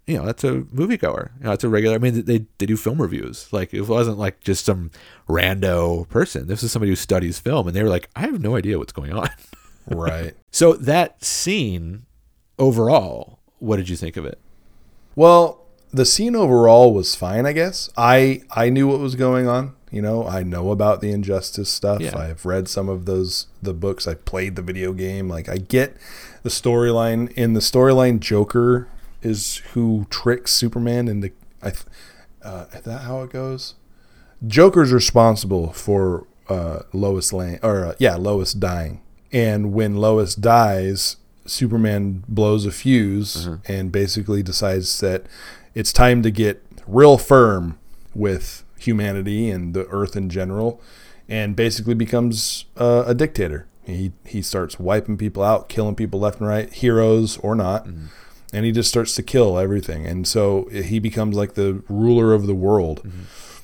you 0.08 0.18
know, 0.18 0.26
that's 0.26 0.44
a 0.44 0.62
moviegoer. 0.62 1.32
You 1.40 1.46
know, 1.46 1.52
it's 1.52 1.64
a 1.64 1.70
regular. 1.70 1.96
I 1.96 2.00
mean, 2.00 2.26
they 2.26 2.46
they 2.58 2.66
do 2.66 2.78
film 2.78 3.02
reviews. 3.02 3.52
Like 3.52 3.74
it 3.74 3.82
wasn't 3.82 4.18
like 4.18 4.40
just 4.42 4.66
some 4.66 4.92
rando 5.28 6.08
person. 6.10 6.48
This 6.48 6.64
is 6.64 6.72
somebody 6.72 6.92
who 6.92 6.96
studies 6.96 7.40
film, 7.40 7.68
and 7.68 7.76
they 7.76 7.84
were 7.84 7.90
like, 7.90 8.10
I 8.16 8.22
have 8.22 8.40
no 8.40 8.56
idea 8.56 8.78
what's 8.78 8.94
going 8.94 9.14
on. 9.14 9.30
Right. 9.88 10.34
so 10.50 10.74
that 10.74 11.24
scene, 11.24 12.08
overall, 12.58 13.38
what 13.60 13.78
did 13.78 13.88
you 13.88 13.96
think 13.96 14.18
of 14.18 14.26
it? 14.26 14.40
Well, 15.16 15.64
the 15.92 16.06
scene 16.06 16.36
overall 16.36 16.92
was 16.92 17.14
fine, 17.14 17.46
I 17.46 17.54
guess. 17.54 17.92
I 17.96 18.42
I 18.50 18.70
knew 18.70 18.88
what 18.88 19.00
was 19.00 19.14
going 19.14 19.48
on. 19.48 19.76
You 19.92 20.02
know, 20.02 20.28
I 20.28 20.44
know 20.44 20.72
about 20.72 21.02
the 21.02 21.12
injustice 21.12 21.70
stuff. 21.70 22.02
Yeah. 22.02 22.18
I've 22.18 22.46
read 22.46 22.68
some 22.68 22.90
of 22.90 23.06
those 23.06 23.48
the 23.62 23.74
books. 23.74 24.08
I 24.08 24.16
played 24.16 24.56
the 24.56 24.62
video 24.62 24.94
game. 24.94 25.30
Like 25.30 25.48
I 25.48 25.58
get 25.58 25.96
the 26.44 26.50
storyline. 26.50 27.32
In 27.34 27.54
the 27.54 27.60
storyline, 27.60 28.20
Joker 28.20 28.88
is 29.22 29.58
who 29.74 30.06
tricks 30.10 30.52
Superman 30.52 31.08
into. 31.08 31.32
I, 31.62 31.70
th- 31.70 31.86
uh, 32.44 32.66
is 32.74 32.82
that 32.82 33.02
how 33.02 33.22
it 33.22 33.32
goes? 33.32 33.76
Joker's 34.46 34.92
responsible 34.92 35.72
for 35.72 36.28
uh, 36.50 36.82
Lois 36.94 37.32
Lane, 37.32 37.60
or 37.64 37.86
uh, 37.86 37.96
yeah, 37.98 38.16
Lois 38.16 38.54
dying. 38.54 39.02
And 39.32 39.74
when 39.74 39.96
Lois 39.98 40.36
dies, 40.36 41.18
Superman 41.46 42.24
blows 42.28 42.66
a 42.66 42.72
fuse 42.72 43.48
and 43.68 43.92
basically 43.92 44.42
decides 44.42 45.00
that 45.00 45.26
it's 45.74 45.94
time 45.94 46.22
to 46.24 46.32
get 46.32 46.64
real 46.88 47.18
firm 47.18 47.78
with 48.14 48.64
humanity 48.86 49.50
and 49.50 49.74
the 49.74 49.86
Earth 49.88 50.16
in 50.16 50.30
general, 50.30 50.82
and 51.28 51.56
basically 51.56 51.94
becomes 51.94 52.66
uh, 52.78 53.04
a 53.06 53.14
dictator. 53.14 53.68
He 53.84 54.14
he 54.26 54.42
starts 54.42 54.80
wiping 54.80 55.18
people 55.18 55.44
out, 55.44 55.70
killing 55.70 55.96
people 55.96 56.20
left 56.20 56.40
and 56.40 56.48
right, 56.48 56.72
heroes 56.72 57.38
or 57.38 57.56
not 57.56 57.88
and 58.56 58.66
he 58.66 58.72
just 58.72 58.88
starts 58.88 59.14
to 59.16 59.22
kill 59.22 59.60
everything. 59.60 60.06
And 60.06 60.26
so 60.26 60.70
he 60.72 60.98
becomes 61.00 61.36
like 61.36 61.56
the 61.56 61.84
ruler 61.90 62.34
of 62.34 62.48
the 62.48 62.56
world. 62.56 63.06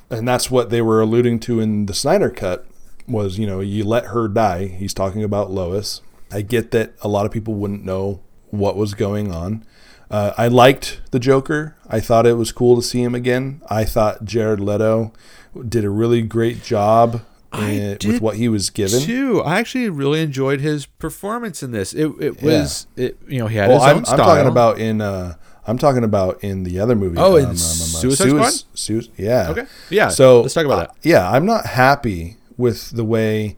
And 0.10 0.28
that's 0.28 0.52
what 0.52 0.70
they 0.70 0.82
were 0.82 1.00
alluding 1.00 1.40
to 1.42 1.62
in 1.62 1.86
the 1.86 1.94
snyder 1.94 2.30
cut 2.30 2.68
was 3.08 3.40
you 3.40 3.48
know 3.48 3.62
you 3.62 3.86
let 3.86 4.08
her 4.08 4.28
die. 4.28 4.68
He's 4.68 4.94
talking 4.94 5.24
about 5.24 5.50
lois. 5.50 6.02
I 6.30 6.42
get 6.42 6.72
that 6.72 6.94
a 7.02 7.08
lot 7.08 7.26
of 7.26 7.32
people 7.32 7.54
wouldn't 7.54 7.86
know 7.86 8.22
what 8.50 8.76
was 8.76 8.94
going 8.94 9.32
on 9.32 9.66
uh, 10.12 10.34
i 10.38 10.48
liked 10.48 11.02
the 11.12 11.20
joker 11.20 11.76
i 11.90 12.00
thought 12.00 12.26
it 12.26 12.34
was 12.34 12.52
cool 12.52 12.76
to 12.76 12.82
see 12.82 13.02
him 13.02 13.16
again 13.16 13.62
i 13.70 13.84
thought 13.84 14.24
jared 14.26 14.60
leto 14.60 15.12
did 15.68 15.84
a 15.84 15.90
really 15.90 16.22
great 16.22 16.64
job 16.64 17.22
in- 17.54 17.98
with 18.06 18.22
what 18.22 18.38
he 18.38 18.48
was 18.48 18.70
given 18.70 19.02
Too, 19.02 19.42
I 19.42 19.60
actually 19.60 19.90
really 19.90 20.22
enjoyed 20.22 20.62
his 20.62 20.86
performance 20.86 21.62
in 21.62 21.72
this. 21.72 21.92
It 21.94 22.10
it 22.22 22.42
was 22.42 22.88
it 22.96 23.18
you 23.28 23.40
know 23.40 23.48
he 23.48 23.58
had 23.58 23.68
well 23.70 23.80
his 23.84 23.90
own 23.92 23.98
I'm, 24.06 24.06
I'm 24.06 24.18
talking 24.18 24.48
about 24.48 24.80
in 24.80 25.02
uh 25.02 25.36
i'm 25.68 25.78
talking 25.78 26.06
about 26.06 26.42
in 26.46 26.64
the 26.64 26.80
other 26.80 26.96
movie 26.96 27.18
Oh, 27.20 27.36
in 27.36 27.48
um, 27.48 27.56
Suicide 27.58 28.30
Squad? 28.30 28.54
Sui- 28.74 29.12
yeah 29.18 29.50
Okay. 29.50 29.66
Yeah, 29.90 30.08
so 30.08 30.40
let's 30.44 30.54
talk 30.54 30.64
about 30.66 30.78
uh, 30.80 30.84
that. 30.84 30.96
yeah 31.04 31.30
i'm 31.30 31.46
not 31.46 31.66
happy 31.66 32.38
with 32.56 32.92
the 32.92 33.04
way 33.04 33.58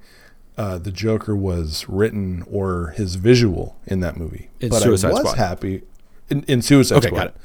uh, 0.58 0.78
the 0.80 0.92
Joker 0.92 1.36
was 1.36 1.86
written 1.88 2.44
or 2.50 2.94
his 2.98 3.16
visual 3.16 3.76
in 3.88 4.00
that 4.02 4.18
movie, 4.18 4.50
In 4.60 4.70
but 4.70 4.82
Suicide 4.84 5.10
I 5.10 5.12
was 5.12 5.20
Squad. 5.22 5.38
happy 5.38 5.82
in, 6.30 6.44
in 6.44 6.62
Suicide 6.62 6.98
Okay, 6.98 7.08
Squad. 7.08 7.18
got 7.18 7.28
it. 7.28 7.36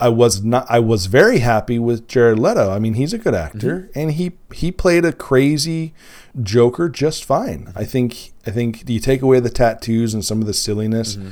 I 0.00 0.08
was 0.08 0.44
not. 0.44 0.64
I 0.70 0.78
was 0.78 1.06
very 1.06 1.38
happy 1.38 1.78
with 1.78 2.06
Jared 2.06 2.38
Leto. 2.38 2.70
I 2.70 2.78
mean, 2.78 2.94
he's 2.94 3.12
a 3.12 3.18
good 3.18 3.34
actor, 3.34 3.88
Mm-hmm. 3.90 3.98
and 3.98 4.12
he 4.12 4.32
he 4.54 4.70
played 4.70 5.04
a 5.04 5.12
crazy 5.12 5.92
Joker 6.40 6.88
just 6.88 7.24
fine. 7.24 7.64
Mm-hmm. 7.66 7.78
I 7.78 7.84
think. 7.84 8.32
I 8.46 8.50
think 8.52 8.84
do 8.84 8.92
you 8.92 9.00
take 9.00 9.22
away 9.22 9.40
the 9.40 9.50
tattoos 9.50 10.14
and 10.14 10.24
some 10.24 10.40
of 10.40 10.46
the 10.46 10.54
silliness 10.54 11.16
Mm-hmm. 11.16 11.30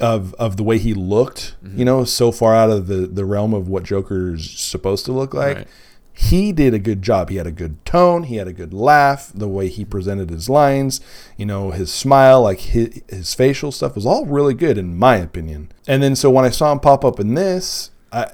of 0.00 0.32
of 0.34 0.56
the 0.56 0.62
way 0.62 0.78
he 0.78 0.94
looked. 0.94 1.56
You 1.62 1.84
know, 1.84 2.04
so 2.04 2.32
far 2.32 2.54
out 2.54 2.70
of 2.70 2.86
the 2.86 3.06
the 3.06 3.24
realm 3.26 3.52
of 3.52 3.68
what 3.68 3.82
Joker's 3.82 4.50
supposed 4.50 5.04
to 5.04 5.12
look 5.12 5.34
like. 5.34 5.56
Right. 5.58 5.68
He 6.16 6.52
did 6.52 6.72
a 6.72 6.78
good 6.78 7.02
job. 7.02 7.28
He 7.28 7.36
had 7.36 7.46
a 7.46 7.52
good 7.52 7.84
tone. 7.84 8.22
He 8.22 8.36
had 8.36 8.46
a 8.46 8.52
good 8.52 8.72
laugh. 8.72 9.32
The 9.34 9.48
way 9.48 9.68
he 9.68 9.84
presented 9.84 10.30
his 10.30 10.48
lines, 10.48 11.00
you 11.36 11.44
know, 11.44 11.72
his 11.72 11.92
smile, 11.92 12.42
like 12.42 12.60
his, 12.60 13.02
his 13.08 13.34
facial 13.34 13.72
stuff 13.72 13.96
was 13.96 14.06
all 14.06 14.24
really 14.24 14.54
good 14.54 14.78
in 14.78 14.96
my 14.96 15.16
opinion. 15.16 15.72
And 15.88 16.02
then 16.04 16.14
so 16.14 16.30
when 16.30 16.44
I 16.44 16.50
saw 16.50 16.70
him 16.70 16.78
pop 16.78 17.04
up 17.04 17.18
in 17.18 17.34
this, 17.34 17.90
I, 18.12 18.30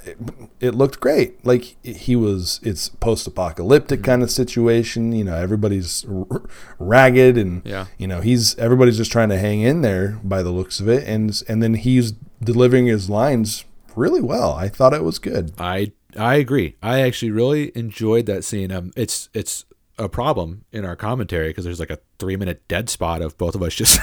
it 0.60 0.74
looked 0.74 1.00
great. 1.00 1.42
Like 1.44 1.76
he 1.82 2.14
was, 2.14 2.60
it's 2.62 2.90
post-apocalyptic 2.90 4.00
mm-hmm. 4.00 4.04
kind 4.04 4.22
of 4.22 4.30
situation. 4.30 5.12
You 5.12 5.24
know, 5.24 5.36
everybody's 5.36 6.04
r- 6.04 6.42
ragged, 6.78 7.38
and 7.38 7.62
Yeah. 7.64 7.86
you 7.96 8.06
know 8.06 8.20
he's 8.20 8.58
everybody's 8.58 8.98
just 8.98 9.10
trying 9.10 9.30
to 9.30 9.38
hang 9.38 9.62
in 9.62 9.80
there 9.80 10.20
by 10.22 10.42
the 10.42 10.50
looks 10.50 10.80
of 10.80 10.88
it. 10.90 11.08
And 11.08 11.42
and 11.48 11.62
then 11.62 11.74
he's 11.74 12.12
delivering 12.44 12.88
his 12.88 13.08
lines 13.08 13.64
really 13.96 14.20
well. 14.20 14.52
I 14.52 14.68
thought 14.68 14.92
it 14.92 15.02
was 15.02 15.18
good. 15.18 15.52
I 15.58 15.92
I 16.18 16.36
agree. 16.36 16.76
I 16.82 17.00
actually 17.00 17.30
really 17.30 17.72
enjoyed 17.74 18.26
that 18.26 18.44
scene. 18.44 18.72
Um, 18.72 18.92
it's 18.96 19.28
it's 19.34 19.64
a 19.98 20.08
problem 20.08 20.64
in 20.72 20.84
our 20.84 20.96
commentary 20.96 21.48
because 21.48 21.64
there's 21.64 21.80
like 21.80 21.90
a 21.90 21.98
three 22.18 22.36
minute 22.36 22.66
dead 22.68 22.88
spot 22.88 23.22
of 23.22 23.36
both 23.36 23.54
of 23.54 23.62
us 23.62 23.74
just 23.76 24.00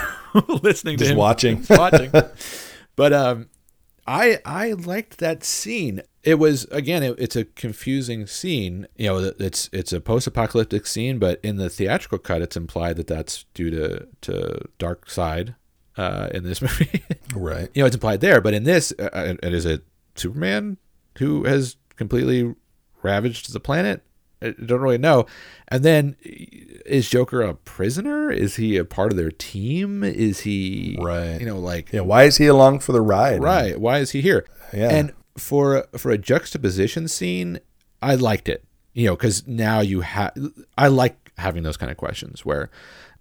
listening 0.64 0.98
to 0.98 1.06
Just 1.06 1.18
watching. 1.18 1.66
watching. 1.70 2.12
But 2.96 3.14
um, 3.14 3.50
I 4.06 4.40
I 4.46 4.74
liked 4.74 5.18
that 5.18 5.44
scene. 5.44 6.02
It 6.24 6.36
was 6.36 6.66
again, 6.66 7.04
it, 7.04 7.16
it's 7.18 7.36
a 7.36 7.46
confusing 7.46 8.28
scene. 8.28 8.88
You 8.96 9.08
know, 9.08 9.32
it's 9.40 9.70
it's 9.74 9.94
a 9.94 10.02
post 10.02 10.28
apocalyptic 10.28 10.86
scene, 10.86 11.20
but 11.20 11.40
in 11.44 11.58
the 11.58 11.70
theatrical 11.70 12.18
cut, 12.20 12.42
it's 12.42 12.58
implied 12.58 12.98
that 12.98 13.08
that's 13.08 13.46
due 13.54 13.70
to 13.72 14.08
to 14.22 14.60
Darkseid 14.80 15.56
uh, 15.98 16.30
in 16.34 16.44
this 16.44 16.62
movie. 16.62 17.04
Right. 17.36 17.70
you 17.74 17.82
know, 17.82 17.88
it's 17.88 17.96
implied 17.96 18.22
there, 18.22 18.42
but 18.42 18.54
in 18.54 18.64
this, 18.64 18.94
uh, 19.00 19.36
it 19.42 19.54
is 19.54 19.66
it 19.66 19.84
Superman 20.16 20.78
who 21.18 21.44
has 21.46 21.76
completely 21.98 22.56
ravaged 23.04 23.52
the 23.52 23.60
planet. 23.60 24.04
I 24.42 24.52
don't 24.52 24.82
really 24.82 25.00
know. 25.00 25.26
And 25.68 25.84
then, 25.84 26.16
is 26.22 27.10
Joker 27.10 27.42
a 27.42 27.56
prisoner? 27.56 28.32
Is 28.32 28.58
he 28.58 28.78
a 28.78 28.86
part 28.86 29.12
of 29.12 29.18
their 29.18 29.32
team? 29.32 30.04
Is 30.04 30.42
he 30.42 30.96
Right. 31.00 31.40
You 31.40 31.48
know, 31.48 31.60
like 31.60 31.92
Yeah. 31.92 32.02
Why 32.02 32.24
is 32.24 32.38
he 32.38 32.46
along 32.46 32.80
for 32.80 32.92
the 32.92 33.02
ride? 33.02 33.42
right? 33.42 33.80
Why 33.80 33.98
is 34.00 34.12
he 34.12 34.22
here? 34.22 34.46
Yeah. 34.74 34.90
And 34.90 35.14
for 35.38 35.88
for 35.98 36.12
a 36.12 36.18
juxtaposition 36.18 37.08
scene, 37.08 37.60
I 38.02 38.16
liked 38.16 38.48
it. 38.48 38.64
You 38.94 39.08
know, 39.08 39.16
because 39.16 39.48
now 39.48 39.82
you 39.82 40.02
have. 40.02 40.34
I 40.78 40.88
like 40.88 41.32
having 41.38 41.64
those 41.64 41.78
kind 41.78 41.92
of 41.92 41.98
questions 41.98 42.46
where, 42.46 42.70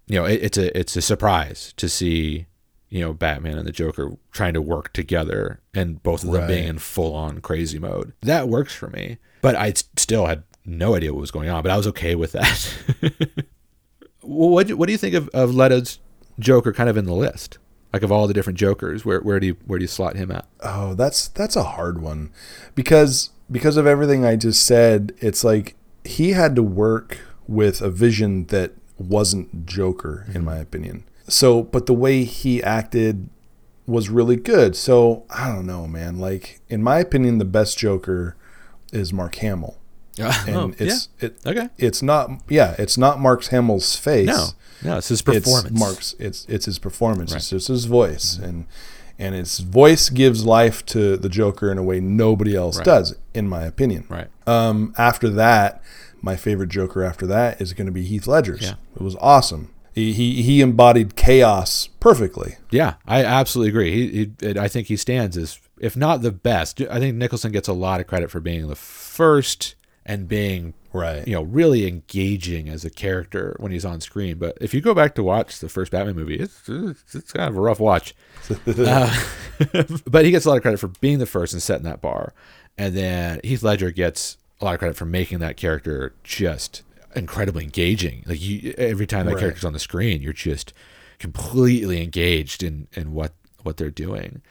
you 0.07 0.15
know, 0.15 0.25
it, 0.25 0.43
it's 0.43 0.57
a 0.57 0.77
it's 0.77 0.95
a 0.95 1.01
surprise 1.01 1.73
to 1.77 1.89
see 1.89 2.45
you 2.89 3.01
know 3.01 3.13
Batman 3.13 3.57
and 3.57 3.67
the 3.67 3.71
Joker 3.71 4.17
trying 4.31 4.53
to 4.53 4.61
work 4.61 4.93
together 4.93 5.59
and 5.73 6.01
both 6.03 6.23
of 6.23 6.31
them 6.31 6.41
Right. 6.41 6.47
being 6.47 6.67
in 6.67 6.79
full 6.79 7.13
on 7.15 7.39
crazy 7.41 7.79
mode. 7.79 8.13
That 8.21 8.47
works 8.49 8.73
for 8.73 8.89
me. 8.89 9.17
But 9.41 9.55
I 9.55 9.73
still 9.97 10.25
had 10.25 10.43
no 10.65 10.95
idea 10.95 11.13
what 11.13 11.21
was 11.21 11.31
going 11.31 11.49
on. 11.49 11.63
But 11.63 11.71
I 11.71 11.77
was 11.77 11.87
okay 11.87 12.15
with 12.15 12.33
that. 12.33 12.73
What 14.27 14.67
do- 14.67 14.75
what 14.75 14.87
do 14.87 14.91
you 14.91 14.97
think 14.97 15.15
of 15.15 15.29
of 15.29 15.55
Leto's 15.55 15.99
Joker 16.37 16.73
kind 16.73 16.89
of 16.89 16.97
in 16.97 17.05
the 17.05 17.13
list? 17.13 17.59
Like 17.93 18.03
of 18.03 18.11
all 18.11 18.27
the 18.27 18.33
different 18.33 18.59
Jokers, 18.59 19.05
where 19.05 19.21
where 19.21 19.39
do 19.39 19.47
you 19.47 19.57
where 19.65 19.79
do 19.79 19.83
you 19.83 19.87
slot 19.87 20.17
him 20.17 20.31
at? 20.31 20.45
Oh, 20.59 20.93
that's 20.95 21.29
that's 21.29 21.55
a 21.55 21.63
hard 21.63 22.01
one 22.01 22.31
because 22.75 23.29
because 23.49 23.77
of 23.77 23.87
everything 23.87 24.25
I 24.25 24.35
just 24.35 24.65
said, 24.65 25.13
it's 25.19 25.45
like 25.45 25.75
he 26.03 26.31
had 26.31 26.55
to 26.57 26.63
work 26.63 27.19
with 27.47 27.81
a 27.81 27.89
vision 27.89 28.47
that 28.47 28.73
wasn't 28.97 29.65
Joker 29.65 30.25
in 30.27 30.33
mm-hmm. 30.33 30.45
my 30.45 30.57
opinion. 30.57 31.05
So, 31.27 31.63
but 31.63 31.85
the 31.85 31.93
way 31.93 32.23
he 32.23 32.63
acted 32.63 33.29
was 33.85 34.09
really 34.09 34.35
good. 34.35 34.75
So, 34.75 35.25
I 35.29 35.47
don't 35.53 35.65
know, 35.65 35.87
man. 35.87 36.19
Like 36.19 36.59
in 36.69 36.81
my 36.83 36.99
opinion 36.99 37.37
the 37.37 37.45
best 37.45 37.77
Joker 37.77 38.35
is 38.93 39.11
Mark 39.13 39.35
Hamill. 39.35 39.77
and 40.19 40.55
Oh, 40.55 40.73
it's 40.79 41.09
it 41.19 41.37
Okay. 41.45 41.69
it's 41.77 42.01
not 42.01 42.31
yeah 42.49 42.73
it's 42.79 42.97
not 42.97 43.19
Mark's 43.19 43.49
Hamill's 43.49 43.95
face. 43.95 44.25
No, 44.27 44.47
no, 44.83 44.97
it's 44.97 45.09
his 45.09 45.21
performance. 45.21 45.69
It's 45.71 45.79
Mark's. 45.79 46.15
It's 46.17 46.45
it's 46.49 46.65
his 46.65 46.79
performance. 46.79 47.33
It's 47.35 47.49
just 47.51 47.67
his 47.67 47.85
voice, 47.85 48.35
and 48.37 48.65
and 49.19 49.35
his 49.35 49.59
voice 49.59 50.09
gives 50.09 50.43
life 50.43 50.83
to 50.87 51.17
the 51.17 51.29
Joker 51.29 51.71
in 51.71 51.77
a 51.77 51.83
way 51.83 51.99
nobody 51.99 52.55
else 52.55 52.77
Right. 52.77 52.85
does, 52.85 53.15
in 53.35 53.47
my 53.47 53.63
opinion. 53.63 54.05
Right. 54.09 54.27
Um. 54.47 54.93
After 54.97 55.29
that, 55.29 55.83
my 56.21 56.35
favorite 56.35 56.69
Joker 56.69 57.03
after 57.03 57.27
that 57.27 57.61
is 57.61 57.73
going 57.73 57.85
to 57.85 57.91
be 57.91 58.03
Heath 58.03 58.25
Ledger's. 58.25 58.63
Yeah. 58.63 58.73
It 58.95 59.01
was 59.03 59.15
awesome. 59.21 59.69
He, 59.97 60.13
he 60.13 60.43
he 60.43 60.61
embodied 60.61 61.15
chaos 61.15 61.87
perfectly. 61.99 62.57
Yeah, 62.69 62.95
I 63.07 63.23
absolutely 63.25 63.69
agree. 63.69 63.91
He, 64.11 64.31
he 64.39 64.59
I 64.59 64.67
think 64.67 64.85
he 64.85 64.95
stands 64.95 65.35
as, 65.35 65.59
if 65.79 65.97
not 65.97 66.21
the 66.21 66.31
best. 66.31 66.79
I 66.81 66.99
think 66.99 67.15
Nicholson 67.15 67.51
gets 67.51 67.67
a 67.67 67.73
lot 67.73 67.99
of 67.99 68.05
credit 68.05 68.29
for 68.29 68.39
being 68.39 68.67
the 68.67 68.75
first 68.75 69.73
and 70.05 70.27
being 70.27 70.75
Right. 70.93 71.27
you 71.27 71.33
know 71.33 71.41
really 71.41 71.87
engaging 71.87 72.69
as 72.69 72.85
a 72.85 72.91
character 72.91 73.55
when 73.59 73.71
he's 73.71 73.85
on 73.85 73.99
screen. 73.99 74.37
But 74.37 74.59
if 74.61 74.71
you 74.71 74.81
go 74.81 74.93
back 74.93 75.15
to 75.15 75.23
watch 75.23 75.59
the 75.59 75.67
first 75.67 75.91
Batman 75.91 76.15
movie, 76.15 76.35
it's 76.37 76.69
it's, 76.69 77.15
it's 77.15 77.31
kind 77.31 77.49
of 77.49 77.57
a 77.57 77.61
rough 77.61 77.79
watch. 77.79 78.13
Uh, 78.67 79.13
but 80.07 80.25
he 80.25 80.29
gets 80.31 80.45
a 80.45 80.49
lot 80.49 80.57
of 80.57 80.61
credit 80.61 80.77
for 80.79 80.89
being 81.01 81.17
the 81.17 81.25
first 81.25 81.53
and 81.53 81.61
setting 81.61 81.85
that 81.85 82.01
bar, 82.01 82.33
and 82.77 82.95
then 82.95 83.39
Heath 83.43 83.63
Ledger 83.63 83.89
gets 83.89 84.37
a 84.61 84.65
lot 84.65 84.73
of 84.75 84.79
credit 84.79 84.95
for 84.95 85.05
making 85.05 85.39
that 85.39 85.57
character 85.57 86.13
just 86.23 86.83
incredibly 87.15 87.63
engaging. 87.63 88.23
Like 88.25 88.41
you, 88.41 88.73
every 88.77 89.07
time 89.07 89.25
that 89.25 89.33
Right. 89.33 89.39
character's 89.39 89.65
on 89.65 89.73
the 89.73 89.79
screen, 89.79 90.21
you're 90.21 90.33
just 90.33 90.73
completely 91.19 92.01
engaged 92.03 92.63
in 92.63 92.87
in 92.93 93.13
what 93.13 93.33
what 93.63 93.77
they're 93.77 93.89
doing. 93.89 94.41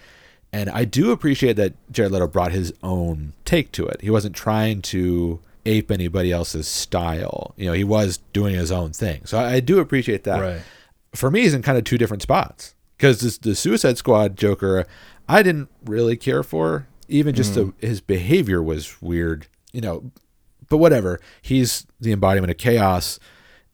And 0.53 0.71
I 0.71 0.85
do 0.85 1.11
appreciate 1.11 1.55
that 1.55 1.75
Jared 1.93 2.13
Leto 2.13 2.29
brought 2.29 2.53
his 2.53 2.73
own 2.83 3.35
take 3.45 3.73
to 3.73 3.87
it. 3.87 4.01
He 4.01 4.11
wasn't 4.11 4.35
trying 4.35 4.81
to 4.83 5.41
ape 5.67 5.91
anybody 5.91 6.33
else's 6.33 6.67
style. 6.69 7.53
You 7.57 7.67
know, 7.67 7.73
he 7.73 7.85
was 7.85 8.19
doing 8.33 8.55
his 8.55 8.73
own 8.73 8.93
thing. 8.93 9.23
So 9.27 9.39
I, 9.39 9.55
I 9.55 9.61
do 9.61 9.81
appreciate 9.81 10.25
that. 10.25 10.41
Right. 10.41 10.63
For 11.15 11.31
me, 11.31 11.43
he's 11.43 11.55
in 11.55 11.63
kind 11.63 11.77
of 11.77 11.85
two 11.85 11.99
different 11.99 12.23
spots 12.23 12.75
because 12.97 13.39
the 13.39 13.55
Suicide 13.55 13.99
Squad 13.99 14.37
Joker, 14.37 14.87
I 15.29 15.43
didn't 15.43 15.69
really 15.85 16.17
care 16.17 16.43
for. 16.43 16.87
Even 17.09 17.35
just 17.35 17.53
mm. 17.53 17.75
the, 17.81 17.87
his 17.87 18.01
behavior 18.01 18.63
was 18.63 19.01
weird. 19.03 19.47
You 19.73 19.81
know, 19.81 20.11
but 20.69 20.79
whatever. 20.79 21.21
He's 21.43 21.87
the 22.01 22.13
embodiment 22.13 22.51
of 22.51 22.59
chaos, 22.59 23.19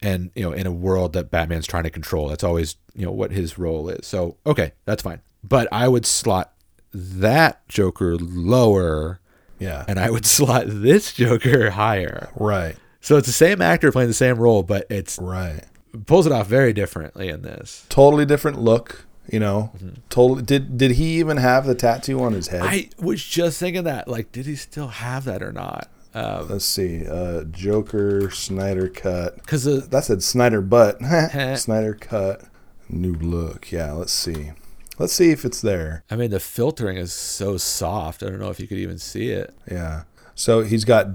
and 0.00 0.30
you 0.34 0.42
know, 0.42 0.52
in 0.52 0.66
a 0.66 0.72
world 0.72 1.12
that 1.14 1.30
Batman's 1.30 1.66
trying 1.66 1.84
to 1.84 1.90
control. 1.90 2.28
That's 2.28 2.44
always 2.44 2.76
you 2.94 3.04
know 3.06 3.12
what 3.12 3.30
his 3.32 3.58
role 3.58 3.88
is. 3.88 4.06
So 4.06 4.36
okay, 4.46 4.72
that's 4.84 5.02
fine. 5.02 5.20
But 5.44 5.68
I 5.72 5.88
would 5.88 6.06
slot 6.06 6.52
that 6.92 7.66
Joker 7.68 8.16
lower, 8.16 9.20
Yeah. 9.58 9.84
and 9.88 9.98
I 9.98 10.10
would 10.10 10.26
slot 10.26 10.64
this 10.66 11.12
Joker 11.12 11.70
higher. 11.70 12.28
right. 12.36 12.76
So 13.00 13.16
it's 13.16 13.26
the 13.26 13.32
same 13.32 13.60
actor 13.60 13.90
playing 13.90 14.08
the 14.08 14.14
same 14.14 14.36
role, 14.38 14.62
but 14.62 14.86
it's 14.88 15.18
Right. 15.18 15.64
pulls 16.06 16.24
it 16.26 16.32
off 16.32 16.46
very 16.46 16.72
differently 16.72 17.28
in 17.28 17.42
this. 17.42 17.84
Totally 17.88 18.24
different 18.24 18.60
look. 18.60 19.06
You 19.30 19.38
know. 19.40 19.70
Mm-hmm. 19.76 19.88
Totally. 20.10 20.42
Did 20.42 20.76
did 20.78 20.90
he 20.92 21.18
even 21.20 21.36
have 21.38 21.64
the 21.66 21.74
tattoo 21.76 22.20
on 22.22 22.32
his 22.32 22.48
head? 22.48 22.62
I 22.62 22.90
was 22.98 23.24
just 23.24 23.58
thinking 23.58 23.84
that, 23.84 24.06
like, 24.08 24.32
did 24.32 24.46
he 24.46 24.54
still 24.56 24.88
have 24.88 25.24
that 25.24 25.42
or 25.42 25.52
not? 25.52 25.88
Let's 26.14 26.64
see. 26.64 27.06
Uh, 27.06 27.44
Joker 27.44 28.30
Snyder 28.30 28.88
cut. 28.88 29.36
Because 29.36 29.88
That 29.88 30.04
said 30.04 30.22
Snyder 30.22 30.60
butt. 30.60 30.98
Snyder 31.58 31.94
cut. 31.94 32.42
New 32.88 33.14
look. 33.14 33.72
Yeah, 33.72 33.92
let's 33.92 34.12
see. 34.12 34.52
Let's 34.98 35.14
see 35.14 35.30
if 35.30 35.44
it's 35.44 35.60
there. 35.60 36.04
I 36.10 36.16
mean, 36.16 36.30
the 36.30 36.40
filtering 36.40 36.96
is 36.96 37.12
so 37.12 37.56
soft. 37.56 38.22
I 38.22 38.26
don't 38.26 38.38
know 38.38 38.50
if 38.50 38.60
you 38.60 38.66
could 38.66 38.78
even 38.78 38.98
see 38.98 39.30
it. 39.30 39.54
Yeah. 39.70 40.04
So 40.34 40.60
he's 40.60 40.84
got 40.84 41.08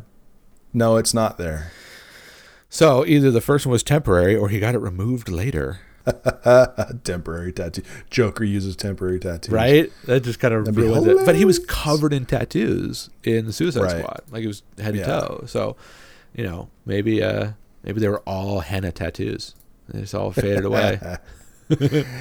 no, 0.73 0.97
it's 0.97 1.13
not 1.13 1.37
there. 1.37 1.71
So 2.69 3.05
either 3.05 3.31
the 3.31 3.41
first 3.41 3.65
one 3.65 3.71
was 3.71 3.83
temporary, 3.83 4.35
or 4.35 4.49
he 4.49 4.59
got 4.59 4.75
it 4.75 4.79
removed 4.79 5.29
later. 5.29 5.79
Temporary 7.03 7.51
tattoo. 7.51 7.81
Joker 8.09 8.43
uses 8.43 8.75
temporary 8.75 9.19
tattoos. 9.19 9.51
Right? 9.51 9.91
That 10.05 10.21
just 10.23 10.39
kind 10.39 10.53
of 10.53 10.75
ruins 10.75 11.05
it. 11.07 11.25
But 11.25 11.35
he 11.35 11.45
was 11.45 11.59
covered 11.59 12.13
in 12.13 12.25
tattoos 12.25 13.09
in 13.23 13.45
the 13.45 13.53
Suicide 13.53 13.81
Right. 13.83 13.97
Squad. 13.99 14.21
Like 14.31 14.41
he 14.41 14.47
was 14.47 14.63
head 14.79 14.93
to 14.93 14.99
Yeah. 14.99 15.05
toe. 15.05 15.43
So, 15.47 15.75
you 16.35 16.43
know, 16.43 16.69
maybe 16.85 17.21
uh 17.23 17.51
maybe 17.83 17.99
they 17.99 18.07
were 18.09 18.21
all 18.21 18.61
henna 18.61 18.91
tattoos. 18.91 19.55
They 19.89 20.01
just 20.01 20.15
all 20.15 20.31
faded 20.31 20.65
away. 20.71 20.99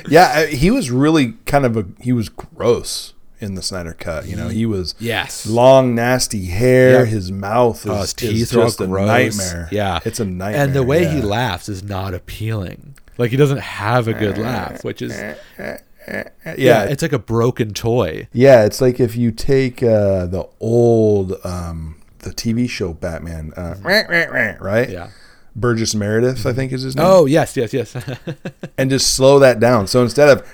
Yeah, 0.08 0.32
uh, 0.42 0.46
he 0.46 0.72
was 0.72 0.90
really 0.90 1.34
kind 1.46 1.64
of 1.64 1.76
a 1.76 1.86
he 2.00 2.12
was 2.12 2.28
gross 2.28 3.14
in 3.38 3.54
the 3.54 3.62
Snyder 3.62 3.92
cut. 3.92 4.26
You 4.26 4.34
know, 4.34 4.48
he 4.48 4.66
was 4.66 4.96
Yes. 4.98 5.46
long, 5.46 5.94
nasty 5.94 6.46
hair. 6.46 7.00
Yep. 7.04 7.08
His 7.08 7.30
mouth 7.30 7.84
is, 7.84 7.90
Oh, 7.90 7.94
his 7.98 8.04
is 8.08 8.14
teeth 8.14 8.54
are 8.56 8.60
all 8.62 8.66
just 8.66 8.80
a 8.80 8.88
gross. 8.88 9.06
nightmare. 9.06 9.68
Yeah, 9.70 10.00
it's 10.04 10.18
a 10.18 10.24
nightmare. 10.24 10.64
And 10.64 10.72
the 10.74 10.82
way 10.82 11.06
he 11.06 11.22
laughs 11.22 11.68
is 11.68 11.84
not 11.84 12.12
appealing. 12.12 12.95
Like 13.18 13.30
he 13.30 13.36
doesn't 13.36 13.58
have 13.60 14.08
a 14.08 14.12
good 14.12 14.38
eh, 14.38 14.42
laugh, 14.42 14.84
which 14.84 15.02
is 15.02 15.12
eh, 15.12 15.36
eh, 15.58 15.76
yeah, 16.06 16.54
yeah, 16.56 16.84
it's 16.84 17.02
like 17.02 17.12
a 17.12 17.18
broken 17.18 17.72
toy. 17.72 18.28
Yeah, 18.32 18.64
it's 18.64 18.80
like 18.80 19.00
if 19.00 19.16
you 19.16 19.32
take 19.32 19.82
uh, 19.82 20.26
the 20.26 20.48
old 20.60 21.34
um, 21.44 22.00
the 22.20 22.30
TV 22.30 22.68
show 22.68 22.92
Batman, 22.92 23.52
uh, 23.56 23.74
mm-hmm. 23.74 24.62
right? 24.62 24.88
Yeah. 24.88 25.10
Burgess 25.56 25.94
Meredith, 25.94 26.44
I 26.44 26.50
mm-hmm. 26.50 26.56
think 26.56 26.72
is 26.72 26.82
his 26.82 26.96
name. 26.96 27.06
Oh 27.06 27.24
yes, 27.24 27.56
yes, 27.56 27.72
yes. 27.72 27.96
and 28.78 28.90
just 28.90 29.14
slow 29.14 29.38
that 29.38 29.58
down. 29.58 29.86
So 29.86 30.02
instead 30.02 30.28
of 30.28 30.46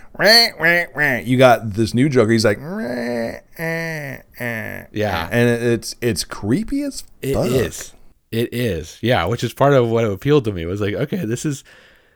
you 1.27 1.39
got 1.39 1.73
this 1.73 1.93
new 1.93 2.09
Joker, 2.09 2.31
he's 2.31 2.45
like 2.45 2.59
Yeah. 4.93 5.29
and 5.33 5.49
it's 5.49 5.97
it's 6.01 6.23
creepy 6.25 6.83
as 6.83 7.03
It 7.21 7.35
fuck. 7.35 7.47
is. 7.47 7.95
It 8.31 8.55
is. 8.55 8.99
Yeah, 9.03 9.27
which 9.27 9.43
is 9.45 9.53
part 9.53 9.75
of 9.75 9.91
what 9.91 10.05
appealed 10.05 10.45
to 10.45 10.53
me 10.53 10.65
was 10.67 10.81
like, 10.81 10.95
okay, 10.95 11.25
this 11.25 11.45
is 11.45 11.65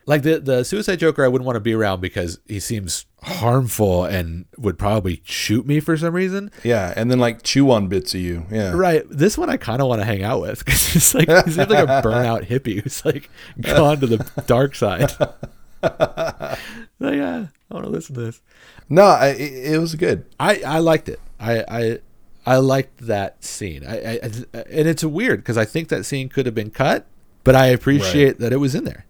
like 0.06 0.22
the 0.22 0.38
the 0.38 0.64
Suicide 0.64 1.00
Joker. 1.00 1.24
I 1.24 1.28
wouldn't 1.28 1.46
want 1.46 1.56
to 1.56 1.60
be 1.60 1.74
around 1.74 2.00
because 2.00 2.38
he 2.46 2.60
seems 2.60 3.06
harmful 3.22 4.04
and 4.04 4.46
would 4.56 4.78
probably 4.78 5.20
shoot 5.24 5.66
me 5.66 5.80
for 5.80 5.96
some 5.96 6.14
reason. 6.14 6.50
Yeah, 6.62 6.94
and 6.96 7.10
then 7.10 7.18
like 7.18 7.42
chew 7.42 7.70
on 7.72 7.88
bits 7.88 8.14
of 8.14 8.20
you. 8.20 8.46
Yeah, 8.50 8.72
Right. 8.72 9.04
This 9.10 9.36
one 9.36 9.50
I 9.50 9.56
kind 9.56 9.82
of 9.82 9.88
want 9.88 10.00
to 10.00 10.04
hang 10.06 10.22
out 10.22 10.40
with 10.40 10.58
because 10.64 10.86
he's 10.86 11.14
like 11.14 11.28
he 11.28 11.50
seems 11.50 11.68
like 11.68 11.84
a 11.84 11.86
burnout 12.04 12.46
hippie 12.46 12.80
who's 12.80 13.04
like 13.04 13.28
gone 13.60 14.00
to 14.00 14.06
the 14.06 14.42
dark 14.46 14.74
side. 14.76 15.12
like, 15.82 17.14
yeah, 17.14 17.46
I 17.70 17.74
want 17.74 17.84
to 17.84 17.90
listen 17.90 18.14
to 18.14 18.20
this. 18.22 18.40
No, 18.88 19.02
I, 19.02 19.28
it, 19.28 19.74
it 19.74 19.78
was 19.78 19.96
good. 19.96 20.24
I 20.38 20.60
I 20.60 20.78
liked 20.78 21.08
it. 21.08 21.20
I 21.40 21.64
I 21.68 21.98
I 22.46 22.56
liked 22.58 23.06
that 23.08 23.42
scene. 23.42 23.84
I, 23.84 23.96
I, 23.96 24.12
I 24.54 24.58
and 24.70 24.86
it's 24.86 25.02
weird 25.02 25.40
because 25.40 25.58
I 25.58 25.64
think 25.64 25.88
that 25.88 26.04
scene 26.06 26.28
could 26.28 26.46
have 26.46 26.54
been 26.54 26.70
cut, 26.70 27.06
but 27.42 27.56
I 27.56 27.66
appreciate 27.66 28.38
that 28.38 28.52
it 28.52 28.58
was 28.58 28.76
in 28.76 28.84
there. 28.84 29.05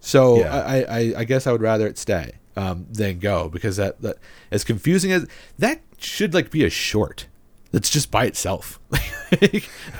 So 0.00 0.40
Yeah. 0.40 0.54
I, 0.60 0.76
I 0.82 1.14
I 1.18 1.24
guess 1.24 1.46
I 1.46 1.52
would 1.52 1.62
rather 1.62 1.86
it 1.86 1.98
stay 1.98 2.32
um, 2.56 2.86
than 2.90 3.18
go 3.18 3.48
because 3.48 3.76
that 3.76 4.00
that 4.02 4.16
as 4.50 4.64
confusing 4.64 5.12
as 5.12 5.26
that 5.58 5.80
should 5.98 6.34
like 6.34 6.50
be 6.50 6.64
a 6.64 6.70
short. 6.70 7.26
That's 7.72 7.88
just 7.88 8.10
by 8.10 8.24
itself. 8.24 8.80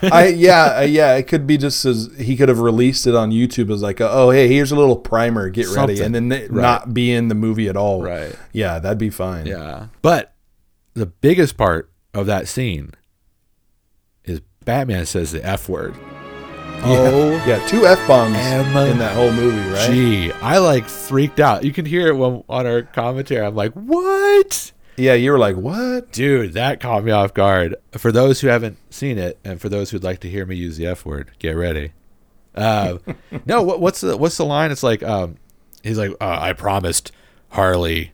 I 0.03 0.35
yeah 0.37 0.79
uh, 0.79 0.81
yeah. 0.81 1.15
It 1.15 1.29
could 1.29 1.47
be 1.47 1.57
just 1.57 1.85
as 1.85 2.11
he 2.19 2.37
could 2.37 2.49
have 2.49 2.59
released 2.59 3.07
it 3.07 3.15
on 3.15 3.31
YouTube 3.31 3.73
as 3.73 3.81
like, 3.81 4.01
a, 4.01 4.11
oh 4.11 4.31
hey, 4.31 4.49
here's 4.49 4.73
a 4.73 4.77
little 4.77 4.97
primer, 4.97 5.49
get 5.51 5.69
ready, 5.69 6.01
and 6.01 6.13
then 6.13 6.29
Right. 6.31 6.51
not 6.51 6.93
be 6.93 7.13
in 7.13 7.29
the 7.29 7.37
movie 7.37 7.69
at 7.69 7.77
all. 7.77 8.03
Right. 8.03 8.35
Yeah, 8.53 8.81
that'd 8.81 8.99
be 8.99 9.11
fine. 9.11 9.47
Yeah. 9.47 9.87
But 10.03 10.35
the 10.95 11.07
biggest 11.07 11.57
part 11.57 11.93
of 12.13 12.27
that 12.27 12.49
scene 12.49 12.91
is 14.25 14.41
Batman 14.65 15.07
says 15.07 15.31
the 15.31 15.45
F 15.47 15.69
word. 15.69 15.95
Oh, 16.83 17.31
Yeah, 17.47 17.65
two 17.67 17.87
f 17.87 17.99
bombs 18.09 18.37
in 18.37 18.99
that 18.99 19.15
whole 19.15 19.31
movie, 19.33 19.69
right? 19.71 19.91
gee. 19.91 20.33
I 20.33 20.59
like 20.59 20.85
freaked 20.87 21.39
out. 21.41 21.65
You 21.65 21.73
can 21.73 21.85
hear 21.85 22.09
it 22.09 22.17
when, 22.17 22.43
on 22.49 22.67
our 22.67 22.83
commentary. 22.83 23.45
I'm 23.45 23.55
like, 23.55 23.73
what? 23.75 24.73
Yeah, 24.97 25.15
you 25.15 25.31
were 25.33 25.39
like, 25.39 25.57
what? 25.57 26.13
Dude, 26.13 26.55
that 26.55 26.81
caught 26.81 27.05
me 27.05 27.11
off 27.11 27.33
guard. 27.35 27.77
For 27.93 28.13
those 28.13 28.41
who 28.41 28.49
haven't 28.49 28.79
seen 28.93 29.19
it, 29.19 29.39
and 29.45 29.61
for 29.61 29.69
those 29.69 29.91
who'd 29.91 30.05
like 30.05 30.21
to 30.21 30.29
hear 30.31 30.45
me 30.47 30.57
use 30.57 30.77
the 30.77 30.87
F 30.87 31.05
word, 31.05 31.31
get 31.39 31.53
ready. 31.53 31.93
Uh, 32.55 32.99
no, 33.47 33.63
what, 33.63 33.81
what's 33.81 34.01
the 34.01 34.17
what's 34.17 34.37
the 34.37 34.45
line? 34.45 34.71
It's 34.71 34.83
like 34.83 35.03
um, 35.03 35.37
he's 35.83 35.99
like, 35.99 36.13
uh, 36.21 36.39
I 36.41 36.53
promised 36.53 37.13
Harley, 37.51 38.13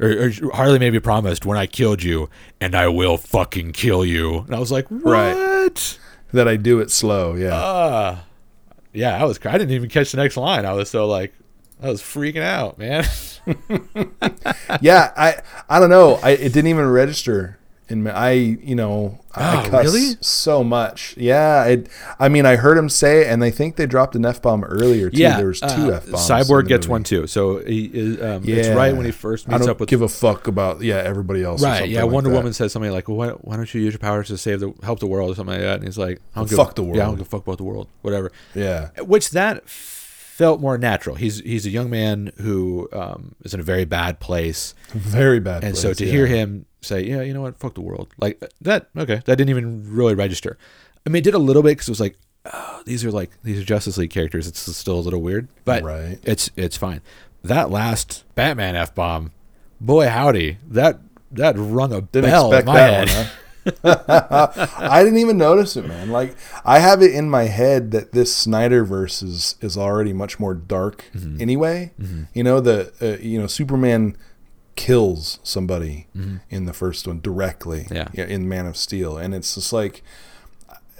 or, 0.00 0.08
or 0.26 0.30
Harley 0.52 0.78
maybe 0.78 1.00
promised 1.00 1.46
when 1.46 1.58
I 1.58 1.66
killed 1.66 2.02
you, 2.02 2.28
and 2.60 2.74
I 2.74 2.88
will 2.88 3.16
fucking 3.16 3.72
kill 3.72 4.04
you. 4.04 4.40
And 4.40 4.54
I 4.54 4.58
was 4.58 4.70
like, 4.72 4.88
what? 4.88 5.04
Right. 5.04 5.98
That 6.34 6.48
I 6.48 6.56
do 6.56 6.80
it 6.80 6.90
slow. 6.90 7.34
Yeah. 7.34 7.54
Uh, 7.54 8.18
yeah, 8.92 9.16
I 9.20 9.24
was. 9.24 9.38
I 9.44 9.52
didn't 9.52 9.70
even 9.70 9.88
catch 9.88 10.10
the 10.10 10.16
next 10.18 10.36
line. 10.36 10.66
I 10.66 10.72
was 10.72 10.90
so 10.90 11.06
like, 11.06 11.32
I 11.80 11.88
was 11.88 12.02
freaking 12.02 12.42
out, 12.42 12.76
man. 12.76 13.04
yeah, 14.80 15.12
I 15.16 15.42
I 15.68 15.78
don't 15.78 15.90
know. 15.90 16.18
I 16.22 16.30
it 16.30 16.52
didn't 16.52 16.68
even 16.68 16.88
register 16.88 17.58
my, 17.90 18.10
I 18.12 18.30
you 18.32 18.74
know 18.74 19.20
I 19.34 19.64
Oh, 19.66 19.68
cuss 19.70 19.84
really? 19.86 20.16
so 20.20 20.64
much. 20.64 21.14
Yeah, 21.16 21.64
it, 21.64 21.88
I 22.18 22.28
mean 22.28 22.46
I 22.46 22.56
heard 22.56 22.78
him 22.78 22.88
say 22.88 23.28
and 23.28 23.44
I 23.44 23.50
think 23.50 23.76
they 23.76 23.86
dropped 23.86 24.14
an 24.16 24.24
f 24.24 24.40
bomb 24.40 24.64
earlier 24.64 25.10
too. 25.10 25.18
there 25.18 25.46
was 25.48 25.60
two 25.60 25.66
uh, 25.92 25.96
f 25.96 26.10
bombs. 26.10 26.28
Cyborg 26.28 26.66
gets 26.68 26.88
one 26.88 27.04
too. 27.04 27.26
So 27.26 27.58
he 27.58 27.84
is, 27.92 28.22
um, 28.22 28.42
it's 28.46 28.68
right 28.68 28.96
when 28.96 29.04
he 29.06 29.12
first 29.12 29.48
meets 29.48 29.66
up 29.66 29.80
with 29.80 29.88
give 29.88 30.02
a 30.02 30.08
fuck 30.08 30.46
about 30.46 30.80
yeah 30.82 30.96
everybody 30.96 31.42
else. 31.42 31.62
Right, 31.62 31.88
yeah. 31.88 32.02
like 32.04 32.12
Wonder 32.12 32.30
that. 32.30 32.36
Woman 32.36 32.52
says 32.52 32.72
something 32.72 32.90
like, 32.92 33.08
well, 33.08 33.16
"Why, 33.18 33.28
why 33.30 33.56
don't 33.56 33.72
you 33.74 33.80
use 33.80 33.92
your 33.92 33.98
powers 33.98 34.28
to 34.28 34.38
save 34.38 34.60
the 34.60 34.72
help 34.82 35.00
the 35.00 35.06
world 35.06 35.30
or 35.30 35.34
something 35.34 35.54
like 35.54 35.62
that?" 35.62 35.76
And 35.76 35.84
he's 35.84 35.98
like, 35.98 36.20
"I 36.34 36.40
don't 36.40 36.48
give, 36.48 36.56
Fuck 36.56 36.74
the 36.76 36.82
world. 36.82 36.96
Yeah, 36.96 37.02
I 37.02 37.06
don't 37.06 37.16
give 37.16 37.26
a 37.26 37.30
fuck 37.30 37.42
about 37.42 37.58
the 37.58 37.64
world, 37.64 37.88
whatever." 38.02 38.32
Yeah, 38.54 38.90
Which 39.00 39.30
that 39.30 39.62
felt 40.34 40.60
more 40.60 40.76
natural. 40.76 41.14
He's 41.14 41.38
he's 41.40 41.64
a 41.64 41.70
young 41.70 41.88
man 41.90 42.32
who 42.40 42.88
um, 42.92 43.36
is 43.44 43.54
in 43.54 43.60
a 43.60 43.62
very 43.62 43.84
bad 43.84 44.18
place, 44.18 44.74
very 44.92 45.38
bad. 45.38 45.62
and 45.62 45.76
so 45.76 45.94
to 45.94 46.04
yeah. 46.04 46.10
hear 46.10 46.26
him 46.26 46.66
say, 46.80 47.02
"Yeah, 47.04 47.22
you 47.22 47.32
know 47.32 47.42
what? 47.42 47.56
Fuck 47.58 47.74
the 47.74 47.80
world," 47.80 48.08
like 48.18 48.42
that. 48.60 48.88
Okay, 48.96 49.22
that 49.26 49.36
didn't 49.36 49.50
even 49.50 49.84
really 49.94 50.14
register. 50.16 50.58
I 51.06 51.10
mean, 51.10 51.20
it 51.20 51.24
did 51.24 51.34
a 51.34 51.38
little 51.38 51.62
bit 51.62 51.70
because 51.72 51.88
it 51.88 51.92
was 51.92 52.00
like, 52.00 52.16
oh, 52.52 52.82
these 52.84 53.04
are 53.04 53.12
like 53.12 53.30
these 53.44 53.60
are 53.60 53.64
Justice 53.64 53.96
League 53.96 54.10
characters. 54.10 54.48
It's 54.48 54.60
still 54.76 54.98
a 54.98 55.04
little 55.06 55.22
weird, 55.22 55.46
but 55.64 55.84
Right. 55.84 56.18
it's 56.24 56.50
it's 56.56 56.76
fine. 56.76 57.00
That 57.44 57.70
last 57.70 58.24
Batman 58.34 58.74
f 58.74 58.92
bomb, 58.92 59.30
boy 59.80 60.08
howdy, 60.08 60.58
that 60.68 60.98
that 61.30 61.54
rung 61.56 61.92
a 61.92 62.00
didn't 62.00 62.30
bell 62.30 62.52
in 62.52 62.64
my 62.64 62.78
head. 62.78 63.08
one. 63.08 63.16
Huh? 63.16 63.30
I 63.84 65.02
didn't 65.02 65.18
even 65.18 65.38
notice 65.38 65.76
it, 65.76 65.86
man. 65.86 66.10
Like 66.10 66.36
I 66.64 66.78
have 66.78 67.02
it 67.02 67.14
in 67.14 67.30
my 67.30 67.44
head 67.44 67.90
that 67.92 68.12
this 68.12 68.34
Snyder 68.34 68.84
verse 68.84 69.22
is, 69.22 69.56
is 69.60 69.76
already 69.76 70.12
much 70.12 70.38
more 70.38 70.54
dark 70.54 71.04
Mm-hmm. 71.14 71.40
anyway. 71.40 71.92
You 72.34 72.42
know 72.44 72.60
the 72.60 72.92
uh, 73.00 73.22
you 73.22 73.40
know 73.40 73.46
Superman 73.46 74.16
kills 74.76 75.38
somebody 75.42 76.06
in 76.50 76.64
the 76.64 76.72
first 76.72 77.06
one 77.06 77.20
directly. 77.20 77.86
Yeah. 77.90 78.08
in 78.26 78.48
Man 78.48 78.66
of 78.66 78.76
Steel, 78.76 79.16
and 79.16 79.34
it's 79.34 79.54
just 79.54 79.72
like 79.72 80.02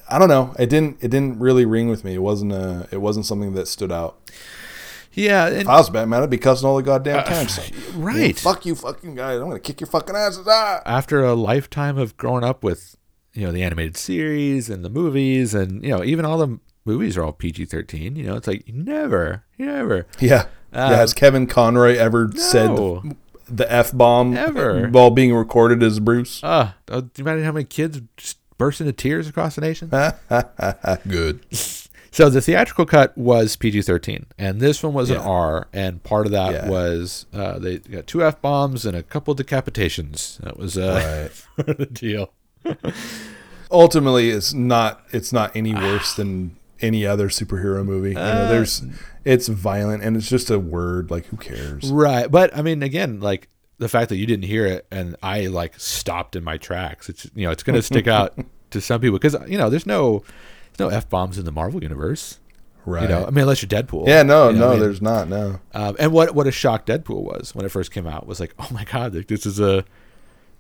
I 0.08 0.18
don't 0.18 0.28
know. 0.28 0.54
It 0.58 0.68
didn't 0.70 0.98
it 1.02 1.08
didn't 1.08 1.38
really 1.38 1.64
ring 1.64 1.88
with 1.88 2.04
me. 2.04 2.14
It 2.14 2.22
wasn't 2.22 2.52
a 2.52 2.88
it 2.90 2.98
wasn't 2.98 3.26
something 3.26 3.54
that 3.54 3.66
stood 3.68 3.90
out. 3.92 4.16
Yeah, 5.14 5.46
and 5.46 5.62
If 5.62 5.68
I 5.68 5.76
was 5.78 5.90
Batman, 5.90 6.22
I'd 6.22 6.30
be 6.30 6.38
cussing 6.38 6.68
all 6.68 6.76
the 6.76 6.82
goddamn 6.82 7.24
time. 7.24 7.48
So, 7.48 7.62
Uh, 7.62 7.98
right. 7.98 8.38
fuck 8.38 8.66
you, 8.66 8.74
fucking 8.74 9.14
guys. 9.14 9.38
I'm 9.40 9.46
gonna 9.48 9.60
kick 9.60 9.80
your 9.80 9.88
fucking 9.88 10.14
asses. 10.16 10.46
Ah! 10.48 10.80
after 10.84 11.24
a 11.24 11.34
lifetime 11.34 11.96
of 11.98 12.16
growing 12.16 12.42
up 12.44 12.62
with 12.64 12.96
you 13.32 13.44
know 13.46 13.52
the 13.52 13.62
animated 13.62 13.96
series 13.96 14.68
and 14.70 14.84
the 14.84 14.90
movies 14.90 15.54
and 15.54 15.82
you 15.82 15.90
know 15.90 16.04
even 16.04 16.24
all 16.24 16.38
the 16.38 16.58
movies 16.84 17.16
are 17.16 17.24
all 17.24 17.32
PG-13 17.32 18.16
you 18.16 18.24
know 18.24 18.36
it's 18.36 18.46
like 18.46 18.62
never 18.68 19.42
never 19.58 20.06
Yeah. 20.20 20.42
Uh, 20.72 20.88
yeah. 20.90 20.96
Has 20.96 21.14
Kevin 21.14 21.46
Conroy 21.46 21.96
ever 21.96 22.28
no. 22.28 22.38
said 22.40 22.68
the, 22.76 23.16
the 23.48 23.72
F 23.72 23.90
bomb 23.92 24.36
Ever. 24.36 24.88
while 24.88 25.10
being 25.10 25.34
recorded 25.34 25.82
as 25.82 25.98
Bruce? 26.00 26.42
uh 26.44 26.72
uh, 26.88 27.00
do 27.00 27.10
you 27.18 27.24
imagine 27.24 27.44
how 27.44 27.52
many 27.52 27.64
kids 27.64 28.00
just 28.16 28.38
burst 28.58 28.80
into 28.80 28.92
tears 28.92 29.28
across 29.28 29.54
the 29.56 29.60
nation 29.62 29.88
Good. 31.08 31.40
So 32.14 32.30
the 32.30 32.40
theatrical 32.40 32.86
cut 32.86 33.16
was 33.18 33.56
PG-13 33.56 34.24
and 34.38 34.60
this 34.60 34.82
one 34.82 34.94
was 34.94 35.10
an 35.10 35.16
R 35.18 35.66
and 35.72 36.02
part 36.02 36.26
of 36.26 36.32
that 36.32 36.52
Yeah. 36.52 36.68
was 36.70 37.26
uh, 37.34 37.58
they 37.58 37.78
got 37.78 38.06
two 38.06 38.22
F-bombs 38.24 38.86
and 38.86 38.96
a 38.96 39.02
couple 39.02 39.34
decapitations 39.34 40.38
that 40.38 40.56
was 40.56 40.78
uh, 40.78 41.30
Right. 41.58 41.66
the 41.76 41.86
deal 41.86 42.32
Ultimately, 43.70 44.30
it's 44.30 44.52
not. 44.54 45.02
It's 45.10 45.32
not 45.32 45.54
any 45.56 45.74
worse 45.74 46.14
than 46.14 46.56
any 46.80 47.04
other 47.06 47.28
superhero 47.28 47.84
movie. 47.84 48.10
You 48.12 48.18
Uh, 48.18 48.34
know, 48.34 48.48
there's. 48.48 48.82
It's 49.24 49.48
violent 49.48 50.02
and 50.04 50.16
it's 50.16 50.28
just 50.28 50.50
a 50.50 50.58
word. 50.58 51.10
Like 51.10 51.26
who 51.26 51.36
cares? 51.36 51.90
Right. 51.90 52.30
But 52.30 52.56
I 52.56 52.62
mean, 52.62 52.82
again, 52.82 53.20
like 53.20 53.48
the 53.78 53.88
fact 53.88 54.10
that 54.10 54.16
you 54.16 54.26
didn't 54.26 54.44
hear 54.44 54.66
it 54.66 54.86
and 54.92 55.16
I 55.22 55.46
like 55.46 55.80
stopped 55.80 56.36
in 56.36 56.44
my 56.44 56.58
tracks, 56.58 57.08
it's, 57.08 57.28
you 57.34 57.46
know, 57.46 57.50
it's 57.50 57.62
going 57.62 57.74
to 57.74 57.82
stick 57.82 58.06
out 58.06 58.38
to 58.70 58.80
some 58.80 59.00
people 59.00 59.18
because, 59.18 59.34
you 59.48 59.58
know, 59.58 59.68
there's 59.70 59.86
no, 59.86 60.22
no 60.78 60.88
F 60.88 61.08
bombs 61.08 61.38
in 61.38 61.44
the 61.44 61.52
Marvel 61.52 61.82
universe. 61.82 62.38
Right. 62.86 63.02
You 63.04 63.08
know, 63.08 63.22
I 63.26 63.30
mean, 63.30 63.38
unless 63.42 63.62
you're 63.62 63.68
Deadpool. 63.68 64.06
yeah. 64.06 64.22
No. 64.22 64.50
You 64.50 64.58
know, 64.58 64.60
no. 64.60 64.68
I 64.68 64.70
mean, 64.72 64.80
there's 64.80 65.00
not. 65.00 65.28
No. 65.28 65.58
Um, 65.72 65.96
and 65.98 66.12
what, 66.12 66.34
what 66.34 66.46
a 66.46 66.52
shock 66.52 66.84
Deadpool 66.84 67.22
was 67.22 67.54
when 67.54 67.64
it 67.64 67.70
first 67.70 67.90
came 67.92 68.06
out 68.06 68.26
was 68.26 68.40
like, 68.40 68.52
oh 68.58 68.68
my 68.72 68.84
God, 68.84 69.14
like, 69.14 69.26
this 69.28 69.46
is 69.46 69.58
a, 69.58 69.84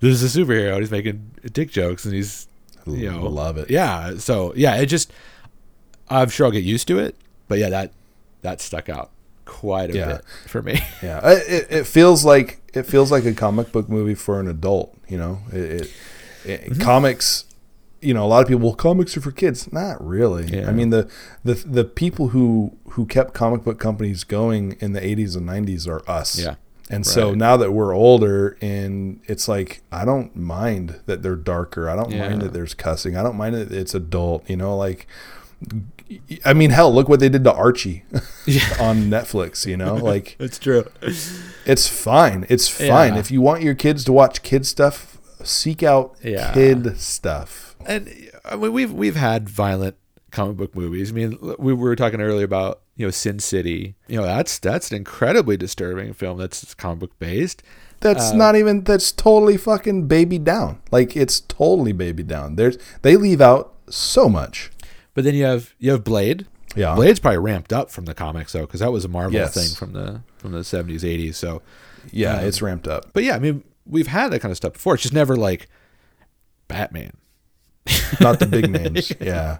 this 0.00 0.22
is 0.22 0.34
a 0.34 0.40
superhero. 0.40 0.72
and 0.72 0.80
He's 0.80 0.90
making 0.90 1.32
dick 1.52 1.70
jokes 1.70 2.06
and 2.06 2.14
he's, 2.14 2.46
you 2.86 3.10
know, 3.10 3.22
Love 3.28 3.58
it. 3.58 3.68
Yeah. 3.70 4.16
So 4.16 4.54
yeah, 4.56 4.76
it 4.76 4.86
just, 4.86 5.12
I'm 6.08 6.30
sure 6.30 6.46
I'll 6.46 6.52
get 6.52 6.64
used 6.64 6.88
to 6.88 6.98
it. 6.98 7.14
But 7.46 7.58
yeah, 7.58 7.68
that, 7.68 7.92
that 8.40 8.60
stuck 8.62 8.88
out 8.88 9.10
quite 9.44 9.90
a 9.90 9.94
Yeah. 9.94 10.06
bit 10.06 10.24
for 10.46 10.62
me. 10.62 10.80
Yeah, 11.02 11.20
it, 11.24 11.66
it 11.70 11.86
feels 11.86 12.24
like 12.24 12.60
it 12.72 12.84
feels 12.84 13.12
like 13.12 13.26
a 13.26 13.34
comic 13.34 13.70
book 13.70 13.90
movie 13.90 14.14
for 14.14 14.40
an 14.40 14.48
adult. 14.48 14.94
You 15.08 15.18
know, 15.18 15.38
it, 15.52 15.58
it, 15.58 15.92
it 16.46 16.60
Mm-hmm. 16.70 16.80
comics. 16.82 17.44
You 18.04 18.14
know, 18.14 18.24
a 18.24 18.28
lot 18.28 18.42
of 18.42 18.48
people. 18.48 18.62
Well, 18.68 18.74
comics 18.74 19.16
are 19.16 19.20
for 19.20 19.32
kids. 19.32 19.72
Not 19.72 20.04
really. 20.04 20.46
Yeah. 20.46 20.68
I 20.68 20.72
mean, 20.72 20.90
the 20.90 21.10
the 21.42 21.54
the 21.54 21.84
people 21.84 22.28
who 22.28 22.76
who 22.90 23.06
kept 23.06 23.34
comic 23.34 23.64
book 23.64 23.78
companies 23.78 24.24
going 24.24 24.76
in 24.80 24.92
the 24.92 25.00
'80s 25.00 25.36
and 25.36 25.48
'90s 25.48 25.88
are 25.88 26.02
us. 26.10 26.38
Yeah. 26.38 26.56
And 26.90 27.06
so 27.06 27.32
now 27.34 27.56
that 27.56 27.72
we're 27.72 27.94
older, 27.94 28.58
and 28.60 29.20
it's 29.24 29.48
like 29.48 29.82
I 29.90 30.04
don't 30.04 30.36
mind 30.36 31.00
that 31.06 31.22
they're 31.22 31.34
darker. 31.34 31.88
I 31.88 31.96
don't 31.96 32.10
Yeah. 32.10 32.28
mind 32.28 32.42
that 32.42 32.52
there's 32.52 32.74
cussing. 32.74 33.16
I 33.16 33.22
don't 33.22 33.36
mind 33.36 33.54
that 33.54 33.72
it's 33.72 33.94
adult. 33.94 34.48
You 34.50 34.58
know, 34.58 34.76
like 34.76 35.06
I 36.44 36.52
mean, 36.52 36.70
hell, 36.70 36.92
look 36.92 37.08
what 37.08 37.20
they 37.20 37.30
did 37.30 37.42
to 37.44 37.52
Archie 37.54 38.04
on 38.78 39.08
Netflix. 39.08 39.64
You 39.64 39.78
know, 39.78 39.94
like 39.94 40.36
It's 40.40 40.58
true. 40.58 40.84
it's 41.64 41.88
fine. 41.88 42.44
It's 42.50 42.68
fine. 42.68 43.14
Yeah. 43.14 43.18
If 43.20 43.30
you 43.30 43.40
want 43.40 43.62
your 43.62 43.74
kids 43.74 44.04
to 44.04 44.12
watch 44.12 44.42
kid 44.42 44.66
stuff, 44.66 45.16
seek 45.42 45.82
out 45.82 46.14
Yeah. 46.22 46.52
kid 46.52 46.98
stuff. 47.00 47.73
And 47.86 48.30
I 48.44 48.56
mean, 48.56 48.72
we've 48.72 48.92
we've 48.92 49.16
had 49.16 49.48
violent 49.48 49.96
comic 50.30 50.56
book 50.56 50.74
movies. 50.74 51.10
I 51.10 51.14
mean, 51.14 51.38
we 51.58 51.72
were 51.74 51.94
talking 51.96 52.20
earlier 52.20 52.44
about 52.44 52.80
you 52.96 53.06
know 53.06 53.10
Sin 53.10 53.38
City. 53.38 53.94
You 54.08 54.16
know, 54.18 54.24
that's 54.24 54.58
that's 54.58 54.90
an 54.90 54.96
incredibly 54.96 55.56
disturbing 55.56 56.12
film 56.12 56.38
that's 56.38 56.74
comic 56.74 57.00
book 57.00 57.18
based. 57.18 57.62
That's 58.00 58.32
Uh, 58.32 58.36
not 58.36 58.56
even 58.56 58.82
that's 58.84 59.12
totally 59.12 59.56
fucking 59.56 60.08
baby 60.08 60.38
down. 60.38 60.80
Like 60.90 61.16
it's 61.16 61.40
totally 61.40 61.92
baby 61.92 62.22
down. 62.22 62.56
There's 62.56 62.76
they 63.02 63.16
leave 63.16 63.40
out 63.40 63.72
so 63.88 64.28
much. 64.28 64.70
But 65.14 65.24
then 65.24 65.34
you 65.34 65.44
have 65.44 65.74
you 65.78 65.90
have 65.92 66.04
Blade. 66.04 66.46
Yeah. 66.76 66.96
Blade's 66.96 67.20
probably 67.20 67.38
ramped 67.38 67.72
up 67.72 67.90
from 67.90 68.04
the 68.04 68.14
comics 68.14 68.52
though, 68.52 68.62
because 68.66 68.80
that 68.80 68.90
was 68.90 69.04
a 69.04 69.08
Marvel 69.08 69.34
Yes. 69.34 69.54
thing 69.54 69.74
from 69.76 69.92
the 69.92 70.22
from 70.36 70.50
the 70.52 70.64
seventies, 70.64 71.04
eighties. 71.04 71.36
So, 71.36 71.62
Yeah, 72.10 72.38
Um, 72.38 72.44
it's 72.46 72.60
ramped 72.60 72.88
up. 72.88 73.10
but 73.12 73.22
yeah, 73.22 73.36
I 73.36 73.38
mean, 73.38 73.62
we've 73.86 74.08
had 74.08 74.32
that 74.32 74.40
kind 74.40 74.50
of 74.50 74.56
stuff 74.56 74.72
before. 74.74 74.94
It's 74.94 75.04
just 75.04 75.14
never 75.14 75.36
like 75.36 75.68
Batman. 76.68 77.12
Not 78.20 78.38
the 78.38 78.46
big 78.46 78.70
names. 78.70 79.12
yeah. 79.20 79.58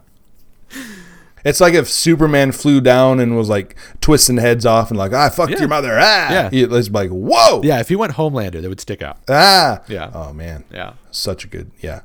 It's 1.44 1.60
like 1.60 1.74
if 1.74 1.90
Superman 1.90 2.52
flew 2.52 2.80
down 2.80 3.20
and 3.20 3.36
was 3.36 3.50
like 3.50 3.76
twisting 4.00 4.38
heads 4.38 4.64
off 4.64 4.90
and 4.90 4.98
like, 4.98 5.12
I 5.12 5.28
fucked 5.28 5.52
Yeah. 5.52 5.58
your 5.58 5.68
mother. 5.68 5.92
Ah. 5.98 6.30
Yeah. 6.30 6.48
It's 6.52 6.90
like, 6.90 7.10
whoa. 7.10 7.60
Yeah, 7.62 7.80
if 7.80 7.88
he 7.90 7.96
went 7.96 8.14
Homelander, 8.14 8.62
that 8.62 8.68
would 8.68 8.80
stick 8.80 9.02
out. 9.02 9.18
Ah. 9.28 9.82
Yeah. 9.86 10.10
Oh 10.14 10.32
man. 10.32 10.64
Yeah. 10.72 10.94
Such 11.10 11.44
a 11.44 11.48
good. 11.48 11.70
Yeah. 11.80 12.00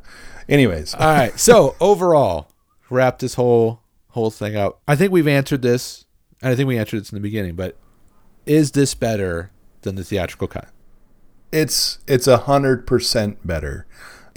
Anyways. 0.50 0.94
All 0.94 1.08
right. 1.08 1.40
So 1.40 1.76
overall, 1.82 2.52
wrap 2.90 3.20
this 3.20 3.36
whole 3.36 3.82
whole 4.10 4.30
thing 4.32 4.58
up. 4.58 4.82
I 4.88 4.96
think 4.98 5.14
we've 5.14 5.28
answered 5.28 5.62
this, 5.62 6.06
and 6.42 6.52
I 6.52 6.56
think 6.56 6.68
we 6.68 6.78
answered 6.78 7.00
this 7.02 7.12
in 7.12 7.16
the 7.16 7.22
beginning. 7.22 7.56
But 7.56 7.78
is 8.46 8.72
this 8.72 8.94
better 8.94 9.52
than 9.82 9.96
the 9.96 10.04
theatrical 10.04 10.48
cut? 10.50 10.68
it's 11.52 11.98
it's 12.08 12.28
a 12.28 12.38
hundred 12.38 12.86
percent 12.86 13.46
better. 13.48 13.88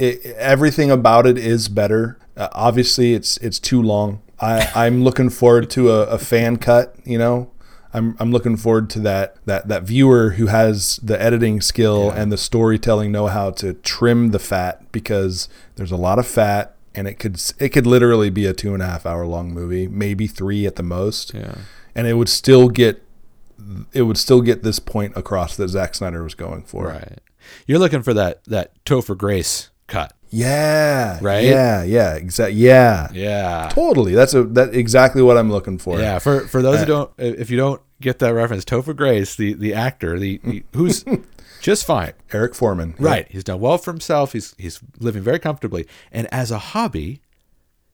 It, 0.03 0.25
everything 0.37 0.91
about 0.91 1.27
it 1.27 1.39
is 1.39 1.69
better. 1.69 2.19
Uh, 2.37 2.49
obviously, 2.53 3.15
it's 3.15 3.37
it's 3.39 3.59
too 3.59 3.81
long. 3.81 4.21
I 4.41 4.71
I'm 4.75 5.05
looking 5.05 5.31
forward 5.31 5.71
to 5.71 5.91
a, 5.91 6.03
a 6.07 6.19
fan 6.19 6.57
cut. 6.57 6.97
You 7.05 7.19
know, 7.19 7.51
I'm 7.95 8.17
I'm 8.19 8.33
looking 8.33 8.57
forward 8.57 8.91
to 8.91 9.01
that 9.01 9.37
that 9.47 9.69
that 9.69 9.83
viewer 9.85 10.31
who 10.31 10.47
has 10.47 10.97
the 11.03 11.21
editing 11.21 11.61
skill 11.61 12.11
and 12.11 12.33
the 12.33 12.37
storytelling 12.39 13.13
know 13.13 13.27
how 13.29 13.51
to 13.53 13.75
trim 13.75 14.31
the 14.31 14.39
fat 14.39 14.91
because 14.93 15.49
there's 15.77 15.93
a 15.93 15.97
lot 15.97 16.19
of 16.19 16.27
fat 16.27 16.75
and 16.95 17.07
it 17.07 17.19
could 17.19 17.41
it 17.59 17.69
could 17.69 17.87
literally 17.87 18.31
be 18.31 18.45
a 18.47 18.53
two 18.53 18.75
and 18.75 18.83
a 18.83 18.87
half 18.87 19.07
hour 19.07 19.27
long 19.27 19.53
movie, 19.55 19.87
maybe 19.89 20.27
three 20.27 20.67
at 20.67 20.77
the 20.77 20.83
most, 20.83 21.33
Yeah. 21.35 21.55
and 21.95 22.07
it 22.07 22.15
would 22.15 22.29
still 22.29 22.69
get 22.69 23.03
it 23.93 24.03
would 24.03 24.19
still 24.19 24.41
get 24.41 24.63
this 24.65 24.79
point 24.81 25.13
across 25.17 25.57
that 25.57 25.69
Zack 25.69 25.95
Snyder 25.95 26.25
was 26.25 26.35
going 26.35 26.63
for. 26.65 26.89
Right. 26.89 27.21
You're 27.67 27.79
looking 27.79 28.03
for 28.03 28.15
that 28.15 28.43
that 28.45 28.73
Topher 28.85 29.17
Grace 29.17 29.69
cut. 29.93 30.13
Yeah. 30.31 31.19
Right? 31.21 31.45
Yeah. 31.45 31.83
Yeah. 31.83 32.15
Exactly. 32.15 32.57
Yeah. 32.59 33.09
Yeah. 33.13 33.69
Totally. 33.73 34.15
That's 34.15 34.33
a 34.35 34.45
that 34.45 34.75
exactly 34.75 35.21
what 35.23 35.37
I'm 35.37 35.51
looking 35.51 35.79
for. 35.79 35.99
Yeah. 36.01 36.19
For 36.19 36.47
for 36.49 36.63
those 36.63 36.79
who 36.79 36.83
uh, 36.85 36.87
don't, 36.87 37.11
if 37.19 37.51
you 37.51 37.57
don't 37.59 37.83
get 38.01 38.19
that 38.21 38.31
reference, 38.31 38.65
Topher 38.65 38.97
Grace, 38.97 39.37
the 39.37 39.53
the 39.53 39.75
actor, 39.75 40.19
the, 40.19 40.41
the 40.43 40.65
who's 40.75 41.05
just 41.61 41.85
fine. 41.85 42.15
Eric 42.33 42.55
Forman. 42.55 42.95
Right. 42.99 43.27
He's 43.31 43.45
done 43.45 43.61
well 43.61 43.77
for 43.79 43.93
himself. 43.93 44.33
He's 44.33 44.55
he's 44.59 44.81
living 44.99 45.23
very 45.23 45.39
comfortably. 45.39 45.87
And 46.11 46.27
as 46.33 46.51
a 46.51 46.59
hobby, 46.59 47.21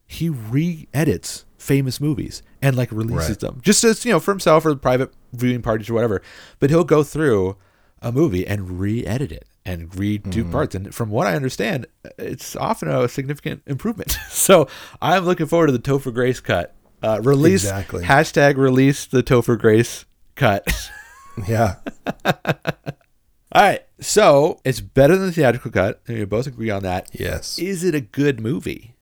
he 0.06 0.28
re-edits 0.28 1.44
famous 1.58 2.00
movies 2.00 2.42
and 2.62 2.76
like 2.76 2.92
releases 2.92 3.30
Right. 3.30 3.40
them. 3.40 3.58
Just 3.62 3.82
as, 3.84 4.04
you 4.04 4.12
know, 4.12 4.20
for 4.20 4.30
himself 4.30 4.64
or 4.64 4.74
private 4.76 5.12
viewing 5.32 5.60
parties 5.60 5.90
or 5.90 5.94
whatever. 5.94 6.22
But 6.60 6.70
he'll 6.70 6.84
go 6.84 7.02
through 7.02 7.56
a 8.00 8.12
movie 8.12 8.46
and 8.46 8.78
re-edit 8.80 9.32
it 9.32 9.46
and 9.68 9.94
read 9.98 10.32
two 10.32 10.46
parts. 10.46 10.74
And 10.74 10.94
from 10.94 11.10
what 11.10 11.26
I 11.26 11.34
understand, 11.34 11.86
it's 12.18 12.56
often 12.56 12.88
a 12.88 13.06
significant 13.06 13.62
improvement. 13.66 14.18
so 14.30 14.66
I'm 15.02 15.24
looking 15.26 15.46
forward 15.46 15.66
to 15.66 15.72
the 15.72 15.78
Topher 15.78 16.12
Grace 16.12 16.40
cut. 16.40 16.74
Uh, 17.02 17.20
release 17.22 17.62
Exactly. 17.64 18.02
hashtag 18.04 18.56
release 18.56 19.06
the 19.06 19.22
Topher 19.22 19.58
Grace 19.58 20.04
cut. 20.34 20.66
Yeah. 21.46 21.76
All 22.24 23.62
right, 23.62 23.86
so 24.00 24.60
it's 24.64 24.80
better 24.80 25.16
than 25.16 25.26
the 25.26 25.32
theatrical 25.32 25.70
cut, 25.70 26.02
and 26.08 26.18
we 26.18 26.24
both 26.24 26.48
agree 26.48 26.68
on 26.68 26.82
that. 26.82 27.08
Yes. 27.12 27.60
Is 27.60 27.84
it 27.84 27.94
a 27.94 28.00
good 28.00 28.40
movie? 28.40 28.96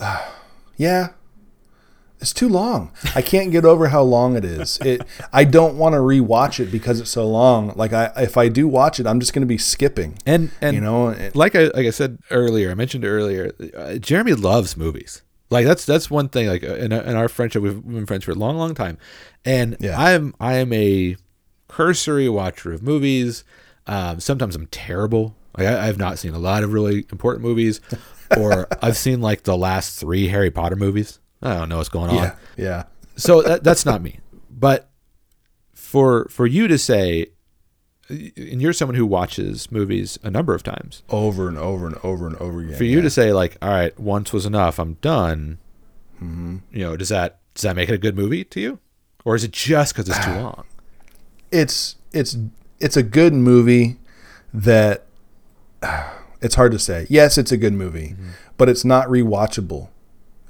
Yeah. 0.78 1.08
It's 2.20 2.32
too 2.34 2.48
long. 2.48 2.90
I 3.14 3.22
can't 3.22 3.50
get 3.50 3.64
over 3.64 3.88
how 3.88 4.02
long 4.02 4.36
it 4.36 4.44
is. 4.44 4.78
It 4.84 5.02
I 5.32 5.44
don't 5.44 5.76
want 5.78 5.94
to 5.94 5.98
rewatch 6.00 6.60
it 6.60 6.70
because 6.70 7.00
it's 7.00 7.10
so 7.10 7.26
long. 7.28 7.72
Like 7.76 7.92
I 7.92 8.12
if 8.18 8.36
I 8.36 8.48
do 8.48 8.68
watch 8.68 9.00
it, 9.00 9.06
I'm 9.06 9.20
just 9.20 9.32
going 9.32 9.40
to 9.42 9.46
be 9.46 9.58
skipping. 9.58 10.18
And 10.26 10.50
and 10.60 10.74
you 10.74 10.80
know, 10.82 11.08
it- 11.08 11.34
like 11.34 11.54
I 11.54 11.64
like 11.74 11.86
I 11.86 11.90
said 11.90 12.18
earlier, 12.30 12.70
I 12.70 12.74
mentioned 12.74 13.04
earlier, 13.04 13.52
uh, 13.76 13.94
Jeremy 13.94 14.34
loves 14.34 14.76
movies. 14.76 15.22
Like 15.48 15.64
that's 15.66 15.84
that's 15.86 16.10
one 16.10 16.28
thing. 16.28 16.46
Like 16.48 16.62
uh, 16.62 16.74
in, 16.74 16.92
in 16.92 17.16
our 17.16 17.28
friendship, 17.28 17.62
we've 17.62 17.82
been 17.84 18.06
friends 18.06 18.24
for 18.24 18.32
a 18.32 18.34
long, 18.36 18.56
long 18.56 18.74
time, 18.74 18.98
and 19.44 19.76
Yeah. 19.80 19.98
I 19.98 20.10
am 20.12 20.34
I 20.38 20.54
am 20.56 20.72
a 20.72 21.16
cursory 21.68 22.28
watcher 22.28 22.72
of 22.72 22.82
movies. 22.82 23.44
Um, 23.86 24.20
sometimes 24.20 24.54
I'm 24.56 24.66
terrible. 24.66 25.36
Like 25.56 25.66
I, 25.66 25.88
I've 25.88 25.98
not 25.98 26.18
seen 26.18 26.34
a 26.34 26.38
lot 26.38 26.62
of 26.62 26.72
really 26.72 27.06
important 27.10 27.42
movies, 27.44 27.80
or 28.36 28.68
I've 28.82 28.96
seen 28.96 29.20
like 29.20 29.42
the 29.44 29.56
last 29.56 29.98
three 29.98 30.28
Harry 30.28 30.50
Potter 30.50 30.76
movies. 30.76 31.18
I 31.42 31.54
don't 31.56 31.68
know 31.68 31.78
what's 31.78 31.88
going 31.88 32.10
on 32.10 32.16
yeah. 32.16 32.34
Yeah. 32.56 32.82
so 33.16 33.42
that, 33.42 33.64
that's 33.64 33.84
not 33.86 34.02
me 34.02 34.20
but 34.50 34.90
for 35.72 36.26
for 36.30 36.46
you 36.46 36.68
to 36.68 36.78
say 36.78 37.26
and 38.08 38.60
you're 38.60 38.72
someone 38.72 38.96
who 38.96 39.06
watches 39.06 39.70
movies 39.70 40.18
a 40.22 40.30
number 40.30 40.52
of 40.54 40.62
times 40.62 41.02
Over 41.10 41.48
and 41.48 41.56
over 41.56 41.86
and 41.86 41.96
over 42.02 42.26
and 42.26 42.36
over 42.36 42.60
again. 42.60 42.76
for 42.76 42.84
you 42.84 42.96
yeah. 42.98 43.02
to 43.04 43.10
say 43.10 43.32
like 43.32 43.56
all 43.62 43.70
right 43.70 43.98
once 43.98 44.32
was 44.32 44.44
enough 44.46 44.78
i'm 44.78 44.94
done 44.94 45.58
Mm-hmm. 46.22 46.56
you 46.70 46.80
know 46.84 46.96
does 46.98 47.08
that 47.08 47.38
does 47.54 47.62
that 47.62 47.74
make 47.74 47.88
it 47.88 47.94
a 47.94 47.98
good 47.98 48.14
movie 48.14 48.44
to 48.44 48.60
you 48.60 48.78
or 49.24 49.34
is 49.34 49.42
it 49.44 49.52
just 49.52 49.94
because 49.94 50.06
it's 50.08 50.22
too 50.22 50.32
long 50.34 50.64
it's 51.50 51.96
it's 52.12 52.36
it's 52.78 52.94
a 52.96 53.02
good 53.02 53.32
movie 53.32 53.96
that 54.52 55.06
it's 56.42 56.54
hard 56.56 56.72
to 56.72 56.78
say. 56.78 57.06
Yes, 57.10 57.36
it's 57.38 57.52
a 57.52 57.56
good 57.56 57.72
movie, 57.72 58.08
Mm-hmm. 58.10 58.30
but 58.56 58.68
it's 58.68 58.84
not 58.84 59.08
rewatchable, 59.08 59.88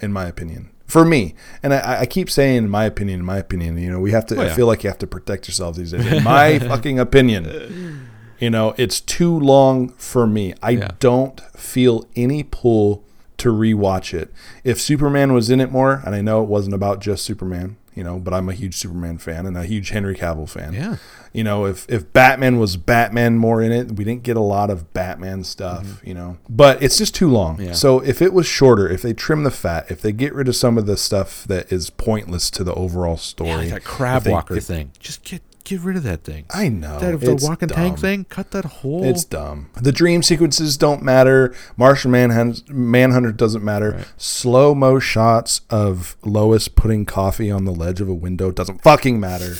in 0.00 0.12
my 0.12 0.26
opinion. 0.26 0.69
For 0.90 1.04
me, 1.04 1.34
and 1.62 1.72
I, 1.72 2.00
I 2.00 2.06
keep 2.06 2.28
saying, 2.28 2.56
in 2.56 2.68
my 2.68 2.84
opinion, 2.84 3.20
in 3.20 3.26
my 3.26 3.38
opinion, 3.38 3.78
you 3.78 3.90
know, 3.90 4.00
we 4.00 4.10
have 4.10 4.26
to. 4.26 4.36
Oh, 4.36 4.42
I 4.42 4.48
feel 4.50 4.66
like 4.66 4.82
you 4.82 4.90
have 4.90 4.98
to 4.98 5.06
protect 5.06 5.46
yourselves 5.46 5.78
these 5.78 5.92
days. 5.92 6.04
In 6.12 6.24
my 6.24 6.58
fucking 6.58 6.98
opinion, 6.98 8.08
you 8.40 8.50
know, 8.50 8.74
it's 8.76 9.00
too 9.00 9.38
long 9.38 9.90
for 9.90 10.26
me. 10.26 10.52
I 10.62 10.70
Yeah. 10.70 10.88
don't 10.98 11.40
feel 11.56 12.08
any 12.16 12.42
pull 12.42 13.04
to 13.38 13.50
rewatch 13.50 14.12
it. 14.12 14.32
If 14.64 14.80
Superman 14.80 15.32
was 15.32 15.48
in 15.48 15.60
it 15.60 15.70
more, 15.70 16.02
and 16.04 16.14
I 16.14 16.20
know 16.20 16.42
it 16.42 16.48
wasn't 16.48 16.74
about 16.74 17.00
just 17.00 17.24
Superman, 17.24 17.76
you 17.94 18.04
know, 18.04 18.18
but 18.18 18.32
I'm 18.32 18.48
a 18.48 18.52
huge 18.52 18.76
Superman 18.76 19.18
fan 19.18 19.46
and 19.46 19.56
a 19.56 19.64
huge 19.64 19.90
Henry 19.90 20.14
Cavill 20.14 20.48
fan. 20.48 20.72
Yeah. 20.72 20.96
You 21.32 21.44
know, 21.44 21.64
if 21.64 21.88
if 21.88 22.12
Batman 22.12 22.58
was 22.58 22.76
Batman 22.76 23.38
more 23.38 23.62
in 23.62 23.70
it, 23.72 23.92
we 23.92 24.04
didn't 24.04 24.24
get 24.24 24.36
a 24.36 24.40
lot 24.40 24.68
of 24.70 24.92
Batman 24.92 25.44
stuff, 25.44 26.00
you 26.04 26.12
know. 26.14 26.38
But 26.48 26.82
it's 26.82 26.98
just 26.98 27.14
too 27.14 27.28
long. 27.28 27.56
Mm-hmm. 27.56 27.66
Yeah. 27.66 27.72
So 27.72 28.00
if 28.00 28.20
it 28.20 28.32
was 28.32 28.46
shorter, 28.46 28.88
if 28.88 29.02
they 29.02 29.12
trim 29.12 29.44
the 29.44 29.50
fat, 29.50 29.90
if 29.90 30.00
they 30.02 30.12
get 30.12 30.34
rid 30.34 30.48
of 30.48 30.56
some 30.56 30.76
of 30.76 30.86
the 30.86 30.96
stuff 30.96 31.44
that 31.44 31.70
is 31.72 31.90
pointless 31.90 32.50
to 32.50 32.64
the 32.64 32.74
overall 32.74 33.16
story, 33.16 33.50
yeah, 33.50 33.56
like 33.56 33.68
that 33.70 33.84
crab 33.84 34.22
they- 34.24 34.32
walker 34.32 34.58
thing 34.60 34.90
just 34.98 35.22
get 35.22 35.42
get 35.64 35.80
rid 35.80 35.96
of 35.96 36.02
that 36.02 36.24
thing 36.24 36.46
I 36.50 36.68
know 36.68 36.98
that 36.98 37.20
the 37.20 37.38
walking 37.42 37.68
tank 37.68 37.98
thing 37.98 38.24
cut 38.24 38.50
that 38.52 38.64
whole 38.64 39.04
It's 39.04 39.24
dumb. 39.24 39.70
The 39.80 39.92
dream 39.92 40.22
sequences 40.22 40.76
don't 40.76 41.02
matter. 41.02 41.54
Martian 41.76 42.10
Manhunt, 42.10 42.68
Manhunter 42.68 43.32
doesn't 43.32 43.64
matter. 43.64 44.04
Slow 44.16 44.74
mo 44.74 44.98
shots 44.98 45.62
of 45.70 46.16
Lois 46.22 46.68
putting 46.68 47.04
coffee 47.04 47.50
on 47.50 47.64
the 47.64 47.72
ledge 47.72 48.00
of 48.00 48.08
a 48.08 48.14
window 48.14 48.50
doesn't 48.50 48.82
fucking 48.82 49.20
matter. 49.20 49.54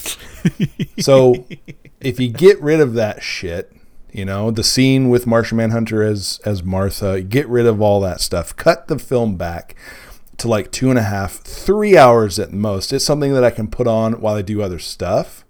so 0.98 1.46
if 2.00 2.18
you 2.18 2.28
get 2.28 2.60
rid 2.60 2.80
of 2.80 2.94
that 2.94 3.22
shit, 3.22 3.72
you 4.12 4.24
know, 4.24 4.50
the 4.50 4.64
scene 4.64 5.08
with 5.08 5.26
Martian 5.26 5.58
Manhunter 5.58 6.02
as 6.02 6.40
as 6.44 6.62
Martha, 6.62 7.20
get 7.20 7.48
rid 7.48 7.66
of 7.66 7.80
all 7.80 8.00
that 8.00 8.20
stuff. 8.20 8.56
Cut 8.56 8.88
the 8.88 8.98
film 8.98 9.36
back 9.36 9.76
to 10.38 10.48
like 10.48 10.72
two 10.72 10.90
and 10.90 10.98
a 10.98 11.02
half, 11.02 11.34
three 11.34 11.96
hours 11.96 12.38
at 12.38 12.52
most. 12.52 12.92
It's 12.92 13.04
something 13.04 13.34
that 13.34 13.44
I 13.44 13.50
can 13.50 13.68
put 13.68 13.86
on 13.86 14.20
while 14.20 14.34
I 14.34 14.42
do 14.42 14.62
other 14.62 14.78
stuff 14.78 15.44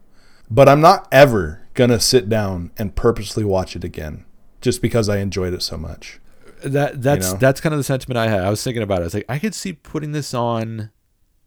but 0.51 0.69
I'm 0.69 0.81
not 0.81 1.09
ever 1.13 1.67
gonna 1.75 2.01
sit 2.01 2.29
down 2.29 2.73
and 2.77 2.95
purposely 2.95 3.45
watch 3.45 3.77
it 3.77 3.85
again 3.85 4.25
just 4.61 4.83
because 4.83 5.09
I 5.09 5.19
enjoyed 5.19 5.55
it 5.55 5.63
so 5.63 5.77
much. 5.77 6.21
that 6.63 7.01
that's 7.03 7.33
know? 7.33 7.39
that's 7.39 7.61
kind 7.61 7.73
of 7.73 7.79
the 7.79 7.85
sentiment 7.85 8.19
I 8.19 8.29
had. 8.29 8.41
I 8.41 8.51
was 8.51 8.63
thinking 8.63 8.83
about 8.83 8.99
it. 8.99 9.03
I 9.03 9.05
was 9.05 9.15
like, 9.15 9.25
I 9.29 9.39
could 9.39 9.55
see 9.55 9.73
putting 9.73 10.13
this 10.13 10.35
on 10.35 10.91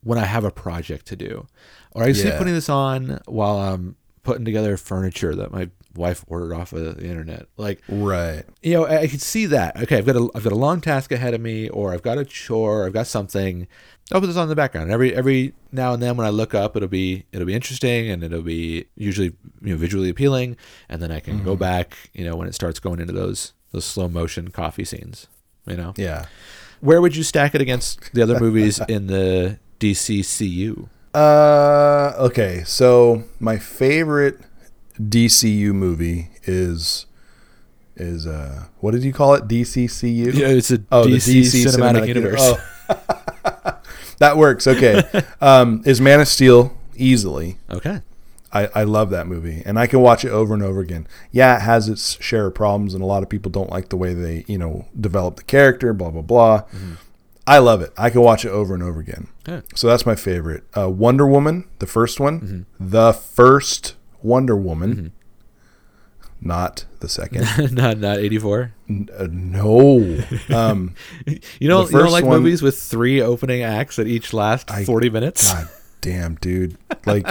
when 0.02 0.18
I 0.18 0.26
have 0.26 0.44
a 0.44 0.52
project 0.52 1.06
to 1.08 1.16
do, 1.16 1.48
or 1.92 2.04
I 2.04 2.08
could 2.08 2.18
see 2.18 2.32
putting 2.32 2.54
this 2.54 2.70
on 2.70 3.20
while 3.26 3.58
I'm 3.58 3.96
putting 4.24 4.46
together 4.46 4.78
furniture 4.78 5.36
that 5.36 5.52
my 5.52 5.70
wife 5.96 6.24
ordered 6.28 6.54
off 6.54 6.74
of 6.74 6.98
the 6.98 7.06
internet. 7.06 7.48
Like, 7.58 7.82
Right. 7.88 8.44
you 8.62 8.74
know, 8.74 8.86
I, 8.86 9.02
I 9.02 9.08
could 9.08 9.22
see 9.22 9.46
that. 9.48 9.82
Okay, 9.84 9.98
I've 9.98 10.06
got 10.06 10.16
a 10.16 10.30
I've 10.36 10.44
got 10.44 10.54
a 10.54 10.58
long 10.58 10.82
task 10.82 11.12
ahead 11.12 11.34
of 11.34 11.42
me, 11.42 11.70
or 11.70 11.94
I've 11.94 12.02
got 12.04 12.18
a 12.18 12.26
chore, 12.26 12.86
I've 12.86 12.94
got 12.94 13.08
something. 13.08 13.68
I'll 14.12 14.20
put 14.20 14.28
this 14.28 14.36
on 14.38 14.50
the 14.50 14.56
background. 14.56 14.92
Every 14.92 15.16
every 15.16 15.54
now 15.72 15.94
and 15.94 16.02
then 16.04 16.18
when 16.18 16.28
I 16.28 16.30
look 16.30 16.54
up, 16.54 16.76
it'll 16.76 16.90
be 16.90 17.26
it'll 17.32 17.48
be 17.48 17.54
interesting 17.54 18.10
and 18.10 18.24
it'll 18.24 18.42
be 18.42 18.86
usually 18.96 19.34
you 19.62 19.72
know 19.74 19.78
visually 19.78 20.10
appealing, 20.10 20.58
and 20.90 21.02
then 21.02 21.12
I 21.12 21.20
can 21.20 21.36
Mm-hmm. 21.36 21.46
go 21.46 21.56
back. 21.56 21.96
You 22.14 22.26
know, 22.26 22.36
when 22.36 22.48
it 22.48 22.54
starts 22.56 22.80
going 22.80 23.00
into 23.00 23.14
those 23.14 23.54
those 23.72 23.86
slow 23.86 24.08
motion 24.10 24.50
coffee 24.50 24.86
scenes. 24.86 25.28
You 25.66 25.78
know, 25.78 25.94
Yeah. 25.96 26.26
where 26.82 27.00
would 27.02 27.16
you 27.16 27.24
stack 27.24 27.56
it 27.56 27.62
against 27.62 28.14
the 28.14 28.22
other 28.22 28.38
movies 28.40 28.80
in 28.90 29.08
the 29.08 29.58
DCCU? 29.80 30.90
Uh 31.14 32.14
okay, 32.18 32.64
so 32.66 33.24
my 33.40 33.58
favorite 33.58 34.40
DCU 35.00 35.74
movie 35.74 36.30
is 36.44 37.06
is 37.96 38.26
uh 38.26 38.66
what 38.80 38.92
did 38.92 39.04
you 39.04 39.14
call 39.14 39.34
it? 39.36 39.48
DCCU? 39.48 40.34
Yeah, 40.34 40.48
it's 40.48 40.72
a 40.72 40.80
Oh, 40.92 41.06
DC, 41.06 41.26
the 41.26 41.42
DC 41.42 41.66
cinematic, 41.66 42.08
universe. 42.08 42.42
Oh. 42.42 43.80
that 44.20 44.38
works. 44.38 44.68
Okay. 44.68 45.04
um, 45.42 45.82
is 45.86 46.02
Man 46.02 46.20
of 46.22 46.28
Steel 46.28 46.76
easily. 46.96 47.58
Okay. 47.70 48.02
I, 48.52 48.70
I 48.76 48.84
love 48.84 49.10
that 49.10 49.26
movie 49.26 49.64
and 49.66 49.80
I 49.80 49.88
can 49.88 50.00
watch 50.02 50.24
it 50.24 50.30
over 50.30 50.54
and 50.54 50.62
over 50.62 50.80
again. 50.80 51.08
Yeah, 51.32 51.58
it 51.58 51.62
has 51.62 51.90
its 51.90 52.22
share 52.22 52.46
of 52.48 52.54
problems 52.54 52.94
and 52.94 53.02
a 53.02 53.06
lot 53.08 53.24
of 53.24 53.30
people 53.30 53.50
don't 53.52 53.72
like 53.72 53.90
the 53.90 53.98
way 53.98 54.14
they, 54.14 54.46
you 54.48 54.60
know, 54.60 54.86
develop 55.00 55.38
the 55.38 55.44
character, 55.44 55.92
blah, 55.92 56.12
blah, 56.12 56.22
blah. 56.22 56.64
I 57.48 57.58
love 57.58 57.82
it. 57.82 57.92
I 57.98 58.12
can 58.12 58.22
watch 58.22 58.46
it 58.46 58.50
over 58.50 58.76
and 58.76 58.84
over 58.84 59.00
again. 59.00 59.28
So 59.74 59.88
that's 59.88 60.06
my 60.06 60.14
favorite. 60.16 60.64
Uh, 60.78 60.88
Wonder 60.90 61.28
Woman, 61.28 61.68
the 61.80 61.88
first 61.88 62.20
one, 62.20 62.68
the 62.80 63.12
first 63.12 63.96
Wonder 64.24 64.56
Woman, 64.56 65.12
not 66.42 66.86
the 67.00 67.08
second. 67.10 67.46
not 67.76 67.98
not 68.00 68.18
eighty 68.18 68.40
four. 68.40 68.74
N- 68.90 69.10
uh, 69.18 69.28
no. 69.30 70.20
Um, 70.54 70.96
You 71.60 71.68
don't 71.68 71.92
you 71.92 71.98
don't 72.00 72.12
like 72.12 72.26
one- 72.26 72.40
movies 72.42 72.62
with 72.62 72.78
three 72.80 73.22
opening 73.22 73.62
acts 73.64 73.96
that 73.98 74.08
each 74.08 74.34
last 74.34 74.70
I- 74.72 74.86
forty 74.86 75.10
minutes? 75.10 75.52
God 75.54 75.68
damn, 76.04 76.36
dude. 76.36 76.78
Like 77.08 77.26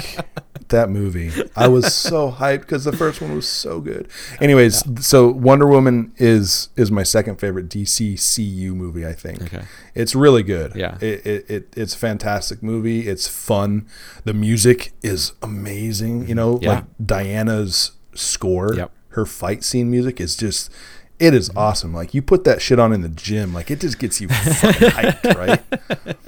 that 0.68 0.88
movie. 0.90 1.30
I 1.54 1.68
was 1.68 1.94
so 1.94 2.32
hyped 2.32 2.60
because 2.62 2.84
the 2.84 2.92
first 2.96 3.20
one 3.20 3.34
was 3.36 3.46
so 3.48 3.80
good. 3.80 4.08
Anyways, 4.40 4.82
so 5.06 5.28
Wonder 5.30 5.66
Woman 5.68 6.12
is 6.16 6.70
is 6.76 6.90
my 6.90 7.02
second 7.04 7.36
favorite 7.36 7.68
DCCU 7.68 8.74
movie, 8.74 9.06
I 9.06 9.12
think. 9.12 9.42
Okay. 9.42 9.62
It's 9.94 10.14
really 10.14 10.42
good. 10.42 10.74
Yeah. 10.74 10.96
It, 11.00 11.26
it, 11.26 11.50
it 11.50 11.74
it's 11.76 11.94
a 11.94 11.98
fantastic 11.98 12.62
movie. 12.62 13.06
It's 13.06 13.28
fun. 13.28 13.86
The 14.24 14.34
music 14.34 14.92
is 15.02 15.32
amazing. 15.42 16.26
You 16.28 16.34
know, 16.34 16.58
Yeah. 16.60 16.70
like 16.74 16.84
Diana's 17.04 17.92
score, 18.14 18.74
Yep. 18.74 18.90
her 19.10 19.26
fight 19.26 19.62
scene 19.62 19.90
music 19.90 20.20
is 20.20 20.36
just 20.36 20.70
it 21.18 21.34
is 21.34 21.50
awesome. 21.54 21.94
Like 21.94 22.14
you 22.14 22.22
put 22.22 22.44
that 22.44 22.60
shit 22.62 22.78
on 22.80 22.92
in 22.92 23.02
the 23.02 23.08
gym, 23.08 23.52
like 23.54 23.70
it 23.70 23.80
just 23.80 23.98
gets 23.98 24.20
you 24.20 24.28
fucking 24.28 24.88
hyped, 24.88 25.36
right? 25.36 26.16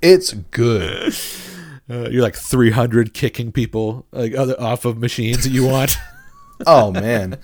It's 0.00 0.32
good. 0.32 1.12
Uh, 1.90 2.08
you're 2.10 2.22
like 2.22 2.36
three 2.36 2.70
hundred 2.70 3.14
kicking 3.14 3.50
people 3.52 4.06
like 4.12 4.34
other 4.34 4.60
off 4.60 4.84
of 4.84 4.98
machines 4.98 5.44
that 5.44 5.50
you 5.50 5.64
want. 5.66 5.96
oh 6.66 6.90
man 6.90 7.38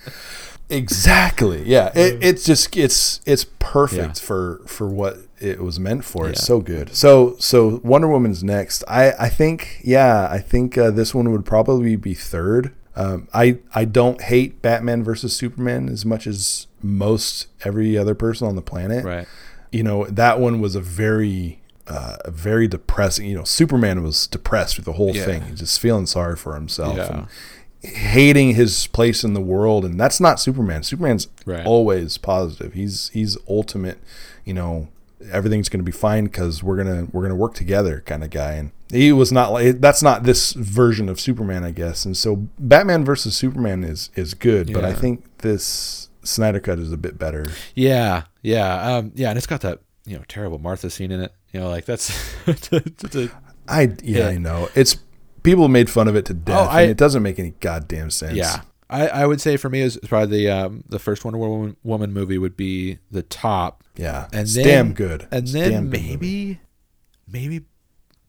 exactly 0.69 1.63
yeah 1.63 1.91
it, 1.95 2.17
it's 2.23 2.43
just 2.43 2.75
it's 2.75 3.21
it's 3.25 3.45
perfect 3.59 4.19
Yeah. 4.19 4.25
for 4.27 4.61
for 4.65 4.87
what 4.89 5.17
it 5.39 5.61
was 5.61 5.79
meant 5.79 6.03
for 6.03 6.27
it's 6.27 6.41
Yeah. 6.41 6.45
so 6.45 6.59
good 6.61 6.95
so 6.95 7.35
so 7.39 7.79
wonder 7.83 8.07
woman's 8.07 8.43
next 8.43 8.83
i 8.87 9.11
i 9.19 9.29
think 9.29 9.79
yeah 9.83 10.27
i 10.29 10.39
think 10.39 10.77
uh, 10.77 10.91
this 10.91 11.13
one 11.15 11.31
would 11.31 11.45
probably 11.45 11.95
be 11.95 12.13
third 12.13 12.73
um, 12.97 13.27
I 13.33 13.57
I 13.73 13.83
don't 13.83 14.21
hate 14.21 14.61
Batman 14.61 15.03
versus 15.03 15.35
Superman 15.35 15.89
as 15.89 16.05
much 16.05 16.25
as 16.25 16.67
most 16.81 17.47
every 17.65 17.97
other 17.97 18.15
person 18.15 18.47
on 18.47 18.55
the 18.55 18.61
planet. 18.61 19.03
Right. 19.03 19.27
You 19.69 19.83
know 19.83 20.05
that 20.05 20.39
one 20.39 20.61
was 20.61 20.75
a 20.75 20.79
very 20.79 21.59
uh, 21.87 22.17
a 22.25 22.31
very 22.31 22.67
depressing. 22.67 23.27
You 23.27 23.35
know, 23.37 23.43
Superman 23.43 24.03
was 24.03 24.27
depressed 24.27 24.77
with 24.77 24.85
the 24.85 24.93
whole 24.93 25.15
Yeah. 25.15 25.25
thing, 25.25 25.55
just 25.55 25.79
feeling 25.79 26.05
sorry 26.05 26.35
for 26.35 26.55
himself. 26.55 26.97
Yeah. 26.97 27.07
And 27.11 27.27
hating 27.81 28.55
his 28.55 28.87
place 28.87 29.23
in 29.23 29.33
the 29.35 29.41
world 29.41 29.85
and 29.85 29.99
that's 29.99 30.19
not 30.19 30.39
Superman. 30.39 30.81
Superman's 30.83 31.27
Right. 31.45 31.65
always 31.65 32.17
positive. 32.17 32.73
He's 32.73 33.09
he's 33.13 33.37
ultimate, 33.47 33.99
you 34.43 34.53
know, 34.55 34.87
everything's 35.31 35.69
going 35.69 35.79
to 35.81 35.83
be 35.85 35.91
fine 35.91 36.27
cuz 36.29 36.63
we're 36.63 36.75
going 36.83 37.05
to 37.05 37.11
we're 37.15 37.27
to 37.27 37.35
work 37.35 37.53
together 37.53 38.01
kind 38.05 38.23
of 38.23 38.29
guy 38.31 38.53
and 38.53 38.71
he 38.91 39.11
was 39.11 39.31
not 39.31 39.51
like 39.51 39.81
that's 39.81 40.01
not 40.01 40.23
this 40.23 40.53
version 40.53 41.09
of 41.09 41.19
Superman, 41.19 41.63
I 41.63 41.69
guess. 41.71 42.05
And 42.05 42.17
so 42.17 42.47
Batman 42.57 43.05
versus 43.05 43.35
Superman 43.35 43.83
is 43.83 44.09
is 44.15 44.33
good, 44.33 44.73
but 44.73 44.83
I 44.83 44.93
think 44.93 45.23
this 45.39 46.09
Snyder 46.23 46.59
cut 46.59 46.79
is 46.79 46.91
a 46.91 46.97
bit 46.97 47.19
better. 47.19 47.45
Yeah, 47.75 48.23
yeah, 48.41 48.95
um, 48.97 49.11
yeah, 49.13 49.29
and 49.29 49.37
it's 49.37 49.45
got 49.47 49.61
that 49.61 49.79
you 50.07 50.17
know 50.17 50.23
terrible 50.27 50.57
Martha 50.59 50.89
scene 50.89 51.11
in 51.11 51.19
it. 51.21 51.33
You 51.55 51.61
know, 51.61 51.69
like 51.69 51.85
that's. 51.85 52.11
I 53.67 53.81
yeah, 53.81 53.95
Yeah. 54.03 54.27
I 54.27 54.37
know. 54.37 54.67
It's 54.75 54.97
people 55.41 55.69
made 55.69 55.89
fun 55.89 56.09
of 56.09 56.15
it 56.17 56.25
to 56.25 56.33
death 56.33 56.67
Oh, 56.67 56.69
I- 56.69 56.81
and 56.81 56.91
it 56.91 56.97
doesn't 56.97 57.23
make 57.23 57.39
any 57.39 57.51
goddamn 57.61 58.09
sense. 58.11 58.35
yeah, 58.35 58.61
I, 58.89 59.07
I 59.07 59.25
would 59.25 59.39
say 59.39 59.55
for 59.55 59.69
me 59.69 59.79
is 59.79 59.97
probably 60.05 60.37
the 60.45 60.49
um, 60.51 60.83
the 60.89 60.99
first 60.99 61.23
Wonder 61.23 61.37
Woman, 61.39 61.77
Woman 61.83 62.11
movie 62.11 62.37
would 62.37 62.57
be 62.57 62.99
the 63.09 63.23
top, 63.23 63.83
Yeah. 63.95 64.27
and 64.33 64.47
then 64.49 64.65
damn 64.65 64.93
good. 64.93 65.27
and 65.31 65.47
then 65.47 65.89
maybe 65.89 66.59
maybe 67.25 67.61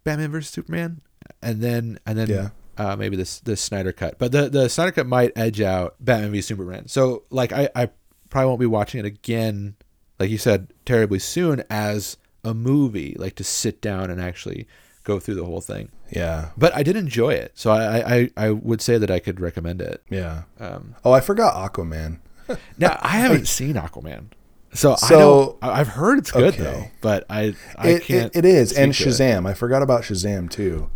Batman 0.05 0.31
versus 0.31 0.51
Superman, 0.53 1.01
and 1.43 1.61
then 1.61 1.99
and 2.07 2.17
then 2.17 2.29
Yeah. 2.29 2.49
uh, 2.79 2.95
maybe 2.95 3.17
this 3.17 3.41
this 3.41 3.61
Snyder 3.61 3.91
cut. 3.93 4.19
But 4.21 4.31
the 4.31 4.49
the 4.49 4.69
Snyder 4.69 4.93
cut 4.93 5.07
might 5.09 5.33
edge 5.37 5.61
out 5.61 5.97
Batman 5.99 6.31
v 6.31 6.41
Superman. 6.43 6.87
So 6.87 7.25
like 7.31 7.53
I 7.53 7.69
I 7.75 7.89
probably 8.31 8.47
won't 8.47 8.61
be 8.61 8.67
watching 8.67 9.01
it 9.01 9.07
again, 9.07 9.75
like 10.21 10.31
you 10.31 10.39
said, 10.39 10.69
terribly 10.85 11.19
soon 11.19 11.65
as 11.69 12.17
a 12.51 12.55
movie, 12.55 13.15
like 13.19 13.35
to 13.37 13.45
sit 13.45 13.81
down 13.81 14.11
and 14.11 14.21
actually 14.21 14.67
go 15.05 15.21
through 15.21 15.35
the 15.37 15.45
whole 15.45 15.61
thing. 15.61 15.89
Yeah. 16.11 16.51
But 16.57 16.75
I 16.75 16.83
did 16.83 16.97
enjoy 16.97 17.35
it, 17.35 17.53
so 17.55 17.71
I 17.71 18.15
I, 18.17 18.31
I 18.37 18.51
would 18.51 18.81
say 18.81 18.99
that 18.99 19.11
I 19.11 19.19
could 19.19 19.41
recommend 19.41 19.81
it. 19.83 20.03
Yeah. 20.11 20.43
Um, 20.61 20.95
Oh, 21.05 21.13
I 21.13 21.21
forgot 21.21 21.55
Aquaman. 21.73 22.19
now 22.79 22.99
I 23.03 23.09
haven't 23.19 23.47
seen 23.49 23.75
Aquaman. 23.75 24.27
So, 24.73 24.93
I 24.93 24.97
So- 24.97 25.59
I- 25.63 25.81
I've 25.81 25.89
heard 25.89 26.19
it's 26.19 26.31
good 26.31 26.55
Okay. 26.55 26.63
though, 26.63 26.85
but 27.01 27.25
I 27.31 27.55
I 27.77 27.89
It, 27.91 28.03
can't. 28.03 28.35
it, 28.37 28.45
it 28.45 28.45
is, 28.45 28.73
and. 28.73 28.93
Shazam. 28.93 29.49
I 29.49 29.55
forgot 29.55 29.83
about 29.83 30.03
Shazam 30.03 30.51
too. 30.51 30.91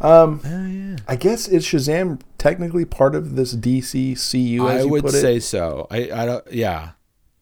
Um, 0.00 0.40
Oh 0.44 0.66
yeah. 0.66 0.96
I 1.08 1.16
guess 1.16 1.46
is 1.48 1.64
Shazam 1.64 2.20
technically 2.36 2.84
part 2.84 3.14
of 3.14 3.36
this 3.36 3.54
DC 3.54 4.14
CU? 4.30 4.68
As 4.68 4.82
I 4.82 4.84
would 4.84 5.08
say 5.10 5.38
so. 5.40 5.86
I, 5.90 6.10
I 6.12 6.26
don't. 6.26 6.44
Yeah, 6.52 6.90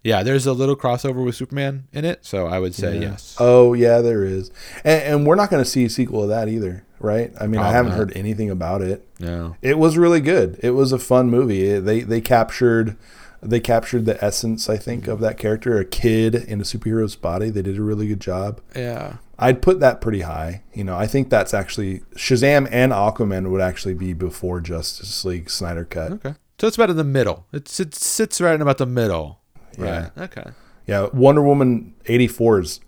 yeah. 0.02 0.22
There's 0.22 0.46
a 0.46 0.52
little 0.52 0.76
crossover 0.76 1.24
with 1.24 1.34
Superman 1.34 1.88
in 1.92 2.04
it, 2.04 2.24
so 2.24 2.46
I 2.46 2.58
would 2.58 2.74
say 2.74 2.98
yes. 3.00 3.36
Oh 3.38 3.74
yeah, 3.74 4.00
there 4.00 4.24
is, 4.24 4.50
and, 4.84 5.02
and 5.02 5.26
we're 5.26 5.34
not 5.34 5.50
going 5.50 5.62
to 5.62 5.68
see 5.68 5.84
a 5.84 5.90
sequel 5.90 6.22
of 6.22 6.28
that 6.30 6.48
either, 6.48 6.84
right? 6.98 7.32
I 7.40 7.46
mean, 7.46 7.60
I 7.60 7.72
haven't 7.72 7.92
heard 7.92 8.12
anything 8.16 8.50
about 8.50 8.82
it. 8.82 9.06
no. 9.18 9.56
It 9.62 9.78
was 9.78 9.96
really 9.98 10.20
good. 10.20 10.58
It 10.62 10.70
was 10.70 10.92
a 10.92 10.98
fun 10.98 11.30
movie. 11.30 11.64
It- 11.68 11.84
They 11.84 12.00
they 12.00 12.20
captured 12.20 12.96
they 13.42 13.58
captured 13.60 14.04
the 14.04 14.22
essence, 14.22 14.68
I 14.68 14.76
think, 14.76 15.06
of 15.08 15.20
that 15.20 15.38
character, 15.38 15.78
a 15.78 15.84
kid 15.86 16.34
in 16.34 16.60
a 16.60 16.64
superhero's 16.64 17.16
body. 17.16 17.48
They 17.48 17.62
did 17.62 17.78
a 17.78 17.82
really 17.82 18.06
good 18.06 18.20
job. 18.20 18.60
Yeah. 18.76 19.16
I'd 19.38 19.62
put 19.62 19.80
that 19.80 20.02
pretty 20.02 20.20
high. 20.20 20.62
You 20.74 20.84
know, 20.84 20.94
I 20.94 21.06
think 21.06 21.30
that's 21.30 21.54
actually 21.54 22.00
Shazam 22.14 22.68
and 22.70 22.92
Aquaman 22.92 23.50
would 23.50 23.62
actually 23.62 23.94
be 23.94 24.12
before 24.12 24.60
Justice 24.60 25.24
League 25.24 25.48
Snyder 25.48 25.86
cut. 25.86 26.12
Okay. 26.12 26.34
So 26.60 26.66
it's 26.66 26.76
about 26.76 26.90
in 26.90 26.98
the 26.98 27.04
middle. 27.04 27.46
It's 27.50 27.80
it 27.80 27.94
sits 27.94 28.42
right 28.42 28.54
in 28.54 28.60
about 28.60 28.76
the 28.76 28.84
middle. 28.84 29.39
Yeah. 29.78 30.10
Right. 30.16 30.24
Okay. 30.24 30.50
Yeah, 30.86 31.08
Wonder 31.12 31.42
Woman 31.42 31.94
84 32.06 32.60
is 32.60 32.80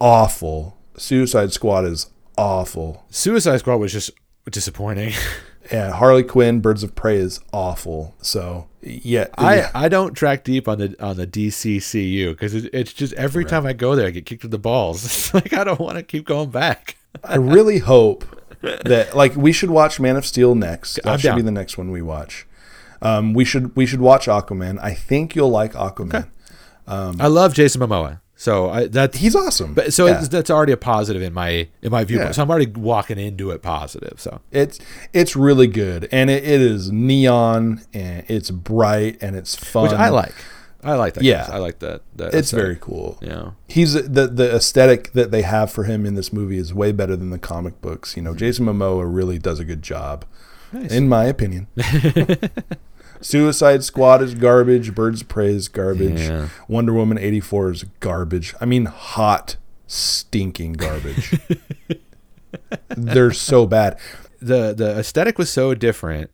awful. 0.00 0.76
Suicide 0.96 1.52
Squad 1.52 1.84
is 1.84 2.10
awful. 2.36 3.04
Suicide 3.10 3.58
Squad 3.58 3.76
was 3.76 3.92
just 3.92 4.10
disappointing. 4.50 5.12
And 5.70 5.94
Harley 5.94 6.22
Quinn 6.22 6.60
Birds 6.60 6.82
of 6.82 6.94
Prey 6.94 7.16
is 7.16 7.40
awful. 7.50 8.14
So, 8.20 8.68
yeah. 8.82 9.28
I, 9.38 9.70
I 9.74 9.88
don't 9.88 10.12
track 10.12 10.44
deep 10.44 10.68
on 10.68 10.78
the 10.78 10.94
on 11.02 11.16
the 11.16 11.26
DCCU 11.26 12.32
because 12.32 12.54
it, 12.54 12.68
it's 12.74 12.92
just 12.92 13.14
every 13.14 13.46
time 13.46 13.64
I 13.64 13.72
go 13.72 13.96
there 13.96 14.06
I 14.06 14.10
get 14.10 14.26
kicked 14.26 14.44
in 14.44 14.50
the 14.50 14.58
balls. 14.58 15.04
It's 15.04 15.32
like 15.32 15.54
I 15.54 15.64
don't 15.64 15.80
want 15.80 15.96
to 15.96 16.02
keep 16.02 16.26
going 16.26 16.50
back. 16.50 16.98
I 17.24 17.36
really 17.36 17.78
hope 17.78 18.26
that 18.60 19.16
like 19.16 19.36
we 19.36 19.52
should 19.52 19.70
watch 19.70 19.98
Man 19.98 20.16
of 20.16 20.26
Steel 20.26 20.54
next. 20.54 20.96
That 20.96 21.06
I'm 21.06 21.18
should 21.18 21.36
be 21.36 21.42
the 21.42 21.50
next 21.50 21.78
one 21.78 21.90
we 21.90 22.02
watch. 22.02 22.46
Um, 23.02 23.34
we 23.34 23.44
should 23.44 23.74
we 23.76 23.86
should 23.86 24.00
watch 24.00 24.26
Aquaman. 24.26 24.78
I 24.82 24.94
think 24.94 25.34
you'll 25.34 25.50
like 25.50 25.72
Aquaman. 25.74 26.28
I 26.86 27.26
love 27.28 27.54
Jason 27.54 27.80
Momoa, 27.80 28.20
so 28.36 28.68
I 28.70 28.86
that 28.88 29.16
He's 29.16 29.34
awesome. 29.34 29.74
But 29.74 29.92
so 29.92 30.06
Yeah. 30.06 30.18
it's, 30.18 30.28
that's 30.28 30.50
already 30.50 30.72
a 30.72 30.76
positive 30.76 31.22
in 31.22 31.32
my 31.32 31.68
in 31.82 31.90
my 31.90 32.04
viewpoint. 32.04 32.28
Yeah. 32.28 32.32
So 32.32 32.42
I'm 32.42 32.50
already 32.50 32.66
walking 32.70 33.18
into 33.18 33.50
it 33.50 33.62
positive. 33.62 34.20
So 34.20 34.40
it's 34.50 34.78
it's 35.12 35.34
really 35.36 35.66
good, 35.66 36.08
and 36.12 36.30
it, 36.30 36.44
it 36.44 36.60
is 36.60 36.90
neon 36.92 37.82
and 37.92 38.24
it's 38.28 38.50
bright 38.50 39.18
and 39.22 39.34
it's 39.36 39.54
fun. 39.56 39.84
which 39.84 39.92
I 39.92 40.08
like. 40.10 40.34
I 40.82 40.96
like 40.96 41.14
that. 41.14 41.24
Yeah. 41.24 41.48
I 41.50 41.56
like 41.56 41.78
that. 41.78 42.02
that 42.16 42.26
It's 42.34 42.48
aesthetic. 42.52 42.62
very 42.62 42.76
cool. 42.78 43.18
Yeah. 43.22 43.52
He's 43.68 43.94
the 43.94 44.26
the 44.26 44.54
aesthetic 44.54 45.12
that 45.12 45.30
they 45.30 45.40
have 45.40 45.72
for 45.72 45.84
him 45.84 46.04
in 46.04 46.14
this 46.14 46.30
movie 46.30 46.58
is 46.58 46.74
way 46.74 46.92
better 46.92 47.16
than 47.16 47.30
the 47.30 47.38
comic 47.38 47.80
books. 47.80 48.18
You 48.18 48.22
know, 48.22 48.34
Jason 48.34 48.66
Momoa 48.66 49.04
really 49.10 49.38
does 49.38 49.58
a 49.58 49.64
good 49.64 49.80
job, 49.80 50.26
Nice. 50.74 50.90
in 50.92 51.08
my 51.08 51.24
opinion. 51.24 51.68
Suicide 53.20 53.84
Squad 53.84 54.20
is 54.22 54.34
garbage. 54.34 54.94
Birds 54.94 55.22
of 55.22 55.28
Prey 55.28 55.54
is 55.54 55.68
garbage. 55.68 56.20
Yeah. 56.20 56.48
Wonder 56.68 56.92
Woman 56.92 57.16
eighty 57.16 57.40
four 57.40 57.70
is 57.70 57.84
garbage. 58.00 58.54
I 58.60 58.66
mean, 58.66 58.84
hot, 58.86 59.56
stinking 59.86 60.74
garbage. 60.74 61.38
They're 62.96 63.32
so 63.32 63.66
bad. 63.66 63.98
the 64.40 64.74
the 64.74 64.98
aesthetic 64.98 65.38
was 65.38 65.50
so 65.50 65.74
different. 65.74 66.30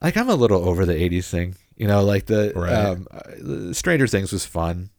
Like 0.00 0.16
I'm 0.16 0.28
a 0.28 0.34
little 0.36 0.68
over 0.68 0.84
the 0.86 0.92
'80s 0.94 1.28
thing, 1.30 1.56
you 1.76 1.86
know. 1.88 2.04
Like 2.04 2.26
the 2.26 2.52
Right. 2.54 2.72
um, 2.72 3.06
uh, 3.10 3.20
the 3.40 3.74
Stranger 3.74 4.06
Things 4.06 4.32
was 4.32 4.44
fun, 4.44 4.90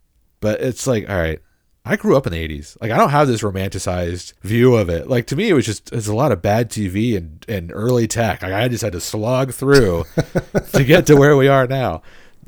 but 0.42 0.60
it's 0.60 0.86
like, 0.88 1.10
all 1.10 1.16
right, 1.18 1.40
I 1.88 1.96
grew 1.98 2.18
up 2.18 2.26
in 2.26 2.34
the 2.34 2.48
'80s. 2.48 2.76
Like 2.82 2.92
I 2.92 2.98
don't 2.98 3.12
have 3.12 3.28
this 3.28 3.42
romanticized 3.42 4.34
view 4.42 4.76
of 4.76 4.90
it. 4.90 5.08
Like 5.08 5.28
to 5.28 5.36
me, 5.36 5.50
it 5.50 5.54
was 5.54 5.66
just 5.66 5.92
it's 5.94 6.08
a 6.08 6.16
lot 6.16 6.32
of 6.32 6.42
bad 6.42 6.70
TV 6.70 7.16
and 7.16 7.46
and 7.48 7.72
early 7.74 8.08
tech. 8.08 8.42
Like 8.42 8.54
I 8.54 8.68
just 8.68 8.84
had 8.84 8.94
to 8.94 9.02
slog 9.02 9.54
through 9.54 10.06
to 10.74 10.84
get 10.84 11.06
to 11.08 11.16
where 11.16 11.38
we 11.38 11.48
are 11.48 11.68
now. 11.68 12.02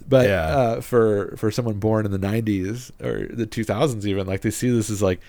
But 0.09 0.27
Yeah. 0.27 0.45
uh, 0.47 0.81
for 0.81 1.35
for 1.37 1.51
someone 1.51 1.75
born 1.79 2.05
in 2.05 2.11
the 2.11 2.19
'90s 2.19 2.91
or 3.03 3.27
the 3.33 3.45
2000s, 3.45 4.05
even 4.05 4.25
like 4.25 4.41
they 4.41 4.51
see 4.51 4.69
this 4.69 4.89
as 4.89 5.01
like. 5.01 5.19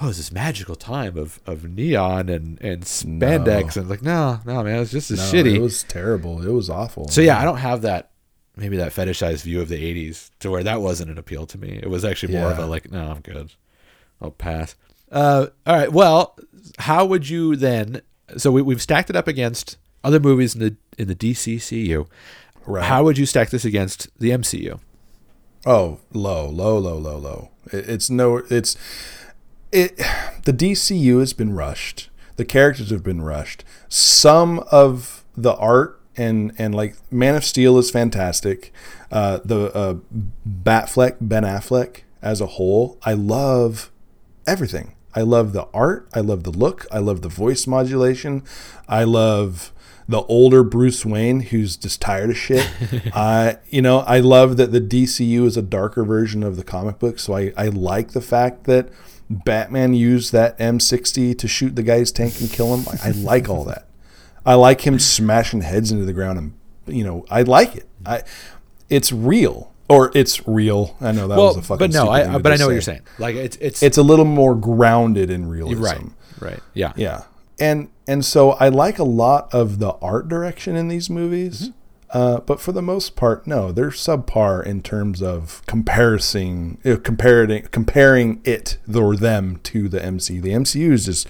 Oh, 0.00 0.08
it's 0.08 0.16
this 0.18 0.32
magical 0.32 0.74
time 0.74 1.16
of, 1.16 1.38
of 1.46 1.70
neon 1.70 2.28
and, 2.28 2.60
and 2.60 2.82
spandex, 2.82 3.76
No. 3.76 3.80
and 3.82 3.88
like, 3.88 4.02
no, 4.02 4.40
no, 4.44 4.64
man, 4.64 4.80
it's 4.82 4.90
just 4.90 5.12
as 5.12 5.18
No, 5.32 5.38
shitty. 5.38 5.54
It 5.54 5.60
was 5.60 5.84
terrible. 5.84 6.42
It 6.44 6.50
was 6.52 6.68
awful. 6.68 7.06
So 7.06 7.20
yeah, 7.20 7.38
I 7.40 7.44
don't 7.44 7.58
have 7.58 7.82
that 7.82 8.10
maybe 8.56 8.76
that 8.76 8.92
fetishized 8.92 9.42
view 9.42 9.60
of 9.60 9.68
the 9.68 9.76
'80s 10.10 10.30
to 10.40 10.50
where 10.50 10.62
that 10.62 10.80
wasn't 10.80 11.10
an 11.10 11.18
appeal 11.18 11.46
to 11.46 11.58
me. 11.58 11.78
It 11.82 11.90
was 11.90 12.04
actually 12.04 12.34
more 12.34 12.50
of 12.50 12.58
a 12.58 12.66
like, 12.66 12.90
no, 12.90 13.10
I'm 13.10 13.20
good. 13.20 13.52
I'll 14.20 14.30
pass. 14.30 14.74
Uh, 15.10 15.46
all 15.66 15.76
right. 15.76 15.92
Well, 15.92 16.36
how 16.78 17.04
would 17.04 17.28
you 17.28 17.56
then? 17.56 18.02
So 18.36 18.50
we, 18.50 18.62
we've 18.62 18.82
stacked 18.82 19.10
it 19.10 19.16
up 19.16 19.28
against 19.28 19.76
other 20.02 20.20
movies 20.20 20.54
in 20.54 20.60
the 20.60 20.76
in 20.98 21.08
the 21.08 21.14
DCCU. 21.14 22.06
Right. 22.66 22.84
How 22.84 23.04
would 23.04 23.18
you 23.18 23.26
stack 23.26 23.50
this 23.50 23.64
against 23.64 24.08
the 24.18 24.30
MCU? 24.30 24.80
Oh, 25.66 26.00
low, 26.12 26.48
low, 26.48 26.78
low, 26.78 26.96
low, 26.96 27.18
low. 27.18 27.50
It, 27.72 27.88
it's 27.88 28.10
no, 28.10 28.38
it's 28.50 28.76
it. 29.72 29.96
The 30.44 30.52
DCU 30.52 31.20
has 31.20 31.32
been 31.32 31.54
rushed. 31.54 32.10
The 32.36 32.44
characters 32.44 32.90
have 32.90 33.02
been 33.02 33.22
rushed. 33.22 33.64
Some 33.88 34.60
of 34.70 35.24
the 35.36 35.54
art 35.56 36.00
and 36.16 36.52
and 36.58 36.74
like 36.74 36.96
Man 37.10 37.34
of 37.34 37.44
Steel 37.44 37.78
is 37.78 37.90
fantastic. 37.90 38.72
Uh, 39.10 39.40
the 39.44 39.74
uh, 39.74 39.94
Batfleck, 40.46 41.16
Ben 41.20 41.44
Affleck 41.44 42.02
as 42.22 42.40
a 42.40 42.46
whole, 42.46 42.98
I 43.04 43.12
love 43.12 43.90
everything. 44.46 44.94
I 45.14 45.22
love 45.22 45.52
the 45.52 45.68
art. 45.72 46.08
I 46.12 46.20
love 46.20 46.42
the 46.42 46.50
look. 46.50 46.86
I 46.90 46.98
love 46.98 47.22
the 47.22 47.28
voice 47.28 47.66
modulation. 47.66 48.42
I 48.88 49.04
love 49.04 49.72
the 50.08 50.22
older 50.22 50.62
Bruce 50.62 51.04
Wayne 51.06 51.40
who's 51.40 51.76
just 51.76 52.00
tired 52.00 52.30
of 52.30 52.36
shit. 52.36 52.68
I, 53.14 53.58
you 53.70 53.80
know, 53.80 54.00
I 54.00 54.18
love 54.20 54.56
that 54.56 54.72
the 54.72 54.80
DCU 54.80 55.46
is 55.46 55.56
a 55.56 55.62
darker 55.62 56.04
version 56.04 56.42
of 56.42 56.56
the 56.56 56.64
comic 56.64 56.98
book. 56.98 57.18
So 57.18 57.34
I, 57.34 57.52
I 57.56 57.68
like 57.68 58.10
the 58.10 58.20
fact 58.20 58.64
that 58.64 58.90
Batman 59.30 59.94
used 59.94 60.32
that 60.32 60.58
M60 60.58 61.38
to 61.38 61.48
shoot 61.48 61.76
the 61.76 61.82
guy's 61.82 62.12
tank 62.12 62.40
and 62.40 62.50
kill 62.50 62.74
him. 62.76 62.86
I, 63.02 63.08
I 63.08 63.10
like 63.12 63.48
all 63.48 63.64
that. 63.64 63.83
I 64.46 64.54
like 64.54 64.82
him 64.82 64.98
smashing 64.98 65.62
heads 65.62 65.90
into 65.90 66.04
the 66.04 66.12
ground 66.12 66.38
and, 66.38 66.54
you 66.86 67.04
know, 67.04 67.24
I 67.30 67.42
like 67.42 67.76
it. 67.76 67.88
I, 68.04 68.22
it's 68.90 69.12
real 69.12 69.72
or 69.88 70.10
it's 70.14 70.46
real. 70.46 70.96
I 71.00 71.12
know 71.12 71.28
that 71.28 71.36
was 71.36 71.56
a 71.56 71.62
fucking 71.62 71.78
but 71.78 71.92
no, 71.92 72.08
I, 72.08 72.38
but 72.38 72.52
I 72.52 72.56
know 72.56 72.66
what 72.66 72.72
you're 72.72 72.80
saying. 72.80 73.02
Like 73.18 73.36
it's 73.36 73.56
it's 73.56 73.82
It's 73.82 73.98
a 73.98 74.02
little 74.02 74.24
more 74.24 74.54
grounded 74.54 75.30
in 75.30 75.48
realism. 75.48 75.82
right, 75.82 76.02
right, 76.40 76.60
yeah, 76.74 76.92
Yeah. 76.96 77.22
And 77.58 77.88
and 78.06 78.24
so 78.24 78.52
I 78.52 78.68
like 78.68 78.98
a 78.98 79.04
lot 79.04 79.52
of 79.54 79.78
the 79.78 79.92
art 80.02 80.28
direction 80.28 80.76
in 80.76 80.88
these 80.88 81.08
movies. 81.08 81.70
Uh, 82.10 82.38
but 82.40 82.60
for 82.60 82.70
the 82.70 82.82
most 82.82 83.16
part, 83.16 83.44
no, 83.44 83.72
they're 83.72 83.90
subpar 83.90 84.64
in 84.64 84.82
terms 84.82 85.20
of 85.20 85.62
comparison, 85.66 86.78
uh, 86.84 86.96
comparing 87.02 87.62
comparing 87.72 88.40
it 88.44 88.78
or 88.94 89.16
them 89.16 89.58
to 89.64 89.88
the 89.88 89.98
MCU. 89.98 90.40
The 90.40 90.50
MCU 90.50 90.92
is 90.92 91.06
just 91.06 91.26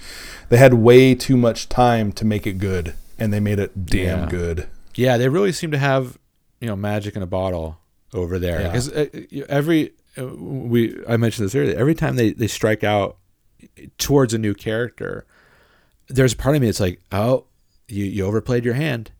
they 0.49 0.57
had 0.57 0.75
way 0.75 1.15
too 1.15 1.37
much 1.37 1.69
time 1.69 2.11
to 2.13 2.23
make 2.23 2.45
it 2.45 2.59
good, 2.59 2.93
and 3.19 3.31
they 3.33 3.39
made 3.39 3.59
it 3.59 3.85
damn 3.85 4.23
Yeah. 4.23 4.29
good. 4.29 4.67
Yeah, 4.95 5.17
they 5.17 5.27
really 5.29 5.51
seem 5.51 5.71
to 5.71 5.77
have 5.77 6.17
you 6.61 6.67
know 6.67 6.75
magic 6.75 7.15
in 7.15 7.21
a 7.21 7.27
bottle 7.27 7.79
over 8.13 8.39
there 8.39 8.63
because 8.63 8.91
uh, 8.91 9.07
every 9.49 9.93
uh, 10.17 10.25
we 10.27 10.95
I 11.07 11.17
mentioned 11.17 11.45
this 11.47 11.55
earlier. 11.55 11.77
Every 11.77 11.95
time 11.95 12.15
they 12.15 12.31
they 12.31 12.47
strike 12.47 12.83
out 12.83 13.17
towards 13.97 14.33
a 14.33 14.37
new 14.37 14.53
character, 14.53 15.25
there's 16.07 16.33
a 16.33 16.37
part 16.37 16.55
of 16.55 16.61
me 16.61 16.67
that's 16.67 16.79
like, 16.79 17.01
oh, 17.11 17.45
you 17.87 18.05
you 18.05 18.25
overplayed 18.25 18.63
your 18.63 18.73
hand. 18.75 19.11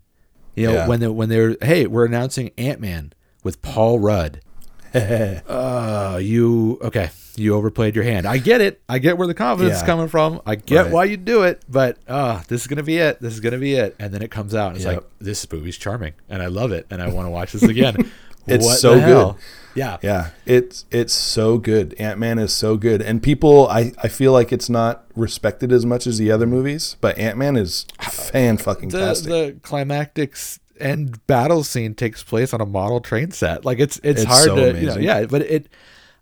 You 0.55 0.67
know 0.67 0.73
Yeah. 0.73 0.88
when 0.88 0.99
they 1.01 1.07
when 1.09 1.27
they're 1.30 1.57
hey 1.61 1.85
we're 1.88 2.05
announcing 2.05 2.51
Ant 2.57 2.80
Man 2.80 3.11
with 3.43 3.61
Paul 3.61 3.99
Rudd. 3.99 4.39
uh, 4.95 6.19
you 6.22 6.80
okay? 6.81 7.09
You 7.38 7.56
overplayed 7.56 7.95
your 7.95 8.03
hand. 8.03 8.26
I 8.26 8.38
get 8.38 8.62
it. 8.62 8.82
I 8.90 8.99
get 8.99 9.18
where 9.18 9.28
the 9.28 9.34
confidence 9.34 9.78
is 9.78 9.84
coming 9.84 10.07
from. 10.07 10.41
I 10.45 10.56
get 10.56 10.86
Right. 10.86 10.91
why 10.91 11.03
you 11.06 11.18
do 11.18 11.44
it, 11.44 11.62
but 11.70 11.98
uh, 12.07 12.41
this 12.48 12.62
is 12.62 12.68
gonna 12.68 12.84
be 12.84 12.98
it. 12.98 13.22
This 13.22 13.34
is 13.34 13.40
gonna 13.40 13.57
be 13.57 13.74
it. 13.76 13.95
And 13.99 14.14
then 14.14 14.22
it 14.22 14.32
comes 14.32 14.53
out. 14.56 14.68
And 14.70 14.76
it's 14.78 14.86
Yep. 14.86 14.94
like 14.95 15.03
this 15.20 15.52
movie's 15.52 15.78
charming, 15.78 16.14
and 16.30 16.41
I 16.41 16.48
love 16.48 16.72
it, 16.72 16.86
and 16.90 17.02
I 17.02 17.07
want 17.10 17.26
to 17.28 17.30
watch 17.32 17.53
this 17.53 17.64
again. 17.64 18.12
It's 18.48 18.64
What 18.64 18.78
so 18.78 18.99
good. 18.99 19.36
Yeah. 19.74 19.98
Yeah, 20.03 20.30
it's 20.45 20.86
it's 20.91 21.14
so 21.14 21.57
good. 21.57 21.95
Ant 21.98 22.20
Man 22.20 22.38
is 22.38 22.53
so 22.53 22.78
good, 22.78 23.02
and 23.02 23.24
people, 23.24 23.68
I 23.70 23.91
I 24.03 24.07
feel 24.07 24.32
like 24.34 24.53
it's 24.53 24.70
not 24.70 25.03
respected 25.16 25.72
as 25.72 25.84
much 25.84 26.06
as 26.06 26.20
the 26.20 26.30
other 26.32 26.45
movies, 26.45 26.95
but 27.02 27.18
Ant 27.18 27.40
Man 27.40 27.56
is 27.57 27.88
fan 27.99 28.57
fucking 28.57 28.90
The 28.90 28.99
tastic. 28.99 29.30
the 29.32 29.56
climactic 29.64 30.34
s- 30.34 30.60
end 30.80 31.26
battle 31.26 31.64
scene 31.64 31.95
takes 31.95 32.22
place 32.24 32.53
on 32.53 32.62
a 32.62 32.68
model 32.68 32.99
train 33.02 33.32
set. 33.32 33.66
Like 33.66 33.80
it's 33.80 33.99
it's, 34.03 34.22
It's 34.22 34.24
hard 34.32 34.44
so 34.44 34.56
to 34.57 34.80
you 34.80 34.88
know, 34.90 34.98
yeah, 34.98 35.26
but 35.26 35.41
it 35.41 35.68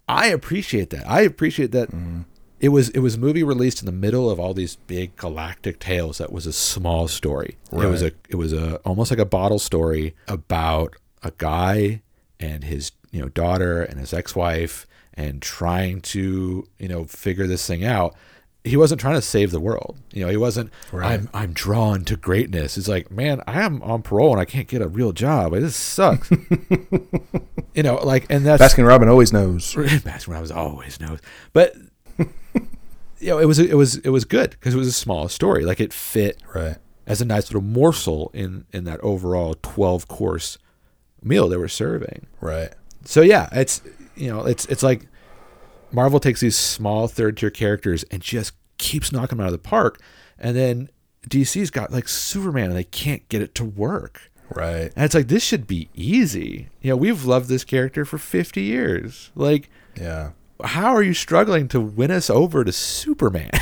I 0.07 0.27
appreciate 0.27 0.89
that. 0.91 1.09
I 1.09 1.21
appreciate 1.21 1.71
that 1.71 1.89
Mm-hmm. 1.91 2.21
it 2.59 2.69
was 2.69 2.89
it 2.89 2.99
was 2.99 3.15
a 3.15 3.19
movie 3.19 3.43
released 3.43 3.81
in 3.81 3.85
the 3.85 3.91
middle 3.91 4.29
of 4.29 4.39
all 4.39 4.53
these 4.53 4.75
big 4.75 5.15
galactic 5.15 5.79
tales 5.79 6.17
that 6.17 6.31
was 6.31 6.45
a 6.45 6.53
small 6.53 7.07
story. 7.07 7.57
It 7.71 7.77
was 7.91 8.01
a 8.01 8.11
it 8.29 8.35
was 8.35 8.53
a 8.53 8.75
almost 8.85 9.11
like 9.11 9.19
a 9.19 9.25
bottle 9.25 9.59
story 9.59 10.15
about 10.27 10.95
a 11.23 11.31
guy 11.37 12.01
and 12.39 12.63
his 12.63 12.91
you 13.11 13.21
know 13.21 13.29
daughter 13.29 13.81
and 13.83 13.99
his 13.99 14.13
ex-wife 14.13 14.85
and 15.13 15.41
trying 15.41 16.01
to 16.01 16.67
you 16.79 16.87
know 16.87 17.03
figure 17.05 17.47
this 17.47 17.65
thing 17.67 17.85
out 17.85 18.15
he 18.63 18.77
wasn't 18.77 18.99
trying 19.01 19.15
to 19.15 19.21
save 19.21 19.51
the 19.51 19.59
world 19.59 19.97
you 20.13 20.23
know 20.23 20.29
he 20.29 20.37
wasn't 20.37 20.71
Right. 20.91 21.11
i'm 21.19 21.29
i'm 21.33 21.51
drawn 21.53 22.03
to 22.05 22.15
greatness 22.15 22.75
He's 22.75 22.87
like 22.87 23.11
man 23.11 23.41
i 23.47 23.61
am 23.61 23.81
on 23.83 24.01
parole 24.03 24.31
and 24.31 24.39
i 24.39 24.45
can't 24.45 24.67
get 24.67 24.81
a 24.81 24.87
real 24.87 25.11
job 25.11 25.51
this 25.53 25.75
sucks 25.75 26.31
you 27.73 27.83
know 27.83 27.95
like 27.95 28.25
and 28.29 28.45
that's 28.45 28.61
Baskin 28.63 28.87
Robin 28.87 29.09
always 29.09 29.33
knows. 29.33 29.73
Baskin 29.75 30.27
Robbins 30.29 30.51
always 30.51 30.99
knows. 30.99 31.19
But 31.51 31.75
you 33.19 33.29
know, 33.29 33.39
it 33.39 33.45
was 33.45 33.59
it 33.59 33.75
was 33.75 33.97
it 33.97 34.09
was 34.09 34.25
good 34.25 34.51
because 34.51 34.73
it 34.73 34.77
was 34.77 34.87
a 34.87 34.91
small 34.93 35.27
story. 35.29 35.63
Like 35.65 35.79
it 35.79 35.93
fit 35.93 36.41
Right. 36.53 36.77
as 37.07 37.21
a 37.21 37.25
nice 37.25 37.49
little 37.49 37.61
morsel 37.61 38.31
in 38.33 38.65
in 38.73 38.83
that 38.85 38.99
overall 39.01 39.55
twelve 39.61 40.07
course 40.07 40.57
meal 41.21 41.47
they 41.49 41.57
were 41.57 41.67
serving. 41.69 42.27
Right. 42.41 42.73
So 43.05 43.21
yeah, 43.21 43.49
it's 43.53 43.81
you 44.15 44.29
know, 44.29 44.45
it's 44.45 44.65
it's 44.67 44.83
like 44.83 45.07
Marvel 45.93 46.19
takes 46.19 46.41
these 46.41 46.55
small 46.57 47.07
third 47.07 47.37
tier 47.37 47.49
characters 47.49 48.03
and 48.11 48.21
just 48.21 48.53
keeps 48.77 49.11
knocking 49.11 49.37
them 49.37 49.41
out 49.45 49.47
of 49.47 49.53
the 49.53 49.59
park, 49.69 50.01
and 50.37 50.55
then 50.57 50.89
DC's 51.29 51.69
got 51.69 51.91
like 51.91 52.07
Superman 52.09 52.65
and 52.69 52.75
they 52.75 52.83
can't 52.83 53.27
get 53.29 53.41
it 53.41 53.55
to 53.55 53.63
work. 53.63 54.29
Right. 54.53 54.91
And 54.95 55.05
it's 55.05 55.15
like 55.15 55.27
this 55.29 55.43
should 55.43 55.67
be 55.67 55.89
easy. 55.93 56.69
You 56.81 56.89
know, 56.91 56.97
we've 56.97 57.23
loved 57.25 57.47
this 57.47 57.63
character 57.63 58.03
for 58.05 58.17
50 58.17 58.61
years. 58.61 59.31
Like 59.35 59.69
Yeah. 59.95 60.31
how 60.63 60.93
are 60.93 61.01
you 61.03 61.13
struggling 61.13 61.67
to 61.69 61.79
win 61.79 62.11
us 62.11 62.29
over 62.29 62.63
to 62.63 62.71
Superman? 62.71 63.51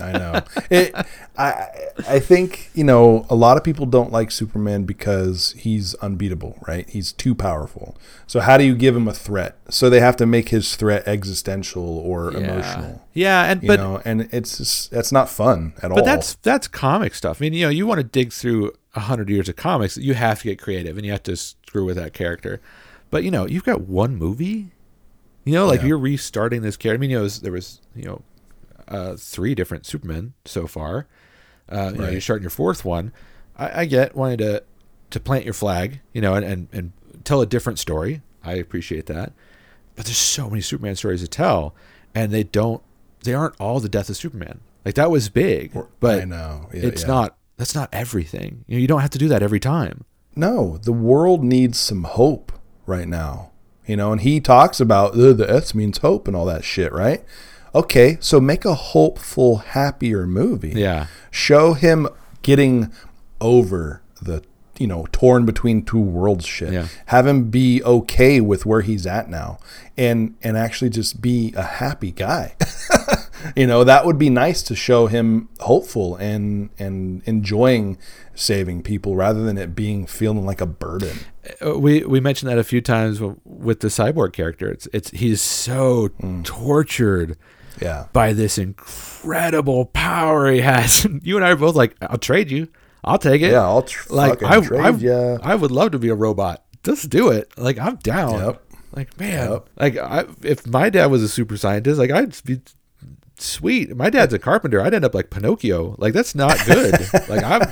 I 0.00 0.12
know. 0.12 0.40
It, 0.70 0.94
I 1.38 1.68
I 2.08 2.18
think 2.20 2.70
you 2.74 2.84
know 2.84 3.26
a 3.30 3.34
lot 3.34 3.56
of 3.56 3.64
people 3.64 3.86
don't 3.86 4.10
like 4.12 4.30
Superman 4.30 4.84
because 4.84 5.52
he's 5.58 5.94
unbeatable, 5.96 6.58
right? 6.66 6.88
He's 6.88 7.12
too 7.12 7.34
powerful. 7.34 7.96
So 8.26 8.40
how 8.40 8.56
do 8.56 8.64
you 8.64 8.74
give 8.74 8.96
him 8.96 9.06
a 9.08 9.12
threat? 9.14 9.56
So 9.68 9.88
they 9.90 10.00
have 10.00 10.16
to 10.16 10.26
make 10.26 10.48
his 10.48 10.76
threat 10.76 11.06
existential 11.06 11.98
or 11.98 12.32
emotional. 12.32 13.06
Yeah, 13.12 13.44
and 13.44 13.62
You 13.62 13.68
but 13.68 13.80
know, 13.80 14.02
and 14.04 14.28
it's 14.32 14.58
just, 14.58 14.90
that's 14.90 15.12
not 15.12 15.28
fun 15.28 15.74
at 15.82 15.90
all. 15.90 15.96
but 15.96 16.04
that's 16.04 16.34
that's 16.36 16.66
comic 16.68 17.14
stuff. 17.14 17.40
I 17.40 17.44
mean, 17.44 17.52
you 17.54 17.64
know, 17.66 17.70
you 17.70 17.86
want 17.86 17.98
to 17.98 18.04
dig 18.04 18.32
through 18.32 18.72
a 18.94 19.00
hundred 19.00 19.28
years 19.28 19.48
of 19.48 19.56
comics, 19.56 19.96
you 19.96 20.14
have 20.14 20.38
to 20.40 20.44
get 20.44 20.60
creative 20.60 20.96
and 20.96 21.04
you 21.06 21.12
have 21.12 21.22
to 21.24 21.36
screw 21.36 21.84
with 21.84 21.96
that 21.96 22.12
character. 22.12 22.60
But 23.10 23.22
you 23.24 23.30
know, 23.30 23.46
you've 23.46 23.64
got 23.64 23.82
one 23.82 24.16
movie. 24.16 24.72
You 25.44 25.52
know, 25.52 25.66
like 25.66 25.80
Yeah. 25.82 25.88
you're 25.88 25.98
restarting 25.98 26.62
this 26.62 26.76
character. 26.76 26.98
I 26.98 27.00
mean, 27.00 27.10
you 27.10 27.16
know, 27.18 27.22
was, 27.24 27.40
there 27.40 27.52
was 27.52 27.80
you 27.94 28.04
know 28.04 28.22
uh, 28.88 29.16
three 29.16 29.54
different 29.54 29.86
Supermen 29.86 30.34
so 30.44 30.66
far. 30.66 31.06
Uh, 31.68 31.90
you 31.92 31.98
know, 31.98 32.08
you're 32.08 32.20
starting 32.20 32.42
your 32.42 32.50
fourth 32.50 32.84
one. 32.84 33.12
I, 33.56 33.82
I 33.82 33.84
get 33.86 34.14
wanting 34.14 34.38
to 34.38 34.62
to 35.10 35.20
plant 35.20 35.44
your 35.44 35.54
flag, 35.54 36.00
you 36.12 36.20
know, 36.20 36.34
and, 36.34 36.44
and 36.44 36.68
and 36.72 36.92
tell 37.24 37.40
a 37.40 37.46
different 37.46 37.78
story. 37.78 38.22
I 38.42 38.54
appreciate 38.54 39.06
that, 39.06 39.32
but 39.96 40.04
there's 40.04 40.18
so 40.18 40.50
many 40.50 40.60
Superman 40.60 40.96
stories 40.96 41.22
to 41.22 41.28
tell, 41.28 41.74
and 42.14 42.32
they 42.32 42.42
don't. 42.42 42.82
They 43.22 43.32
aren't 43.32 43.58
all 43.58 43.80
the 43.80 43.88
death 43.88 44.10
of 44.10 44.16
Superman. 44.16 44.60
Like 44.84 44.96
that 44.96 45.10
was 45.10 45.30
big, 45.30 45.72
but 46.00 46.22
I 46.22 46.24
know. 46.24 46.68
Yeah, 46.74 46.86
it's 46.86 47.02
yeah. 47.02 47.08
not. 47.08 47.36
That's 47.56 47.74
not 47.74 47.88
everything. 47.92 48.64
You 48.66 48.76
know, 48.76 48.80
you 48.80 48.88
don't 48.88 49.00
have 49.00 49.10
to 49.10 49.18
do 49.18 49.28
that 49.28 49.42
every 49.42 49.60
time. 49.60 50.04
No, 50.36 50.78
the 50.78 50.92
world 50.92 51.42
needs 51.42 51.78
some 51.78 52.04
hope 52.04 52.52
right 52.86 53.08
now. 53.08 53.52
You 53.86 53.96
know, 53.96 54.12
and 54.12 54.20
he 54.20 54.40
talks 54.40 54.80
about 54.80 55.12
"Ugh, 55.16 55.36
the 55.36 55.48
S 55.48 55.74
means 55.74 55.98
hope 55.98 56.26
and 56.26 56.36
all 56.36 56.46
that 56.46 56.64
shit, 56.64 56.92
right? 56.92 57.24
Okay, 57.74 58.18
so 58.20 58.40
make 58.40 58.64
a 58.64 58.74
hopeful, 58.74 59.56
happier 59.56 60.26
movie. 60.26 60.74
Yeah. 60.76 61.06
Show 61.30 61.72
him 61.74 62.08
getting 62.42 62.92
over 63.40 64.00
the 64.22 64.42
you 64.78 64.86
know 64.88 65.06
torn 65.12 65.44
between 65.44 65.84
two 65.84 66.00
worlds 66.00 66.46
shit. 66.46 66.72
Yeah. 66.72 66.88
Have 67.06 67.26
him 67.26 67.50
be 67.50 67.82
okay 67.84 68.40
with 68.40 68.64
where 68.66 68.80
he's 68.82 69.06
at 69.06 69.28
now, 69.28 69.58
and 69.96 70.34
and 70.42 70.56
actually 70.56 70.90
just 70.90 71.20
be 71.20 71.52
a 71.56 71.62
happy 71.62 72.10
guy. 72.12 72.54
you 73.56 73.66
know 73.66 73.82
that 73.84 74.06
would 74.06 74.18
be 74.18 74.30
nice 74.30 74.62
to 74.62 74.74
show 74.76 75.06
him 75.08 75.48
hopeful 75.60 76.16
and 76.16 76.70
and 76.78 77.22
enjoying 77.26 77.98
saving 78.34 78.82
people 78.82 79.14
rather 79.16 79.42
than 79.44 79.56
it 79.58 79.74
being 79.74 80.06
feeling 80.06 80.44
like 80.46 80.60
a 80.60 80.66
burden. 80.66 81.18
Uh, 81.64 81.78
we 81.78 82.02
we 82.04 82.20
mentioned 82.20 82.50
that 82.50 82.58
a 82.58 82.64
few 82.64 82.80
times 82.80 83.20
with 83.44 83.80
the 83.80 83.88
cyborg 83.88 84.32
character. 84.32 84.70
It's 84.70 84.86
it's 84.92 85.10
he's 85.10 85.40
so 85.40 86.08
Mm. 86.20 86.44
tortured 86.44 87.36
Yeah. 87.80 88.06
by 88.12 88.32
this 88.32 88.58
incredible 88.58 89.86
power 89.86 90.50
he 90.50 90.60
has. 90.60 91.06
you 91.22 91.36
and 91.36 91.44
I 91.44 91.50
are 91.50 91.56
both 91.56 91.74
like, 91.74 91.96
I'll 92.00 92.18
trade 92.18 92.50
you. 92.50 92.68
I'll 93.02 93.18
take 93.18 93.42
it. 93.42 93.50
Yeah, 93.52 93.62
I'll 93.62 93.82
tr- 93.82 94.12
like 94.12 94.42
I, 94.42 94.60
trade. 94.60 95.40
I 95.42 95.54
would 95.54 95.70
love 95.70 95.90
to 95.92 95.98
be 95.98 96.08
a 96.08 96.14
robot. 96.14 96.64
Just 96.84 97.10
do 97.10 97.30
it. 97.30 97.52
Like 97.58 97.78
I'm 97.78 97.96
down. 97.96 98.38
Yep. 98.38 98.62
Like 98.92 99.20
man, 99.20 99.50
Yep. 99.50 99.68
like 99.76 99.96
I, 99.98 100.24
if 100.42 100.66
my 100.66 100.88
dad 100.88 101.06
was 101.06 101.22
a 101.22 101.28
super 101.28 101.56
scientist, 101.56 101.98
like 101.98 102.10
I'd 102.10 102.34
be 102.44 102.60
sweet. 103.36 103.94
My 103.96 104.08
dad's 104.08 104.32
a 104.32 104.38
carpenter. 104.38 104.80
I'd 104.80 104.94
end 104.94 105.04
up 105.04 105.14
like 105.14 105.30
Pinocchio. 105.30 105.96
Like 105.98 106.14
that's 106.14 106.34
not 106.34 106.56
good. 106.64 106.92
like 107.28 107.42
I'm, 107.42 107.62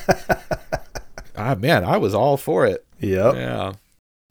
ah 1.36 1.54
man, 1.54 1.84
I 1.84 1.96
was 1.96 2.14
all 2.14 2.36
for 2.36 2.66
it. 2.66 2.84
Yep. 3.00 3.34
Yeah. 3.34 3.72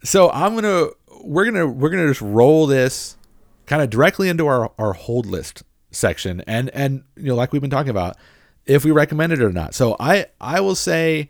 So 0.03 0.29
I'm 0.31 0.53
gonna 0.55 0.87
we're 1.23 1.45
gonna 1.45 1.67
we're 1.67 1.89
gonna 1.89 2.07
just 2.09 2.21
roll 2.21 2.67
this 2.67 3.17
kind 3.71 3.81
of 3.81 3.89
directly 3.89 4.27
into 4.27 4.45
our 4.47 4.69
our 4.77 4.91
hold 4.91 5.25
list 5.25 5.63
section 5.91 6.41
and 6.45 6.69
and 6.71 7.03
you 7.15 7.23
know 7.23 7.35
like 7.35 7.53
we've 7.53 7.61
been 7.61 7.71
talking 7.71 7.89
about 7.89 8.17
if 8.65 8.83
we 8.83 8.91
recommend 8.91 9.31
it 9.31 9.41
or 9.41 9.53
not. 9.53 9.73
So 9.73 9.95
I 9.97 10.25
I 10.41 10.59
will 10.59 10.75
say 10.75 11.29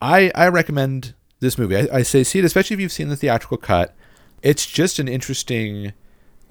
I 0.00 0.30
I 0.36 0.46
recommend 0.46 1.14
this 1.40 1.58
movie. 1.58 1.76
I, 1.76 1.98
I 1.98 2.02
say 2.02 2.22
see 2.22 2.38
it 2.38 2.44
especially 2.44 2.74
if 2.74 2.80
you've 2.80 2.92
seen 2.92 3.08
the 3.08 3.16
theatrical 3.16 3.56
cut. 3.56 3.96
It's 4.44 4.64
just 4.64 5.00
an 5.00 5.08
interesting 5.08 5.92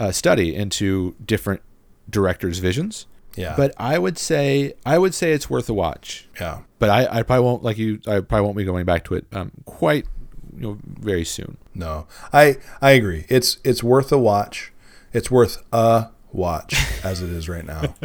uh, 0.02 0.12
study 0.12 0.54
into 0.54 1.16
different 1.26 1.62
directors' 2.10 2.60
visions. 2.60 3.08
Yeah. 3.38 3.54
But 3.56 3.74
I 3.78 4.00
would 4.00 4.18
say 4.18 4.74
I 4.86 4.98
would 4.98 5.14
say 5.14 5.32
it's 5.32 5.50
worth 5.50 5.70
a 5.70 5.74
watch 5.74 6.28
yeah. 6.42 6.60
but 6.78 6.90
I, 6.90 7.20
I 7.20 7.24
probably 7.24 7.46
won't 7.46 7.64
like 7.64 7.78
you. 7.78 8.02
I 8.06 8.20
probably 8.20 8.42
won't 8.42 8.58
be 8.58 8.66
going 8.66 8.84
back 8.84 9.06
to 9.06 9.14
it 9.14 9.28
um, 9.32 9.54
quite 9.64 10.08
you 10.54 10.62
know 10.62 10.78
very 10.84 11.24
soon. 11.24 11.58
No, 11.74 12.06
I 12.34 12.58
I 12.82 12.92
agree. 12.92 13.26
It's 13.30 13.60
it's 13.64 13.82
worth 13.82 14.12
a 14.12 14.18
watch. 14.18 14.74
It's 15.14 15.30
worth 15.32 15.64
a 15.72 16.10
watch 16.32 16.76
as 17.04 17.22
it 17.24 17.30
is 17.32 17.50
right 17.50 17.66
now. 17.66 17.96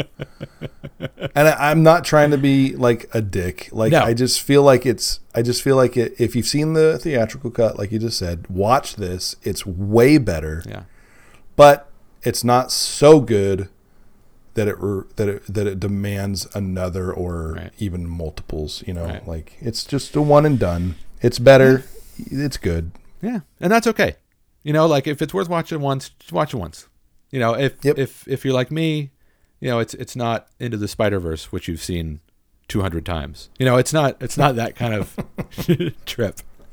and 1.34 1.48
I, 1.48 1.70
I'm 1.70 1.82
not 1.82 2.04
trying 2.04 2.30
to 2.30 2.38
be 2.38 2.74
like 2.74 3.08
a 3.12 3.20
dick. 3.20 3.68
Like 3.72 3.92
No. 3.92 4.00
I 4.02 4.14
just 4.14 4.40
feel 4.40 4.62
like 4.62 4.86
it's. 4.86 5.20
I 5.34 5.42
just 5.42 5.62
feel 5.62 5.76
like 5.76 5.96
it. 5.96 6.14
If 6.18 6.34
you've 6.36 6.46
seen 6.46 6.72
the 6.72 6.98
theatrical 6.98 7.50
cut, 7.50 7.78
like 7.78 7.92
you 7.92 7.98
just 7.98 8.18
said, 8.18 8.46
watch 8.48 8.96
this. 8.96 9.36
It's 9.42 9.66
way 9.66 10.18
better. 10.18 10.62
Yeah, 10.66 10.84
but 11.56 11.90
it's 12.22 12.44
not 12.44 12.72
so 12.72 13.20
good 13.20 13.68
that 14.54 14.68
it 14.68 14.76
that 15.16 15.28
it 15.28 15.42
that 15.52 15.66
it 15.66 15.80
demands 15.80 16.46
another 16.54 17.12
or 17.12 17.52
Right. 17.54 17.72
even 17.78 18.06
multiples. 18.08 18.82
You 18.86 18.94
know, 18.94 19.04
Right. 19.04 19.26
like 19.28 19.56
it's 19.60 19.84
just 19.84 20.14
a 20.16 20.22
one 20.22 20.46
and 20.46 20.58
done. 20.58 20.94
It's 21.20 21.38
better. 21.38 21.84
It's 22.18 22.56
good. 22.56 22.92
yeah, 23.20 23.40
and 23.60 23.72
that's 23.72 23.86
okay. 23.88 24.16
You 24.62 24.72
know, 24.72 24.86
like 24.86 25.06
if 25.06 25.20
it's 25.20 25.34
worth 25.34 25.48
watching 25.48 25.80
once, 25.80 26.10
just 26.20 26.32
watch 26.32 26.54
it 26.54 26.58
once. 26.58 26.86
You 27.34 27.40
know, 27.40 27.54
if 27.54 27.84
Yep. 27.84 27.98
if 27.98 28.28
if 28.28 28.44
you're 28.44 28.54
like 28.54 28.70
me, 28.70 29.10
you 29.58 29.68
know, 29.68 29.80
it's 29.80 29.92
it's 29.94 30.14
not 30.14 30.46
into 30.60 30.76
the 30.76 30.86
Spider 30.86 31.18
Verse, 31.18 31.50
which 31.50 31.66
you've 31.66 31.82
seen 31.82 32.20
200 32.68 33.04
times. 33.04 33.50
You 33.58 33.66
know, 33.66 33.76
it's 33.76 33.92
not 33.92 34.16
it's 34.20 34.38
not 34.38 34.54
that 34.54 34.76
kind 34.76 34.94
of 34.94 35.16
trip. 36.06 36.38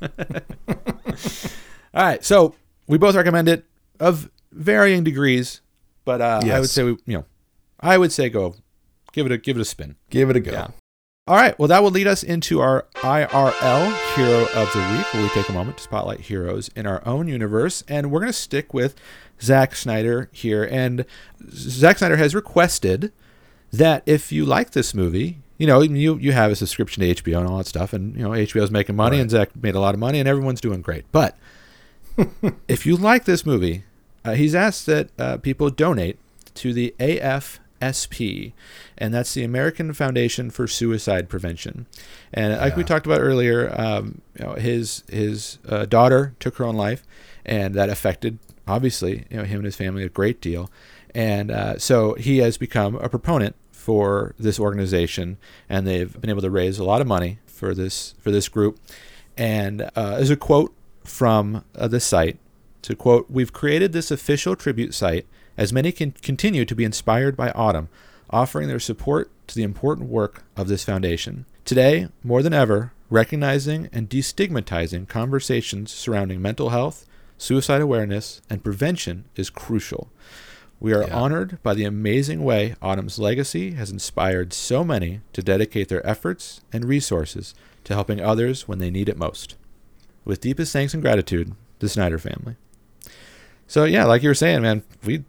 All 1.92 2.04
right, 2.04 2.22
so 2.24 2.54
we 2.86 2.96
both 2.96 3.16
recommend 3.16 3.48
it 3.48 3.64
of 3.98 4.30
varying 4.52 5.02
degrees, 5.02 5.62
but 6.04 6.20
uh, 6.20 6.40
I 6.44 6.60
would 6.60 6.70
say 6.70 6.84
we, 6.84 6.90
you 7.06 7.18
know, 7.18 7.24
I 7.80 7.98
would 7.98 8.12
say 8.12 8.28
go 8.30 8.54
give 9.12 9.26
it 9.26 9.32
a 9.32 9.38
give 9.38 9.56
it 9.56 9.60
a 9.60 9.64
spin. 9.64 9.96
Give 10.10 10.30
it 10.30 10.36
a 10.36 10.40
go. 10.40 10.52
Yeah. 10.52 10.68
All 11.28 11.36
right, 11.36 11.56
well 11.56 11.68
that 11.68 11.84
will 11.84 11.92
lead 11.92 12.08
us 12.08 12.24
into 12.24 12.58
our 12.58 12.84
IRL 12.96 14.16
Hero 14.16 14.40
of 14.60 14.72
the 14.72 14.80
Week, 14.90 15.14
where 15.14 15.22
we 15.22 15.28
take 15.28 15.48
a 15.48 15.52
moment 15.52 15.76
to 15.76 15.82
spotlight 15.84 16.22
heroes 16.22 16.68
in 16.74 16.84
our 16.84 17.00
own 17.06 17.28
universe, 17.28 17.84
and 17.86 18.10
we're 18.10 18.18
going 18.18 18.32
to 18.32 18.36
stick 18.36 18.74
with 18.74 18.96
Zack 19.40 19.76
Snyder 19.76 20.28
here. 20.32 20.64
And 20.64 21.04
Zack 21.48 21.98
Snyder 21.98 22.16
has 22.16 22.34
requested 22.34 23.12
that 23.72 24.02
if 24.04 24.32
you 24.32 24.44
like 24.44 24.72
this 24.72 24.94
movie, 24.94 25.38
you 25.58 25.66
know, 25.68 25.80
you 25.80 26.16
you 26.16 26.32
have 26.32 26.50
a 26.50 26.56
subscription 26.56 27.04
to 27.04 27.14
HBO 27.22 27.38
and 27.38 27.46
all 27.46 27.58
that 27.58 27.68
stuff, 27.68 27.92
and 27.92 28.16
you 28.16 28.24
know 28.24 28.30
HBO's 28.30 28.72
making 28.72 28.96
money, 28.96 29.20
and 29.20 29.30
Zack 29.30 29.54
made 29.54 29.76
a 29.76 29.80
lot 29.80 29.94
of 29.94 30.00
money, 30.00 30.18
and 30.18 30.28
everyone's 30.28 30.60
doing 30.60 30.82
great. 30.82 31.04
But 31.12 31.36
if 32.66 32.84
you 32.84 32.96
like 32.96 33.26
this 33.26 33.46
movie, 33.46 33.84
uh, 34.24 34.32
he's 34.32 34.56
asked 34.56 34.86
that 34.86 35.10
uh, 35.20 35.36
people 35.36 35.70
donate 35.70 36.18
to 36.54 36.72
the 36.72 36.96
AFSP, 36.98 38.54
and 39.02 39.12
that's 39.12 39.34
the 39.34 39.42
American 39.42 39.92
Foundation 39.92 40.48
for 40.48 40.68
Suicide 40.68 41.28
Prevention. 41.28 41.86
And 42.32 42.56
like 42.56 42.76
we 42.76 42.84
talked 42.84 43.04
about 43.04 43.20
earlier, 43.20 43.74
um, 43.76 44.20
you 44.38 44.44
know, 44.44 44.52
his 44.52 45.02
his 45.08 45.58
uh, 45.68 45.86
daughter 45.86 46.36
took 46.38 46.56
her 46.58 46.64
own 46.64 46.76
life, 46.76 47.02
and 47.44 47.74
that 47.74 47.88
affected 47.88 48.38
obviously 48.68 49.26
you 49.28 49.38
know 49.38 49.42
him 49.42 49.56
and 49.56 49.64
his 49.64 49.74
family 49.74 50.04
a 50.04 50.08
great 50.08 50.40
deal. 50.40 50.70
And 51.16 51.50
uh, 51.50 51.78
so 51.78 52.14
he 52.14 52.38
has 52.38 52.56
become 52.56 52.94
a 52.94 53.08
proponent 53.08 53.56
for 53.72 54.36
this 54.38 54.60
organization, 54.60 55.36
and 55.68 55.84
they've 55.84 56.20
been 56.20 56.30
able 56.30 56.42
to 56.42 56.50
raise 56.50 56.78
a 56.78 56.84
lot 56.84 57.00
of 57.00 57.08
money 57.08 57.40
for 57.44 57.74
this 57.74 58.14
for 58.20 58.30
this 58.30 58.48
group. 58.48 58.78
And 59.36 59.90
uh, 59.96 60.16
there's 60.18 60.30
a 60.30 60.36
quote 60.36 60.72
from 61.02 61.64
uh, 61.74 61.88
the 61.88 61.98
site 61.98 62.38
to 62.82 62.94
quote, 62.94 63.28
We've 63.28 63.52
created 63.52 63.92
this 63.92 64.12
official 64.12 64.54
tribute 64.54 64.94
site 64.94 65.26
as 65.56 65.72
many 65.72 65.90
can 65.90 66.12
continue 66.12 66.64
to 66.64 66.74
be 66.74 66.84
inspired 66.84 67.36
by 67.36 67.50
Autumn, 67.50 67.88
offering 68.32 68.68
their 68.68 68.80
support 68.80 69.30
to 69.48 69.54
the 69.54 69.62
important 69.62 70.08
work 70.08 70.44
of 70.56 70.68
this 70.68 70.84
foundation. 70.84 71.44
Today, 71.64 72.08
more 72.24 72.42
than 72.42 72.52
ever, 72.54 72.92
recognizing 73.10 73.88
and 73.92 74.08
destigmatizing 74.08 75.06
conversations 75.08 75.92
surrounding 75.92 76.40
mental 76.40 76.70
health, 76.70 77.06
suicide 77.36 77.80
awareness, 77.80 78.40
and 78.48 78.64
prevention 78.64 79.24
is 79.36 79.50
crucial. 79.50 80.10
We 80.80 80.92
are 80.92 81.06
Yeah. 81.06 81.14
honored 81.14 81.58
by 81.62 81.74
the 81.74 81.84
amazing 81.84 82.42
way 82.42 82.74
Autumn's 82.82 83.18
legacy 83.18 83.72
has 83.72 83.90
inspired 83.90 84.52
so 84.52 84.82
many 84.82 85.20
to 85.32 85.42
dedicate 85.42 85.88
their 85.88 86.04
efforts 86.06 86.60
and 86.72 86.84
resources 86.84 87.54
to 87.84 87.94
helping 87.94 88.20
others 88.20 88.66
when 88.66 88.78
they 88.78 88.90
need 88.90 89.08
it 89.08 89.16
most. 89.18 89.54
With 90.24 90.40
deepest 90.40 90.72
thanks 90.72 90.94
and 90.94 91.02
gratitude, 91.02 91.52
the 91.78 91.88
Snyder 91.88 92.18
family. 92.18 92.56
So 93.66 93.84
yeah, 93.84 94.04
like 94.06 94.22
you 94.22 94.30
were 94.30 94.34
saying, 94.34 94.62
man, 94.62 94.82
we 95.04 95.24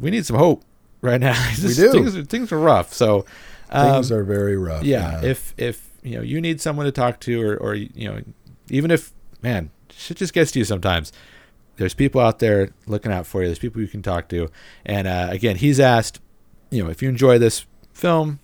we 0.00 0.10
need 0.10 0.26
some 0.26 0.36
hope 0.36 0.62
right 1.00 1.20
now. 1.20 1.34
It's 1.50 1.62
We 1.62 1.74
do. 1.74 1.92
Things, 1.92 2.16
are- 2.16 2.24
things 2.24 2.52
are 2.52 2.58
rough. 2.58 2.92
So 2.92 3.24
um, 3.70 3.94
Things 3.94 4.12
are 4.12 4.24
very 4.24 4.56
rough. 4.56 4.84
yeah, 4.84 5.22
if 5.24 5.54
if 5.56 5.90
you 6.02 6.16
know 6.16 6.22
you 6.22 6.40
need 6.40 6.60
someone 6.60 6.86
to 6.86 6.92
talk 6.92 7.20
to, 7.20 7.42
or 7.42 7.56
or 7.56 7.74
you 7.74 8.08
know, 8.08 8.20
even 8.70 8.90
if 8.90 9.12
man, 9.42 9.70
shit 9.90 10.16
just 10.16 10.32
gets 10.32 10.52
to 10.52 10.58
you 10.60 10.64
sometimes. 10.64 11.12
There's 11.76 11.94
people 11.94 12.22
out 12.22 12.38
there 12.38 12.70
looking 12.86 13.12
out 13.12 13.26
for 13.26 13.42
you. 13.42 13.48
There's 13.48 13.58
people 13.58 13.82
you 13.82 13.88
can 13.88 14.00
talk 14.00 14.28
to. 14.30 14.48
And 14.86 15.06
uh, 15.06 15.28
again, 15.30 15.56
he's 15.56 15.78
asked, 15.78 16.20
you 16.70 16.82
know, 16.82 16.88
if 16.88 17.02
you 17.02 17.08
enjoy 17.10 17.38
this 17.38 17.66
film, 17.92 18.40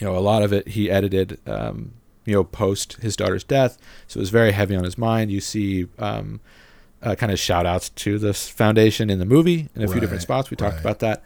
you 0.00 0.06
know, 0.06 0.16
a 0.16 0.18
lot 0.18 0.42
of 0.42 0.52
it 0.52 0.66
he 0.66 0.90
edited, 0.90 1.38
um, 1.46 1.92
you 2.24 2.34
know, 2.34 2.42
post 2.42 2.94
his 2.94 3.14
daughter's 3.14 3.44
death, 3.44 3.78
so 4.08 4.18
it 4.18 4.20
was 4.20 4.30
very 4.30 4.50
heavy 4.50 4.74
on 4.74 4.82
his 4.82 4.98
mind. 4.98 5.30
You 5.30 5.40
see, 5.40 5.86
um, 5.98 6.40
uh, 7.02 7.14
kind 7.14 7.30
of 7.30 7.38
shout 7.38 7.66
outs 7.66 7.90
to 7.90 8.18
this 8.18 8.48
foundation 8.48 9.10
in 9.10 9.20
the 9.20 9.26
movie 9.26 9.68
in 9.76 9.82
a 9.82 9.88
few 9.88 10.00
different 10.00 10.22
spots. 10.22 10.50
We 10.50 10.56
talked 10.56 10.76
right. 10.76 10.80
about 10.80 10.98
that. 11.00 11.22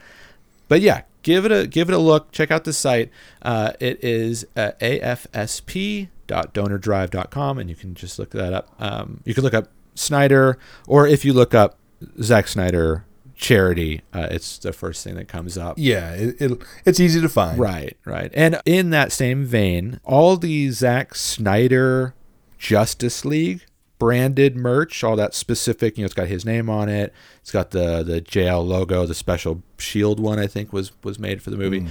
But 0.71 0.81
yeah, 0.83 1.03
give 1.23 1.45
it 1.45 1.51
a 1.51 1.67
give 1.67 1.89
it 1.91 1.95
a 1.95 1.99
look. 1.99 2.31
Check 2.31 2.53
out 2.53 2.63
the 2.63 2.73
site. 2.73 3.11
Uh, 3.43 3.73
it 3.81 4.05
is 4.05 4.47
uh, 4.55 4.71
afsp.donordrive.com, 4.81 7.59
and 7.59 7.69
you 7.69 7.75
can 7.75 7.97
just 7.97 8.21
look 8.21 8.31
that 8.31 8.55
up. 8.55 8.69
Um, 8.79 9.21
you 9.25 9.35
can 9.35 9.43
look 9.43 9.53
up 9.53 9.67
Snyder, 9.97 10.61
or 10.87 11.09
if 11.09 11.25
you 11.25 11.33
look 11.33 11.55
up 11.55 11.77
Zack 12.23 12.47
Snyder 12.47 13.05
charity, 13.35 14.03
uh, 14.15 14.29
it's 14.31 14.59
the 14.59 14.73
first 14.73 15.03
thing 15.03 15.17
that 15.17 15.27
comes 15.27 15.59
up. 15.59 15.75
yeah, 15.77 16.13
it, 16.13 16.41
it, 16.41 16.63
it's 16.85 17.01
easy 17.01 17.21
to 17.21 17.29
find. 17.29 17.59
Right, 17.59 17.97
right. 18.05 18.31
And 18.33 18.61
in 18.65 18.91
that 18.91 19.11
same 19.11 19.45
vein, 19.45 19.99
all 20.05 20.37
the 20.37 20.71
Zack 20.71 21.17
Snyder 21.17 22.15
Justice 22.59 23.25
League 23.25 23.63
branded 24.01 24.57
merch, 24.57 25.05
all 25.05 25.15
that 25.15 25.35
specific, 25.35 25.97
you 25.97 26.03
know, 26.03 26.07
it's 26.07 26.15
got 26.15 26.27
his 26.27 26.45
name 26.45 26.69
on 26.69 26.89
it. 26.89 27.13
It's 27.43 27.53
got 27.53 27.71
the 27.71 28.03
the 28.03 28.21
JL 28.21 28.67
logo, 28.67 29.07
the 29.07 29.15
special 29.15 29.63
shield 29.79 30.19
one 30.19 30.41
I 30.41 30.49
think 30.49 30.73
was 30.73 30.91
was 31.05 31.21
made 31.21 31.41
for 31.41 31.51
the 31.51 31.57
movie. 31.57 31.87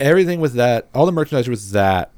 Everything 0.00 0.40
with 0.40 0.54
that, 0.54 0.88
all 0.94 1.06
the 1.06 1.12
merchandise 1.12 1.48
with 1.48 1.70
that 1.70 2.10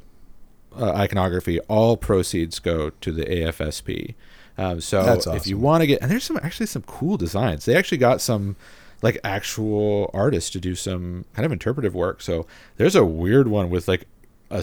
uh, 0.75 0.93
iconography, 0.93 1.61
all 1.61 1.97
proceeds 1.97 2.59
go 2.59 2.91
to 2.91 3.13
the 3.13 3.25
AFSP. 3.25 4.15
Um, 4.57 4.81
so 4.81 5.03
That's 5.03 5.27
if 5.27 5.47
you 5.47 5.59
want 5.59 5.83
to 5.83 5.87
get, 5.87 6.01
and 6.03 6.11
there's 6.11 6.25
some 6.25 6.39
actually 6.43 6.67
some 6.67 6.83
cool 6.83 7.17
designs. 7.17 7.65
They 7.65 7.75
actually 7.75 7.99
got 7.99 8.21
some 8.21 8.57
like 9.03 9.19
actual 9.25 10.11
artists 10.15 10.51
to 10.51 10.61
do 10.61 10.75
some 10.75 11.25
kind 11.35 11.47
of 11.47 11.53
interpretive 11.53 11.95
work. 11.95 12.21
So 12.21 12.47
there's 12.77 12.95
a 12.95 13.05
weird 13.05 13.49
one 13.49 13.71
with 13.71 13.89
like 13.89 14.07
a, 14.51 14.63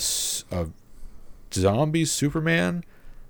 a 0.51 0.67
zombie 1.53 2.05
Superman 2.05 2.83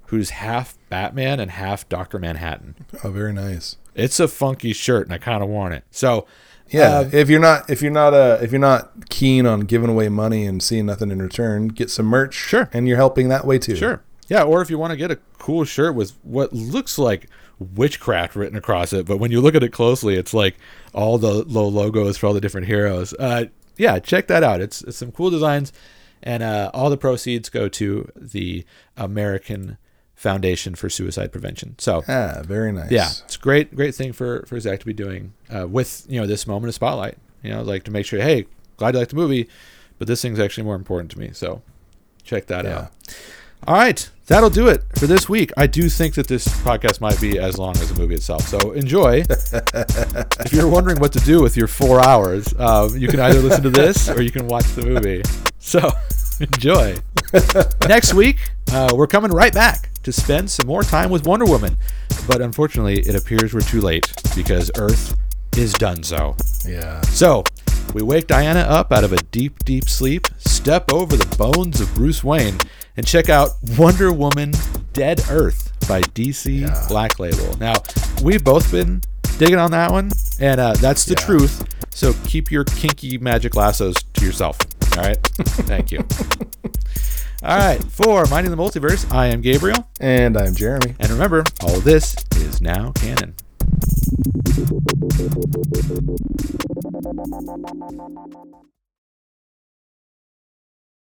who's 0.08 0.32
half 0.32 0.78
Batman 0.90 1.40
and 1.40 1.52
half 1.52 1.88
Doctor 1.90 2.20
Manhattan. 2.20 2.76
Oh, 3.04 3.12
very 3.12 3.34
nice. 3.34 3.78
It's 3.96 4.20
a 4.20 4.28
funky 4.28 4.74
shirt, 4.74 5.08
and 5.08 5.14
I 5.14 5.18
kind 5.18 5.42
of 5.44 5.50
want 5.50 5.74
it. 5.74 5.84
So 5.92 6.26
Yeah, 6.70 7.00
uh, 7.00 7.10
if 7.14 7.30
you're 7.30 7.40
not 7.40 7.70
if 7.70 7.82
you're 7.82 7.92
not 7.92 8.14
uh 8.14 8.38
if 8.42 8.52
you're 8.52 8.60
not 8.60 9.10
keen 9.10 9.46
on 9.46 9.62
giving 9.62 9.90
away 9.90 10.10
money 10.10 10.46
and 10.46 10.62
seeing 10.62 10.86
nothing 10.86 11.12
in 11.12 11.22
return, 11.22 11.70
get 11.70 11.90
some 11.90 12.06
merch. 12.06 12.34
Sure. 12.34 12.70
and 12.74 12.88
you're 12.88 12.98
helping 12.98 13.30
that 13.30 13.46
way 13.46 13.58
too. 13.58 13.76
Sure. 13.76 14.02
Yeah, 14.28 14.44
or 14.44 14.62
if 14.62 14.70
you 14.70 14.78
want 14.78 14.92
to 14.92 14.98
get 14.98 15.10
a 15.10 15.20
cool 15.40 15.64
shirt 15.64 15.96
with 15.96 16.12
what 16.24 16.52
looks 16.52 16.98
like 17.00 17.30
witchcraft 17.60 18.36
written 18.36 18.58
across 18.58 18.92
it, 18.94 19.06
but 19.06 19.18
when 19.18 19.32
you 19.32 19.40
look 19.42 19.56
at 19.56 19.64
it 19.64 19.70
closely, 19.72 20.16
it's 20.16 20.34
like 20.34 20.58
all 20.94 21.18
the 21.18 21.44
low 21.46 21.68
logos 21.68 22.18
for 22.18 22.28
all 22.28 22.34
the 22.34 22.42
different 22.42 22.68
heroes. 22.68 23.14
Uh, 23.14 23.46
yeah, 23.78 24.00
check 24.00 24.28
that 24.28 24.44
out. 24.44 24.60
It's, 24.60 24.82
it's 24.84 24.98
some 24.98 25.12
cool 25.14 25.30
designs, 25.30 25.72
and 26.22 26.44
uh, 26.44 26.70
all 26.74 26.90
the 26.90 26.98
proceeds 26.98 27.48
go 27.50 27.70
to 27.70 28.12
the 28.16 28.66
American 28.98 29.78
Foundation 30.18 30.74
for 30.76 30.90
Suicide 30.90 31.32
Prevention. 31.32 31.76
So 31.78 32.04
Ah, 32.08 32.42
very 32.44 32.72
nice. 32.74 32.92
yeah, 32.92 33.08
it's 33.24 33.36
a 33.36 33.40
great, 33.40 33.74
great 33.76 33.94
thing 33.96 34.12
for 34.14 34.44
for 34.48 34.60
Zack 34.60 34.80
to 34.82 34.86
be 34.86 34.92
doing 34.94 35.32
uh, 35.56 35.68
with 35.68 36.06
you 36.10 36.20
know 36.20 36.26
this 36.28 36.46
moment 36.48 36.68
of 36.70 36.76
spotlight. 36.76 37.18
You 37.44 37.52
know, 37.52 37.62
like 37.62 37.84
to 37.84 37.92
make 37.92 38.06
sure, 38.08 38.20
hey, 38.20 38.48
glad 38.78 38.96
you 38.96 39.00
like 39.00 39.10
the 39.10 39.16
movie, 39.16 39.48
but 40.00 40.08
this 40.08 40.22
thing's 40.22 40.40
actually 40.40 40.64
more 40.64 40.76
important 40.76 41.12
to 41.12 41.20
me. 41.20 41.30
So 41.34 41.62
check 42.24 42.48
that 42.48 42.66
Yeah. 42.66 42.78
out. 42.80 42.92
All 43.68 43.76
right, 43.76 44.10
that'll 44.28 44.50
do 44.50 44.68
it 44.68 44.84
for 44.98 45.06
this 45.08 45.28
week. 45.30 45.52
I 45.58 45.66
do 45.68 45.88
think 45.90 46.16
that 46.16 46.28
this 46.28 46.48
podcast 46.62 47.00
might 47.02 47.20
be 47.22 47.38
as 47.40 47.58
long 47.60 47.72
as 47.78 47.92
the 47.92 48.00
movie 48.00 48.16
itself. 48.16 48.48
So 48.48 48.72
enjoy. 48.74 49.24
if 49.30 50.52
you're 50.54 50.68
wondering 50.68 51.00
what 51.00 51.14
to 51.14 51.20
do 51.20 51.42
with 51.42 51.56
your 51.58 51.68
four 51.68 52.00
hours, 52.04 52.54
um, 52.60 52.96
you 52.98 53.08
can 53.08 53.20
either 53.20 53.40
listen 53.40 53.64
to 53.64 53.70
this 53.70 54.10
or 54.10 54.22
you 54.22 54.32
can 54.32 54.48
watch 54.48 54.66
the 54.74 54.84
movie. 54.84 55.22
So 55.60 55.90
enjoy. 56.40 56.98
Next 57.88 58.14
week, 58.14 58.38
uh, 58.72 58.94
we're 58.96 59.08
coming 59.08 59.32
right 59.32 59.54
back 59.54 59.90
to 60.08 60.14
spend 60.14 60.50
some 60.50 60.66
more 60.68 60.84
time 60.84 61.10
with 61.10 61.28
Wonder 61.28 61.44
Woman. 61.46 61.76
But 62.30 62.40
unfortunately, 62.42 63.00
it 63.00 63.14
appears 63.14 63.54
we're 63.54 63.60
too 63.60 63.82
late 63.82 64.10
because 64.38 64.72
Earth 64.78 65.14
is 65.58 65.74
done 65.74 66.02
so. 66.02 66.34
yeah. 66.66 67.02
So, 67.02 67.44
we 67.94 68.02
wake 68.04 68.26
Diana 68.28 68.62
up 68.62 68.94
out 68.94 69.04
of 69.04 69.12
a 69.12 69.18
deep, 69.18 69.60
deep 69.66 69.90
sleep, 69.90 70.28
step 70.38 70.94
over 70.94 71.18
the 71.18 71.36
bones 71.36 71.82
of 71.82 71.94
Bruce 71.94 72.24
Wayne, 72.24 72.58
and 72.96 73.06
check 73.06 73.28
out 73.30 73.50
Wonder 73.78 74.14
Woman 74.14 74.54
Dead 74.94 75.22
Earth 75.30 75.74
by 75.90 76.00
DC 76.02 76.62
Yeah. 76.62 76.86
Black 76.88 77.20
Label. 77.20 77.58
Now, 77.58 77.74
we've 78.24 78.44
both 78.46 78.72
been 78.72 79.02
digging 79.38 79.60
on 79.60 79.72
that 79.72 79.92
one, 79.92 80.12
and 80.40 80.62
uh, 80.62 80.74
that's 80.76 81.04
the 81.04 81.16
Yeah. 81.20 81.26
truth. 81.26 81.64
So, 81.90 82.14
keep 82.26 82.50
your 82.50 82.64
kinky 82.64 83.18
magic 83.18 83.58
lassos 83.58 83.96
to 84.14 84.26
yourself. 84.26 84.58
All 84.98 85.04
right? 85.04 85.18
Thank 85.68 85.92
you. 85.92 86.06
All 87.48 87.58
right, 87.58 87.82
for 87.82 88.26
Minding 88.26 88.52
the 88.52 88.58
Multiverse, 88.58 89.10
I 89.10 89.28
am 89.28 89.40
Gabriel. 89.40 89.88
And 90.02 90.36
I'm 90.36 90.54
Jeremy. 90.54 90.96
And 91.00 91.10
remember, 91.10 91.46
all 91.62 91.78
of 91.78 91.86
this 91.86 92.14
is 92.36 92.60
now 92.60 92.92
canon. 92.92 93.36